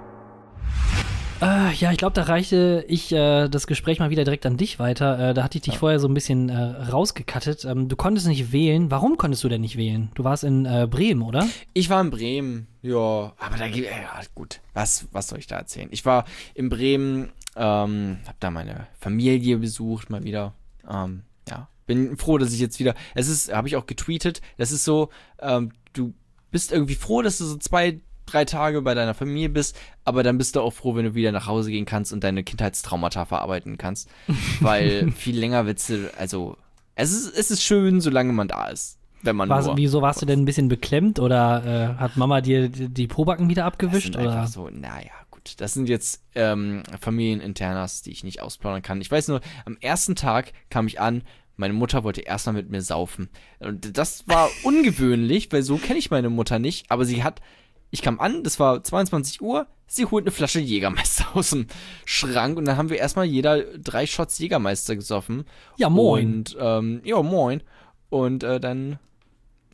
Äh, 1.41 1.73
ja, 1.75 1.91
ich 1.91 1.97
glaube, 1.97 2.13
da 2.13 2.25
reichte 2.25 2.85
ich 2.87 3.13
äh, 3.13 3.49
das 3.49 3.67
Gespräch 3.67 3.99
mal 3.99 4.11
wieder 4.11 4.25
direkt 4.25 4.45
an 4.45 4.59
dich 4.59 4.79
weiter. 4.79 5.31
Äh, 5.31 5.35
da 5.35 5.43
hatte 5.43 5.57
ich 5.57 5.63
dich 5.63 5.75
ja. 5.75 5.81
vorher 5.81 5.99
so 5.99 6.07
ein 6.07 6.13
bisschen 6.13 6.51
äh, 6.51 6.59
rausgekattet. 6.59 7.65
Ähm, 7.65 7.89
du 7.89 7.97
konntest 7.97 8.27
nicht 8.27 8.53
wählen. 8.53 8.91
Warum 8.91 9.17
konntest 9.17 9.43
du 9.45 9.49
denn 9.49 9.63
nicht 9.63 9.79
wählen? 9.79 10.11
Du 10.15 10.25
warst 10.25 10.45
in 10.45 10.67
äh, 10.67 10.87
Bremen, 10.91 11.23
oder? 11.23 11.49
Ich 11.73 11.89
war 11.89 12.01
in 12.03 12.11
Bremen, 12.11 12.67
ja. 12.83 13.33
Aber 13.39 13.57
da 13.59 13.69
geht, 13.69 13.85
ja, 13.85 14.21
gut. 14.35 14.61
Was, 14.75 15.07
was 15.13 15.29
soll 15.29 15.39
ich 15.39 15.47
da 15.47 15.57
erzählen? 15.57 15.89
Ich 15.93 16.05
war 16.05 16.27
in 16.55 16.69
Bremen, 16.69 17.33
ähm, 17.57 18.19
hab 18.27 18.39
da 18.41 18.51
meine 18.51 18.87
Familie 18.99 19.57
besucht, 19.57 20.11
mal 20.11 20.25
wieder. 20.25 20.53
Ähm, 20.91 21.23
ja, 21.49 21.69
bin 21.87 22.19
froh, 22.19 22.37
dass 22.37 22.53
ich 22.53 22.61
jetzt 22.61 22.79
wieder. 22.81 22.95
Es 23.15 23.29
ist, 23.29 23.51
habe 23.51 23.67
ich 23.67 23.77
auch 23.77 23.87
getweetet. 23.87 24.43
Das 24.59 24.73
ist 24.73 24.85
so, 24.85 25.09
ähm, 25.41 25.73
du 25.95 26.13
bist 26.51 26.71
irgendwie 26.71 26.97
froh, 26.97 27.23
dass 27.23 27.39
du 27.39 27.45
so 27.45 27.57
zwei 27.57 28.01
drei 28.31 28.45
Tage 28.45 28.83
bei 28.83 28.95
deiner 28.95 29.15
Familie 29.15 29.49
bist, 29.49 29.77
aber 30.05 30.23
dann 30.23 30.39
bist 30.39 30.57
du 30.57 30.61
auch 30.61 30.73
froh, 30.73 30.95
wenn 30.95 31.05
du 31.05 31.15
wieder 31.15 31.33
nach 31.33 31.47
Hause 31.47 31.71
gehen 31.71 31.87
kannst 31.87 32.13
und 32.13 32.25
deine 32.25 32.45
Kindheitstraumata 32.45 33.25
verarbeiten 33.25 33.79
kannst. 33.79 34.09
Weil 34.61 35.11
viel 35.13 35.39
länger 35.39 35.67
willst 35.67 35.89
du, 35.91 36.11
also, 36.19 36.57
es 36.95 37.13
ist, 37.13 37.37
es 37.37 37.51
ist 37.51 37.63
schön, 37.63 38.01
solange 38.01 38.33
man 38.33 38.49
da 38.49 38.69
ist. 38.69 38.99
Wenn 39.23 39.37
man 39.37 39.49
War, 39.49 39.77
wieso 39.77 40.01
warst 40.01 40.23
du 40.23 40.27
denn 40.27 40.41
ein 40.41 40.45
bisschen 40.47 40.69
beklemmt 40.69 41.19
oder 41.19 41.97
äh, 41.99 42.01
hat 42.01 42.17
Mama 42.17 42.41
dir 42.41 42.69
die, 42.71 43.07
Probacken 43.07 43.51
wieder 43.51 43.67
abgewischt? 43.67 44.15
Das 44.15 44.23
oder? 44.23 44.47
so, 44.47 44.71
naja, 44.71 45.11
gut. 45.31 45.55
Das 45.59 45.75
sind 45.75 45.89
jetzt 45.91 46.23
ähm, 46.35 46.83
Familieninternas, 47.01 48.01
die 48.01 48.13
ich 48.13 48.25
nicht 48.25 48.41
ausplaudern 48.41 48.81
kann. 48.81 49.01
Ich 49.01 49.11
weiß 49.11 49.29
nur, 49.29 49.41
am 49.67 49.77
ersten 49.81 50.17
Tag 50.17 50.53
kam 50.71 50.87
ich 50.87 51.01
an, 51.01 51.23
meine 51.61 51.75
Mutter 51.75 52.05
wollte 52.05 52.23
erstmal 52.23 52.55
mit 52.55 52.71
mir 52.71 52.81
saufen. 52.81 53.29
Und 53.59 53.99
das 53.99 54.27
war 54.27 54.49
ungewöhnlich, 54.65 55.53
weil 55.53 55.63
so 55.63 55.77
kenne 55.77 55.99
ich 55.99 56.11
meine 56.11 56.31
Mutter 56.31 56.59
nicht. 56.59 56.91
Aber 56.91 57.05
sie 57.05 57.23
hat 57.23 57.43
ich 57.91 58.03
kam 58.03 58.21
an, 58.21 58.43
das 58.45 58.61
war 58.61 58.83
22 58.83 59.41
Uhr, 59.41 59.67
sie 59.87 60.07
holt 60.07 60.25
eine 60.25 60.31
Flasche 60.31 60.61
Jägermeister 60.61 61.27
aus 61.35 61.51
dem 61.51 61.67
Schrank 62.05 62.57
und 62.57 62.65
dann 62.65 62.77
haben 62.77 62.91
wir 62.91 62.99
erstmal 62.99 63.27
jeder 63.27 63.63
drei 63.79 64.07
Shots 64.07 64.39
Jägermeister 64.39 64.97
gesoffen. 64.97 65.45
Ja, 65.77 65.89
moin. 65.89 66.35
Und, 66.35 66.57
ähm, 66.59 67.01
ja, 67.05 67.21
moin. 67.23 67.63
Und 68.09 68.43
äh, 68.43 68.61
dann 68.61 68.99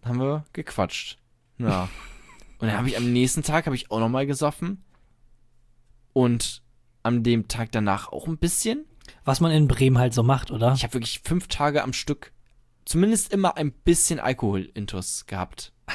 haben 0.05 0.21
wir 0.21 0.45
gequatscht. 0.53 1.19
Ja. 1.59 1.89
und 2.59 2.69
dann 2.69 2.79
habe 2.79 2.89
ich 2.89 2.97
am 2.97 3.13
nächsten 3.13 3.43
Tag 3.43 3.67
habe 3.67 3.77
ich 3.77 3.91
auch 3.91 4.01
nochmal 4.01 4.27
gesoffen. 4.27 4.83
Und 6.13 6.63
an 7.03 7.23
dem 7.23 7.47
Tag 7.47 7.73
danach 7.73 8.11
auch 8.11 8.27
ein 8.27 8.39
bisschen. 8.39 8.87
Was 9.25 9.41
man 9.41 9.53
in 9.53 9.69
Bremen 9.69 9.99
halt 9.99 10.15
so 10.15 10.23
macht, 10.23 10.51
oder? 10.51 10.73
Ich 10.73 10.83
habe 10.83 10.95
wirklich 10.95 11.21
fünf 11.23 11.47
Tage 11.47 11.83
am 11.83 11.93
Stück 11.93 12.33
zumindest 12.87 13.33
immer 13.33 13.57
ein 13.57 13.73
bisschen 13.73 14.19
Alkohol-Intus 14.19 15.27
gehabt. 15.27 15.73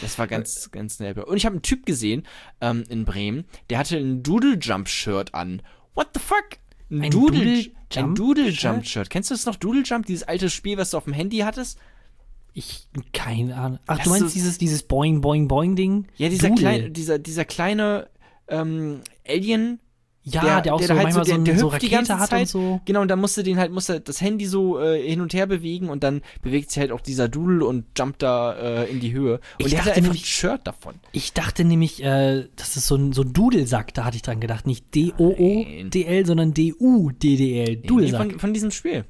Das 0.00 0.18
war 0.18 0.26
ganz, 0.26 0.70
ganz 0.70 1.00
nett. 1.00 1.16
Und 1.18 1.36
ich 1.36 1.46
habe 1.46 1.54
einen 1.54 1.62
Typ 1.62 1.86
gesehen 1.86 2.26
ähm, 2.60 2.84
in 2.88 3.04
Bremen, 3.04 3.44
der 3.70 3.78
hatte 3.78 3.96
ein 3.96 4.22
Doodle 4.22 4.58
Jump 4.60 4.88
Shirt 4.88 5.34
an. 5.34 5.62
What 5.94 6.08
the 6.14 6.20
fuck? 6.20 6.58
Ein, 6.90 7.02
Ein 7.02 7.10
Doodle, 7.10 7.64
Doodle 7.90 8.14
Doodle 8.14 8.48
Jump 8.50 8.86
Shirt. 8.86 9.10
Kennst 9.10 9.30
du 9.30 9.34
das 9.34 9.46
noch? 9.46 9.56
Doodle 9.56 9.82
Jump, 9.84 10.06
dieses 10.06 10.22
alte 10.22 10.50
Spiel, 10.50 10.76
was 10.76 10.90
du 10.90 10.96
auf 10.96 11.04
dem 11.04 11.12
Handy 11.12 11.38
hattest? 11.38 11.78
Ich, 12.52 12.88
keine 13.12 13.56
Ahnung. 13.56 13.78
Ach, 13.86 13.96
Lass 13.98 14.04
du 14.04 14.10
meinst 14.10 14.34
dieses, 14.34 14.56
dieses 14.56 14.82
Boing, 14.82 15.20
Boing, 15.20 15.46
Boing-Ding? 15.46 16.06
Ja, 16.16 16.28
dieser 16.28 16.50
kleine, 16.50 16.90
dieser, 16.90 17.18
dieser 17.18 17.44
kleine 17.44 18.08
ähm, 18.48 19.02
Alien. 19.28 19.80
Ja, 20.28 20.42
der- 20.42 20.60
der, 20.62 20.74
auch 20.74 20.78
der 20.78 20.88
so 20.88 20.94
halt 20.94 21.00
so- 21.12 21.18
manchmal 21.18 21.24
so, 21.24 21.34
der- 21.44 21.54
der 21.54 21.58
so 21.58 21.70
die 21.78 21.88
ganze 21.88 22.18
hat 22.18 22.30
Zeit. 22.30 22.40
und 22.40 22.46
so. 22.48 22.80
Genau, 22.84 23.00
und 23.00 23.08
dann 23.08 23.20
musste 23.20 23.44
den 23.44 23.58
halt, 23.58 23.70
musste 23.70 24.00
das 24.00 24.20
Handy 24.20 24.44
so 24.46 24.80
äh, 24.80 25.00
hin 25.08 25.20
und 25.20 25.32
her 25.34 25.46
bewegen 25.46 25.88
und 25.88 26.02
dann 26.02 26.20
bewegt 26.42 26.70
sich 26.72 26.80
halt 26.80 26.90
auch 26.90 27.00
dieser 27.00 27.28
Doodle 27.28 27.64
und 27.64 27.84
jumpt 27.96 28.22
da 28.22 28.54
äh, 28.54 28.90
in 28.90 28.98
die 28.98 29.12
Höhe. 29.12 29.34
Und 29.34 29.40
Ich 29.58 29.66
der 29.70 29.78
hatte 29.80 29.90
einfach 29.90 29.98
ein 29.98 30.02
nämlich- 30.04 30.26
Shirt 30.26 30.60
davon. 30.66 30.96
Ich 31.12 31.32
dachte 31.32 31.64
nämlich, 31.64 32.02
äh, 32.02 32.48
das 32.56 32.76
ist 32.76 32.88
so 32.88 32.96
ein, 32.96 33.12
so 33.12 33.22
ein 33.22 33.32
Dudelsack, 33.32 33.94
da 33.94 34.04
hatte 34.04 34.16
ich 34.16 34.22
dran 34.22 34.40
gedacht. 34.40 34.66
Nicht 34.66 34.92
D-O-O-D-L, 34.94 36.26
sondern 36.26 36.52
D-U-D-D-L. 36.54 37.76
Nee, 37.76 37.86
Dudelsack. 37.86 38.30
von, 38.32 38.38
von 38.40 38.52
diesem 38.54 38.70
Spiel. 38.72 39.04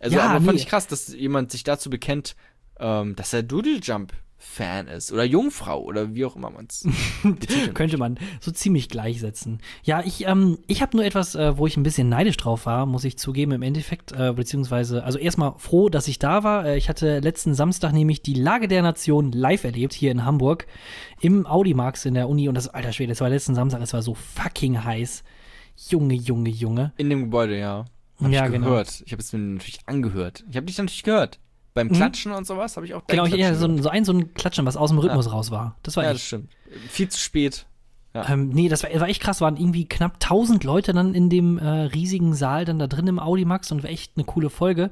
Also, 0.00 0.16
Ja, 0.16 0.24
aber 0.30 0.34
fand 0.36 0.46
nee. 0.56 0.62
ich 0.62 0.66
krass, 0.66 0.86
dass 0.86 1.08
jemand 1.14 1.50
sich 1.52 1.64
dazu 1.64 1.90
bekennt, 1.90 2.36
ähm, 2.80 3.16
dass 3.16 3.32
er 3.32 3.42
Doodle 3.42 3.78
Jump 3.82 4.12
Fan 4.44 4.88
ist 4.88 5.10
oder 5.10 5.24
Jungfrau 5.24 5.82
oder 5.82 6.14
wie 6.14 6.24
auch 6.24 6.36
immer 6.36 6.50
man 6.50 6.66
es 6.68 6.86
Könnte 7.74 7.96
man 7.96 8.18
so 8.40 8.50
ziemlich 8.50 8.88
gleichsetzen. 8.88 9.58
Ja, 9.82 10.02
ich, 10.04 10.26
ähm, 10.26 10.58
ich 10.66 10.82
habe 10.82 10.96
nur 10.96 11.04
etwas, 11.04 11.34
äh, 11.34 11.56
wo 11.56 11.66
ich 11.66 11.76
ein 11.76 11.82
bisschen 11.82 12.08
neidisch 12.08 12.36
drauf 12.36 12.66
war, 12.66 12.84
muss 12.84 13.04
ich 13.04 13.16
zugeben, 13.16 13.52
im 13.52 13.62
Endeffekt. 13.62 14.12
Äh, 14.12 14.32
beziehungsweise, 14.34 15.02
also 15.02 15.18
erstmal 15.18 15.54
froh, 15.56 15.88
dass 15.88 16.08
ich 16.08 16.18
da 16.18 16.44
war. 16.44 16.66
Äh, 16.66 16.76
ich 16.76 16.88
hatte 16.88 17.20
letzten 17.20 17.54
Samstag 17.54 17.92
nämlich 17.92 18.22
die 18.22 18.34
Lage 18.34 18.68
der 18.68 18.82
Nation 18.82 19.32
live 19.32 19.64
erlebt, 19.64 19.94
hier 19.94 20.12
in 20.12 20.24
Hamburg, 20.24 20.66
im 21.20 21.46
Audimax 21.46 22.04
in 22.04 22.14
der 22.14 22.28
Uni. 22.28 22.48
Und 22.48 22.54
das, 22.54 22.68
alter 22.68 22.92
Schwede, 22.92 23.12
das 23.12 23.20
war 23.20 23.30
letzten 23.30 23.54
Samstag, 23.54 23.80
es 23.80 23.94
war 23.94 24.02
so 24.02 24.14
fucking 24.14 24.84
heiß. 24.84 25.24
Junge, 25.88 26.14
Junge, 26.14 26.50
Junge. 26.50 26.92
In 26.98 27.10
dem 27.10 27.22
Gebäude, 27.22 27.58
ja. 27.58 27.86
Hab 28.20 28.30
Ja, 28.30 28.44
ich 28.46 28.52
genau. 28.52 28.68
gehört. 28.68 29.02
Ich 29.06 29.12
habe 29.12 29.22
es 29.22 29.32
mir 29.32 29.38
natürlich 29.40 29.80
angehört. 29.86 30.44
Ich 30.48 30.56
habe 30.56 30.66
dich 30.66 30.78
natürlich 30.78 31.02
gehört. 31.02 31.40
Beim 31.74 31.90
Klatschen 31.90 32.32
und 32.32 32.46
sowas 32.46 32.76
habe 32.76 32.86
ich 32.86 32.94
auch 32.94 33.04
Genau, 33.08 33.26
ja, 33.26 33.54
so, 33.54 33.76
so 33.82 33.88
ein, 33.88 34.04
so 34.04 34.12
ein 34.12 34.32
Klatschen, 34.34 34.64
was 34.64 34.76
aus 34.76 34.90
dem 34.90 34.98
Rhythmus 35.00 35.30
raus 35.32 35.50
war. 35.50 35.76
Das 35.82 35.96
war 35.96 36.04
Ja, 36.04 36.12
das 36.12 36.22
stimmt. 36.22 36.52
Viel 36.88 37.08
zu 37.08 37.18
spät. 37.18 37.66
Ähm, 38.14 38.50
nee, 38.50 38.68
das 38.68 38.84
war, 38.84 39.00
war 39.00 39.08
echt 39.08 39.20
krass. 39.20 39.40
Waren 39.40 39.56
irgendwie 39.56 39.86
knapp 39.88 40.14
1000 40.14 40.62
Leute 40.62 40.92
dann 40.92 41.14
in 41.14 41.28
dem 41.28 41.58
äh, 41.58 41.66
riesigen 41.66 42.32
Saal 42.34 42.64
dann 42.64 42.78
da 42.78 42.86
drin 42.86 43.08
im 43.08 43.18
Audimax 43.18 43.72
und 43.72 43.82
war 43.82 43.90
echt 43.90 44.12
eine 44.16 44.24
coole 44.24 44.50
Folge. 44.50 44.90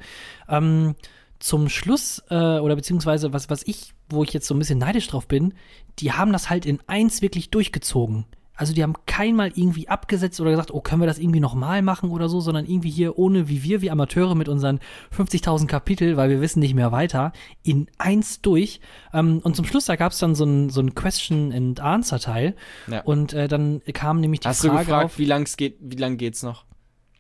Ähm, 0.49 0.97
zum 1.39 1.69
Schluss, 1.69 2.23
äh, 2.31 2.35
oder 2.35 2.75
beziehungsweise 2.75 3.33
was, 3.33 3.49
was 3.49 3.63
ich, 3.65 3.95
wo 4.09 4.25
ich 4.25 4.33
jetzt 4.33 4.47
so 4.47 4.55
ein 4.55 4.59
bisschen 4.59 4.79
neidisch 4.79 5.07
drauf 5.09 5.29
bin, 5.29 5.55
die 6.01 6.13
haben 6.13 6.33
das 6.33 6.51
halt 6.51 6.67
in 6.67 6.81
eins 6.89 7.23
wirklich 7.23 7.51
durchgezogen. 7.51 8.27
Also 8.55 8.75
die 8.75 8.83
haben 8.83 8.95
keinmal 9.07 9.53
irgendwie 9.55 9.89
abgesetzt 9.89 10.41
oder 10.41 10.51
gesagt, 10.51 10.73
oh, 10.73 10.81
können 10.81 11.01
wir 11.01 11.07
das 11.07 11.19
irgendwie 11.19 11.41
nochmal 11.41 11.83
machen 11.83 12.11
oder 12.11 12.29
so, 12.29 12.41
sondern 12.41 12.67
irgendwie 12.67 12.91
hier 12.91 13.19
ohne 13.19 13.49
wie 13.49 13.63
wir, 13.63 13.81
wie 13.81 13.91
Amateure 13.91 14.35
mit 14.35 14.49
unseren 14.49 14.81
50.000 15.17 15.67
Kapitel, 15.67 16.17
weil 16.17 16.29
wir 16.29 16.41
wissen 16.41 16.61
nicht 16.61 16.75
mehr 16.75 16.93
weiter, 16.93 17.33
in 17.63 17.87
eins 17.99 18.43
durch. 18.43 18.81
Ähm, 19.15 19.41
und 19.43 19.57
zum 19.57 19.65
Schluss, 19.65 19.87
da 19.87 19.97
gab 19.97 20.13
es 20.13 20.19
dann 20.19 20.35
so 20.35 20.45
ein, 20.45 20.69
so 20.69 20.81
ein 20.81 20.95
Question-and-Answer-Teil. 20.95 22.55
Ja. 22.89 23.03
Und 23.03 23.33
äh, 23.33 23.49
dann 23.49 23.81
kam 23.95 24.21
nämlich 24.21 24.41
die 24.41 24.49
Hast 24.49 24.63
du 24.63 24.69
Frage 24.69 24.85
gefragt, 24.85 25.05
auf, 25.07 25.19
wie 25.19 25.25
lang 25.25 25.49
geht, 25.57 25.79
wie 25.81 25.97
lang 25.97 26.19
geht's 26.19 26.43
noch? 26.43 26.67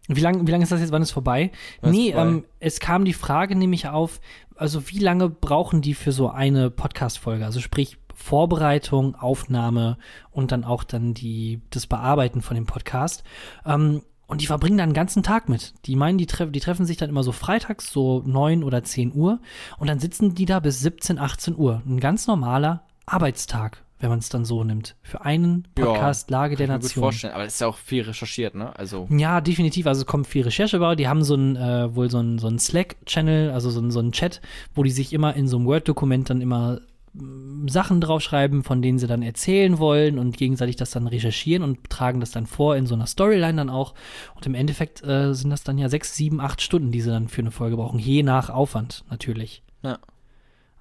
wie 0.09 0.20
lange 0.20 0.47
wie 0.47 0.51
lang 0.51 0.62
ist 0.62 0.72
das 0.72 0.80
jetzt, 0.80 0.93
wann 0.93 1.03
ist 1.03 1.12
vorbei? 1.12 1.53
Wann 1.80 1.93
nee, 1.93 2.12
vorbei? 2.12 2.28
Ähm, 2.28 2.45
es 2.59 2.80
kam 2.80 3.05
die 3.05 3.12
Frage 3.12 3.55
nämlich 3.55 3.89
auf, 3.89 4.20
also 4.57 4.89
wie 4.89 4.99
lange 4.99 5.28
brauchen 5.28 5.80
die 5.80 5.95
für 5.95 6.12
so 6.12 6.28
eine 6.28 6.70
Podcast-Folge? 6.70 7.45
Also 7.45 7.61
sprich 7.61 7.99
Vorbereitung, 8.23 9.14
Aufnahme 9.16 9.99
und 10.31 10.53
dann 10.53 10.64
auch 10.64 10.85
dann 10.85 11.12
die, 11.14 11.61
das 11.70 11.87
Bearbeiten 11.87 12.41
von 12.41 12.55
dem 12.55 12.66
Podcast. 12.66 13.25
Ähm, 13.66 14.03
und 14.27 14.41
die 14.41 14.47
verbringen 14.47 14.79
dann 14.79 14.91
einen 14.91 14.95
ganzen 14.95 15.23
Tag 15.23 15.49
mit. 15.51 15.75
Die 15.85 15.95
meinen, 15.97 16.16
die, 16.16 16.27
treff, 16.27 16.51
die 16.51 16.61
treffen 16.61 16.87
sich 16.87 16.97
dann 16.97 17.11
immer 17.11 17.23
so 17.23 17.33
freitags, 17.33 17.93
so 17.93 18.23
9 18.25 18.64
oder 18.64 18.83
10 18.83 19.12
Uhr. 19.14 19.41
Und 19.77 19.89
dann 19.89 19.99
sitzen 19.99 20.35
die 20.35 20.47
da 20.47 20.61
bis 20.61 20.81
17, 20.81 21.18
18 21.18 21.57
Uhr. 21.57 21.83
Ein 21.85 22.01
ganz 22.01 22.27
normaler 22.27 22.85
Arbeitstag, 23.05 23.83
wenn 23.99 24.09
man 24.09 24.20
es 24.20 24.31
dann 24.31 24.47
so 24.47 24.64
nimmt. 24.64 24.97
Für 25.03 25.23
einen 25.27 25.68
Ja, 25.77 25.85
Podcast 25.85 26.31
Lage 26.31 26.57
der 26.57 26.68
Kann 26.68 26.77
ich 26.81 26.85
mir 26.85 26.89
gut 26.89 27.03
vorstellen. 27.03 27.35
Aber 27.35 27.45
das 27.45 27.55
ist 27.55 27.61
ja 27.61 27.66
auch 27.66 27.77
viel 27.77 28.05
recherchiert, 28.05 28.55
ne? 28.55 28.75
Also, 28.79 29.07
Ja, 29.11 29.41
definitiv. 29.43 29.87
Also 29.87 30.01
es 30.03 30.07
kommt 30.07 30.27
viel 30.27 30.45
Recherche 30.45 30.79
bei. 30.79 30.95
Die 30.95 31.09
haben 31.09 31.25
so 31.25 31.35
ein, 31.35 31.57
äh, 31.57 31.95
wohl 31.95 32.09
so 32.09 32.20
ein, 32.20 32.39
so 32.39 32.47
ein 32.47 32.59
Slack-Channel, 32.59 33.51
also 33.51 33.68
so 33.68 33.81
ein, 33.81 33.91
so 33.91 34.01
ein 34.01 34.12
Chat, 34.12 34.41
wo 34.75 34.83
die 34.83 34.91
sich 34.91 35.12
immer 35.12 35.35
in 35.35 35.47
so 35.47 35.59
einem 35.59 35.66
Word-Dokument 35.66 36.31
dann 36.31 36.41
immer 36.41 36.81
mm, 37.12 37.41
Sachen 37.67 38.01
draufschreiben, 38.01 38.63
von 38.63 38.83
denen 38.83 38.99
sie 38.99 39.07
dann 39.07 39.23
erzählen 39.23 39.79
wollen 39.79 40.19
und 40.19 40.37
gegenseitig 40.37 40.77
das 40.77 40.91
dann 40.91 41.07
recherchieren 41.07 41.63
und 41.63 41.91
tragen 41.91 42.21
das 42.21 42.31
dann 42.31 42.47
vor 42.47 42.77
in 42.77 42.87
so 42.87 42.95
einer 42.95 43.07
Storyline 43.07 43.57
dann 43.57 43.71
auch. 43.71 43.95
Und 44.35 44.47
im 44.47 44.55
Endeffekt 44.55 45.03
äh, 45.05 45.35
sind 45.35 45.51
das 45.51 45.63
dann 45.63 45.79
ja 45.79 45.89
sechs, 45.89 46.15
sieben, 46.15 46.41
acht 46.41 46.61
Stunden, 46.61 46.93
die 46.93 47.01
sie 47.01 47.11
dann 47.11 47.29
für 47.29 47.43
eine 47.43 47.51
Folge 47.51 47.77
brauchen, 47.77 47.99
je 47.99 48.23
nach 48.23 48.51
Aufwand 48.51 49.05
natürlich. 49.11 49.63
ja. 49.83 49.99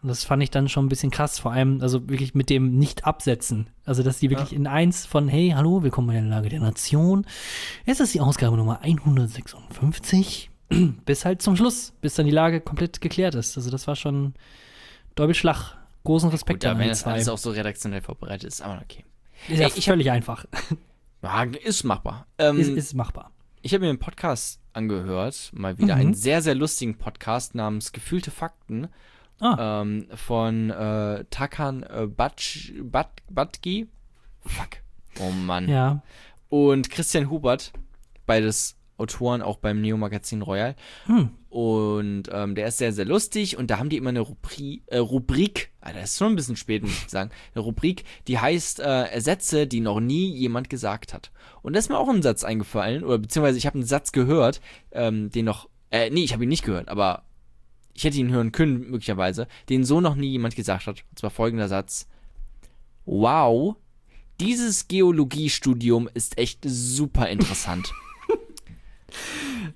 Und 0.01 0.07
das 0.07 0.23
fand 0.23 0.41
ich 0.41 0.49
dann 0.49 0.67
schon 0.67 0.85
ein 0.85 0.89
bisschen 0.89 1.11
krass, 1.11 1.37
vor 1.37 1.51
allem, 1.51 1.79
also 1.81 2.09
wirklich 2.09 2.33
mit 2.33 2.49
dem 2.49 2.79
Nicht-Absetzen. 2.79 3.67
Also, 3.85 4.01
dass 4.01 4.17
die 4.17 4.31
wirklich 4.31 4.51
in 4.51 4.65
eins 4.65 5.05
von, 5.05 5.27
hey, 5.27 5.53
hallo, 5.55 5.83
willkommen 5.83 6.07
bei 6.07 6.13
der 6.13 6.23
Lage 6.23 6.49
der 6.49 6.59
Nation. 6.59 7.23
Es 7.85 7.99
ist 7.99 8.15
die 8.15 8.19
Ausgabe 8.19 8.57
Nummer 8.57 8.81
156, 8.81 10.49
bis 11.05 11.23
halt 11.23 11.43
zum 11.43 11.55
Schluss, 11.55 11.93
bis 12.01 12.15
dann 12.15 12.25
die 12.25 12.31
Lage 12.31 12.61
komplett 12.61 12.99
geklärt 12.99 13.35
ist. 13.35 13.57
Also, 13.57 13.69
das 13.69 13.85
war 13.85 13.95
schon 13.95 14.33
Doppelschlag. 15.13 15.77
Großen 16.03 16.29
Respekt 16.29 16.59
Gut, 16.61 16.63
ja, 16.65 16.71
an 16.71 16.79
wenn 16.79 16.87
das 16.89 17.01
zwei. 17.01 17.13
alles 17.13 17.27
auch 17.29 17.37
so 17.37 17.51
redaktionell 17.51 18.01
vorbereitet 18.01 18.45
ist, 18.45 18.61
aber 18.61 18.81
okay. 18.81 19.05
Ist 19.47 19.59
ja 19.59 19.67
Ey, 19.67 19.73
ich 19.75 19.85
völlig 19.85 20.09
einfach. 20.11 20.45
Ja, 21.23 21.43
ist 21.43 21.83
machbar. 21.83 22.25
Ähm, 22.39 22.57
ist, 22.59 22.69
ist 22.69 22.93
machbar. 22.95 23.29
Ich 23.61 23.75
habe 23.75 23.83
mir 23.83 23.89
einen 23.89 23.99
Podcast 23.99 24.59
angehört, 24.73 25.51
mal 25.53 25.77
wieder 25.77 25.93
Mhm. 25.93 26.01
einen 26.01 26.13
sehr, 26.15 26.41
sehr 26.41 26.55
lustigen 26.55 26.97
Podcast 26.97 27.53
namens 27.53 27.91
Gefühlte 27.91 28.31
Fakten 28.31 28.87
Ah, 29.39 29.81
ähm, 29.81 30.07
von 30.15 30.71
äh, 30.71 31.23
Takan 31.29 31.83
äh, 31.83 32.07
Batsch, 32.07 32.71
Bat, 32.81 33.21
Batgi. 33.29 33.87
Fuck. 34.43 34.77
Oh 35.19 35.29
Mann. 35.29 35.67
ja. 35.69 36.01
Und 36.49 36.89
Christian 36.89 37.29
Hubert, 37.29 37.71
beides 38.25 38.75
Autoren, 39.01 39.41
auch 39.41 39.57
beim 39.57 39.81
Neo-Magazin 39.81 40.41
Royal. 40.41 40.75
Hm. 41.05 41.31
Und 41.49 42.23
ähm, 42.31 42.55
der 42.55 42.67
ist 42.67 42.77
sehr, 42.77 42.93
sehr 42.93 43.03
lustig 43.03 43.57
und 43.57 43.69
da 43.69 43.77
haben 43.77 43.89
die 43.89 43.97
immer 43.97 44.11
eine 44.11 44.21
Rubri 44.21 44.83
äh, 44.87 44.99
Rubrik, 44.99 45.71
Alter, 45.81 46.01
ist 46.01 46.17
schon 46.17 46.31
ein 46.31 46.35
bisschen 46.37 46.55
spät, 46.55 46.83
muss 46.83 46.91
ich 46.91 47.09
sagen, 47.09 47.31
eine 47.53 47.63
Rubrik, 47.63 48.05
die 48.27 48.39
heißt 48.39 48.79
äh, 48.79 49.19
Sätze, 49.19 49.67
die 49.67 49.81
noch 49.81 49.99
nie 49.99 50.33
jemand 50.33 50.69
gesagt 50.69 51.13
hat. 51.13 51.31
Und 51.61 51.73
da 51.73 51.79
ist 51.79 51.89
mir 51.89 51.97
auch 51.97 52.07
ein 52.07 52.21
Satz 52.21 52.45
eingefallen, 52.45 53.03
oder 53.03 53.17
beziehungsweise 53.17 53.57
ich 53.57 53.65
habe 53.65 53.75
einen 53.75 53.85
Satz 53.85 54.13
gehört, 54.13 54.61
ähm, 54.93 55.29
den 55.29 55.43
noch, 55.43 55.67
äh, 55.89 56.09
nee, 56.09 56.23
ich 56.23 56.31
habe 56.31 56.43
ihn 56.43 56.49
nicht 56.49 56.63
gehört, 56.63 56.87
aber 56.87 57.25
ich 57.93 58.05
hätte 58.05 58.17
ihn 58.17 58.31
hören 58.31 58.53
können, 58.53 58.89
möglicherweise, 58.89 59.47
den 59.67 59.83
so 59.83 59.99
noch 59.99 60.15
nie 60.15 60.29
jemand 60.29 60.55
gesagt 60.55 60.87
hat. 60.87 61.03
Und 61.09 61.19
zwar 61.19 61.31
folgender 61.31 61.67
Satz. 61.67 62.07
Wow, 63.05 63.75
dieses 64.39 64.87
Geologiestudium 64.87 66.09
ist 66.13 66.37
echt 66.37 66.61
super 66.63 67.29
interessant. 67.29 67.91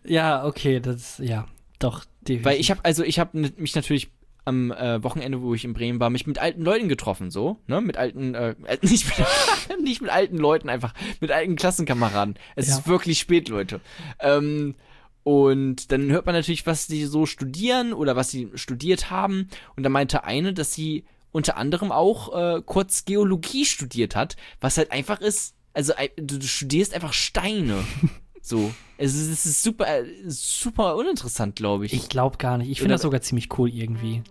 Ja, 0.03 0.45
okay, 0.45 0.79
das, 0.79 1.17
ja, 1.19 1.47
doch, 1.79 2.05
definitiv. 2.21 2.45
Weil 2.45 2.59
ich 2.59 2.71
habe 2.71 2.81
also 2.83 3.03
ich 3.03 3.19
habe 3.19 3.37
mich 3.57 3.75
natürlich 3.75 4.09
am 4.47 4.71
äh, 4.71 5.03
Wochenende, 5.03 5.41
wo 5.41 5.55
ich 5.55 5.65
in 5.65 5.73
Bremen 5.73 5.99
war, 5.99 6.09
mich 6.11 6.27
mit 6.27 6.37
alten 6.37 6.61
Leuten 6.61 6.87
getroffen, 6.87 7.31
so, 7.31 7.57
ne, 7.67 7.81
mit 7.81 7.97
alten, 7.97 8.35
äh, 8.35 8.55
nicht, 8.83 9.05
mit, 9.17 9.81
nicht 9.81 10.01
mit 10.01 10.11
alten 10.11 10.37
Leuten, 10.37 10.69
einfach 10.69 10.93
mit 11.19 11.31
alten 11.31 11.55
Klassenkameraden. 11.55 12.35
Es 12.55 12.67
Ja. 12.67 12.77
ist 12.77 12.87
wirklich 12.87 13.17
spät, 13.19 13.49
Leute. 13.49 13.81
Ähm, 14.19 14.75
und 15.23 15.91
dann 15.91 16.11
hört 16.11 16.27
man 16.27 16.35
natürlich, 16.35 16.67
was 16.67 16.85
die 16.85 17.05
so 17.05 17.25
studieren 17.25 17.91
oder 17.93 18.15
was 18.15 18.29
sie 18.29 18.51
studiert 18.53 19.09
haben. 19.09 19.49
Und 19.75 19.81
da 19.81 19.89
meinte 19.89 20.23
eine, 20.23 20.53
dass 20.53 20.73
sie 20.73 21.05
unter 21.31 21.57
anderem 21.57 21.91
auch 21.91 22.57
äh, 22.57 22.61
kurz 22.63 23.05
Geologie 23.05 23.65
studiert 23.65 24.15
hat, 24.15 24.35
was 24.61 24.77
halt 24.77 24.91
einfach 24.91 25.19
ist, 25.21 25.55
also 25.73 25.93
du, 26.17 26.37
du 26.37 26.45
studierst 26.45 26.93
einfach 26.93 27.13
Steine. 27.13 27.83
so. 28.47 28.71
Es 28.97 29.13
ist, 29.13 29.29
es 29.29 29.45
ist 29.45 29.63
super, 29.63 29.85
äh, 29.87 30.05
super 30.27 30.95
uninteressant, 30.95 31.55
glaube 31.55 31.85
ich. 31.85 31.93
Ich 31.93 32.07
glaube 32.09 32.37
gar 32.37 32.57
nicht. 32.57 32.69
Ich 32.69 32.79
finde 32.79 32.93
das 32.95 33.01
sogar 33.01 33.21
ziemlich 33.21 33.49
cool 33.57 33.69
irgendwie. 33.69 34.21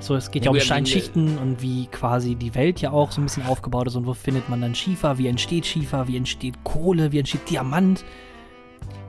So, 0.00 0.14
es 0.14 0.30
geht 0.30 0.44
Ja, 0.44 0.50
ja 0.52 0.56
um 0.58 0.60
Steinschichten 0.60 1.36
und 1.38 1.60
wie 1.60 1.86
quasi 1.86 2.34
die 2.34 2.54
Welt 2.54 2.80
ja 2.80 2.90
auch 2.92 3.12
so 3.12 3.20
ein 3.20 3.24
bisschen 3.24 3.44
aufgebaut 3.46 3.86
ist 3.86 3.96
und 3.96 4.06
wo 4.06 4.14
findet 4.14 4.48
man 4.48 4.60
dann 4.60 4.74
Schiefer, 4.74 5.18
wie 5.18 5.26
entsteht 5.28 5.66
Schiefer, 5.66 6.08
wie 6.08 6.16
entsteht 6.16 6.64
Kohle, 6.64 7.12
wie 7.12 7.18
entsteht 7.18 7.48
Diamant. 7.50 8.04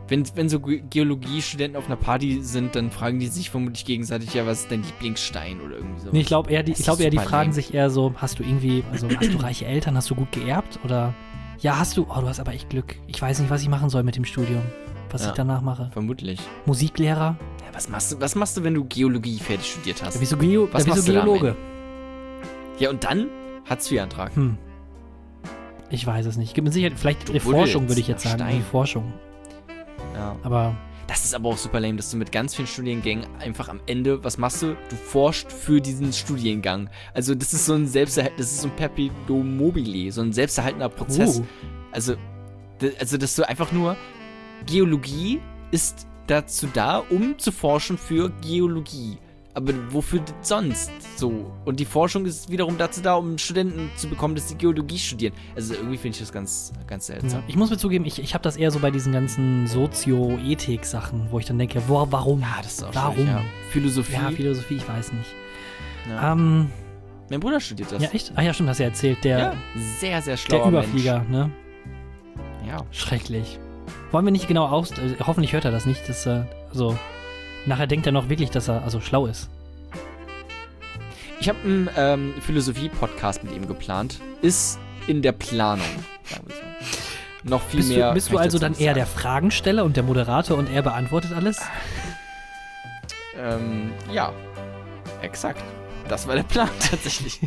Wenn, 0.07 0.23
wenn 0.35 0.49
so 0.49 0.59
Ge- 0.59 0.83
Geologiestudenten 0.87 1.77
auf 1.77 1.87
einer 1.87 1.95
Party 1.95 2.39
sind, 2.43 2.75
dann 2.75 2.91
fragen 2.91 3.19
die 3.19 3.27
sich 3.27 3.49
vermutlich 3.49 3.85
gegenseitig, 3.85 4.33
ja, 4.35 4.45
was 4.45 4.61
ist 4.61 4.71
dein 4.71 4.83
Lieblingsstein 4.83 5.61
oder 5.61 5.77
irgendwie 5.77 5.99
so. 6.01 6.09
Nee, 6.11 6.19
ich 6.19 6.27
glaube 6.27 6.51
eher, 6.51 6.61
die, 6.61 6.73
ich 6.73 6.83
glaub 6.83 6.99
eher, 6.99 7.09
die 7.09 7.17
fragen 7.17 7.31
lame. 7.49 7.53
sich 7.53 7.73
eher 7.73 7.89
so, 7.89 8.13
hast 8.17 8.37
du 8.37 8.43
irgendwie, 8.43 8.83
also 8.91 9.07
hast 9.09 9.33
du 9.33 9.37
reiche 9.37 9.65
Eltern, 9.65 9.95
hast 9.97 10.09
du 10.11 10.15
gut 10.15 10.31
geerbt 10.31 10.79
oder 10.83 11.15
ja, 11.59 11.77
hast 11.79 11.97
du, 11.97 12.05
oh, 12.09 12.21
du 12.21 12.27
hast 12.27 12.39
aber 12.39 12.53
echt 12.53 12.69
Glück. 12.69 12.95
Ich 13.07 13.21
weiß 13.21 13.39
nicht, 13.39 13.49
was 13.49 13.61
ich 13.61 13.69
machen 13.69 13.89
soll 13.89 14.03
mit 14.03 14.15
dem 14.15 14.25
Studium, 14.25 14.61
was 15.11 15.23
Ja. 15.23 15.29
ich 15.29 15.33
danach 15.35 15.61
mache. 15.61 15.89
Vermutlich. 15.91 16.39
Musiklehrer? 16.65 17.35
Ja, 17.61 17.73
was, 17.73 17.89
machst 17.89 18.11
du, 18.11 18.19
was 18.21 18.35
machst 18.35 18.57
du, 18.57 18.63
wenn 18.63 18.73
du 18.73 18.83
Geologie 18.85 19.39
fertig 19.39 19.71
studiert 19.71 20.03
hast? 20.03 20.15
Ja, 20.15 20.21
wieso, 20.21 20.37
Geo, 20.37 20.67
Was 20.71 20.85
wieso 20.85 20.95
machst 20.95 21.07
du 21.07 21.13
da 21.13 21.21
Geologe? 21.23 21.55
Ja, 22.79 22.89
und 22.89 23.03
dann 23.03 23.27
Hartz-IV-Antrag. 23.69 24.35
Hm. 24.35 24.57
Ich 25.89 26.05
weiß 26.05 26.25
es 26.25 26.37
nicht. 26.37 26.53
Gibt 26.53 26.65
mit 26.65 26.73
Sicherheit, 26.73 26.97
vielleicht 26.97 27.29
Du 27.29 27.39
Forschung 27.39 27.87
würde 27.87 28.01
ich 28.01 28.07
jetzt 28.07 28.23
sagen. 28.23 28.39
Stein. 28.39 28.57
Die 28.57 28.61
Forschung. 28.61 29.13
Ja. 30.13 30.35
Aber 30.43 30.75
Das 31.07 31.23
ist 31.23 31.35
aber 31.35 31.49
auch 31.49 31.57
super 31.57 31.79
lame, 31.79 31.97
dass 31.97 32.09
du 32.09 32.17
mit 32.17 32.31
ganz 32.31 32.55
vielen 32.55 32.67
Studiengängen 32.67 33.27
einfach 33.39 33.69
am 33.69 33.79
Ende, 33.85 34.23
was 34.23 34.37
machst 34.37 34.63
du? 34.63 34.75
Du 34.89 34.95
forschst 34.95 35.51
für 35.51 35.79
diesen 35.79 36.11
Studiengang. 36.11 36.89
Also 37.13 37.35
das 37.35 37.53
ist 37.53 37.67
so 37.67 37.73
ein 37.73 37.87
Selbsterhalt, 37.87 38.33
das 38.37 38.51
ist 38.51 38.61
so 38.61 38.69
ein 38.69 38.75
Perpetuum 38.75 39.57
mobile, 39.57 40.11
so 40.11 40.21
ein 40.21 40.33
selbsterhaltender 40.33 40.89
Prozess. 40.89 41.39
Uh. 41.39 41.45
Also, 41.91 42.15
also, 42.99 43.17
dass 43.17 43.35
du 43.35 43.47
einfach 43.47 43.71
nur 43.71 43.95
Geologie 44.65 45.39
ist 45.71 46.07
dazu 46.27 46.67
da, 46.73 46.99
um 47.09 47.37
zu 47.37 47.51
forschen 47.51 47.97
für 47.97 48.29
Geologie. 48.41 49.17
Aber 49.55 49.71
wofür 49.89 50.19
sonst 50.41 50.91
so? 51.17 51.49
Und 51.63 51.79
die 51.79 51.85
Forschung 51.85 52.25
ist 52.25 52.51
wiederum 52.51 52.77
dazu 52.77 53.01
da, 53.01 53.15
um 53.15 53.37
Studenten 53.37 53.89
zu 53.95 54.09
bekommen, 54.09 54.35
dass 54.35 54.49
sie 54.49 54.55
Geologie 54.55 54.99
studieren. 54.99 55.33
Also 55.55 55.73
irgendwie 55.75 55.97
finde 55.97 56.15
ich 56.15 56.19
das 56.19 56.33
ganz, 56.33 56.73
ganz 56.87 57.07
seltsam. 57.07 57.41
Ich 57.47 57.55
muss 57.55 57.69
mir 57.69 57.77
zugeben, 57.77 58.05
ich, 58.05 58.19
ich 58.19 58.33
habe 58.33 58.43
das 58.43 58.57
eher 58.57 58.69
so 58.69 58.79
bei 58.79 58.91
diesen 58.91 59.13
ganzen 59.13 59.65
Sozio-Ethik-Sachen, 59.65 61.27
wo 61.31 61.39
ich 61.39 61.45
dann 61.45 61.57
denke, 61.57 61.81
wo, 61.87 62.05
warum? 62.09 62.41
Ja, 62.41 62.57
das 62.61 62.73
ist 62.73 62.83
auch 62.83 62.93
Warum? 62.93 63.25
ja. 63.25 63.41
Philosophie. 63.71 64.13
Ja, 64.13 64.29
Philosophie, 64.29 64.75
ich 64.75 64.87
weiß 64.89 65.13
nicht. 65.13 65.29
Ja. 66.09 66.33
Ähm, 66.33 66.69
mein 67.29 67.39
Bruder 67.39 67.61
studiert 67.61 67.93
das. 67.93 68.03
ja, 68.03 68.09
echt? 68.09 68.33
Ah 68.35 68.41
ja, 68.41 68.53
stimmt, 68.53 68.69
hast 68.69 68.79
du 68.79 68.83
ja 68.83 68.89
erzählt. 68.89 69.23
Der, 69.23 69.39
Ja, 69.39 69.53
sehr, 69.99 70.21
sehr 70.21 70.35
schlauer 70.35 70.69
der 70.69 70.81
Überflieger, 70.81 71.23
ne? 71.29 71.49
Mensch. 72.59 72.67
Ja. 72.67 72.85
Schrecklich. 72.91 73.57
Wollen 74.11 74.25
wir 74.25 74.31
nicht 74.31 74.49
genau 74.49 74.65
aus... 74.65 74.91
Äh, 74.91 75.15
hoffentlich 75.25 75.53
hört 75.53 75.63
er 75.63 75.71
das 75.71 75.85
nicht, 75.85 76.07
dass 76.09 76.25
er... 76.27 76.47
Also, 76.69 76.97
nachher 77.65 77.87
denkt 77.87 78.05
er 78.05 78.11
noch 78.11 78.29
wirklich, 78.29 78.49
dass 78.51 78.67
er 78.67 78.83
also 78.83 78.99
schlau 79.01 79.25
ist. 79.25 79.49
Ich 81.39 81.49
habe 81.49 81.59
einen 81.63 81.89
ähm, 81.97 82.33
Philosophie-Podcast 82.41 83.43
mit 83.43 83.53
ihm 83.53 83.67
geplant. 83.67 84.19
Ist 84.41 84.79
in 85.07 85.21
der 85.21 85.33
Planung. 85.33 85.85
Sagen 86.23 86.43
wir 86.47 86.55
so. 86.55 86.61
Noch 87.49 87.61
viel 87.61 87.81
Bist 87.81 87.89
mehr. 87.89 88.07
du, 88.09 88.13
bist 88.15 88.31
du 88.31 88.37
also 88.37 88.57
dann 88.57 88.73
eher 88.75 88.93
der 88.93 89.05
sagen. 89.05 89.19
Fragensteller 89.19 89.83
und 89.83 89.95
der 89.97 90.03
Moderator 90.03 90.57
und 90.57 90.67
er 90.71 90.81
beantwortet 90.81 91.31
alles? 91.35 91.61
Ähm, 93.37 93.91
ja. 94.11 94.33
Exakt. 95.21 95.61
Das 96.07 96.27
war 96.27 96.35
der 96.35 96.43
Plan 96.43 96.69
tatsächlich. 96.89 97.39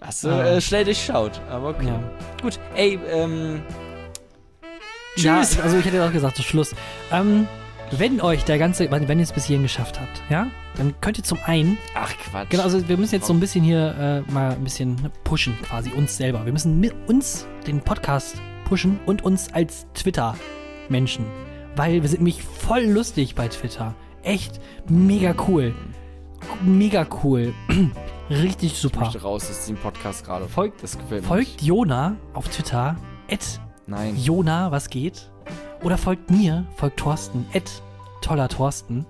Hast 0.00 0.24
du 0.24 0.28
Ah. 0.28 0.44
äh, 0.46 0.60
schnell 0.60 0.84
durchschaut. 0.84 1.40
Aber 1.50 1.70
okay. 1.70 1.86
Ja. 1.88 2.00
Gut. 2.42 2.58
Ey, 2.74 2.98
ähm. 3.10 3.62
Ja, 5.16 5.40
Tschüss. 5.40 5.58
also 5.60 5.78
ich 5.78 5.84
hätte 5.84 6.04
auch 6.06 6.12
gesagt, 6.12 6.38
Schluss. 6.38 6.74
Ähm, 7.10 7.48
wenn 7.92 8.20
euch 8.20 8.44
der 8.44 8.58
ganze, 8.58 8.90
wenn 8.90 9.18
ihr 9.18 9.22
es 9.22 9.32
bis 9.32 9.44
hierhin 9.46 9.62
geschafft 9.62 10.00
habt, 10.00 10.22
ja, 10.28 10.48
dann 10.76 10.94
könnt 11.00 11.18
ihr 11.18 11.24
zum 11.24 11.38
einen, 11.44 11.78
Ach 11.94 12.12
Quatsch. 12.16 12.50
genau, 12.50 12.64
also 12.64 12.88
wir 12.88 12.96
müssen 12.96 13.14
jetzt 13.14 13.26
so 13.26 13.32
ein 13.32 13.40
bisschen 13.40 13.64
hier 13.64 14.24
äh, 14.28 14.32
mal 14.32 14.52
ein 14.52 14.64
bisschen 14.64 14.96
pushen, 15.24 15.56
quasi 15.62 15.90
uns 15.92 16.16
selber. 16.16 16.44
Wir 16.44 16.52
müssen 16.52 16.80
mit 16.80 16.94
uns 17.08 17.46
den 17.66 17.80
Podcast 17.80 18.40
pushen 18.66 18.98
und 19.06 19.24
uns 19.24 19.52
als 19.52 19.86
Twitter-Menschen, 19.94 21.24
weil 21.76 22.02
wir 22.02 22.08
sind 22.08 22.18
nämlich 22.20 22.42
voll 22.42 22.82
lustig 22.82 23.34
bei 23.34 23.48
Twitter. 23.48 23.94
Echt 24.22 24.60
mega 24.88 25.34
cool. 25.46 25.74
Mega 26.62 27.06
cool. 27.22 27.54
Richtig 28.30 28.72
ich 28.72 28.78
super. 28.78 29.00
möchte 29.00 29.22
raus 29.22 29.48
aus 29.48 29.58
diesem 29.60 29.76
Podcast 29.76 30.24
gerade. 30.24 30.48
Folgt, 30.48 30.82
Das 30.82 30.98
gefällt 30.98 31.22
mir 31.22 31.28
folgt. 31.28 31.62
Jona 31.62 32.16
auf 32.34 32.48
Twitter, 32.48 32.96
at 33.30 33.60
Nein. 33.86 34.16
Jona, 34.16 34.72
was 34.72 34.90
geht? 34.90 35.30
Oder 35.86 35.96
folgt 35.98 36.30
mir, 36.32 36.66
folgt 36.74 36.98
Thorsten, 36.98 37.46
at 37.54 37.62
toller 38.20 38.48
Thorsten. 38.48 39.06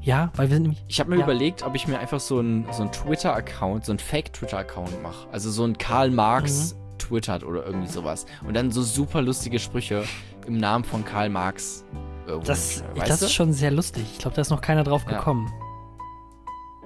Ja, 0.00 0.32
weil 0.34 0.48
wir 0.48 0.56
sind 0.56 0.62
nämlich. 0.64 0.84
Ich 0.88 0.98
habe 0.98 1.10
mir 1.10 1.16
Ja. 1.18 1.22
überlegt, 1.24 1.62
ob 1.62 1.76
ich 1.76 1.86
mir 1.86 1.98
einfach 2.00 2.18
so 2.18 2.40
einen 2.40 2.66
so 2.72 2.82
einen 2.82 2.90
Twitter-Account, 2.90 3.84
so 3.84 3.92
einen 3.92 4.00
Fake-Twitter-Account 4.00 5.00
mache. 5.02 5.28
Also 5.30 5.50
so 5.52 5.62
ein 5.64 5.78
Karl 5.78 6.10
Marx 6.10 6.74
Mhm. 6.74 6.98
twittert 6.98 7.44
oder 7.44 7.64
irgendwie 7.64 7.86
sowas. 7.86 8.26
Und 8.44 8.54
dann 8.54 8.72
so 8.72 8.82
super 8.82 9.22
lustige 9.22 9.60
Sprüche 9.60 10.04
im 10.46 10.56
Namen 10.56 10.82
von 10.84 11.04
Karl 11.04 11.28
Marx. 11.28 11.84
irgendwo 12.26 12.46
Das, 12.46 12.82
weißt 12.96 13.10
das 13.10 13.20
du? 13.20 13.24
ist 13.26 13.32
schon 13.32 13.52
sehr 13.54 13.70
lustig. 13.70 14.04
Ich 14.12 14.18
glaube, 14.18 14.34
da 14.34 14.42
ist 14.42 14.50
noch 14.50 14.60
keiner 14.60 14.82
drauf 14.84 15.04
Ja. 15.08 15.16
gekommen. 15.18 15.48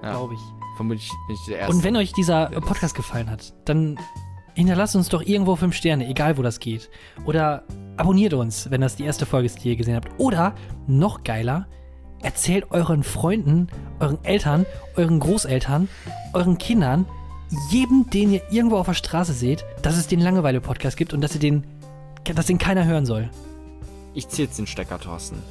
Ja. 0.02 0.10
Glaube 0.12 0.34
ich. 0.34 0.40
Vermutlich 0.76 1.10
bin 1.26 1.34
ich 1.36 1.44
der 1.46 1.58
Erste. 1.58 1.74
Und 1.74 1.82
wenn 1.84 1.96
euch 1.96 2.12
dieser 2.12 2.52
Ja, 2.52 2.60
Podcast 2.60 2.94
gefallen 2.94 3.28
hat, 3.30 3.52
dann 3.64 3.98
hinterlasst 4.55 4.96
uns 4.96 5.09
doch 5.09 5.22
irgendwo 5.22 5.57
fünf 5.57 5.74
Sterne, 5.74 6.07
egal 6.07 6.36
wo 6.38 6.42
das 6.42 6.61
geht. 6.61 6.90
Oder 7.24 7.64
abonniert 7.96 8.34
uns, 8.34 8.70
wenn 8.70 8.80
das 8.80 8.96
die 8.96 9.05
erste 9.05 9.26
Folge 9.26 9.46
ist, 9.46 9.62
die 9.62 9.70
ihr 9.70 9.76
gesehen 9.76 9.96
habt. 9.96 10.09
Oder, 10.18 10.55
noch 10.86 11.24
geiler, 11.24 11.66
erzählt 12.22 12.66
euren 12.70 13.03
Freunden, 13.03 13.68
euren 14.00 14.22
Eltern, 14.24 14.66
euren 14.96 15.20
Großeltern, 15.20 15.88
euren 16.32 16.59
Kindern, 16.59 17.07
jedem, 17.70 18.09
den 18.11 18.32
ihr 18.32 18.42
irgendwo 18.50 18.76
auf 18.76 18.86
der 18.86 18.94
Straße 18.94 19.32
seht, 19.32 19.64
dass 19.82 19.96
es 19.96 20.07
den 20.07 20.20
Langeweile-Podcast 20.20 20.96
gibt 20.96 21.12
und 21.12 21.20
dass 21.20 21.34
ihr 21.34 21.40
den, 21.40 21.64
dass 22.34 22.46
den 22.46 22.59
keiner 22.59 22.84
hören 22.84 23.07
soll. 23.07 23.28
ich 24.14 24.28
zieh 24.28 24.42
jetzt 24.42 24.59
den 24.59 24.66
Stecker, 24.66 24.98
Thorsten. 24.98 25.42